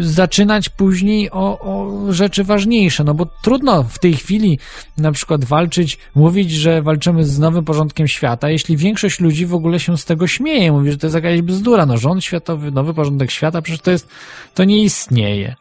zaczynać 0.00 0.68
później 0.68 1.30
o, 1.30 1.58
o 1.60 2.12
rzeczy 2.12 2.44
ważniejsze, 2.44 3.04
no 3.04 3.14
bo 3.14 3.26
trudno 3.42 3.82
w 3.82 3.98
tej 3.98 4.14
chwili 4.14 4.58
na 4.98 5.12
przykład 5.12 5.44
walczyć, 5.44 5.98
mówić, 6.14 6.50
że 6.50 6.82
walczymy 6.82 7.24
z 7.24 7.38
nowym 7.38 7.64
porządkiem 7.64 8.08
świata, 8.08 8.50
jeśli 8.50 8.76
większość 8.76 9.20
ludzi 9.20 9.46
w 9.46 9.54
ogóle 9.54 9.80
się 9.80 9.98
z 9.98 10.04
tego 10.04 10.26
śmieje, 10.26 10.72
mówi, 10.72 10.90
że 10.90 10.98
to 10.98 11.06
jest 11.06 11.14
jakaś 11.14 11.42
bzdura, 11.42 11.86
no 11.86 11.96
rząd 11.96 12.24
światowy, 12.24 12.70
nowy 12.70 12.94
porządek 12.94 13.30
świata, 13.30 13.62
przecież 13.62 13.80
to 13.80 13.90
jest, 13.90 14.08
to 14.54 14.64
nie 14.64 14.82
istnieje. 14.82 15.56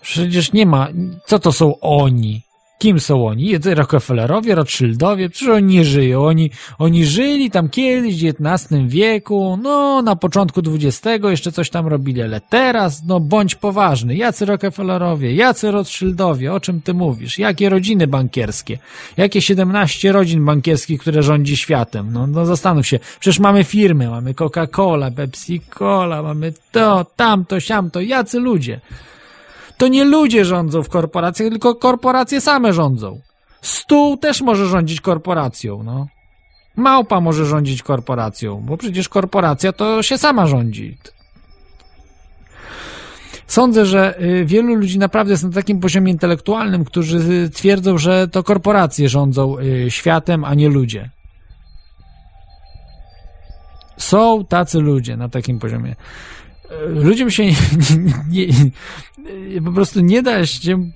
Przecież 0.00 0.52
nie 0.52 0.66
ma. 0.66 0.88
Co 1.26 1.38
to 1.38 1.52
są 1.52 1.80
oni? 1.80 2.48
Kim 2.78 3.00
są 3.00 3.26
oni? 3.26 3.58
Rockefellerowie, 3.64 4.54
Rothschildowie? 4.54 5.28
Przecież 5.28 5.48
oni 5.48 5.74
nie 5.74 5.84
żyją. 5.84 6.26
Oni, 6.26 6.50
oni 6.78 7.04
żyli 7.04 7.50
tam 7.50 7.68
kiedyś 7.68 8.24
w 8.24 8.26
XIX 8.26 8.82
wieku, 8.86 9.58
no 9.62 10.02
na 10.02 10.16
początku 10.16 10.60
XX 10.60 11.24
jeszcze 11.24 11.52
coś 11.52 11.70
tam 11.70 11.86
robili, 11.86 12.22
ale 12.22 12.40
teraz, 12.40 13.02
no 13.06 13.20
bądź 13.20 13.54
poważny. 13.54 14.16
Jacy 14.16 14.44
Rockefellerowie? 14.44 15.34
Jacy 15.34 15.70
Rothschildowie? 15.70 16.52
O 16.52 16.60
czym 16.60 16.80
ty 16.80 16.94
mówisz? 16.94 17.38
Jakie 17.38 17.68
rodziny 17.68 18.06
bankierskie? 18.06 18.78
Jakie 19.16 19.42
17 19.42 20.12
rodzin 20.12 20.44
bankierskich, 20.44 21.00
które 21.00 21.22
rządzi 21.22 21.56
światem? 21.56 22.12
No, 22.12 22.26
no 22.26 22.46
zastanów 22.46 22.86
się. 22.86 22.98
Przecież 23.20 23.38
mamy 23.38 23.64
firmy, 23.64 24.08
mamy 24.10 24.34
Coca-Cola, 24.34 25.10
Pepsi-Cola, 25.10 26.22
mamy 26.22 26.52
to, 26.72 27.06
tamto, 27.16 27.60
siamto. 27.60 28.00
Jacy 28.00 28.40
ludzie? 28.40 28.80
To 29.78 29.88
nie 29.88 30.04
ludzie 30.04 30.44
rządzą 30.44 30.82
w 30.82 30.88
korporacjach, 30.88 31.50
tylko 31.50 31.74
korporacje 31.74 32.40
same 32.40 32.72
rządzą. 32.72 33.20
Stół 33.62 34.16
też 34.16 34.40
może 34.40 34.66
rządzić 34.66 35.00
korporacją, 35.00 35.82
no. 35.82 36.06
Małpa 36.76 37.20
może 37.20 37.46
rządzić 37.46 37.82
korporacją, 37.82 38.62
bo 38.66 38.76
przecież 38.76 39.08
korporacja 39.08 39.72
to 39.72 40.02
się 40.02 40.18
sama 40.18 40.46
rządzi. 40.46 40.96
Sądzę, 43.46 43.86
że 43.86 44.22
y, 44.22 44.44
wielu 44.44 44.74
ludzi 44.74 44.98
naprawdę 44.98 45.32
jest 45.32 45.44
na 45.44 45.50
takim 45.50 45.80
poziomie 45.80 46.12
intelektualnym, 46.12 46.84
którzy 46.84 47.50
twierdzą, 47.50 47.98
że 47.98 48.28
to 48.28 48.42
korporacje 48.42 49.08
rządzą 49.08 49.58
y, 49.58 49.90
światem, 49.90 50.44
a 50.44 50.54
nie 50.54 50.68
ludzie. 50.68 51.10
Są 53.96 54.44
tacy 54.44 54.80
ludzie 54.80 55.16
na 55.16 55.28
takim 55.28 55.58
poziomie 55.58 55.96
ludziom 56.88 57.30
się 57.30 57.44
nie, 57.44 57.54
nie, 58.30 58.46
nie, 59.48 59.62
po 59.62 59.72
prostu 59.72 60.00
nie 60.00 60.22
da 60.22 60.46
się 60.46 60.90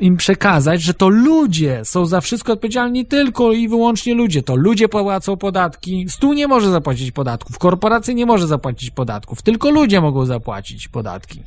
im 0.00 0.16
przekazać, 0.16 0.82
że 0.82 0.94
to 0.94 1.08
ludzie 1.08 1.80
są 1.84 2.06
za 2.06 2.20
wszystko 2.20 2.52
odpowiedzialni, 2.52 3.06
tylko 3.06 3.52
i 3.52 3.68
wyłącznie 3.68 4.14
ludzie. 4.14 4.42
To 4.42 4.56
ludzie 4.56 4.88
płacą 4.88 5.36
podatki. 5.36 6.06
Stół 6.08 6.32
nie 6.32 6.48
może 6.48 6.70
zapłacić 6.70 7.12
podatków, 7.12 7.58
korporacja 7.58 8.14
nie 8.14 8.26
może 8.26 8.46
zapłacić 8.46 8.90
podatków, 8.90 9.42
tylko 9.42 9.70
ludzie 9.70 10.00
mogą 10.00 10.26
zapłacić 10.26 10.88
podatki. 10.88 11.42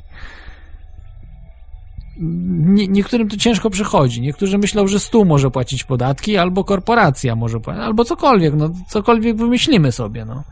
Nie, 2.18 2.88
niektórym 2.88 3.28
to 3.28 3.36
ciężko 3.36 3.70
przychodzi. 3.70 4.20
Niektórzy 4.20 4.58
myślą, 4.58 4.86
że 4.86 5.00
stół 5.00 5.24
może 5.24 5.50
płacić 5.50 5.84
podatki, 5.84 6.36
albo 6.36 6.64
korporacja 6.64 7.36
może 7.36 7.60
płacić, 7.60 7.82
albo 7.82 8.04
cokolwiek, 8.04 8.54
no 8.54 8.70
cokolwiek 8.88 9.36
wymyślimy 9.36 9.92
sobie, 9.92 10.24
no 10.24 10.44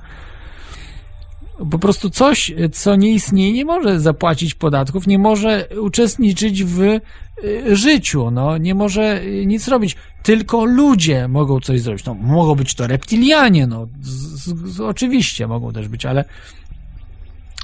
po 1.71 1.79
prostu 1.79 2.11
coś, 2.11 2.53
co 2.73 2.97
nie 2.97 3.13
istnieje, 3.13 3.53
nie 3.53 3.65
może 3.65 4.01
zapłacić 4.01 4.55
podatków, 4.55 5.07
nie 5.07 5.19
może 5.19 5.69
uczestniczyć 5.81 6.65
w 6.65 6.81
y, 6.81 7.01
życiu, 7.77 8.31
no, 8.31 8.59
nie 8.59 8.75
może 8.75 9.23
y, 9.23 9.47
nic 9.47 9.69
robić. 9.69 9.97
Tylko 10.23 10.65
ludzie 10.65 11.29
mogą 11.29 11.61
coś 11.61 11.81
zrobić. 11.81 12.05
No, 12.05 12.15
mogą 12.15 12.55
być 12.55 12.75
to 12.75 12.87
reptilianie, 12.87 13.67
no, 13.67 13.89
z, 14.03 14.45
z, 14.75 14.81
oczywiście 14.81 15.47
mogą 15.47 15.73
też 15.73 15.89
być, 15.89 16.07
ale 16.07 16.25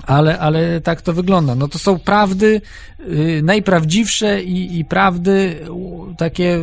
ale, 0.07 0.39
ale 0.39 0.81
tak 0.81 1.03
to 1.03 1.13
wygląda. 1.13 1.55
No 1.55 1.69
to 1.69 1.79
są 1.79 1.99
prawdy 1.99 2.61
y, 3.01 3.41
najprawdziwsze 3.45 4.43
i, 4.43 4.79
i 4.79 4.85
prawdy 4.85 5.61
u, 5.71 6.07
takie 6.19 6.57
y, 6.57 6.63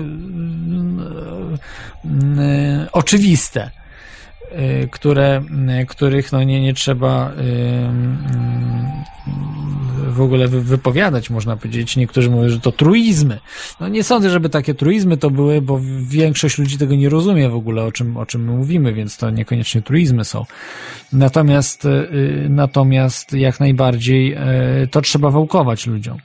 y, 2.05 2.91
oczywiste, 2.91 3.65
y, 3.65 3.86
które, 4.91 5.41
y, 5.81 5.85
których 5.85 6.31
no 6.31 6.43
nie, 6.43 6.61
nie 6.61 6.73
trzeba 6.73 7.31
y, 7.31 7.41
y, 10.07 10.11
w 10.11 10.21
ogóle 10.21 10.47
wy- 10.47 10.61
wypowiadać, 10.61 11.29
można 11.29 11.57
powiedzieć. 11.57 11.97
Niektórzy 11.97 12.29
mówią, 12.29 12.49
że 12.49 12.59
to 12.59 12.71
truizmy. 12.71 13.39
No 13.79 13.87
nie 13.87 14.03
sądzę, 14.03 14.29
żeby 14.29 14.49
takie 14.49 14.73
truizmy 14.73 15.17
to 15.17 15.29
były, 15.29 15.61
bo 15.61 15.79
większość 16.01 16.57
ludzi 16.57 16.77
tego 16.77 16.95
nie 16.95 17.09
rozumie 17.09 17.49
w 17.49 17.55
ogóle, 17.55 17.83
o 17.83 17.91
czym, 17.91 18.17
o 18.17 18.25
czym 18.25 18.45
my 18.45 18.51
mówimy, 18.51 18.93
więc 18.93 19.17
to 19.17 19.29
niekoniecznie 19.29 19.81
truizmy 19.81 20.25
są. 20.25 20.45
Natomiast, 21.13 21.85
y, 21.85 22.47
natomiast 22.49 23.33
jak 23.33 23.59
najbardziej 23.59 24.33
y, 24.83 24.87
to 24.91 25.01
trzeba 25.01 25.29
wałkować 25.29 25.87
ludziom. 25.87 26.17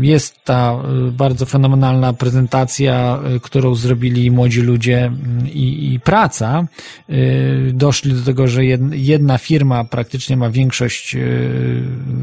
Jest 0.00 0.44
ta 0.44 0.76
y, 1.08 1.12
bardzo 1.12 1.46
fenomenalna 1.46 2.12
prezentacja, 2.12 3.18
y, 3.36 3.40
którą 3.40 3.74
zrobili 3.74 4.30
młodzi 4.30 4.60
ludzie 4.62 5.12
i, 5.52 5.92
i 5.94 6.00
praca. 6.00 6.66
Y, 7.10 7.70
Doszli 7.74 8.12
do 8.14 8.22
tego, 8.22 8.48
że 8.48 8.60
jed- 8.60 8.92
jedna 8.94 9.38
firma 9.38 9.84
praktycznie 9.84 10.36
ma 10.36 10.50
większość 10.50 11.16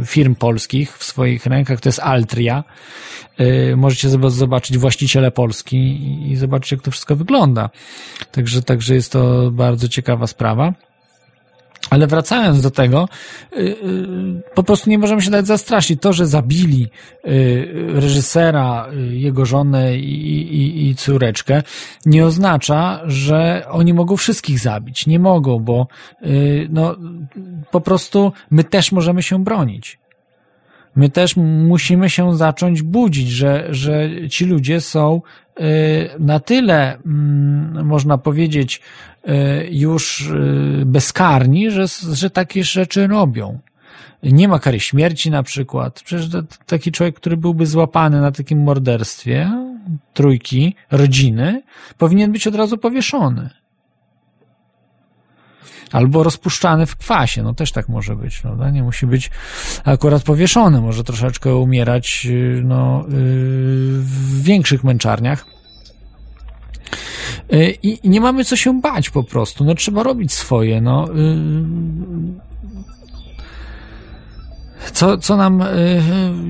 firm 0.05 0.35
polskich 0.35 0.97
w 0.97 1.03
swoich 1.03 1.45
rękach, 1.45 1.81
to 1.81 1.89
jest 1.89 1.99
Altria. 1.99 2.63
Możecie 3.75 4.09
zob- 4.09 4.29
zobaczyć 4.29 4.77
właściciele 4.77 5.31
Polski 5.31 5.77
i 6.31 6.35
zobaczyć, 6.35 6.71
jak 6.71 6.81
to 6.81 6.91
wszystko 6.91 7.15
wygląda. 7.15 7.69
Także, 8.31 8.61
także 8.61 8.95
jest 8.95 9.11
to 9.11 9.51
bardzo 9.51 9.87
ciekawa 9.87 10.27
sprawa. 10.27 10.73
Ale 11.89 12.07
wracając 12.07 12.61
do 12.61 12.71
tego, 12.71 13.09
y, 13.53 13.57
y, 13.59 13.75
po 14.55 14.63
prostu 14.63 14.89
nie 14.89 14.97
możemy 14.97 15.21
się 15.21 15.31
dać 15.31 15.47
zastraszyć. 15.47 16.01
To, 16.01 16.13
że 16.13 16.27
zabili 16.27 16.87
y, 17.27 17.67
reżysera, 17.93 18.87
jego 19.09 19.45
żonę 19.45 19.97
i, 19.97 20.55
i, 20.61 20.89
i 20.89 20.95
córeczkę, 20.95 21.63
nie 22.05 22.25
oznacza, 22.25 23.01
że 23.05 23.65
oni 23.69 23.93
mogą 23.93 24.17
wszystkich 24.17 24.59
zabić. 24.59 25.07
Nie 25.07 25.19
mogą, 25.19 25.59
bo 25.59 25.87
no, 26.69 26.95
po 27.71 27.81
prostu 27.81 28.31
my 28.51 28.63
też 28.63 28.91
możemy 28.91 29.23
się 29.23 29.43
bronić. 29.43 29.99
My 30.95 31.09
też 31.09 31.35
musimy 31.37 32.09
się 32.09 32.37
zacząć 32.37 32.81
budzić, 32.81 33.29
że, 33.29 33.67
że 33.69 34.09
ci 34.29 34.45
ludzie 34.45 34.81
są 34.81 35.21
na 36.19 36.39
tyle, 36.39 36.97
mm, 37.05 37.85
można 37.85 38.17
powiedzieć, 38.17 38.81
y, 39.27 39.31
już 39.71 40.29
y, 40.29 40.83
bezkarni, 40.85 41.71
że, 41.71 41.85
że 42.13 42.29
takie 42.29 42.63
rzeczy 42.63 43.07
robią. 43.07 43.59
Nie 44.23 44.47
ma 44.47 44.59
kary 44.59 44.79
śmierci 44.79 45.31
na 45.31 45.43
przykład. 45.43 46.01
Przecież 46.05 46.29
taki 46.65 46.91
człowiek, 46.91 47.15
który 47.15 47.37
byłby 47.37 47.65
złapany 47.65 48.21
na 48.21 48.31
takim 48.31 48.63
morderstwie 48.63 49.51
trójki, 50.13 50.75
rodziny, 50.91 51.61
powinien 51.97 52.31
być 52.31 52.47
od 52.47 52.55
razu 52.55 52.77
powieszony. 52.77 53.49
Albo 55.91 56.23
rozpuszczany 56.23 56.85
w 56.85 56.95
kwasie, 56.95 57.43
no 57.43 57.53
też 57.53 57.71
tak 57.71 57.89
może 57.89 58.15
być, 58.15 58.39
prawda? 58.39 58.69
Nie 58.69 58.83
musi 58.83 59.07
być 59.07 59.31
akurat 59.83 60.23
powieszony, 60.23 60.81
może 60.81 61.03
troszeczkę 61.03 61.55
umierać 61.55 62.27
y, 62.29 62.61
no, 62.63 63.05
y, 63.05 63.11
w 64.01 64.41
większych 64.43 64.83
męczarniach. 64.83 65.45
Y, 67.53 67.77
I, 67.83 68.09
nie 68.09 68.21
mamy 68.21 68.45
co 68.45 68.55
się 68.55 68.81
bać 68.81 69.09
po 69.09 69.23
prostu, 69.23 69.63
no 69.63 69.75
trzeba 69.75 70.03
robić 70.03 70.33
swoje, 70.33 70.81
no. 70.81 71.07
Co, 74.93 75.17
co 75.17 75.37
nam 75.37 75.61
y, 75.61 75.65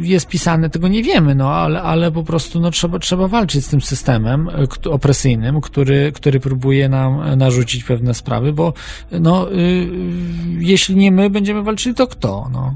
jest 0.02 0.28
pisane, 0.28 0.70
tego 0.70 0.88
nie 0.88 1.04
wiemy, 1.04 1.36
no, 1.36 1.52
ale, 1.52 1.82
ale 1.82 2.12
po 2.12 2.24
prostu 2.24 2.60
no, 2.60 2.72
trzeba, 2.72 3.00
trzeba 3.00 3.28
walczyć 3.28 3.66
z 3.66 3.70
tym 3.70 3.82
systemem 3.82 4.50
kt- 4.70 4.88
opresyjnym, 4.90 5.62
który, 5.62 6.12
który 6.12 6.40
próbuje 6.40 6.90
nam 6.90 7.38
narzucić 7.38 7.84
pewne 7.84 8.14
sprawy, 8.14 8.54
bo 8.54 8.74
no, 9.12 9.48
jeśli 10.60 10.96
nie 10.96 11.12
my 11.12 11.30
będziemy 11.30 11.64
walczyli, 11.64 11.96
to 11.96 12.08
kto? 12.08 12.50
No. 12.52 12.76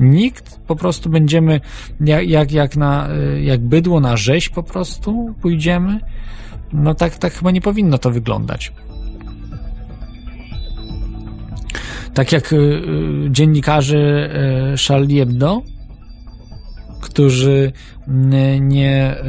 Nikt, 0.00 0.60
po 0.66 0.76
prostu 0.76 1.10
będziemy 1.10 1.60
jak, 2.00 2.28
jak, 2.28 2.52
jak, 2.52 2.76
na, 2.76 3.08
jak 3.42 3.60
bydło 3.60 4.00
na 4.00 4.16
rzeź 4.16 4.48
po 4.48 4.62
prostu 4.62 5.34
pójdziemy. 5.42 6.00
No 6.72 6.94
tak, 6.94 7.18
tak 7.18 7.32
chyba 7.32 7.50
nie 7.50 7.60
powinno 7.60 7.98
to 7.98 8.10
wyglądać. 8.10 8.72
Tak 12.14 12.32
jak 12.32 12.52
y, 12.52 12.56
y, 12.56 13.30
dziennikarze 13.30 14.30
y, 14.74 14.76
Charlie 14.88 15.18
Hebdo, 15.18 15.62
którzy 17.00 17.72
nie 18.60 19.14
y, 19.14 19.20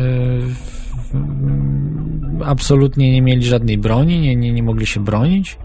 absolutnie 2.46 3.12
nie 3.12 3.22
mieli 3.22 3.46
żadnej 3.46 3.78
broni, 3.78 4.20
nie, 4.20 4.36
nie, 4.36 4.54
nie 4.54 4.64
mogli 4.64 4.88
się 4.88 5.00
bronić. 5.00 5.58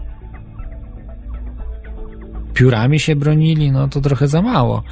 Piórami 2.53 2.99
się 2.99 3.15
bronili, 3.15 3.71
no 3.71 3.87
to 3.87 4.01
trochę 4.01 4.27
za 4.27 4.41
mało. 4.41 4.83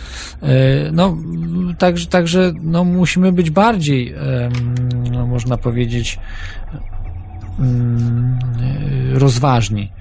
Y, 0.44 0.48
No, 0.91 1.18
także, 1.78 2.07
także 2.07 2.53
no, 2.62 2.84
musimy 2.84 3.32
być 3.32 3.49
bardziej, 3.49 4.14
no, 5.12 5.28
można 5.28 5.57
powiedzieć, 5.57 6.20
mm, 7.60 8.40
rozważni. 9.14 9.91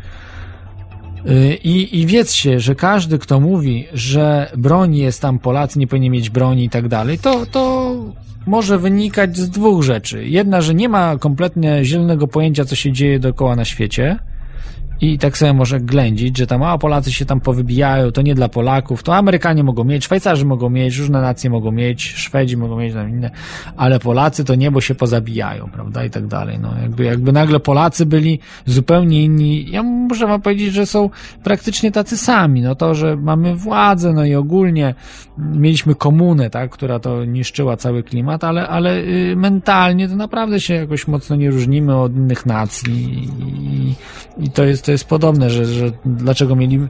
Y, 1.26 1.58
I, 1.64 2.00
I 2.00 2.06
wiedzcie, 2.06 2.60
że 2.60 2.74
każdy, 2.74 3.18
kto 3.18 3.40
mówi, 3.40 3.86
że 3.92 4.52
broń 4.56 4.96
jest 4.96 5.22
tam, 5.22 5.38
Polacy 5.38 5.78
nie 5.78 5.86
powinni 5.86 6.10
mieć 6.10 6.30
broni 6.30 6.64
i 6.64 6.70
tak 6.70 6.88
dalej, 6.88 7.18
to, 7.18 7.46
to 7.46 7.94
może 8.46 8.78
wynikać 8.78 9.36
z 9.36 9.50
dwóch 9.50 9.82
rzeczy. 9.82 10.28
Jedna, 10.28 10.60
że 10.60 10.74
nie 10.74 10.88
ma 10.88 11.18
kompletnie 11.18 11.84
zielonego 11.84 12.28
pojęcia, 12.28 12.64
co 12.64 12.76
się 12.76 12.92
dzieje 12.92 13.18
dookoła 13.18 13.56
na 13.56 13.64
świecie. 13.64 14.18
I 15.00 15.18
tak 15.18 15.38
sobie 15.38 15.52
może 15.52 15.80
ględzić, 15.80 16.38
że 16.38 16.46
tam, 16.46 16.62
a 16.62 16.78
Polacy 16.78 17.12
się 17.12 17.24
tam 17.24 17.40
powybijają, 17.40 18.12
to 18.12 18.22
nie 18.22 18.34
dla 18.34 18.48
Polaków, 18.48 19.02
to 19.02 19.16
Amerykanie 19.16 19.64
mogą 19.64 19.84
mieć, 19.84 20.04
Szwajcarzy 20.04 20.44
mogą 20.44 20.70
mieć, 20.70 20.96
różne 20.96 21.20
nacje 21.20 21.50
mogą 21.50 21.70
mieć, 21.70 22.02
Szwedzi 22.02 22.56
mogą 22.56 22.78
mieć, 22.78 22.94
tam 22.94 23.10
inne, 23.10 23.30
ale 23.76 23.98
Polacy 23.98 24.44
to 24.44 24.54
nie, 24.54 24.70
bo 24.70 24.80
się 24.80 24.94
pozabijają, 24.94 25.70
prawda, 25.70 26.04
i 26.04 26.10
tak 26.10 26.26
dalej. 26.26 26.58
No, 26.60 26.74
jakby, 26.82 27.04
jakby 27.04 27.32
nagle 27.32 27.60
Polacy 27.60 28.06
byli 28.06 28.40
zupełnie 28.66 29.24
inni. 29.24 29.70
Ja 29.70 29.82
muszę 29.82 30.26
wam 30.26 30.42
powiedzieć, 30.42 30.74
że 30.74 30.86
są 30.86 31.10
praktycznie 31.42 31.92
tacy 31.92 32.16
sami. 32.16 32.62
No 32.62 32.74
to, 32.74 32.94
że 32.94 33.16
mamy 33.16 33.56
władzę, 33.56 34.12
no 34.12 34.24
i 34.24 34.34
ogólnie 34.34 34.94
mieliśmy 35.38 35.94
komunę, 35.94 36.50
tak, 36.50 36.70
która 36.70 36.98
to 36.98 37.24
niszczyła 37.24 37.76
cały 37.76 38.02
klimat, 38.02 38.44
ale, 38.44 38.68
ale 38.68 38.98
y, 38.98 39.34
mentalnie 39.36 40.08
to 40.08 40.16
naprawdę 40.16 40.60
się 40.60 40.74
jakoś 40.74 41.08
mocno 41.08 41.36
nie 41.36 41.50
różnimy 41.50 41.96
od 41.96 42.16
innych 42.16 42.46
nacji 42.46 43.28
i, 43.38 44.44
i 44.44 44.50
to 44.50 44.64
jest, 44.64 44.83
to 44.84 44.92
jest 44.92 45.04
podobne, 45.04 45.50
że, 45.50 45.64
że 45.64 45.90
dlaczego 46.04 46.56
mieli 46.56 46.80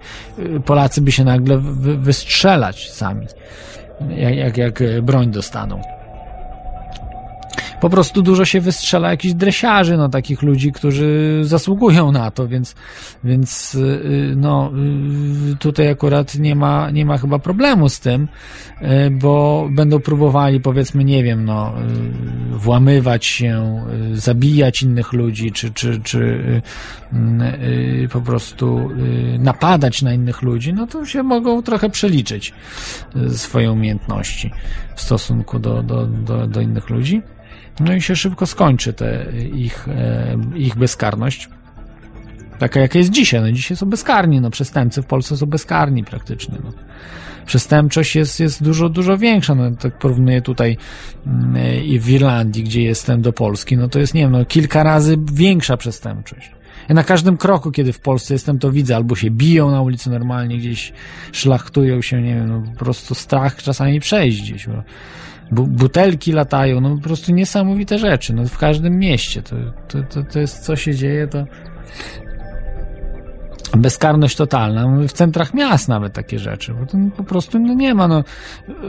Polacy 0.65 1.01
by 1.01 1.13
się 1.13 1.25
nagle 1.25 1.59
wy, 1.59 1.97
wystrzelać 1.97 2.91
sami, 2.91 3.27
jak, 4.17 4.57
jak, 4.57 4.81
jak 4.81 5.03
broń 5.03 5.31
dostaną. 5.31 5.83
Po 7.85 7.91
prostu 7.91 8.23
dużo 8.23 8.45
się 8.45 8.61
wystrzela 8.61 9.11
jakichś 9.11 9.35
dresiarzy, 9.35 9.97
no 9.97 10.09
takich 10.09 10.43
ludzi, 10.43 10.73
którzy 10.73 11.41
zasługują 11.43 12.13
na 12.13 12.31
to, 12.31 12.49
więc, 12.49 12.75
więc 13.25 13.75
y, 13.75 14.35
no 14.37 14.73
y, 15.53 15.57
tutaj 15.57 15.89
akurat 15.89 16.35
nie 16.35 16.55
ma, 16.55 16.91
nie 16.91 17.07
ma 17.07 17.19
chyba 17.19 17.39
problemu 17.39 17.89
z 17.89 18.01
tym, 18.01 18.29
y, 18.83 19.11
bo 19.11 19.69
będą 19.71 20.01
próbowali 20.01 20.61
powiedzmy, 20.61 21.05
nie 21.05 21.25
wiem, 21.25 21.45
no 21.45 21.75
y, 22.55 22.59
włamywać 22.59 23.27
się, 23.27 23.85
y, 24.13 24.17
zabijać 24.21 24.83
innych 24.83 25.13
ludzi, 25.13 25.53
czy, 25.53 25.71
czy, 25.71 26.01
czy 26.03 26.19
y, 26.19 26.63
y, 28.05 28.09
po 28.13 28.21
prostu 28.21 28.91
y, 28.91 29.39
napadać 29.39 30.03
na 30.03 30.15
innych 30.15 30.43
ludzi, 30.43 30.73
no 30.73 30.87
to 30.87 31.07
się 31.07 31.23
mogą 31.23 31.63
trochę 31.63 31.91
przeliczyć 31.91 32.53
y, 33.17 33.39
swoje 33.39 33.73
umiejętności 33.73 34.51
w 34.97 35.01
stosunku 35.01 35.59
do, 35.59 35.83
do, 35.83 36.07
do, 36.07 36.47
do 36.47 36.61
innych 36.61 36.91
ludzi. 36.91 37.23
No 37.81 37.95
i 37.95 38.03
się 38.03 38.17
szybko 38.17 38.47
skończy 38.47 38.93
te 38.93 39.27
ich, 39.55 39.89
e, 39.89 40.37
ich 40.57 40.77
bezkarność. 40.77 41.49
Taka 42.59 42.81
jaka 42.81 42.99
jest 42.99 43.11
dzisiaj. 43.11 43.41
No 43.41 43.53
dzisiaj 43.53 43.77
są 43.77 43.87
bezkarni. 43.87 44.41
No 44.41 44.51
przestępcy 44.51 45.03
w 45.03 45.07
Polsce 45.07 45.37
są 45.37 45.47
bezkarni 45.47 46.05
praktycznie. 46.05 46.59
No. 46.65 46.73
Przestępczość 47.47 48.17
jest, 48.17 48.41
jest 48.41 48.63
dużo, 48.63 48.89
dużo 48.89 49.19
większa. 49.19 49.55
No, 49.55 49.71
tak 49.71 49.99
porównuję 49.99 50.43
tutaj 50.43 50.77
mm, 51.27 51.85
i 51.85 51.99
w 51.99 52.11
Irlandii, 52.11 52.65
gdzie 52.65 52.83
jestem, 52.83 53.23
do 53.23 53.33
Polski, 53.33 53.77
no 53.77 53.89
to 53.89 53.99
jest, 53.99 54.15
nie 54.15 54.21
wiem, 54.21 54.33
no, 54.33 54.45
kilka 54.45 54.83
razy 54.83 55.17
większa 55.33 55.77
przestępczość. 55.77 56.51
Ja 56.89 56.95
na 56.95 57.05
każdym 57.05 57.37
kroku, 57.37 57.71
kiedy 57.71 57.93
w 57.93 58.01
Polsce 58.01 58.35
jestem, 58.35 58.59
to 58.59 58.73
widzę, 58.73 58.97
albo 58.97 59.17
się 59.17 59.31
biją 59.31 59.71
na 59.71 59.83
ulicy 59.83 60.11
normalnie, 60.11 60.59
gdzieś 60.59 60.93
szlachtują 61.33 62.03
się, 62.03 62.23
nie 62.23 62.35
wiem, 62.35 62.49
no, 62.49 62.63
po 62.79 62.85
prostu 62.85 63.15
strach 63.15 63.63
czasami 63.63 64.01
przejść 64.01 64.43
gdzieś. 64.43 64.67
Bo 64.67 64.83
bu 65.51 65.67
butelki 65.67 66.33
latają, 66.33 66.81
no 66.81 66.97
po 66.97 67.03
prostu 67.03 67.33
niesamowite 67.33 67.99
rzeczy, 67.99 68.35
no 68.35 68.45
w 68.45 68.59
każdym 68.59 68.99
mieście, 68.99 69.43
to, 69.43 69.57
to, 69.89 70.03
to, 70.03 70.23
to 70.23 70.39
jest, 70.39 70.65
co 70.65 70.77
się 70.77 70.95
dzieje, 70.95 71.29
to 71.29 71.47
bezkarność 73.77 74.37
totalna. 74.37 74.89
Mówię, 74.89 75.09
W 75.09 75.13
centrach 75.13 75.55
miast 75.55 75.89
nawet 75.89 76.13
takie 76.13 76.39
rzeczy, 76.39 76.75
bo 76.75 76.87
to 76.87 76.99
po 77.17 77.25
prostu 77.25 77.59
no 77.59 77.75
nie 77.75 77.95
ma, 77.95 78.09
no, 78.09 78.25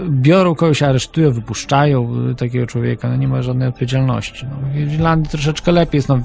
biorą 0.10 0.56
kogoś, 0.56 0.84
aresztują, 0.84 1.32
wypuszczają 1.32 2.30
y, 2.32 2.36
takiego 2.36 2.68
człowieka, 2.68 3.10
no 3.10 3.16
nie 3.16 3.28
ma 3.28 3.42
żadnej 3.42 3.68
odpowiedzialności. 3.68 4.46
No, 4.46 4.70
w 4.88 4.94
Irlandii 4.94 5.30
troszeczkę 5.30 5.72
lepiej 5.72 5.98
jest, 5.98 6.10
no, 6.10 6.20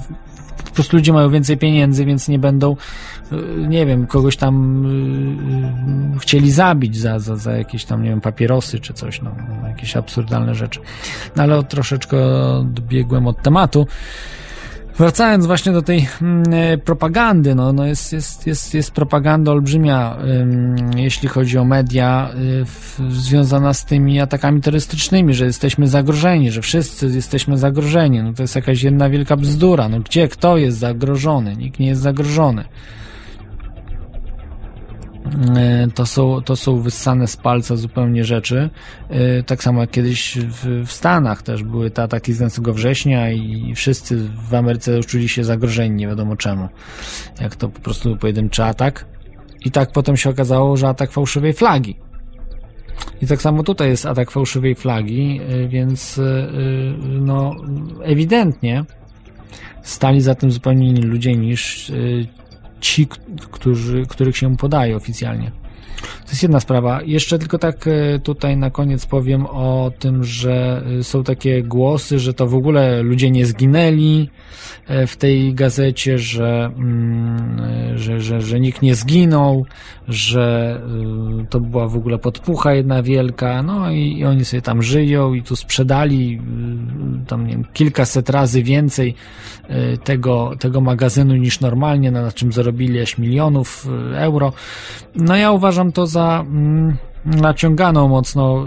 po 0.64 0.70
prostu 0.70 0.96
ludzie 0.96 1.12
mają 1.12 1.30
więcej 1.30 1.56
pieniędzy, 1.56 2.04
więc 2.04 2.28
nie 2.28 2.38
będą, 2.38 2.76
y, 3.32 3.36
nie 3.68 3.86
wiem, 3.86 4.06
kogoś 4.06 4.36
tam 4.36 4.84
y, 6.16 6.18
chcieli 6.18 6.50
zabić 6.50 6.96
za, 6.96 7.18
za, 7.18 7.36
za 7.36 7.52
jakieś 7.52 7.84
tam, 7.84 8.02
nie 8.02 8.10
wiem, 8.10 8.20
papierosy 8.20 8.80
czy 8.80 8.94
coś, 8.94 9.22
no, 9.22 9.30
jakieś 9.68 9.96
absurdalne 9.96 10.54
rzeczy. 10.54 10.80
No 11.36 11.42
ale 11.42 11.64
troszeczkę 11.64 12.18
odbiegłem 12.52 13.26
od 13.26 13.42
tematu. 13.42 13.86
Wracając 15.00 15.46
właśnie 15.46 15.72
do 15.72 15.82
tej 15.82 16.08
mm, 16.22 16.42
e, 16.52 16.78
propagandy, 16.78 17.54
no, 17.54 17.72
no 17.72 17.86
jest, 17.86 18.12
jest, 18.12 18.46
jest, 18.46 18.74
jest 18.74 18.90
propaganda 18.90 19.52
olbrzymia, 19.52 20.16
ym, 20.40 20.76
jeśli 20.96 21.28
chodzi 21.28 21.58
o 21.58 21.64
media, 21.64 22.30
w, 22.64 22.98
związana 23.08 23.74
z 23.74 23.84
tymi 23.84 24.20
atakami 24.20 24.60
terrorystycznymi, 24.60 25.34
że 25.34 25.44
jesteśmy 25.44 25.88
zagrożeni, 25.88 26.50
że 26.50 26.62
wszyscy 26.62 27.06
jesteśmy 27.06 27.58
zagrożeni. 27.58 28.22
No 28.22 28.32
to 28.32 28.42
jest 28.42 28.56
jakaś 28.56 28.82
jedna 28.82 29.10
wielka 29.10 29.36
bzdura. 29.36 29.88
No 29.88 30.00
gdzie, 30.00 30.28
kto 30.28 30.56
jest 30.56 30.78
zagrożony? 30.78 31.56
Nikt 31.56 31.80
nie 31.80 31.86
jest 31.86 32.02
zagrożony. 32.02 32.64
E, 35.56 35.86
To 35.94 36.06
są, 36.06 36.42
to 36.42 36.56
są 36.56 36.80
wyssane 36.80 37.26
z 37.26 37.36
palca 37.36 37.76
zupełnie 37.76 38.24
rzeczy. 38.24 38.70
E, 39.08 39.42
Tak 39.42 39.62
samo 39.62 39.80
jak 39.80 39.90
kiedyś 39.90 40.38
w, 40.38 40.86
w 40.86 40.92
Stanach 40.92 41.42
też 41.42 41.62
były 41.62 41.90
te 41.90 42.02
ataki 42.02 42.32
z 42.32 42.36
11 42.36 42.62
września 42.72 43.30
i 43.30 43.74
wszyscy 43.74 44.28
w 44.48 44.54
Ameryce 44.54 45.00
czuli 45.00 45.28
się 45.28 45.44
zagrożeni, 45.44 45.96
nie 45.96 46.06
wiadomo 46.06 46.36
czemu. 46.36 46.68
Jak 47.40 47.56
to 47.56 47.68
po 47.68 47.80
prostu 47.80 48.16
pojedynczy 48.16 48.64
atak. 48.64 49.06
I 49.64 49.70
tak 49.70 49.92
potem 49.92 50.16
się 50.16 50.30
okazało, 50.30 50.76
że 50.76 50.88
atak 50.88 51.12
fałszywej 51.12 51.52
flagi. 51.52 51.96
I 53.22 53.26
tak 53.26 53.42
samo 53.42 53.62
tutaj 53.62 53.88
jest 53.88 54.06
atak 54.06 54.30
fałszywej 54.30 54.74
flagi, 54.74 55.40
e, 55.48 55.68
więc 55.68 56.20
no 57.20 57.54
ewidentnie 58.02 58.84
stali 59.82 60.20
za 60.20 60.34
tym 60.34 60.50
zupełnie 60.50 60.88
inni 60.88 61.02
ludzie 61.02 61.36
niż 61.36 61.92
ci, 62.80 63.06
którzy, 63.50 64.06
których 64.08 64.36
się 64.36 64.56
podaje 64.56 64.96
oficjalnie. 64.96 65.50
To 66.00 66.30
jest 66.30 66.42
jedna 66.42 66.60
sprawa. 66.60 67.02
Jeszcze 67.02 67.38
tylko 67.38 67.58
tak 67.58 67.86
e, 67.86 68.18
tutaj 68.18 68.56
na 68.56 68.70
koniec 68.70 69.06
powiem 69.06 69.46
o 69.46 69.92
tym, 69.98 70.24
że 70.24 70.82
e, 70.98 71.04
są 71.04 71.24
takie 71.24 71.62
głosy, 71.62 72.18
że 72.18 72.34
to 72.34 72.46
w 72.46 72.54
ogóle 72.54 73.02
ludzie 73.02 73.30
nie 73.30 73.46
zginęli 73.46 74.28
e, 74.86 75.06
w 75.06 75.16
tej 75.16 75.54
gazecie, 75.54 76.18
że, 76.18 76.70
mm, 76.76 77.98
że, 77.98 78.20
że, 78.20 78.40
że 78.40 78.60
nikt 78.60 78.82
nie 78.82 78.94
zginął, 78.94 79.66
że 80.08 80.80
to 81.50 81.60
była 81.60 81.88
w 81.88 81.96
ogóle 81.96 82.18
podpucha 82.18 82.74
jedna 82.74 83.02
wielka, 83.02 83.62
no 83.62 83.90
i, 83.90 84.18
i 84.18 84.24
oni 84.24 84.44
sobie 84.44 84.62
tam 84.62 84.82
żyją 84.82 85.34
i 85.34 85.42
tu 85.42 85.56
sprzedali 85.56 86.40
tam 87.26 87.46
nie 87.46 87.52
wiem, 87.52 87.64
kilkaset 87.72 88.30
razy 88.30 88.62
więcej 88.62 89.14
tego, 90.04 90.52
tego 90.60 90.80
magazynu 90.80 91.36
niż 91.36 91.60
normalnie, 91.60 92.10
na 92.10 92.32
czym 92.32 92.52
zarobili 92.52 93.00
aż 93.00 93.18
milionów 93.18 93.88
euro. 94.14 94.52
No 95.14 95.36
ja 95.36 95.52
uważam 95.52 95.89
to 95.92 96.06
za 96.06 96.44
mm, 96.46 96.96
naciąganą 97.24 98.08
mocno 98.08 98.66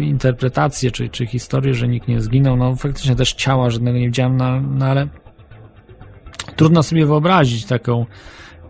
y, 0.00 0.04
interpretację 0.04 0.90
czy, 0.90 1.08
czy 1.08 1.26
historię, 1.26 1.74
że 1.74 1.88
nikt 1.88 2.08
nie 2.08 2.20
zginął. 2.20 2.56
No 2.56 2.76
faktycznie 2.76 3.16
też 3.16 3.32
ciała 3.32 3.70
żadnego 3.70 3.98
nie 3.98 4.06
widziałem, 4.06 4.36
no, 4.36 4.60
no 4.60 4.86
ale 4.86 5.08
trudno 6.56 6.82
sobie 6.82 7.06
wyobrazić 7.06 7.64
taką 7.64 8.06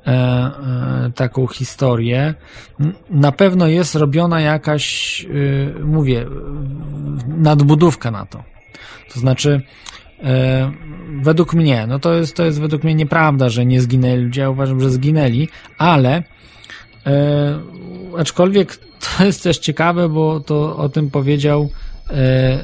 e, 0.06 0.10
e, 0.10 1.10
taką 1.14 1.46
historię. 1.46 2.34
Na 3.10 3.32
pewno 3.32 3.66
jest 3.66 3.94
robiona 3.94 4.40
jakaś, 4.40 5.20
y, 5.24 5.74
mówię, 5.84 6.26
nadbudówka 7.28 8.10
na 8.10 8.26
to. 8.26 8.42
To 9.14 9.20
znaczy, 9.20 9.62
e, 10.22 10.72
według 11.22 11.54
mnie, 11.54 11.86
no 11.86 11.98
to 11.98 12.14
jest, 12.14 12.36
to 12.36 12.44
jest 12.44 12.60
według 12.60 12.84
mnie 12.84 12.94
nieprawda, 12.94 13.48
że 13.48 13.66
nie 13.66 13.80
zginęli 13.80 14.22
ludzie, 14.22 14.40
ja 14.40 14.50
uważam, 14.50 14.80
że 14.80 14.90
zginęli, 14.90 15.48
ale 15.78 16.22
e, 17.06 17.60
aczkolwiek 18.18 18.76
to 18.76 19.24
jest 19.24 19.42
też 19.42 19.58
ciekawe, 19.58 20.08
bo 20.08 20.40
to 20.40 20.76
o 20.76 20.88
tym 20.88 21.10
powiedział 21.10 21.68
e, 22.10 22.14
e, 22.14 22.62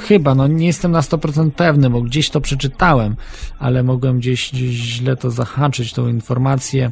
chyba, 0.00 0.34
no 0.34 0.46
nie 0.46 0.66
jestem 0.66 0.92
na 0.92 1.00
100% 1.00 1.50
pewny, 1.50 1.90
bo 1.90 2.02
gdzieś 2.02 2.30
to 2.30 2.40
przeczytałem, 2.40 3.16
ale 3.58 3.82
mogłem 3.82 4.18
gdzieś, 4.18 4.52
gdzieś 4.52 4.70
źle 4.70 5.16
to 5.16 5.30
zahaczyć, 5.30 5.92
tą 5.92 6.08
informację. 6.08 6.90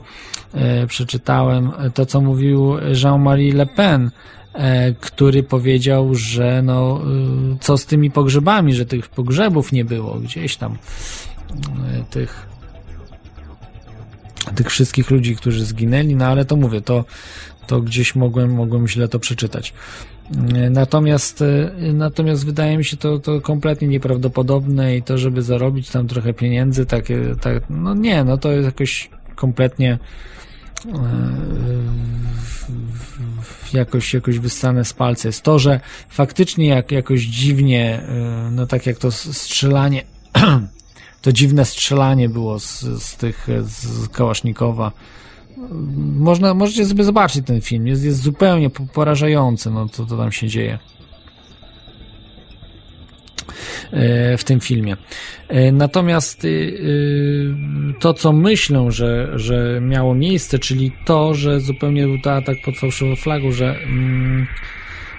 E, 0.55 0.87
przeczytałem, 0.87 1.73
to 1.95 2.07
co 2.07 2.21
mówił 2.21 2.77
Jean-Marie 3.03 3.55
Le 3.55 3.67
Pen, 3.67 4.11
e, 4.53 4.95
który 4.95 5.43
powiedział, 5.43 6.15
że 6.15 6.63
no, 6.63 7.01
y, 7.55 7.59
co 7.61 7.79
z 7.79 7.87
tymi 7.87 8.11
pogrzebami, 8.11 8.75
że 8.75 8.87
tych 8.87 9.09
pogrzebów 9.09 9.73
nie 9.73 9.85
było 9.85 10.15
gdzieś 10.15 10.57
tam, 10.57 10.79
tych 12.11 12.49
tych 14.55 14.71
wszystkich 14.71 15.11
ludzi, 15.11 15.37
którzy 15.37 15.65
zginęli, 15.65 16.17
no 16.17 16.27
ale 16.27 16.45
to 16.45 16.57
mówię, 16.57 16.81
to, 16.81 17.05
to 17.67 17.81
gdzieś 17.81 18.15
mogłem, 18.15 18.55
mogłem 18.55 18.89
źle 18.89 19.09
to 19.09 19.19
przeczytać. 19.19 19.75
Y, 20.67 20.71
Natomiast, 20.71 21.43
y, 21.43 21.93
natomiast 21.93 22.47
wydaje 22.47 22.79
mi 22.79 22.85
się 22.85 22.97
to, 22.97 23.19
to 23.19 23.41
kompletnie 23.41 23.89
nieprawdopodobne 23.89 24.97
i 24.97 25.03
to, 25.03 25.19
żeby 25.19 25.43
zarobić 25.43 25.91
tam 25.91 26.09
trochę 26.09 26.35
pieniędzy, 26.35 26.87
takie, 26.87 27.21
tak, 27.41 27.63
no 27.71 27.95
nie, 27.95 28.25
no 28.25 28.39
to 28.39 28.53
jest 28.53 28.65
jakoś 28.65 29.11
kompletnie 29.35 29.99
e, 30.87 30.99
jakoś, 33.73 34.15
jakoś 34.15 34.39
wyssane 34.39 34.85
z 34.85 34.93
palca 34.93 35.29
jest 35.29 35.43
to, 35.43 35.59
że 35.59 35.81
faktycznie 36.09 36.69
jak, 36.69 36.93
jakoś 36.93 37.21
dziwnie, 37.21 38.03
e, 38.03 38.51
no 38.51 38.67
tak 38.67 38.87
jak 38.87 38.99
to 38.99 39.11
strzelanie, 39.13 40.03
to 41.29 41.33
dziwne 41.33 41.65
strzelanie 41.65 42.29
było 42.29 42.59
z, 42.59 42.81
z 43.03 43.17
tych, 43.17 43.49
z 43.63 44.09
Kałasznikowa. 44.09 44.93
Można, 46.19 46.55
możecie 46.55 46.87
sobie 46.87 47.05
zobaczyć 47.05 47.47
ten 47.47 47.61
film, 47.61 47.87
jest, 47.87 48.05
jest 48.05 48.23
zupełnie 48.23 48.71
po- 48.71 48.87
porażający, 48.87 49.71
no 49.71 49.89
co 49.89 50.07
to 50.07 50.17
tam 50.17 50.33
się 50.33 50.49
dzieje 50.49 50.79
e, 53.93 54.37
w 54.37 54.45
tym 54.45 54.61
filmie. 54.61 54.97
E, 55.49 55.73
Natomiast 55.73 56.47
to, 58.01 58.15
co 58.15 58.33
myślę, 58.33 58.93
że, 58.93 59.33
że 59.35 59.81
miało 59.83 60.15
miejsce, 60.15 60.59
czyli 60.59 60.93
to, 61.05 61.35
że 61.35 61.61
zupełnie 61.61 62.07
był 62.07 62.19
to 62.19 62.33
atak 62.35 62.57
pod 62.65 62.79
fałszywą 62.79 63.17
flagą, 63.17 63.53
że 63.53 63.77
mm, 63.83 64.47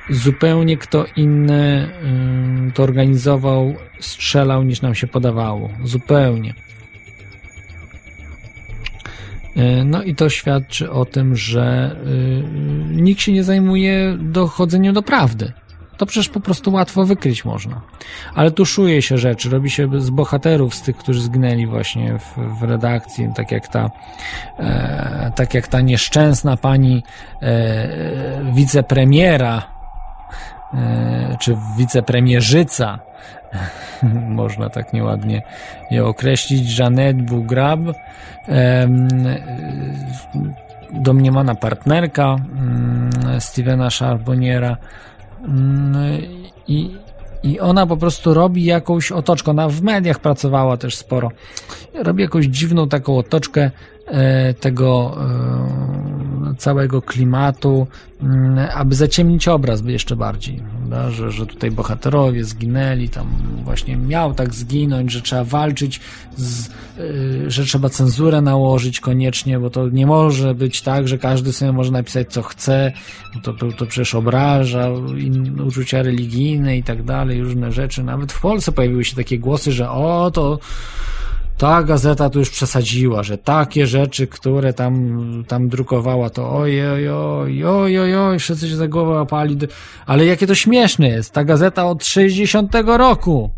zupełnie 0.10 0.78
kto 0.78 1.06
inny 1.16 1.90
to 2.74 2.84
organizował, 2.84 3.76
strzelał 4.00 4.64
niż 4.64 4.82
nam 4.82 4.96
się 4.96 5.08
podawało. 5.08 5.70
Zupełnie. 5.84 6.54
E, 9.56 9.84
No 9.86 10.04
i 10.04 10.16
to 10.16 10.30
świadczy 10.30 10.92
o 10.92 11.06
tym, 11.06 11.36
że 11.36 11.96
y, 12.08 13.02
nikt 13.02 13.22
się 13.22 13.32
nie 13.32 13.44
zajmuje 13.44 14.18
dochodzeniem 14.20 14.94
do 14.94 15.02
prawdy. 15.02 15.54
To 15.98 16.06
przecież 16.06 16.30
po 16.30 16.40
prostu 16.40 16.72
łatwo 16.72 17.06
wykryć 17.06 17.46
można. 17.46 17.82
Ale 18.36 18.52
tuszuje 18.52 19.02
się 19.02 19.18
rzeczy, 19.18 19.50
robi 19.50 19.70
się 19.70 20.02
z 20.02 20.10
bohaterów, 20.10 20.76
z 20.76 20.82
tych, 20.82 20.98
którzy 20.98 21.22
zginęli 21.22 21.66
właśnie 21.66 22.20
w, 22.20 22.60
w 22.60 22.64
redakcji, 22.64 23.30
tak 23.36 23.52
jak 23.52 23.68
ta, 23.68 23.90
e, 24.60 25.32
tak 25.36 25.54
jak 25.54 25.68
ta 25.68 25.82
nieszczęsna 25.82 26.58
pani 26.58 27.04
e, 27.42 28.52
wicepremiera, 28.56 29.79
czy 31.40 31.58
wicepremierzyca, 31.78 33.00
można 34.30 34.70
tak 34.70 34.94
nieładnie 34.94 35.42
ją 35.92 36.06
określić, 36.06 36.80
Jeanette 36.80 37.24
Bugrab, 37.24 37.80
e, 38.48 38.88
domniemana 40.94 41.56
partnerka 41.56 42.36
mm, 42.36 43.42
Stevena 43.42 43.90
Charbonniera 43.90 44.78
mm, 45.46 45.96
i, 46.68 46.98
i 47.44 47.60
ona 47.60 47.88
po 47.88 47.98
prostu 47.98 48.34
robi 48.34 48.66
jakąś 48.66 49.12
otoczkę. 49.12 49.52
Ona 49.52 49.70
w 49.70 49.82
mediach 49.82 50.20
pracowała 50.20 50.78
też 50.78 50.96
sporo. 50.96 51.32
Robi 51.94 52.24
jakąś 52.24 52.46
dziwną 52.46 52.90
taką 52.90 53.18
otoczkę 53.18 53.62
e, 53.62 53.72
tego 54.60 55.18
e, 56.52 56.56
całego 56.58 57.02
klimatu, 57.02 57.88
mm, 58.22 58.68
aby 58.74 58.96
zaciemnić 58.96 59.48
obraz 59.48 59.82
jeszcze 59.86 60.16
bardziej. 60.16 60.58
Prawda? 60.58 61.12
Że, 61.12 61.32
że 61.32 61.46
tutaj 61.46 61.72
bohaterowie 61.72 62.44
zginęli, 62.44 63.10
tam 63.10 63.28
właśnie 63.64 63.98
miał 63.98 64.34
tak 64.34 64.54
zginąć, 64.54 65.12
że 65.12 65.22
trzeba 65.22 65.44
walczyć, 65.44 66.00
z, 66.38 66.68
e, 66.68 66.72
że 67.52 67.66
trzeba 67.66 67.90
cenzurę 67.90 68.42
nałożyć 68.42 69.00
koniecznie, 69.00 69.60
bo 69.60 69.70
to 69.70 69.90
nie 69.90 70.06
może 70.06 70.56
być 70.56 70.82
tak, 70.82 71.08
że 71.08 71.18
każdy 71.18 71.54
sobie 71.54 71.72
może 71.72 71.92
napisać 71.92 72.28
co 72.30 72.42
chce, 72.42 72.92
to, 73.44 73.54
to, 73.54 73.72
to 73.72 73.86
przecież 73.86 74.16
obraża 74.16 74.90
uczucia 75.68 76.04
religijne 76.04 76.78
i 76.78 76.84
tak 76.84 77.04
dalej, 77.04 77.42
różne 77.42 77.72
rzeczy. 77.72 78.04
Nawet 78.04 78.32
w 78.32 78.42
Polsce 78.42 78.72
pojawiły 78.72 79.06
się 79.06 79.16
takie 79.16 79.40
głosy, 79.40 79.72
że 79.72 79.90
o, 79.90 80.32
to 80.32 80.60
ta 81.60 81.84
gazeta 81.84 82.30
tu 82.30 82.40
już 82.40 82.50
przesadziła, 82.50 83.24
że 83.24 83.38
takie 83.38 83.88
rzeczy, 83.88 84.28
które 84.28 84.74
tam, 84.74 85.44
tam 85.48 85.70
drukowała, 85.70 86.30
to 86.30 86.52
oj, 86.52 86.88
oj, 86.88 87.10
oj, 87.10 87.66
oj, 87.66 88.00
oj, 88.00 88.16
oj, 88.16 88.40
wszyscy 88.40 88.70
się 88.70 88.76
za 88.76 88.88
głowę 88.88 89.12
łapali. 89.14 89.58
Ale 90.06 90.26
jakie 90.26 90.48
to 90.48 90.56
śmieszne 90.56 91.08
jest. 91.10 91.34
Ta 91.34 91.44
gazeta 91.44 91.86
od 91.86 92.06
60 92.06 92.76
roku 92.86 93.50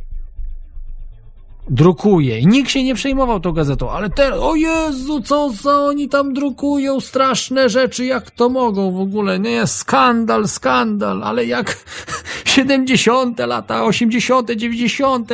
drukuje 1.71 2.39
i 2.39 2.47
nikt 2.47 2.71
się 2.71 2.83
nie 2.83 2.95
przejmował 2.95 3.39
tą 3.39 3.51
gazetą, 3.51 3.91
ale 3.91 4.09
teraz, 4.09 4.39
o 4.39 4.55
Jezu, 4.55 5.21
co 5.21 5.49
za 5.49 5.79
oni 5.79 6.09
tam 6.09 6.33
drukują, 6.33 6.99
straszne 6.99 7.69
rzeczy, 7.69 8.05
jak 8.05 8.31
to 8.31 8.49
mogą 8.49 8.91
w 8.91 8.99
ogóle, 8.99 9.39
nie, 9.39 9.67
skandal, 9.67 10.47
skandal, 10.47 11.23
ale 11.23 11.45
jak 11.45 11.77
70 12.45 13.39
lata, 13.39 13.83
80 13.83 14.51
90 14.51 15.31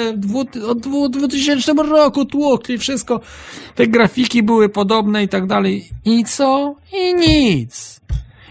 od 0.67 0.79
2000 1.11 1.73
roku 1.73 2.25
tłukli 2.25 2.77
wszystko, 2.77 3.19
te 3.75 3.87
grafiki 3.87 4.43
były 4.43 4.69
podobne 4.69 5.23
i 5.23 5.27
tak 5.27 5.47
dalej 5.47 5.89
i 6.05 6.23
co? 6.23 6.75
I 6.93 7.13
nic. 7.13 8.01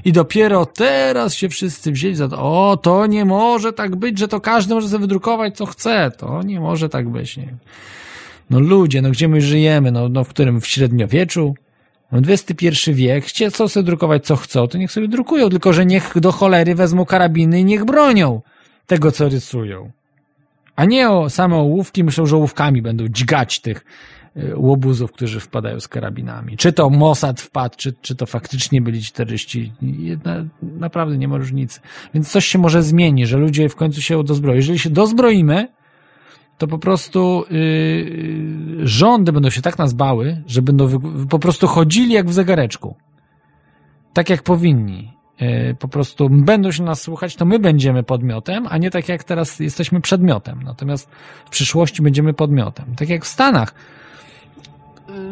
I 0.06 0.12
dopiero 0.12 0.66
teraz 0.66 1.34
się 1.34 1.48
wszyscy 1.48 1.92
wzięli 1.92 2.14
za 2.14 2.28
to, 2.28 2.38
o, 2.38 2.76
to 2.76 3.06
nie 3.06 3.24
może 3.24 3.72
tak 3.72 3.96
być, 3.96 4.18
że 4.18 4.28
to 4.28 4.40
każdy 4.40 4.74
może 4.74 4.88
sobie 4.88 5.00
wydrukować, 5.00 5.56
co 5.56 5.66
chce. 5.66 6.10
To 6.18 6.42
nie 6.42 6.60
może 6.60 6.88
tak 6.88 7.08
być. 7.08 7.36
Nie? 7.36 7.54
No 8.50 8.60
ludzie, 8.60 9.02
no 9.02 9.10
gdzie 9.10 9.28
my 9.28 9.40
żyjemy? 9.40 9.92
No, 9.92 10.08
no 10.08 10.24
w 10.24 10.28
którym? 10.28 10.60
W 10.60 10.66
średniowieczu? 10.66 11.54
No 12.12 12.18
XXI 12.18 12.92
wiek, 12.92 13.24
chcie 13.24 13.50
co 13.50 13.68
sobie 13.68 13.84
drukować, 13.84 14.26
co 14.26 14.36
chcą, 14.36 14.68
to 14.68 14.78
niech 14.78 14.92
sobie 14.92 15.08
drukują, 15.08 15.50
tylko 15.50 15.72
że 15.72 15.86
niech 15.86 16.20
do 16.20 16.32
cholery 16.32 16.74
wezmą 16.74 17.04
karabiny 17.04 17.60
i 17.60 17.64
niech 17.64 17.84
bronią 17.84 18.42
tego, 18.86 19.12
co 19.12 19.28
rysują. 19.28 19.90
A 20.76 20.84
nie 20.84 21.10
o 21.10 21.30
same 21.30 21.56
ołówki, 21.56 22.04
myślą, 22.04 22.26
że 22.26 22.36
ołówkami 22.36 22.82
będą 22.82 23.08
dźgać 23.08 23.60
tych 23.60 23.84
łobuzów, 24.56 25.12
którzy 25.12 25.40
wpadają 25.40 25.80
z 25.80 25.88
karabinami. 25.88 26.56
Czy 26.56 26.72
to 26.72 26.90
Mossad 26.90 27.40
wpadł, 27.40 27.74
czy, 27.76 27.92
czy 27.92 28.16
to 28.16 28.26
faktycznie 28.26 28.80
byli 28.82 29.02
ci 29.02 29.12
terroryści. 29.12 29.72
Na, 30.24 30.44
naprawdę 30.62 31.18
nie 31.18 31.28
ma 31.28 31.36
różnicy. 31.36 31.80
Więc 32.14 32.30
coś 32.30 32.46
się 32.46 32.58
może 32.58 32.82
zmieni, 32.82 33.26
że 33.26 33.36
ludzie 33.36 33.68
w 33.68 33.76
końcu 33.76 34.02
się 34.02 34.24
dozbroją. 34.24 34.56
Jeżeli 34.56 34.78
się 34.78 34.90
dozbroimy, 34.90 35.68
to 36.58 36.66
po 36.66 36.78
prostu 36.78 37.44
yy, 37.50 38.86
rządy 38.86 39.32
będą 39.32 39.50
się 39.50 39.62
tak 39.62 39.78
nas 39.78 39.94
bały, 39.94 40.42
że 40.46 40.62
będą 40.62 41.00
po 41.28 41.38
prostu 41.38 41.66
chodzili 41.66 42.12
jak 42.12 42.28
w 42.28 42.32
zegareczku. 42.32 42.96
Tak 44.12 44.30
jak 44.30 44.42
powinni. 44.42 45.12
Yy, 45.40 45.76
po 45.78 45.88
prostu 45.88 46.30
będą 46.30 46.70
się 46.70 46.82
nas 46.82 47.02
słuchać, 47.02 47.36
to 47.36 47.44
my 47.44 47.58
będziemy 47.58 48.02
podmiotem, 48.02 48.66
a 48.70 48.78
nie 48.78 48.90
tak 48.90 49.08
jak 49.08 49.24
teraz 49.24 49.60
jesteśmy 49.60 50.00
przedmiotem. 50.00 50.62
Natomiast 50.64 51.10
w 51.46 51.50
przyszłości 51.50 52.02
będziemy 52.02 52.32
podmiotem. 52.34 52.94
Tak 52.96 53.08
jak 53.08 53.24
w 53.24 53.28
Stanach 53.28 53.74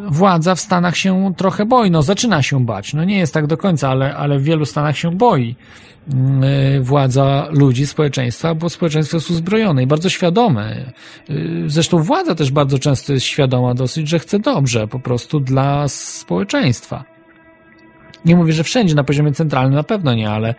władza 0.07 0.55
w 0.55 0.59
Stanach 0.59 0.97
się 0.97 1.33
trochę 1.37 1.65
boi, 1.65 1.91
no 1.91 2.01
zaczyna 2.01 2.41
się 2.41 2.65
bać, 2.65 2.93
no 2.93 3.03
nie 3.03 3.17
jest 3.17 3.33
tak 3.33 3.47
do 3.47 3.57
końca, 3.57 3.89
ale, 3.89 4.15
ale 4.15 4.39
w 4.39 4.43
wielu 4.43 4.65
Stanach 4.65 4.97
się 4.97 5.11
boi 5.11 5.55
mm, 6.13 6.43
y, 6.43 6.81
władza 6.81 7.47
ludzi, 7.51 7.87
społeczeństwa, 7.87 8.55
bo 8.55 8.69
społeczeństwo 8.69 9.17
jest 9.17 9.31
uzbrojone 9.31 9.83
i 9.83 9.87
bardzo 9.87 10.09
świadome. 10.09 10.93
Y, 11.29 11.63
zresztą 11.67 12.03
władza 12.03 12.35
też 12.35 12.51
bardzo 12.51 12.79
często 12.79 13.13
jest 13.13 13.25
świadoma 13.25 13.73
dosyć, 13.73 14.09
że 14.09 14.19
chce 14.19 14.39
dobrze 14.39 14.87
po 14.87 14.99
prostu 14.99 15.39
dla 15.39 15.87
społeczeństwa. 15.87 17.15
Nie 18.25 18.35
mówię, 18.35 18.53
że 18.53 18.63
wszędzie, 18.63 18.95
na 18.95 19.03
poziomie 19.03 19.31
centralnym 19.31 19.73
na 19.73 19.83
pewno 19.83 20.13
nie, 20.13 20.29
ale, 20.29 20.55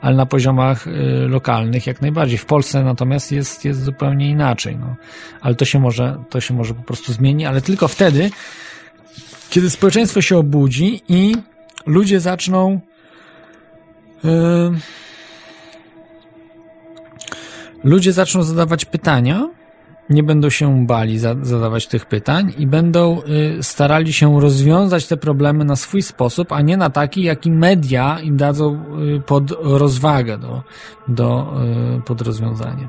ale 0.00 0.16
na 0.16 0.26
poziomach 0.26 0.86
y, 0.86 0.90
lokalnych 1.28 1.86
jak 1.86 2.02
najbardziej. 2.02 2.38
W 2.38 2.44
Polsce 2.44 2.84
natomiast 2.84 3.32
jest, 3.32 3.64
jest 3.64 3.84
zupełnie 3.84 4.30
inaczej. 4.30 4.76
No. 4.76 4.96
Ale 5.40 5.54
to 5.54 5.64
się, 5.64 5.78
może, 5.80 6.24
to 6.30 6.40
się 6.40 6.54
może 6.54 6.74
po 6.74 6.82
prostu 6.82 7.12
zmieni, 7.12 7.46
ale 7.46 7.60
tylko 7.60 7.88
wtedy, 7.88 8.30
kiedy 9.58 9.70
społeczeństwo 9.70 10.22
się 10.22 10.38
obudzi 10.38 11.02
i 11.08 11.36
ludzie 11.86 12.20
zaczną 12.20 12.80
yy, 14.24 14.30
ludzie 17.84 18.12
zaczną 18.12 18.42
zadawać 18.42 18.84
pytania, 18.84 19.48
nie 20.10 20.22
będą 20.22 20.50
się 20.50 20.86
bali 20.86 21.18
za, 21.18 21.34
zadawać 21.42 21.86
tych 21.86 22.06
pytań 22.06 22.54
i 22.58 22.66
będą 22.66 23.22
y, 23.58 23.62
starali 23.62 24.12
się 24.12 24.40
rozwiązać 24.40 25.06
te 25.06 25.16
problemy 25.16 25.64
na 25.64 25.76
swój 25.76 26.02
sposób, 26.02 26.52
a 26.52 26.60
nie 26.60 26.76
na 26.76 26.90
taki, 26.90 27.22
jaki 27.22 27.50
media 27.50 28.20
im 28.20 28.36
dadzą 28.36 28.84
y, 29.16 29.20
pod 29.20 29.50
rozwagę 29.60 30.38
do, 30.38 30.62
do, 31.08 31.54
pod 32.04 32.20
rozwiązanie. 32.20 32.88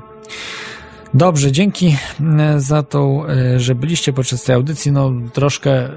Dobrze, 1.14 1.52
dzięki 1.52 1.96
e, 2.38 2.60
za 2.60 2.82
to, 2.82 3.26
e, 3.28 3.60
że 3.60 3.74
byliście 3.74 4.12
podczas 4.12 4.42
tej 4.42 4.54
audycji. 4.54 4.92
No 4.92 5.12
troszkę 5.32 5.84
e, 5.84 5.90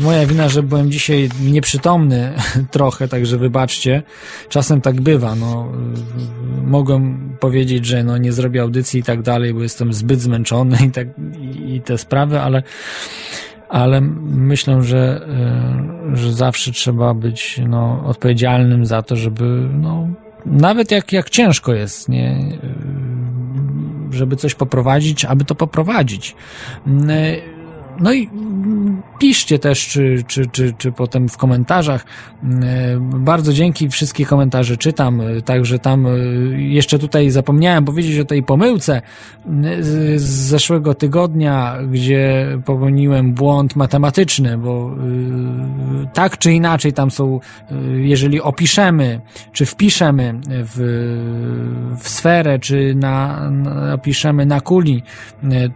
moja 0.00 0.26
wina, 0.26 0.48
że 0.48 0.62
byłem 0.62 0.90
dzisiaj 0.90 1.28
nieprzytomny 1.40 2.32
trochę, 2.70 3.08
także 3.08 3.38
wybaczcie. 3.38 4.02
Czasem 4.48 4.80
tak 4.80 5.00
bywa. 5.00 5.34
No, 5.34 5.72
mogłem 6.64 7.30
powiedzieć, 7.40 7.86
że 7.86 8.04
no, 8.04 8.18
nie 8.18 8.32
zrobię 8.32 8.62
audycji 8.62 9.00
i 9.00 9.02
tak 9.02 9.22
dalej, 9.22 9.54
bo 9.54 9.62
jestem 9.62 9.92
zbyt 9.92 10.20
zmęczony 10.20 10.76
i, 10.86 10.90
tak, 10.90 11.08
i 11.66 11.80
te 11.80 11.98
sprawy, 11.98 12.40
ale 12.40 12.62
ale 13.68 14.00
myślę, 14.20 14.82
że, 14.82 15.28
że 16.12 16.32
zawsze 16.32 16.72
trzeba 16.72 17.14
być 17.14 17.60
no, 17.68 18.02
odpowiedzialnym 18.06 18.86
za 18.86 19.02
to, 19.02 19.16
żeby 19.16 19.68
no, 19.72 20.08
nawet 20.46 20.90
jak, 20.90 21.12
jak 21.12 21.30
ciężko 21.30 21.74
jest, 21.74 22.08
nie, 22.08 22.58
żeby 24.16 24.36
coś 24.36 24.54
poprowadzić, 24.54 25.24
aby 25.24 25.44
to 25.44 25.54
poprowadzić. 25.54 26.36
No 28.00 28.12
i 28.12 28.30
piszcie 29.18 29.58
też, 29.58 29.88
czy, 29.88 30.24
czy, 30.26 30.46
czy, 30.46 30.74
czy 30.78 30.92
potem 30.92 31.28
w 31.28 31.36
komentarzach. 31.36 32.04
Bardzo 33.00 33.52
dzięki, 33.52 33.88
wszystkie 33.88 34.26
komentarze 34.26 34.76
czytam, 34.76 35.22
także 35.44 35.78
tam 35.78 36.06
jeszcze 36.56 36.98
tutaj 36.98 37.30
zapomniałem 37.30 37.84
powiedzieć 37.84 38.18
o 38.18 38.24
tej 38.24 38.42
pomyłce 38.42 39.02
z 39.78 40.22
zeszłego 40.22 40.94
tygodnia, 40.94 41.76
gdzie 41.90 42.46
popełniłem 42.64 43.34
błąd 43.34 43.76
matematyczny, 43.76 44.58
bo 44.58 44.94
tak 46.14 46.38
czy 46.38 46.52
inaczej 46.52 46.92
tam 46.92 47.10
są, 47.10 47.40
jeżeli 47.96 48.40
opiszemy, 48.40 49.20
czy 49.52 49.66
wpiszemy 49.66 50.40
w, 50.48 50.76
w 52.00 52.08
sferę, 52.08 52.58
czy 52.58 52.94
na, 52.94 53.50
na 54.46 54.60
kuli 54.60 55.02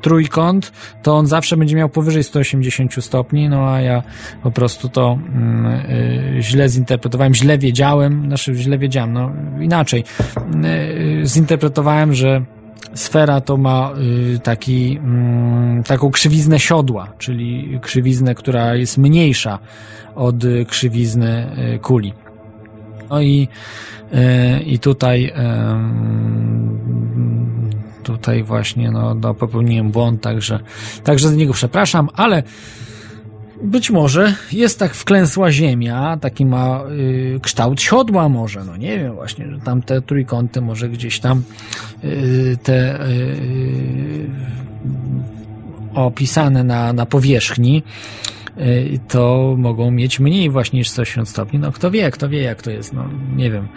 trójkąt, 0.01 0.73
to 1.03 1.17
on 1.17 1.27
zawsze 1.27 1.57
będzie 1.57 1.77
miał 1.77 1.89
powyżej 1.89 2.10
powyżej 2.11 2.25
180 2.25 3.05
stopni, 3.05 3.49
no 3.49 3.71
a 3.71 3.81
ja 3.81 4.03
po 4.43 4.51
prostu 4.51 4.89
to 4.89 5.19
mm, 5.35 5.67
y, 5.67 6.43
źle 6.43 6.69
zinterpretowałem, 6.69 7.35
źle 7.35 7.59
wiedziałem, 7.59 8.25
znaczy 8.27 8.55
źle 8.55 8.79
wiedziałem, 8.79 9.13
no 9.13 9.33
inaczej. 9.61 10.05
Y, 10.65 11.27
zinterpretowałem, 11.27 12.15
że 12.15 12.45
sfera 12.95 13.41
to 13.41 13.57
ma 13.57 13.93
y, 14.35 14.39
taki, 14.39 14.99
mm, 14.99 15.83
taką 15.83 16.11
krzywiznę 16.11 16.59
siodła, 16.59 17.13
czyli 17.19 17.79
krzywiznę, 17.83 18.35
która 18.35 18.75
jest 18.75 18.99
mniejsza 18.99 19.59
od 20.15 20.37
krzywizny 20.69 21.47
kuli. 21.83 22.13
No 23.11 23.21
i, 23.23 23.49
i 24.67 24.79
tutaj 24.79 25.33
tutaj 28.03 28.43
właśnie 28.43 28.91
no, 28.91 29.15
no, 29.15 29.35
popełniłem 29.35 29.91
błąd, 29.91 30.23
także, 30.23 30.61
także 31.05 31.29
z 31.29 31.37
niego 31.37 31.53
przepraszam, 31.53 32.09
ale 32.15 32.43
być 33.63 33.91
może 33.91 34.35
jest 34.53 34.79
tak 34.79 34.95
wklęsła 34.95 35.51
ziemia, 35.51 36.19
taki 36.21 36.47
ma 36.47 36.83
y, 36.91 37.41
kształt 37.43 37.81
siodła 37.81 38.29
może, 38.29 38.65
no 38.65 38.77
nie 38.77 38.99
wiem 38.99 39.15
właśnie, 39.15 39.51
że 39.51 39.59
tam 39.59 39.83
te 39.83 40.03
trójkąty 40.03 40.61
może 40.61 40.89
gdzieś 40.89 41.21
tam 41.21 41.43
y, 42.05 42.59
te 42.63 43.09
y, 43.09 44.31
opisane 45.95 46.65
na, 46.65 46.93
na 46.93 47.07
powierzchni 47.07 47.83
y, 48.59 48.99
to 49.09 49.55
mogą 49.59 49.91
mieć 49.91 50.21
mniej 50.21 50.51
właśnie 50.51 50.79
niż 50.79 50.89
180 50.89 51.29
stopni. 51.29 51.59
No 51.59 51.73
kto 51.73 51.91
wie, 51.91 52.11
kto 52.11 52.29
wie 52.29 52.43
jak 52.43 52.63
to 52.63 52.71
jest, 52.71 52.93
no 52.93 53.05
nie 53.37 53.51
wiem. 53.51 53.69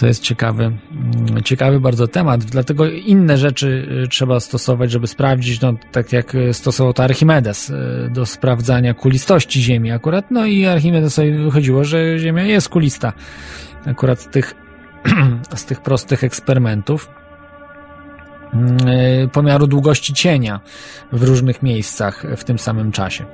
To 0.00 0.06
jest 0.06 0.22
ciekawy, 0.22 0.64
mm, 0.64 1.42
ciekawy 1.44 1.80
bardzo 1.80 2.08
temat, 2.08 2.44
dlatego 2.44 2.86
inne 2.86 3.38
rzeczy 3.38 3.88
y, 4.04 4.08
trzeba 4.08 4.40
stosować, 4.40 4.90
żeby 4.90 5.06
sprawdzić, 5.06 5.60
no 5.60 5.74
tak 5.92 6.12
jak 6.12 6.36
stosował 6.52 6.92
to 6.92 7.04
Archimedes 7.04 7.70
y, 7.70 7.74
do 8.10 8.26
sprawdzania 8.26 8.94
kulistości 8.94 9.62
Ziemi 9.62 9.92
akurat, 9.92 10.30
no 10.30 10.46
i 10.46 10.66
Archimedesowi 10.66 11.32
wychodziło, 11.32 11.84
że 11.84 12.18
Ziemia 12.18 12.42
jest 12.42 12.68
kulista. 12.68 13.12
Akurat 13.86 14.20
z 14.20 14.28
tych, 14.28 14.54
z 15.54 15.64
tych 15.64 15.80
prostych 15.80 16.24
eksperymentów. 16.24 17.10
y, 17.16 17.19
pomiaru 19.32 19.66
długości 19.66 20.14
cienia 20.14 20.60
w 21.12 21.22
różnych 21.22 21.62
miejscach 21.62 22.24
w 22.36 22.44
tym 22.44 22.58
samym 22.58 22.92
czasie 22.92 23.24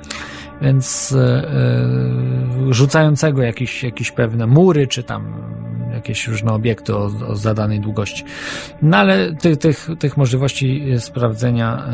więc 0.62 1.16
rzucającego 2.70 3.42
jakieś, 3.42 3.82
jakieś 3.82 4.10
pewne 4.10 4.46
mury, 4.46 4.86
czy 4.86 5.02
tam 5.02 5.32
jakieś 5.94 6.28
różne 6.28 6.52
obiekty 6.52 6.96
o, 6.96 7.04
o 7.28 7.36
zadanej 7.36 7.80
długości. 7.80 8.24
No 8.82 8.96
ale 8.96 9.34
tych, 9.34 9.58
tych, 9.58 9.88
tych 9.98 10.16
możliwości 10.16 10.84
sprawdzenia 10.98 11.84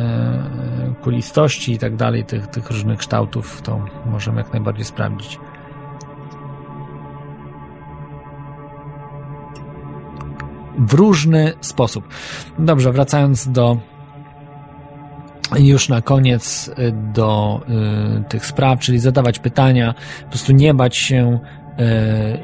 kulistości 1.03 1.73
i 1.73 1.79
tak 1.79 1.97
dalej, 1.97 2.25
tych, 2.25 2.47
tych 2.47 2.71
różnych 2.71 2.99
kształtów, 2.99 3.63
to 3.63 3.85
możemy 4.07 4.39
jak 4.39 4.53
najbardziej 4.53 4.85
sprawdzić. 4.85 5.39
W 10.79 10.95
różny 10.95 11.53
sposób. 11.61 12.09
Dobrze, 12.59 12.93
wracając 12.93 13.49
do 13.49 13.79
już 15.59 15.89
na 15.89 16.03
koniec 16.03 16.69
y, 16.69 16.93
do 17.15 17.61
y, 18.21 18.25
tych 18.29 18.47
spraw, 18.47 18.81
czyli 18.81 18.99
zadawać 18.99 19.39
pytania, 19.39 19.95
po 20.23 20.29
prostu 20.29 20.53
nie 20.53 20.75
bać 20.75 20.97
się 20.97 21.39
y, 21.39 21.83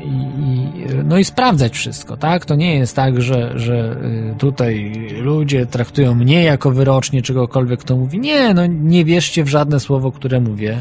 i, 0.04 0.68
no 1.04 1.18
i 1.18 1.24
sprawdzać 1.24 1.72
wszystko, 1.72 2.16
tak? 2.16 2.44
To 2.44 2.54
nie 2.54 2.74
jest 2.78 2.96
tak, 2.96 3.22
że, 3.22 3.58
że 3.58 3.96
y, 4.32 4.34
tutaj 4.38 4.92
ludzie 5.20 5.66
traktują 5.66 6.14
mnie 6.14 6.42
jako 6.42 6.70
wyrocznie 6.70 7.22
czegokolwiek 7.22 7.80
kto 7.80 7.96
mówi. 7.96 8.20
Nie, 8.20 8.54
no 8.54 8.66
nie 8.66 9.04
wierzcie 9.04 9.44
w 9.44 9.48
żadne 9.48 9.80
słowo, 9.80 10.12
które 10.12 10.40
mówię. 10.40 10.78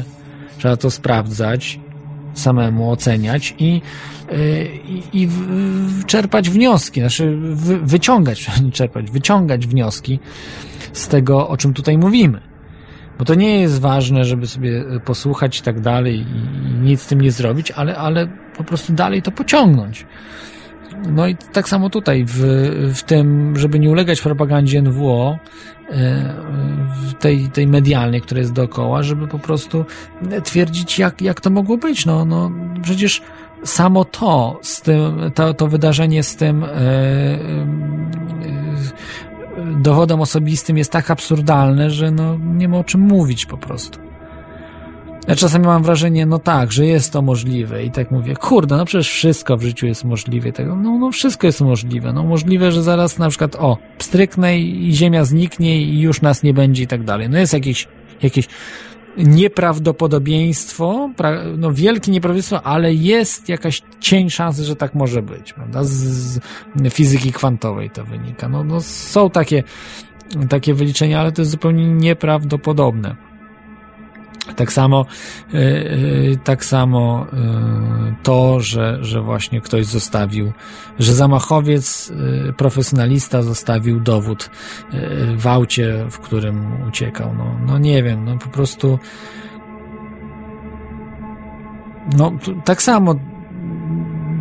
Trzeba 0.58 0.76
to 0.76 0.90
sprawdzać, 0.90 1.80
samemu 2.34 2.90
oceniać 2.90 3.54
i, 3.58 3.82
y, 4.32 4.68
i, 4.88 5.22
i 5.22 5.28
czerpać 6.06 6.50
wnioski, 6.50 7.00
znaczy 7.00 7.36
wy, 7.40 7.78
wyciągać, 7.78 8.50
czerpać, 8.72 9.10
wyciągać 9.10 9.66
wnioski 9.66 10.18
z 10.92 11.08
tego, 11.08 11.48
o 11.48 11.56
czym 11.56 11.74
tutaj 11.74 11.98
mówimy. 11.98 12.40
Bo 13.18 13.24
to 13.24 13.34
nie 13.34 13.60
jest 13.60 13.80
ważne, 13.80 14.24
żeby 14.24 14.46
sobie 14.46 14.84
posłuchać 15.04 15.58
i 15.58 15.62
tak 15.62 15.80
dalej 15.80 16.16
i 16.16 16.74
nic 16.84 17.02
z 17.02 17.06
tym 17.06 17.20
nie 17.20 17.32
zrobić, 17.32 17.70
ale, 17.70 17.96
ale 17.96 18.28
po 18.56 18.64
prostu 18.64 18.92
dalej 18.92 19.22
to 19.22 19.30
pociągnąć. 19.30 20.06
No 21.08 21.26
i 21.26 21.36
tak 21.36 21.68
samo 21.68 21.90
tutaj, 21.90 22.24
w, 22.24 22.40
w 22.94 23.02
tym, 23.02 23.56
żeby 23.56 23.78
nie 23.78 23.90
ulegać 23.90 24.20
propagandzie 24.20 24.82
NWO, 24.82 25.38
e, 25.90 26.34
tej, 27.20 27.48
tej 27.48 27.66
medialnej, 27.66 28.20
która 28.20 28.40
jest 28.40 28.52
dookoła, 28.52 29.02
żeby 29.02 29.28
po 29.28 29.38
prostu 29.38 29.84
twierdzić, 30.44 30.98
jak, 30.98 31.22
jak 31.22 31.40
to 31.40 31.50
mogło 31.50 31.76
być. 31.76 32.06
No, 32.06 32.24
no 32.24 32.50
przecież 32.82 33.22
samo 33.64 34.04
to, 34.04 34.58
z 34.62 34.80
tym, 34.80 35.30
to, 35.34 35.54
to 35.54 35.68
wydarzenie 35.68 36.22
z 36.22 36.36
tym 36.36 36.64
e, 36.64 36.68
dowodem 39.76 40.20
osobistym 40.20 40.78
jest 40.78 40.92
tak 40.92 41.10
absurdalne, 41.10 41.90
że 41.90 42.10
no, 42.10 42.38
nie 42.38 42.68
ma 42.68 42.78
o 42.78 42.84
czym 42.84 43.00
mówić 43.00 43.46
po 43.46 43.58
prostu. 43.58 44.07
Ja 45.28 45.36
czasami 45.36 45.66
mam 45.66 45.82
wrażenie, 45.82 46.26
no 46.26 46.38
tak, 46.38 46.72
że 46.72 46.86
jest 46.86 47.12
to 47.12 47.22
możliwe 47.22 47.84
i 47.84 47.90
tak 47.90 48.10
mówię, 48.10 48.34
kurde, 48.36 48.76
no 48.76 48.84
przecież 48.84 49.10
wszystko 49.10 49.56
w 49.56 49.62
życiu 49.62 49.86
jest 49.86 50.04
możliwe. 50.04 50.52
Tego, 50.52 50.76
no, 50.76 50.98
no 50.98 51.10
wszystko 51.10 51.46
jest 51.46 51.60
możliwe. 51.60 52.12
No 52.12 52.22
możliwe, 52.22 52.72
że 52.72 52.82
zaraz 52.82 53.18
na 53.18 53.28
przykład, 53.28 53.56
o, 53.56 53.78
pstryknę 53.98 54.58
i 54.58 54.92
ziemia 54.92 55.24
zniknie 55.24 55.82
i 55.82 56.00
już 56.00 56.22
nas 56.22 56.42
nie 56.42 56.54
będzie 56.54 56.82
i 56.82 56.86
tak 56.86 57.04
dalej. 57.04 57.28
No 57.28 57.38
jest 57.38 57.52
jakieś, 57.52 57.88
jakieś 58.22 58.48
nieprawdopodobieństwo, 59.16 61.10
pra, 61.16 61.44
no 61.58 61.72
wielkie 61.72 62.12
nieprawdopodobieństwo, 62.12 62.62
ale 62.62 62.94
jest 62.94 63.48
jakaś 63.48 63.82
cień 64.00 64.30
szansy, 64.30 64.64
że 64.64 64.76
tak 64.76 64.94
może 64.94 65.22
być, 65.22 65.52
prawda? 65.52 65.84
Z, 65.84 65.90
z 65.90 66.40
fizyki 66.90 67.32
kwantowej 67.32 67.90
to 67.90 68.04
wynika. 68.04 68.48
No, 68.48 68.64
no 68.64 68.80
są 68.80 69.30
takie, 69.30 69.62
takie 70.48 70.74
wyliczenia, 70.74 71.20
ale 71.20 71.32
to 71.32 71.42
jest 71.42 71.50
zupełnie 71.50 71.88
nieprawdopodobne. 71.88 73.27
Tak 74.56 74.72
samo, 74.72 75.06
y, 75.54 75.56
y, 75.56 76.38
tak 76.44 76.64
samo 76.64 77.26
y, 77.32 78.14
to, 78.22 78.60
że, 78.60 78.98
że 79.00 79.20
właśnie 79.20 79.60
ktoś 79.60 79.86
zostawił, 79.86 80.52
że 80.98 81.14
zamachowiec, 81.14 82.12
profesjonalista 82.56 83.42
zostawił 83.42 84.00
dowód 84.00 84.50
w 85.36 85.46
aucie, 85.46 86.06
w 86.10 86.18
którym 86.18 86.82
uciekał. 86.88 87.34
No, 87.34 87.58
no 87.66 87.78
nie 87.78 88.02
wiem, 88.02 88.24
no 88.24 88.38
po 88.38 88.48
prostu. 88.48 88.98
No, 92.16 92.32
tak 92.64 92.82
samo 92.82 93.14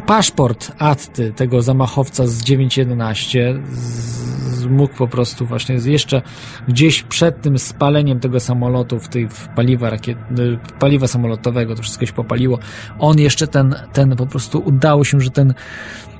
paszport 0.08 0.72
Atty, 0.80 1.34
tego 1.34 1.62
zamachowca 1.62 2.28
z 2.28 2.44
911, 2.44 3.62
z, 3.72 4.66
mógł 4.66 4.94
po 4.94 5.08
prostu 5.08 5.46
właśnie 5.46 5.76
jeszcze 5.76 6.22
gdzieś 6.68 7.04
przed 7.04 7.42
tym 7.42 7.60
spaleniem 7.60 8.20
tego 8.20 8.40
samolotu, 8.40 9.00
w 9.00 9.08
tej 9.08 9.30
w 9.30 9.48
paliwa, 9.48 9.90
rakiet, 9.90 10.18
y, 10.40 10.60
paliwa 10.80 11.08
samolotowego, 11.08 11.76
to 11.76 11.82
wszystko 11.82 12.06
się 12.06 12.14
popaliło, 12.14 12.60
on 13.00 13.20
jeszcze 13.20 13.48
ten, 13.48 13.76
ten 13.94 14.16
po 14.16 14.26
prostu 14.26 14.60
udało 14.66 15.04
się, 15.04 15.22
że 15.22 15.30
ten, 15.30 15.54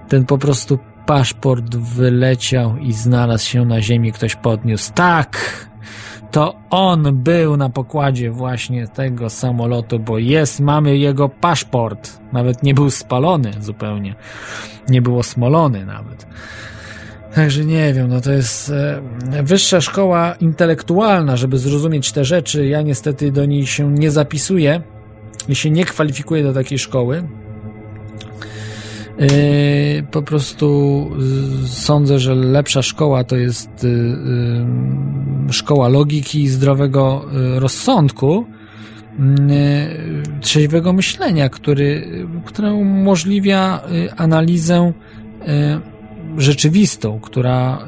ten 0.10 0.26
po 0.26 0.38
prostu 0.38 0.80
paszport 1.06 1.76
wyleciał 1.76 2.78
i 2.78 2.94
znalazł 2.94 3.46
się 3.46 3.66
na 3.66 3.82
ziemi, 3.82 4.12
ktoś 4.12 4.36
podniósł. 4.36 4.94
Tak! 4.94 5.38
To 6.32 6.56
on 6.70 7.24
był 7.24 7.58
na 7.58 7.70
pokładzie 7.70 8.32
właśnie 8.32 8.88
tego 8.88 9.30
samolotu, 9.30 10.00
bo 10.00 10.18
jest, 10.18 10.60
mamy 10.60 10.98
jego 10.98 11.30
paszport. 11.30 12.20
Nawet 12.34 12.64
nie 12.64 12.74
był 12.74 12.90
spalony 12.90 13.52
zupełnie. 13.60 14.16
Nie 14.90 15.02
było 15.02 15.24
smolony 15.24 15.86
nawet. 15.86 16.28
Także 17.36 17.66
nie 17.66 17.94
wiem, 17.94 18.08
no 18.08 18.22
to 18.22 18.32
jest 18.32 18.70
e, 18.70 19.02
wyższa 19.44 19.82
szkoła 19.82 20.36
intelektualna, 20.40 21.38
żeby 21.38 21.58
zrozumieć 21.58 22.12
te 22.12 22.26
rzeczy. 22.26 22.68
Ja 22.68 22.82
niestety 22.82 23.32
do 23.32 23.46
niej 23.46 23.66
się 23.68 23.92
nie 23.92 24.12
zapisuję 24.12 24.82
i 25.48 25.56
się 25.56 25.70
nie 25.70 25.86
kwalifikuję 25.86 26.44
do 26.44 26.54
takiej 26.54 26.80
szkoły. 26.80 27.24
Yy, 29.20 30.04
po 30.12 30.22
prostu 30.22 31.10
sądzę, 31.66 32.20
że 32.20 32.36
lepsza 32.36 32.82
szkoła 32.82 33.24
to 33.24 33.36
jest 33.36 33.70
yy, 33.84 33.90
yy, 35.48 35.54
szkoła 35.54 35.88
logiki 35.88 36.44
i 36.44 36.48
zdrowego 36.48 37.26
rozsądku, 37.56 38.46
trzeźwego 40.42 40.94
myślenia, 40.94 41.50
który, 41.50 42.08
które 42.46 42.74
umożliwia 42.74 43.82
analizę 44.18 44.94
rzeczywistą, 46.38 47.20
która 47.20 47.88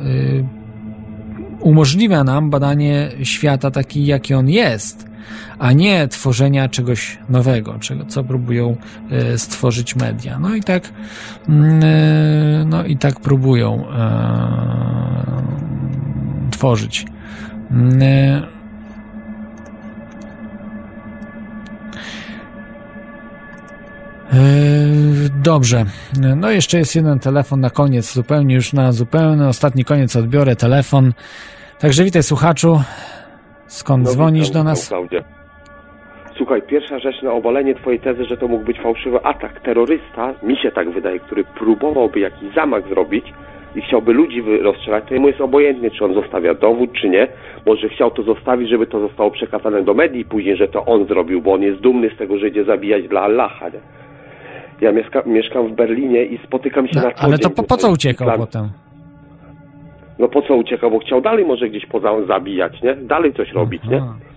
umożliwia 1.60 2.24
nam 2.24 2.50
badanie 2.50 3.12
świata 3.24 3.72
taki, 3.72 4.06
jaki 4.06 4.34
on 4.34 4.50
jest 4.50 5.09
a 5.60 5.72
nie 5.72 6.08
tworzenia 6.08 6.70
czegoś 6.70 7.18
nowego, 7.30 7.80
czego, 7.80 8.06
co 8.06 8.24
próbują 8.24 8.78
e, 9.12 9.38
stworzyć 9.38 9.96
media. 9.96 10.40
No 10.40 10.56
i 10.56 10.62
tak, 10.62 10.90
mm, 11.50 11.82
e, 11.84 12.66
no 12.66 12.84
i 12.84 12.98
tak 12.98 13.20
próbują 13.20 13.86
e, 13.92 14.92
tworzyć. 16.52 17.06
Mm, 17.72 18.00
Dobrze. 25.44 25.86
No 26.36 26.52
jeszcze 26.52 26.78
jest 26.78 26.96
jeden 26.96 27.20
telefon 27.20 27.60
na 27.60 27.70
koniec, 27.70 28.14
zupełnie 28.14 28.56
już 28.56 28.74
na 28.74 28.92
zupełny 28.92 29.48
ostatni 29.48 29.86
koniec 29.86 30.16
odbiorę 30.16 30.56
telefon. 30.56 31.14
Także 31.80 32.04
witaj 32.04 32.24
słuchaczu. 32.24 32.82
Skąd 33.70 34.06
no, 34.06 34.12
dzwonisz 34.12 34.48
witam, 34.48 34.64
do 34.64 34.70
nas? 34.70 34.88
Klaudia. 34.88 35.24
Słuchaj, 36.38 36.62
pierwsza 36.62 37.00
rzecz 37.00 37.22
na 37.22 37.32
obalenie 37.32 37.76
twojej 37.76 38.00
tezy, 38.00 38.26
że 38.26 38.38
to 38.38 38.48
mógł 38.48 38.66
być 38.66 38.80
fałszywy 38.80 39.20
atak. 39.24 39.60
Terrorysta, 39.60 40.34
mi 40.44 40.58
się 40.58 40.72
tak 40.72 40.90
wydaje, 40.90 41.20
który 41.20 41.44
próbowałby 41.44 42.20
jakiś 42.20 42.54
zamach 42.54 42.88
zrobić 42.88 43.26
i 43.76 43.82
chciałby 43.82 44.14
ludzi 44.14 44.44
rozstrzelać, 44.62 45.04
to 45.08 45.14
jemu 45.14 45.28
jest 45.28 45.42
obojętnie, 45.42 45.92
czy 45.92 46.06
on 46.06 46.14
zostawia 46.14 46.54
dowód, 46.54 46.90
czy 47.02 47.10
nie. 47.10 47.28
Może 47.66 47.90
chciał 47.90 48.12
to 48.12 48.24
zostawić, 48.24 48.70
żeby 48.70 48.88
to 48.88 49.00
zostało 49.00 49.32
przekazane 49.32 49.84
do 49.84 49.94
medii 49.94 50.26
później, 50.26 50.58
że 50.58 50.68
to 50.68 50.86
on 50.86 51.06
zrobił, 51.06 51.42
bo 51.42 51.54
on 51.54 51.62
jest 51.62 51.80
dumny 51.82 52.10
z 52.16 52.18
tego, 52.18 52.38
że 52.38 52.48
idzie 52.48 52.64
zabijać 52.64 53.08
dla 53.08 53.22
Allaha. 53.22 53.70
Nie? 53.70 53.80
Ja 54.82 54.92
mieszka, 54.92 55.24
mieszkam 55.26 55.68
w 55.68 55.72
Berlinie 55.72 56.26
i 56.26 56.40
spotykam 56.48 56.88
się 56.88 56.96
no, 56.96 57.02
na 57.02 57.12
co 57.12 57.24
Ale 57.24 57.38
to 57.38 57.50
po, 57.50 57.64
po 57.64 57.78
co 57.78 57.92
uciekał 57.92 58.38
potem? 58.38 58.70
No 60.20 60.28
po 60.28 60.42
co 60.42 60.56
uciekał? 60.56 60.92
Bo 60.92 61.00
chciał 61.00 61.22
dalej 61.22 61.46
może 61.46 61.70
gdzieś 61.70 61.86
poza 61.86 62.26
zabijać, 62.28 62.82
nie? 62.82 62.96
Dalej 62.96 63.34
coś 63.34 63.52
robić, 63.52 63.82
Aha. 63.86 63.96
nie? 63.96 64.30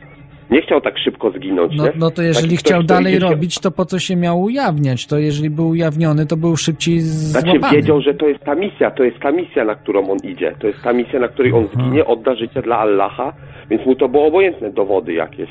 Nie 0.56 0.62
chciał 0.62 0.80
tak 0.80 0.98
szybko 0.98 1.30
zginąć, 1.30 1.72
no, 1.76 1.84
nie? 1.84 1.92
No 1.96 2.10
to 2.10 2.22
jeżeli 2.22 2.48
Taki 2.48 2.56
chciał 2.56 2.78
ktoś, 2.78 2.88
dalej 2.88 3.18
robić, 3.18 3.60
to 3.60 3.70
po 3.70 3.84
co 3.84 3.98
się 3.98 4.16
miał 4.16 4.42
ujawniać? 4.42 5.06
To 5.06 5.18
jeżeli 5.18 5.50
był 5.50 5.68
ujawniony, 5.68 6.26
to 6.26 6.36
był 6.36 6.56
szybciej 6.56 7.00
złapany. 7.00 7.58
Znaczy 7.58 7.76
wiedział, 7.76 8.00
że 8.00 8.14
to 8.14 8.26
jest 8.28 8.44
ta 8.44 8.54
misja, 8.54 8.90
to 8.90 9.04
jest 9.04 9.18
ta 9.18 9.30
misja, 9.30 9.64
na 9.64 9.74
którą 9.74 10.10
on 10.10 10.18
idzie. 10.24 10.54
To 10.58 10.66
jest 10.66 10.82
ta 10.82 10.92
misja, 10.92 11.20
na 11.20 11.28
której 11.28 11.52
on 11.52 11.64
Aha. 11.64 11.72
zginie, 11.74 12.04
odda 12.04 12.34
życie 12.34 12.62
dla 12.62 12.78
Allaha, 12.78 13.32
więc 13.70 13.86
mu 13.86 13.96
to 13.96 14.08
było 14.08 14.26
obojętne 14.26 14.70
dowody 14.70 15.12
jakieś. 15.12 15.50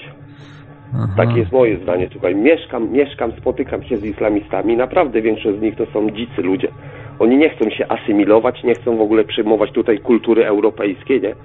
Aha. 0.93 1.13
Takie 1.17 1.39
jest 1.39 1.51
moje 1.51 1.77
zdanie. 1.77 2.09
Słuchaj, 2.11 2.35
mieszkam, 2.35 2.91
mieszkam, 2.91 3.31
spotykam 3.37 3.83
się 3.83 3.97
z 3.97 4.05
islamistami. 4.05 4.77
Naprawdę 4.77 5.21
większość 5.21 5.57
z 5.59 5.61
nich 5.61 5.75
to 5.75 5.85
są 5.85 6.09
dzicy 6.09 6.41
ludzie. 6.41 6.67
Oni 7.21 7.37
nie 7.37 7.49
chcą 7.49 7.69
się 7.69 7.87
asymilować, 7.87 8.63
nie 8.63 8.73
chcą 8.73 8.97
w 8.97 9.01
ogóle 9.01 9.23
przyjmować 9.23 9.71
tutaj 9.71 9.99
kultury 9.99 10.45
europejskiej, 10.45 11.21
nie? 11.21 11.35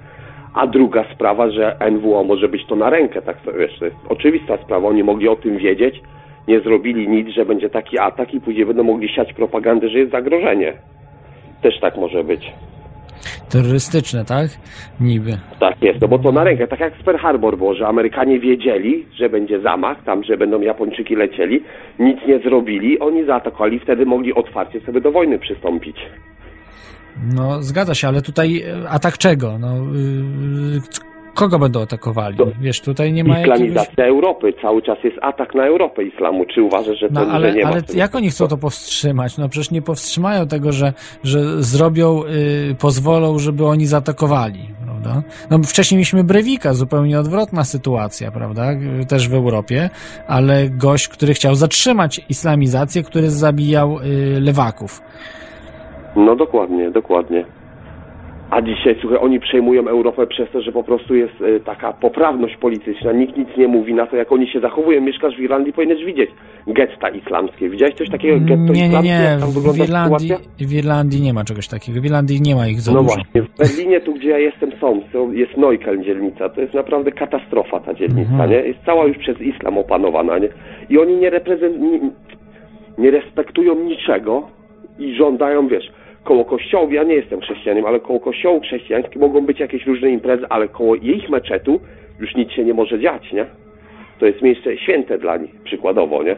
A 0.53 0.67
druga 0.67 1.05
sprawa, 1.13 1.49
że 1.49 1.77
NWO 1.91 2.23
może 2.23 2.47
być 2.47 2.65
to 2.65 2.75
na 2.75 2.89
rękę, 2.89 3.21
tak 3.21 3.37
wiesz, 3.59 3.79
to 3.79 3.85
jest 3.85 3.97
oczywista 4.09 4.57
sprawa, 4.57 4.87
oni 4.87 5.03
mogli 5.03 5.27
o 5.27 5.35
tym 5.35 5.57
wiedzieć 5.57 6.01
nie 6.47 6.59
zrobili 6.59 7.09
nic, 7.09 7.27
że 7.27 7.45
będzie 7.45 7.69
taki 7.69 7.99
atak 7.99 8.33
i 8.33 8.41
później 8.41 8.65
będą 8.65 8.83
mogli 8.83 9.09
siać 9.09 9.33
propagandę, 9.33 9.89
że 9.89 9.99
jest 9.99 10.11
zagrożenie. 10.11 10.73
Też 11.61 11.79
tak 11.79 11.97
może 11.97 12.23
być. 12.23 12.53
Terrorystyczne, 13.49 14.25
tak? 14.25 14.47
Niby. 14.99 15.37
Tak 15.59 15.81
jest, 15.81 16.01
no 16.01 16.07
bo 16.07 16.19
to 16.19 16.31
na 16.31 16.43
rękę, 16.43 16.67
tak 16.67 16.79
jak 16.79 16.93
z 17.01 17.03
Pearl 17.03 17.17
Harbor 17.17 17.57
było, 17.57 17.73
że 17.73 17.87
Amerykanie 17.87 18.39
wiedzieli, 18.39 19.05
że 19.15 19.29
będzie 19.29 19.61
zamach, 19.61 20.03
tam, 20.03 20.23
że 20.23 20.37
będą 20.37 20.61
Japończyki 20.61 21.15
lecieli, 21.15 21.63
nic 21.99 22.17
nie 22.27 22.39
zrobili, 22.39 22.99
oni 22.99 23.25
zaatakowali, 23.25 23.79
wtedy 23.79 24.05
mogli 24.05 24.33
otwarcie 24.33 24.81
sobie 24.81 25.01
do 25.01 25.11
wojny 25.11 25.39
przystąpić. 25.39 25.97
No, 27.35 27.63
zgadza 27.63 27.95
się, 27.95 28.07
ale 28.07 28.21
tutaj 28.21 28.61
e, 28.61 28.89
atak 28.89 29.17
czego? 29.17 29.57
No, 29.59 29.67
yy, 29.77 30.81
kogo 31.37 31.59
będą 31.59 31.81
atakowali? 31.81 32.37
Wiesz, 32.61 32.81
tutaj 32.81 33.13
nie 33.13 33.23
ma 33.23 33.41
Islamizacja 33.41 33.81
jakiegoś... 33.81 34.07
Europy, 34.07 34.53
cały 34.61 34.81
czas 34.81 34.97
jest 35.03 35.17
atak 35.21 35.55
na 35.55 35.65
Europę 35.65 36.03
islamu. 36.03 36.45
Czy 36.45 36.63
uważasz, 36.63 36.99
że 36.99 37.07
to 37.07 37.13
No, 37.13 37.25
że 37.25 37.31
ale, 37.31 37.53
nie 37.53 37.63
ma 37.63 37.69
ale 37.69 37.81
jak 37.93 38.15
oni 38.15 38.29
chcą 38.29 38.47
to 38.47 38.57
powstrzymać? 38.57 39.37
No 39.37 39.49
przecież 39.49 39.71
nie 39.71 39.81
powstrzymają 39.81 40.47
tego, 40.47 40.71
że, 40.71 40.93
że 41.23 41.63
zrobią, 41.63 42.21
y, 42.71 42.75
pozwolą, 42.75 43.39
żeby 43.39 43.65
oni 43.65 43.85
zaatakowali, 43.85 44.59
prawda? 44.85 45.23
No 45.49 45.59
wcześniej 45.63 45.97
mieliśmy 45.97 46.23
Brewika, 46.23 46.73
zupełnie 46.73 47.19
odwrotna 47.19 47.63
sytuacja, 47.63 48.31
prawda? 48.31 48.63
Też 49.07 49.29
w 49.29 49.33
Europie, 49.33 49.89
ale 50.27 50.69
gość, 50.69 51.07
który 51.07 51.33
chciał 51.33 51.55
zatrzymać 51.55 52.21
islamizację, 52.29 53.03
który 53.03 53.29
zabijał 53.29 53.99
y, 53.99 54.41
lewaków. 54.41 55.01
No 56.15 56.35
dokładnie, 56.35 56.91
dokładnie. 56.91 57.45
A 58.49 58.61
dzisiaj, 58.61 58.95
słuchaj, 59.01 59.17
oni 59.21 59.39
przejmują 59.39 59.87
Europę 59.87 60.27
przez 60.27 60.49
to, 60.51 60.61
że 60.61 60.71
po 60.71 60.83
prostu 60.83 61.15
jest 61.15 61.33
e, 61.41 61.59
taka 61.59 61.93
poprawność 61.93 62.57
polityczna. 62.57 63.11
Nikt 63.11 63.37
nic 63.37 63.49
nie 63.57 63.67
mówi 63.67 63.93
na 63.93 64.07
to, 64.07 64.15
jak 64.15 64.31
oni 64.31 64.47
się 64.47 64.59
zachowują. 64.59 65.01
Mieszkasz 65.01 65.35
w 65.35 65.39
Irlandii, 65.39 65.73
powinieneś 65.73 66.05
widzieć 66.05 66.29
getta 66.67 67.09
islamskie. 67.09 67.69
Widziałeś 67.69 67.95
coś 67.95 68.09
takiego, 68.09 68.39
getto 68.39 68.73
Nie, 68.73 68.81
nie, 68.81 68.87
islamskie? 68.87 69.09
nie, 69.09 69.73
w 69.73 69.77
Irlandii, 69.79 70.31
w 70.59 70.73
Irlandii 70.73 71.21
nie 71.21 71.33
ma 71.33 71.43
czegoś 71.43 71.67
takiego. 71.67 72.01
W 72.01 72.05
Irlandii 72.05 72.41
nie 72.41 72.55
ma 72.55 72.67
ich 72.67 72.81
za 72.81 72.91
No 72.93 73.03
dużo. 73.03 73.15
właśnie, 73.15 73.41
w 73.41 73.57
Berlinie, 73.57 74.01
tu 74.01 74.13
gdzie 74.13 74.29
ja 74.29 74.37
jestem, 74.39 74.71
są, 74.81 75.01
jest 75.31 75.57
Neukölln 75.57 76.03
dzielnica, 76.03 76.49
to 76.49 76.61
jest 76.61 76.73
naprawdę 76.73 77.11
katastrofa 77.11 77.79
ta 77.79 77.93
dzielnica, 77.93 78.31
Mhm. 78.31 78.49
nie? 78.49 78.55
Jest 78.57 78.79
cała 78.85 79.05
już 79.05 79.17
przez 79.17 79.41
islam 79.41 79.77
opanowana, 79.77 80.37
nie? 80.37 80.49
I 80.89 80.99
oni 80.99 81.15
nie 81.17 81.29
reprezent... 81.29 81.79
nie, 81.81 81.99
nie 82.97 83.11
respektują 83.11 83.75
niczego 83.75 84.47
i 84.99 85.15
żądają, 85.15 85.67
wiesz, 85.67 85.91
koło 86.27 86.45
kościołów, 86.45 86.93
ja 86.93 87.03
nie 87.03 87.15
jestem 87.15 87.41
chrześcijaninem, 87.41 87.85
ale 87.85 87.99
koło 87.99 88.19
kościołów 88.19 88.63
chrześcijańskich 88.63 89.21
mogą 89.21 89.45
być 89.45 89.59
jakieś 89.59 89.85
różne 89.85 90.09
imprezy, 90.09 90.45
ale 90.49 90.67
koło 90.67 90.95
ich 90.95 91.29
meczetu 91.29 91.79
już 92.19 92.35
nic 92.35 92.51
się 92.51 92.63
nie 92.63 92.73
może 92.73 92.99
dziać, 92.99 93.33
nie? 93.33 93.45
To 94.19 94.25
jest 94.25 94.41
miejsce 94.41 94.77
święte 94.77 95.17
dla 95.17 95.37
nich, 95.37 95.61
przykładowo, 95.63 96.23
nie? 96.23 96.35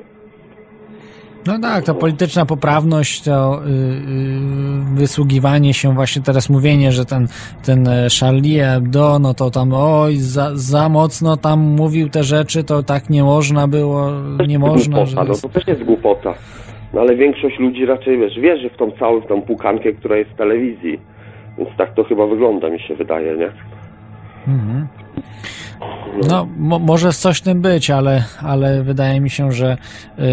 No 1.47 1.59
tak, 1.61 1.85
to 1.85 1.95
polityczna 1.95 2.45
poprawność, 2.45 3.23
to 3.23 3.61
y, 3.65 3.69
y, 3.69 4.95
wysługiwanie 4.95 5.73
się, 5.73 5.93
właśnie 5.93 6.21
teraz 6.21 6.49
mówienie, 6.49 6.91
że 6.91 7.05
ten, 7.05 7.27
ten 7.65 7.87
e, 7.87 8.07
Charlie 8.19 8.59
Hebdo, 8.59 9.19
no 9.19 9.33
to 9.33 9.51
tam 9.51 9.73
oj, 9.73 10.15
za, 10.15 10.51
za 10.53 10.89
mocno 10.89 11.37
tam 11.37 11.59
mówił 11.59 12.09
te 12.09 12.23
rzeczy, 12.23 12.63
to 12.63 12.83
tak 12.83 13.09
nie 13.09 13.23
można 13.23 13.67
było, 13.67 14.11
nie 14.47 14.59
można, 14.59 15.05
że 15.05 15.15
głupota, 15.15 15.23
no 15.23 15.29
jest... 15.29 15.41
to 15.41 15.49
też 15.49 15.67
jest 15.67 15.83
głupota. 15.83 16.33
No 16.93 17.01
ale 17.01 17.15
większość 17.15 17.59
ludzi 17.59 17.85
raczej, 17.85 18.17
wiesz, 18.17 18.39
wierzy 18.39 18.69
w 18.69 18.77
tą 18.77 18.91
całą, 18.91 19.19
w 19.19 19.27
tą 19.27 19.41
pukankę, 19.41 19.93
która 19.93 20.17
jest 20.17 20.31
w 20.31 20.35
telewizji. 20.35 20.99
Więc 21.57 21.69
tak 21.77 21.93
to 21.93 22.03
chyba 22.03 22.27
wygląda, 22.27 22.69
mi 22.69 22.79
się 22.79 22.95
wydaje, 22.95 23.35
nie? 23.35 23.51
Mhm. 24.47 24.87
No, 26.27 26.47
mo, 26.57 26.79
może 26.79 27.13
coś 27.13 27.41
tym 27.41 27.61
być, 27.61 27.89
ale, 27.89 28.23
ale 28.41 28.83
wydaje 28.83 29.21
mi 29.21 29.29
się, 29.29 29.51
że 29.51 29.77
yy, 30.17 30.23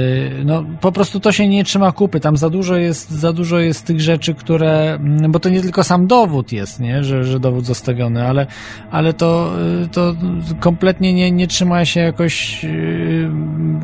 no, 0.44 0.64
po 0.80 0.92
prostu 0.92 1.20
to 1.20 1.32
się 1.32 1.48
nie 1.48 1.64
trzyma 1.64 1.92
kupy. 1.92 2.20
Tam 2.20 2.36
za 2.36 2.50
dużo 2.50 2.76
jest, 2.76 3.10
za 3.10 3.32
dużo 3.32 3.58
jest 3.58 3.84
tych 3.84 4.00
rzeczy, 4.00 4.34
które, 4.34 4.94
mm, 4.94 5.32
bo 5.32 5.40
to 5.40 5.48
nie 5.48 5.60
tylko 5.60 5.84
sam 5.84 6.06
dowód 6.06 6.52
jest, 6.52 6.80
nie? 6.80 7.04
Że, 7.04 7.24
że 7.24 7.40
dowód 7.40 7.66
zostawiony, 7.66 8.28
ale, 8.28 8.46
ale 8.90 9.12
to, 9.12 9.52
yy, 9.80 9.88
to 9.88 10.14
kompletnie 10.60 11.14
nie, 11.14 11.30
nie 11.30 11.46
trzyma 11.46 11.84
się 11.84 12.00
jakoś 12.00 12.64
yy, 12.64 13.30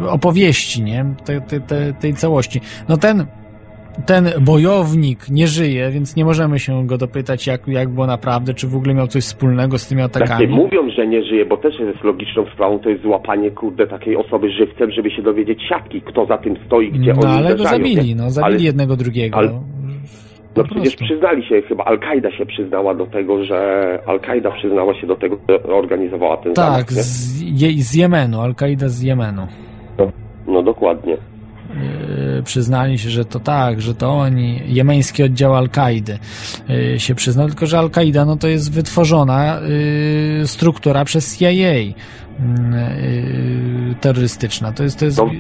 opowieści, 0.09 0.83
nie? 0.83 1.15
Te, 1.25 1.41
te, 1.41 1.61
te, 1.61 1.93
tej 1.93 2.15
całości. 2.15 2.61
No 2.89 2.97
ten, 2.97 3.27
ten 4.07 4.31
bojownik 4.41 5.29
nie 5.31 5.47
żyje, 5.47 5.91
więc 5.91 6.17
nie 6.17 6.25
możemy 6.25 6.59
się 6.59 6.87
go 6.87 6.99
dopytać, 6.99 7.47
jak, 7.47 7.69
jak 7.69 7.89
było 7.89 8.07
naprawdę, 8.07 8.55
czy 8.55 8.69
w 8.69 8.77
ogóle 8.77 8.95
miał 8.95 9.07
coś 9.07 9.23
wspólnego 9.25 9.79
z 9.79 9.87
tymi 9.89 10.03
Takie 10.03 10.25
atakami. 10.25 10.47
mówią, 10.47 10.91
że 10.97 11.07
nie 11.07 11.23
żyje, 11.23 11.47
bo 11.47 11.57
też 11.57 11.81
jest 11.81 12.05
logiczną 12.05 12.45
sprawą, 12.55 12.79
to 12.79 12.89
jest 12.89 13.03
złapanie, 13.03 13.51
kurde, 13.51 13.87
takiej 13.87 14.17
osoby 14.17 14.51
żywcem, 14.51 14.91
żeby 14.91 15.11
się 15.11 15.23
dowiedzieć 15.23 15.59
siatki, 15.69 16.03
kto 16.03 16.27
za 16.27 16.39
tym 16.39 16.57
stoi, 16.67 16.93
gdzie 16.93 17.13
No 17.13 17.21
oni 17.23 17.39
ale 17.47 17.57
go 17.57 17.65
zabili, 17.65 18.09
nie? 18.09 18.15
no 18.15 18.31
zabili 18.31 18.55
Ale- 18.55 18.65
jednego 18.65 18.97
drugiego. 18.97 19.39
ale- 19.39 19.61
No 20.57 20.65
przecież 20.65 20.97
przyznali 20.97 21.45
się, 21.49 21.63
chyba 21.63 21.85
Al-Kaida 21.85 22.31
się 22.31 22.47
przyznała 22.47 22.95
do 22.95 23.07
tego, 23.07 23.45
że 23.45 23.99
Al-Kaida 24.07 24.51
przyznała 24.51 24.95
się 25.01 25.07
do 25.07 25.17
tego, 25.17 25.37
że 25.49 25.63
organizowała 25.63 26.37
ten 26.37 26.55
zamach, 26.55 26.79
Tak, 26.79 26.93
z, 26.93 27.41
je, 27.63 27.83
z 27.83 27.95
Jemenu, 27.95 28.41
Al-Kaida 28.41 28.89
z 28.89 29.03
Jemenu. 29.03 29.43
No 30.47 30.63
dokładnie. 30.63 31.17
Yy, 32.37 32.43
przyznali 32.43 32.99
się, 32.99 33.11
że 33.11 33.25
to 33.25 33.41
tak, 33.41 33.81
że 33.81 33.95
to 33.95 34.11
oni, 34.11 34.61
jemeński 34.67 35.23
oddział 35.23 35.55
Al-Kaidy 35.55 36.19
yy, 36.69 37.01
się 37.01 37.15
przyznał, 37.15 37.49
tylko 37.49 37.67
że 37.67 37.79
Al-Kaida 37.79 38.25
no 38.25 38.37
to 38.37 38.49
jest 38.49 38.75
wytworzona 38.75 39.61
yy, 40.41 40.47
struktura 40.47 41.05
przez 41.05 41.39
CIA 41.39 41.51
yy, 41.51 41.95
terrorystyczna. 44.01 44.73
To 44.73 44.83
jest, 44.83 44.99
to 44.99 45.05
jest 45.05 45.19
No. 45.19 45.31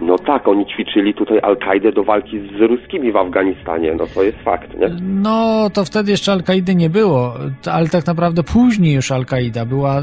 No 0.00 0.18
tak, 0.18 0.48
oni 0.48 0.66
ćwiczyli 0.66 1.14
tutaj 1.14 1.38
Al-Kaidę 1.42 1.92
do 1.92 2.04
walki 2.04 2.40
z 2.40 2.60
ruskimi 2.60 3.12
w 3.12 3.16
Afganistanie, 3.16 3.94
no 3.98 4.04
to 4.14 4.22
jest 4.22 4.38
fakt, 4.38 4.78
nie? 4.78 4.88
No, 5.00 5.70
to 5.74 5.84
wtedy 5.84 6.10
jeszcze 6.10 6.32
Al-Kaidy 6.32 6.74
nie 6.74 6.90
było, 6.90 7.34
ale 7.72 7.88
tak 7.88 8.06
naprawdę 8.06 8.42
później 8.42 8.94
już 8.94 9.12
Al-Kaida 9.12 9.66
była 9.66 10.02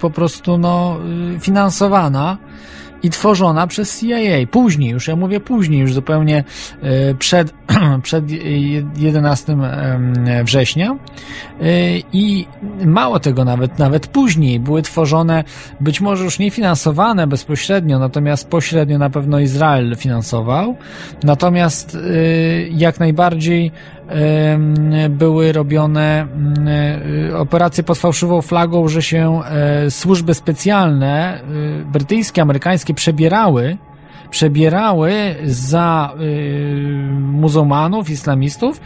po 0.00 0.10
prostu 0.10 0.58
no, 0.58 0.96
finansowana 1.40 2.36
i 3.04 3.10
tworzona 3.10 3.66
przez 3.66 4.00
CIA. 4.00 4.46
Później 4.50 4.90
już, 4.90 5.08
ja 5.08 5.16
mówię 5.16 5.40
później, 5.40 5.80
już 5.80 5.94
zupełnie 5.94 6.44
y, 7.10 7.14
przed, 7.18 7.54
przed 8.02 8.30
je- 8.30 8.84
11 8.96 9.52
em, 9.52 10.14
września. 10.44 10.92
Y, 11.62 12.02
I 12.12 12.46
mało 12.84 13.20
tego, 13.20 13.44
nawet, 13.44 13.78
nawet 13.78 14.06
później 14.06 14.60
były 14.60 14.82
tworzone, 14.82 15.44
być 15.80 16.00
może 16.00 16.24
już 16.24 16.38
nie 16.38 16.50
finansowane 16.50 17.26
bezpośrednio, 17.26 17.98
natomiast 17.98 18.48
pośrednio 18.48 18.98
na 18.98 19.10
pewno 19.10 19.40
Izrael 19.40 19.96
finansował. 19.96 20.76
Natomiast 21.22 21.94
y, 21.94 22.68
jak 22.72 23.00
najbardziej 23.00 23.72
były 25.10 25.52
robione 25.52 26.20
mm, 26.22 26.68
y, 27.30 27.38
operacje 27.38 27.84
pod 27.84 27.98
fałszywą 27.98 28.42
flagą, 28.42 28.88
że 28.88 29.02
się 29.02 29.40
e, 29.44 29.90
służby 29.90 30.34
specjalne 30.34 31.40
y, 31.40 31.84
brytyjskie, 31.92 32.42
amerykańskie 32.42 32.94
przebierały 32.94 33.76
przebierały 34.30 35.34
za 35.44 36.14
muzułmanów, 37.20 38.10
islamistów 38.10 38.80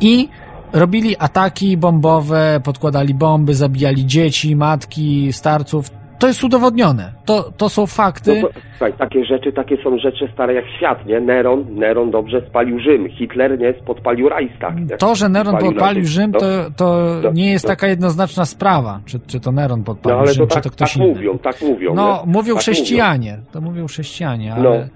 i 0.00 0.28
robili 0.72 1.16
ataki 1.18 1.76
bombowe, 1.76 2.60
podkładali 2.64 3.14
bomby, 3.14 3.54
zabijali 3.54 4.06
dzieci, 4.06 4.56
matki, 4.56 5.32
starców. 5.32 6.01
To 6.22 6.28
jest 6.28 6.44
udowodnione. 6.44 7.12
To, 7.24 7.52
to 7.56 7.68
są 7.68 7.86
fakty. 7.86 8.40
No 8.42 8.48
to, 8.48 8.54
słuchaj, 8.70 8.92
takie 8.92 9.24
rzeczy, 9.24 9.52
takie 9.52 9.76
są 9.82 9.98
rzeczy 9.98 10.28
stare 10.34 10.54
jak 10.54 10.64
świat, 10.76 11.06
nie? 11.06 11.20
Neron, 11.20 11.64
Neron 11.74 12.10
dobrze 12.10 12.42
spalił 12.48 12.78
Rzym, 12.80 13.08
Hitler, 13.08 13.58
nie? 13.58 13.72
Podpalił 13.74 14.28
Reichstag, 14.28 14.76
nie? 14.90 14.96
To, 14.96 15.14
że 15.14 15.28
Neron 15.28 15.56
podpalił 15.58 16.02
na- 16.02 16.08
Rzym, 16.08 16.30
no. 16.30 16.40
to, 16.40 16.46
to 16.76 17.04
No, 17.22 17.30
nie 17.32 17.50
jest 17.52 17.64
no. 17.64 17.68
taka 17.68 17.86
jednoznaczna 17.88 18.44
sprawa, 18.44 19.00
czy, 19.06 19.20
czy 19.26 19.40
to 19.40 19.52
Neron 19.52 19.78
No 19.78 19.84
podpalił 19.84 20.18
ale 20.18 20.32
Rzym, 20.34 20.46
to 20.48 20.54
tak, 20.54 20.62
czy 20.62 20.68
to 20.68 20.72
ktoś 20.74 20.88
tak 20.92 20.96
inny. 21.02 21.14
mówią, 21.14 21.38
tak 21.38 21.62
mówią, 21.62 21.94
No, 21.94 22.22
nie? 22.26 22.32
mówią 22.32 22.54
Tak 22.54 22.62
chrześcijanie. 22.62 23.38
To 23.52 23.60
mówią 23.60 23.86
chrześcijanie, 23.86 24.54
No. 24.58 24.68
ale 24.68 24.88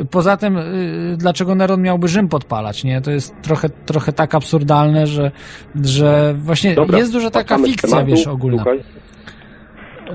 y, 0.00 0.04
poza 0.10 0.36
tym, 0.36 0.56
y, 0.56 1.16
dlaczego 1.16 1.54
Neron 1.54 1.82
miałby 1.82 2.08
Rzym 2.08 2.28
podpalać, 2.28 2.84
nie? 2.84 3.00
To 3.00 3.10
jest 3.10 3.34
trochę, 3.42 3.68
trochę 3.70 4.12
tak 4.12 4.34
absurdalne, 4.34 5.06
że, 5.06 5.30
że 5.84 6.34
właśnie 6.38 6.74
Dobra, 6.74 6.98
jest 6.98 7.12
duża 7.12 7.30
taka 7.30 7.58
fikcja, 7.58 8.04
wiesz, 8.04 8.26
ogólna 8.26 8.62
Słuchaj, 8.62 8.80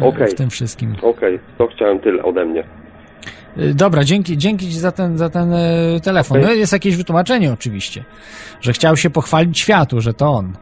y, 0.01 0.05
okej. 0.05 0.27
w 0.27 0.33
tym 0.35 0.49
wszystkim. 0.49 0.95
okej, 1.01 1.39
to 1.57 1.67
chciałem 1.67 1.99
tyle 1.99 2.23
ode 2.23 2.45
mnie. 2.45 2.63
Y, 3.57 3.73
Dobra, 3.75 4.03
dzięki, 4.03 4.37
dzięki 4.37 4.65
Ci 4.65 4.79
za 4.79 4.91
ten, 4.91 5.17
za 5.17 5.29
ten 5.29 5.53
y, 5.53 5.99
telefon. 6.03 6.37
Okej. 6.37 6.49
No 6.49 6.55
jest 6.55 6.73
jakieś 6.73 6.97
wytłumaczenie 6.97 7.53
oczywiście, 7.53 8.03
że 8.61 8.73
chciał 8.73 8.97
się 8.97 9.09
pochwalić 9.09 9.59
światu, 9.59 10.01
że 10.01 10.13
to 10.13 10.25
on. 10.29 10.53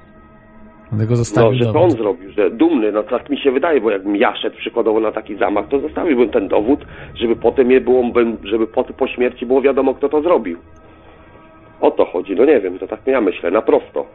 Dlatego 0.89 1.11
No, 1.11 1.15
zostawił 1.15 1.53
że 1.53 1.65
to 1.65 1.73
dowód. 1.73 1.91
on 1.91 1.97
zrobił, 1.97 2.31
że 2.31 2.51
dumny, 2.51 2.91
no 2.91 3.03
tak 3.03 3.29
mi 3.29 3.37
się 3.39 3.51
wydaje, 3.51 3.81
bo 3.81 3.91
jakbym 3.91 4.15
ja 4.15 4.35
szedł 4.35 4.57
przykładowo 4.57 4.99
na 4.99 5.11
taki 5.11 5.35
zamach, 5.37 5.67
to 5.69 5.79
zostawiłbym 5.79 6.29
ten 6.29 6.47
dowód, 6.47 6.79
żeby 7.15 7.35
potem 7.35 7.71
je 7.71 7.81
było, 7.81 8.03
żeby 8.43 8.67
po, 8.67 8.83
po 8.83 9.07
śmierci 9.07 9.45
było 9.45 9.61
wiadomo, 9.61 9.93
kto 9.93 10.09
to 10.09 10.21
zrobił. 10.21 10.57
O 11.81 11.91
to 11.91 12.05
chodzi, 12.05 12.35
no 12.35 12.45
nie 12.45 12.59
wiem, 12.61 12.79
to 12.79 12.87
tak 12.87 12.99
ja 13.05 13.21
myślę, 13.21 13.51
na 13.51 13.61
prosto. 13.61 14.05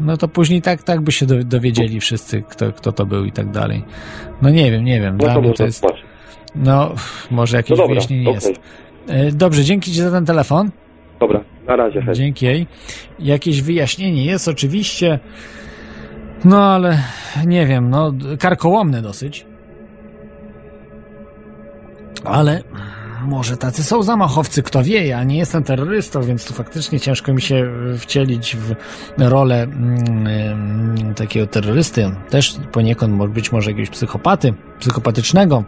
No 0.00 0.16
to 0.16 0.28
później 0.28 0.62
tak, 0.62 0.82
tak 0.82 1.00
by 1.00 1.12
się 1.12 1.26
do- 1.26 1.44
dowiedzieli 1.44 2.00
wszyscy, 2.00 2.42
kto, 2.42 2.72
kto 2.72 2.92
to 2.92 3.06
był 3.06 3.24
i 3.24 3.32
tak 3.32 3.50
dalej. 3.50 3.84
No 4.42 4.50
nie 4.50 4.70
wiem, 4.70 4.84
nie 4.84 5.00
wiem. 5.00 5.16
No 5.16 5.24
Dla 5.24 5.34
to 5.34 5.40
mnie 5.40 5.52
to 5.54 5.64
jest. 5.64 5.84
No, 6.54 6.94
może 7.30 7.56
jakieś 7.56 7.70
No 7.70 7.76
dobra, 7.76 7.88
wyjaśnienie 7.88 8.22
okej. 8.22 8.34
jest. 8.34 8.60
E, 9.08 9.32
Dobrze, 9.32 9.64
dzięki 9.64 9.92
Ci 9.92 10.00
za 10.00 10.10
ten 10.10 10.24
telefon. 10.26 10.70
Dobra, 11.20 11.40
na 11.66 11.76
razie, 11.76 12.02
hej. 12.02 12.14
Dzięki 12.14 12.46
jej. 12.46 12.66
Jakieś 13.18 13.62
wyjaśnienie 13.62 14.24
jest 14.24 14.48
oczywiście, 14.48 15.18
no 16.44 16.62
ale 16.72 16.98
nie 17.46 17.66
wiem, 17.66 17.90
no 17.90 18.12
karkołomne 18.38 19.02
dosyć. 19.02 19.46
Ale 22.24 22.62
może 23.22 23.56
tacy 23.56 23.84
są 23.84 24.02
zamachowcy, 24.02 24.62
kto 24.62 24.82
wie, 24.82 25.06
ja 25.06 25.24
nie 25.24 25.38
jestem 25.38 25.64
terrorystą, 25.64 26.22
więc 26.22 26.44
tu 26.44 26.54
faktycznie 26.54 27.00
ciężko 27.00 27.32
mi 27.32 27.42
się 27.42 27.72
wcielić 27.98 28.56
w 28.56 28.74
rolę 29.18 29.62
mm, 29.62 30.26
mm, 30.26 31.14
takiego 31.14 31.46
terrorysty. 31.46 32.10
Też 32.30 32.56
poniekąd 32.72 33.32
być 33.32 33.52
może 33.52 33.70
jakiegoś 33.70 33.90
psychopaty, 33.90 34.54
psychopatycznego 34.78 35.64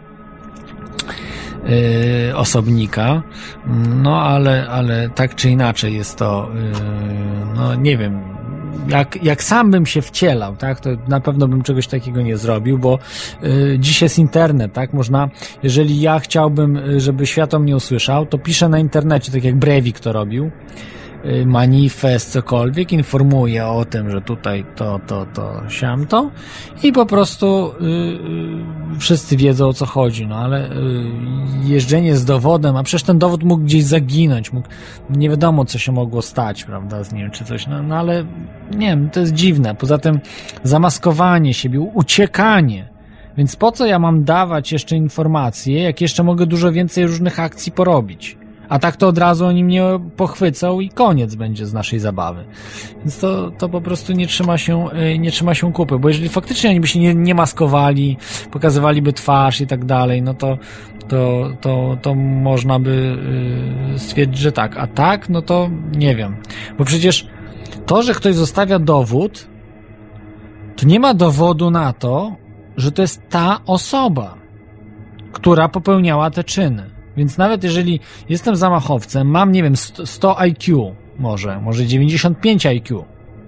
yy, 2.27 2.37
osobnika, 2.37 3.21
no 4.03 4.21
ale, 4.21 4.67
ale 4.69 5.09
tak 5.09 5.35
czy 5.35 5.49
inaczej 5.49 5.95
jest 5.95 6.17
to, 6.17 6.49
yy, 6.53 7.55
no 7.55 7.75
nie 7.75 7.97
wiem, 7.97 8.40
jak, 8.87 9.23
jak 9.23 9.43
sam 9.43 9.71
bym 9.71 9.85
się 9.85 10.01
wcielał, 10.01 10.55
tak, 10.55 10.79
to 10.79 10.89
na 11.07 11.19
pewno 11.19 11.47
bym 11.47 11.63
czegoś 11.63 11.87
takiego 11.87 12.21
nie 12.21 12.37
zrobił, 12.37 12.77
bo 12.77 12.99
y, 13.43 13.77
dziś 13.79 14.01
jest 14.01 14.19
internet, 14.19 14.73
tak, 14.73 14.93
można, 14.93 15.29
jeżeli 15.63 16.01
ja 16.01 16.19
chciałbym, 16.19 16.77
y, 16.77 16.99
żeby 16.99 17.27
świat 17.27 17.53
o 17.53 17.59
mnie 17.59 17.75
usłyszał, 17.75 18.25
to 18.25 18.37
piszę 18.37 18.69
na 18.69 18.79
internecie, 18.79 19.31
tak 19.31 19.43
jak 19.43 19.55
Breivik 19.55 19.99
to 19.99 20.13
robił, 20.13 20.51
manifest, 21.45 22.31
cokolwiek, 22.31 22.91
informuję 22.91 23.67
o 23.67 23.85
tym, 23.85 24.09
że 24.09 24.21
tutaj 24.21 24.65
to, 24.75 24.99
to, 25.07 25.25
to, 25.33 25.61
siam 25.69 26.07
to 26.07 26.31
i 26.83 26.91
po 26.91 27.05
prostu 27.05 27.71
y, 27.81 27.85
y, 28.95 28.99
wszyscy 28.99 29.37
wiedzą 29.37 29.67
o 29.67 29.73
co 29.73 29.85
chodzi, 29.85 30.27
no 30.27 30.35
ale 30.35 30.71
y, 30.71 30.73
jeżdżenie 31.63 32.15
z 32.15 32.25
dowodem, 32.25 32.75
a 32.75 32.83
przecież 32.83 33.03
ten 33.03 33.19
dowód 33.19 33.43
mógł 33.43 33.63
gdzieś 33.63 33.83
zaginąć, 33.83 34.53
mógł, 34.53 34.67
nie 35.09 35.29
wiadomo 35.29 35.65
co 35.65 35.77
się 35.77 35.91
mogło 35.91 36.21
stać, 36.21 36.63
prawda, 36.63 37.03
z 37.03 37.13
nim 37.13 37.31
czy 37.31 37.45
coś, 37.45 37.67
no, 37.67 37.83
no 37.83 37.95
ale 37.95 38.25
nie 38.71 38.87
wiem, 38.87 39.09
to 39.09 39.19
jest 39.19 39.33
dziwne. 39.33 39.75
Poza 39.75 39.97
tym 39.97 40.19
zamaskowanie 40.63 41.53
siebie, 41.53 41.79
uciekanie. 41.79 42.89
Więc 43.37 43.55
po 43.55 43.71
co 43.71 43.85
ja 43.85 43.99
mam 43.99 44.23
dawać 44.23 44.71
jeszcze 44.71 44.95
informacje, 44.95 45.83
jak 45.83 46.01
jeszcze 46.01 46.23
mogę 46.23 46.45
dużo 46.45 46.71
więcej 46.71 47.07
różnych 47.07 47.39
akcji 47.39 47.71
porobić? 47.71 48.40
A 48.71 48.79
tak 48.79 48.97
to 48.97 49.07
od 49.07 49.17
razu 49.17 49.45
oni 49.45 49.63
mnie 49.63 49.83
pochwycą 50.17 50.79
i 50.79 50.89
koniec 50.89 51.35
będzie 51.35 51.65
z 51.65 51.73
naszej 51.73 51.99
zabawy. 51.99 52.45
Więc 52.99 53.19
to, 53.19 53.51
to 53.51 53.69
po 53.69 53.81
prostu 53.81 54.13
nie 54.13 54.27
trzyma 54.27 54.57
się, 54.57 54.85
y, 55.13 55.19
nie 55.19 55.31
trzyma 55.31 55.53
się 55.53 55.73
kupy, 55.73 55.99
bo 55.99 56.07
jeżeli 56.07 56.29
faktycznie 56.29 56.69
oni 56.69 56.79
by 56.79 56.87
się 56.87 56.99
nie, 56.99 57.15
nie 57.15 57.35
maskowali, 57.35 58.17
pokazywaliby 58.51 59.13
twarz 59.13 59.61
i 59.61 59.67
tak 59.67 59.85
dalej, 59.85 60.21
no 60.21 60.33
to, 60.33 60.57
to, 61.07 61.49
to, 61.61 61.97
to 62.01 62.15
można 62.15 62.79
by 62.79 63.17
y, 63.95 63.99
stwierdzić, 63.99 64.37
że 64.37 64.51
tak. 64.51 64.77
A 64.77 64.87
tak, 64.87 65.29
no 65.29 65.41
to 65.41 65.69
nie 65.95 66.15
wiem. 66.15 66.35
Bo 66.77 66.85
przecież 66.85 67.27
to, 67.85 68.03
że 68.03 68.13
ktoś 68.13 68.35
zostawia 68.35 68.79
dowód, 68.79 69.47
to 70.75 70.85
nie 70.85 70.99
ma 70.99 71.13
dowodu 71.13 71.71
na 71.71 71.93
to, 71.93 72.35
że 72.77 72.91
to 72.91 73.01
jest 73.01 73.21
ta 73.29 73.59
osoba, 73.65 74.35
która 75.31 75.67
popełniała 75.67 76.29
te 76.29 76.43
czyny. 76.43 77.00
Więc 77.21 77.37
nawet 77.37 77.63
jeżeli 77.63 77.99
jestem 78.29 78.55
zamachowcem, 78.55 79.27
mam, 79.27 79.51
nie 79.51 79.63
wiem, 79.63 79.75
100 79.75 80.05
100 80.05 80.39
IQ, 80.39 80.95
może, 81.19 81.61
może 81.61 81.85
95 81.85 82.65
IQ, 82.65 83.05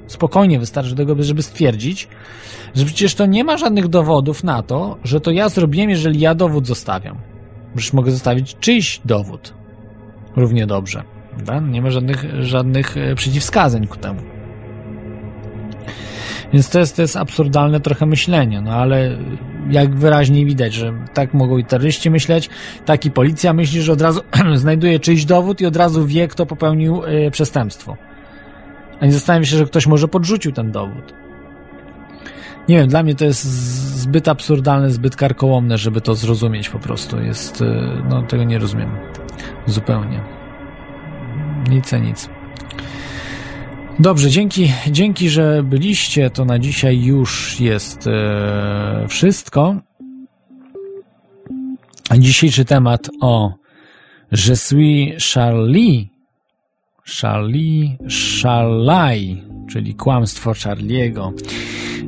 spokojnie 0.08 0.60
wystarczy 0.60 0.96
tego, 0.96 1.16
żeby 1.24 1.44
stwierdzić, 1.44 2.08
że 2.76 2.86
przecież 2.86 3.16
to 3.16 3.26
nie 3.26 3.44
ma 3.44 3.58
żadnych 3.58 3.88
dowodów 3.88 4.44
na 4.44 4.64
to, 4.64 4.98
że 5.04 5.22
to 5.22 5.32
ja 5.32 5.50
zrobiłem, 5.50 5.90
jeżeli 5.90 6.20
ja 6.20 6.36
dowód 6.36 6.68
zostawiam. 6.68 7.18
Przecież 7.76 7.94
mogę 7.94 8.12
zostawić 8.12 8.56
czyjś 8.60 9.02
dowód. 9.06 9.54
Równie 10.36 10.68
dobrze. 10.68 11.04
Prawda? 11.32 11.60
Nie 11.60 11.82
ma 11.82 11.92
żadnych, 11.92 12.26
żadnych 12.40 12.98
e, 12.98 13.16
przeciwwskazań 13.16 13.88
ku 13.88 13.98
temu. 13.98 14.33
Więc 16.54 16.70
to 16.70 16.80
jest, 16.80 16.96
to 16.96 17.02
jest 17.02 17.18
absurdalne 17.18 17.80
trochę 17.80 18.06
myślenie, 18.06 18.62
no 18.62 18.72
ale 18.72 19.18
jak 19.70 19.96
wyraźnie 19.96 20.46
widać, 20.46 20.74
że 20.74 20.94
tak 21.14 21.34
mogą 21.34 21.58
i 21.58 21.66
terroryści 21.66 22.10
myśleć, 22.10 22.50
tak 22.86 23.06
i 23.06 23.12
policja 23.12 23.54
myśli, 23.54 23.82
że 23.82 23.94
od 23.94 24.02
razu 24.02 24.22
znajduje 24.56 25.00
czyjś 25.00 25.26
dowód 25.26 25.62
i 25.62 25.66
od 25.66 25.76
razu 25.76 26.06
wie, 26.06 26.28
kto 26.28 26.46
popełnił 26.46 27.04
y, 27.04 27.32
przestępstwo. 27.32 27.98
A 29.00 29.06
nie 29.06 29.12
zastanawia 29.12 29.46
się, 29.46 29.58
że 29.58 29.66
ktoś 29.66 29.88
może 29.88 30.08
podrzucił 30.08 30.52
ten 30.52 30.72
dowód. 30.72 31.14
Nie 32.70 32.78
wiem, 32.78 32.88
dla 32.88 33.04
mnie 33.04 33.16
to 33.16 33.26
jest 33.26 33.44
zbyt 34.00 34.28
absurdalne, 34.28 34.92
zbyt 34.92 35.16
karkołomne, 35.16 35.78
żeby 35.78 36.02
to 36.02 36.16
zrozumieć 36.16 36.70
po 36.70 36.80
prostu. 36.80 37.22
Jest, 37.22 37.62
y, 37.62 37.66
no 38.10 38.22
tego 38.22 38.44
nie 38.44 38.60
rozumiem. 38.60 38.90
Zupełnie. 39.66 40.22
Nic 41.70 41.94
a 41.94 41.98
nic. 41.98 42.30
Dobrze, 44.00 44.30
dzięki, 44.30 44.72
dzięki, 44.92 45.30
że 45.30 45.64
byliście. 45.64 46.30
To 46.30 46.46
na 46.46 46.60
dzisiaj 46.60 47.02
już 47.02 47.60
jest 47.60 48.08
e, 48.08 49.06
wszystko. 49.10 49.76
Dzisiejszy 52.18 52.66
temat 52.66 53.10
o 53.22 53.54
Je 54.32 54.56
suis 54.56 55.34
Charlie. 55.34 56.10
Charlie 57.22 57.98
Charlai, 58.42 59.44
czyli 59.70 59.96
kłamstwo 59.96 60.54
Charliego. 60.64 61.34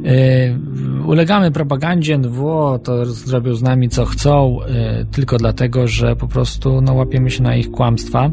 E, 0.06 0.58
ulegamy 1.06 1.52
propagandzie 1.52 2.18
NWO, 2.18 2.80
to 2.84 3.06
zrobią 3.06 3.56
z 3.56 3.62
nami 3.62 3.90
co 3.90 4.06
chcą, 4.06 4.60
e, 4.64 5.06
tylko 5.06 5.38
dlatego, 5.38 5.88
że 5.88 6.16
po 6.16 6.28
prostu 6.28 6.82
no, 6.82 6.94
łapiemy 6.94 7.32
się 7.32 7.44
na 7.44 7.56
ich 7.56 7.72
kłamstwa 7.72 8.32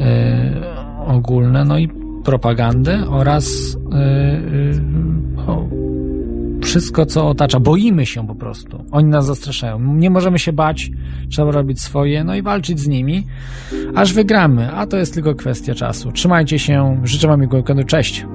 e, 0.00 0.74
ogólne, 1.06 1.64
no 1.64 1.78
i 1.78 2.03
propagandę 2.24 3.08
oraz 3.08 3.76
yy, 3.90 3.98
yy, 5.36 5.46
o, 5.46 5.68
wszystko, 6.62 7.06
co 7.06 7.28
otacza. 7.28 7.60
Boimy 7.60 8.06
się 8.06 8.26
po 8.26 8.34
prostu. 8.34 8.84
Oni 8.90 9.08
nas 9.08 9.26
zastraszają. 9.26 9.94
Nie 9.94 10.10
możemy 10.10 10.38
się 10.38 10.52
bać, 10.52 10.90
trzeba 11.30 11.50
robić 11.50 11.80
swoje, 11.80 12.24
no 12.24 12.34
i 12.34 12.42
walczyć 12.42 12.80
z 12.80 12.88
nimi, 12.88 13.26
aż 13.94 14.12
wygramy, 14.12 14.72
a 14.72 14.86
to 14.86 14.96
jest 14.96 15.14
tylko 15.14 15.34
kwestia 15.34 15.74
czasu. 15.74 16.12
Trzymajcie 16.12 16.58
się, 16.58 17.00
życzę 17.04 17.28
wam 17.28 17.40
miłego 17.40 17.56
weekendu, 17.56 17.84
cześć! 17.84 18.26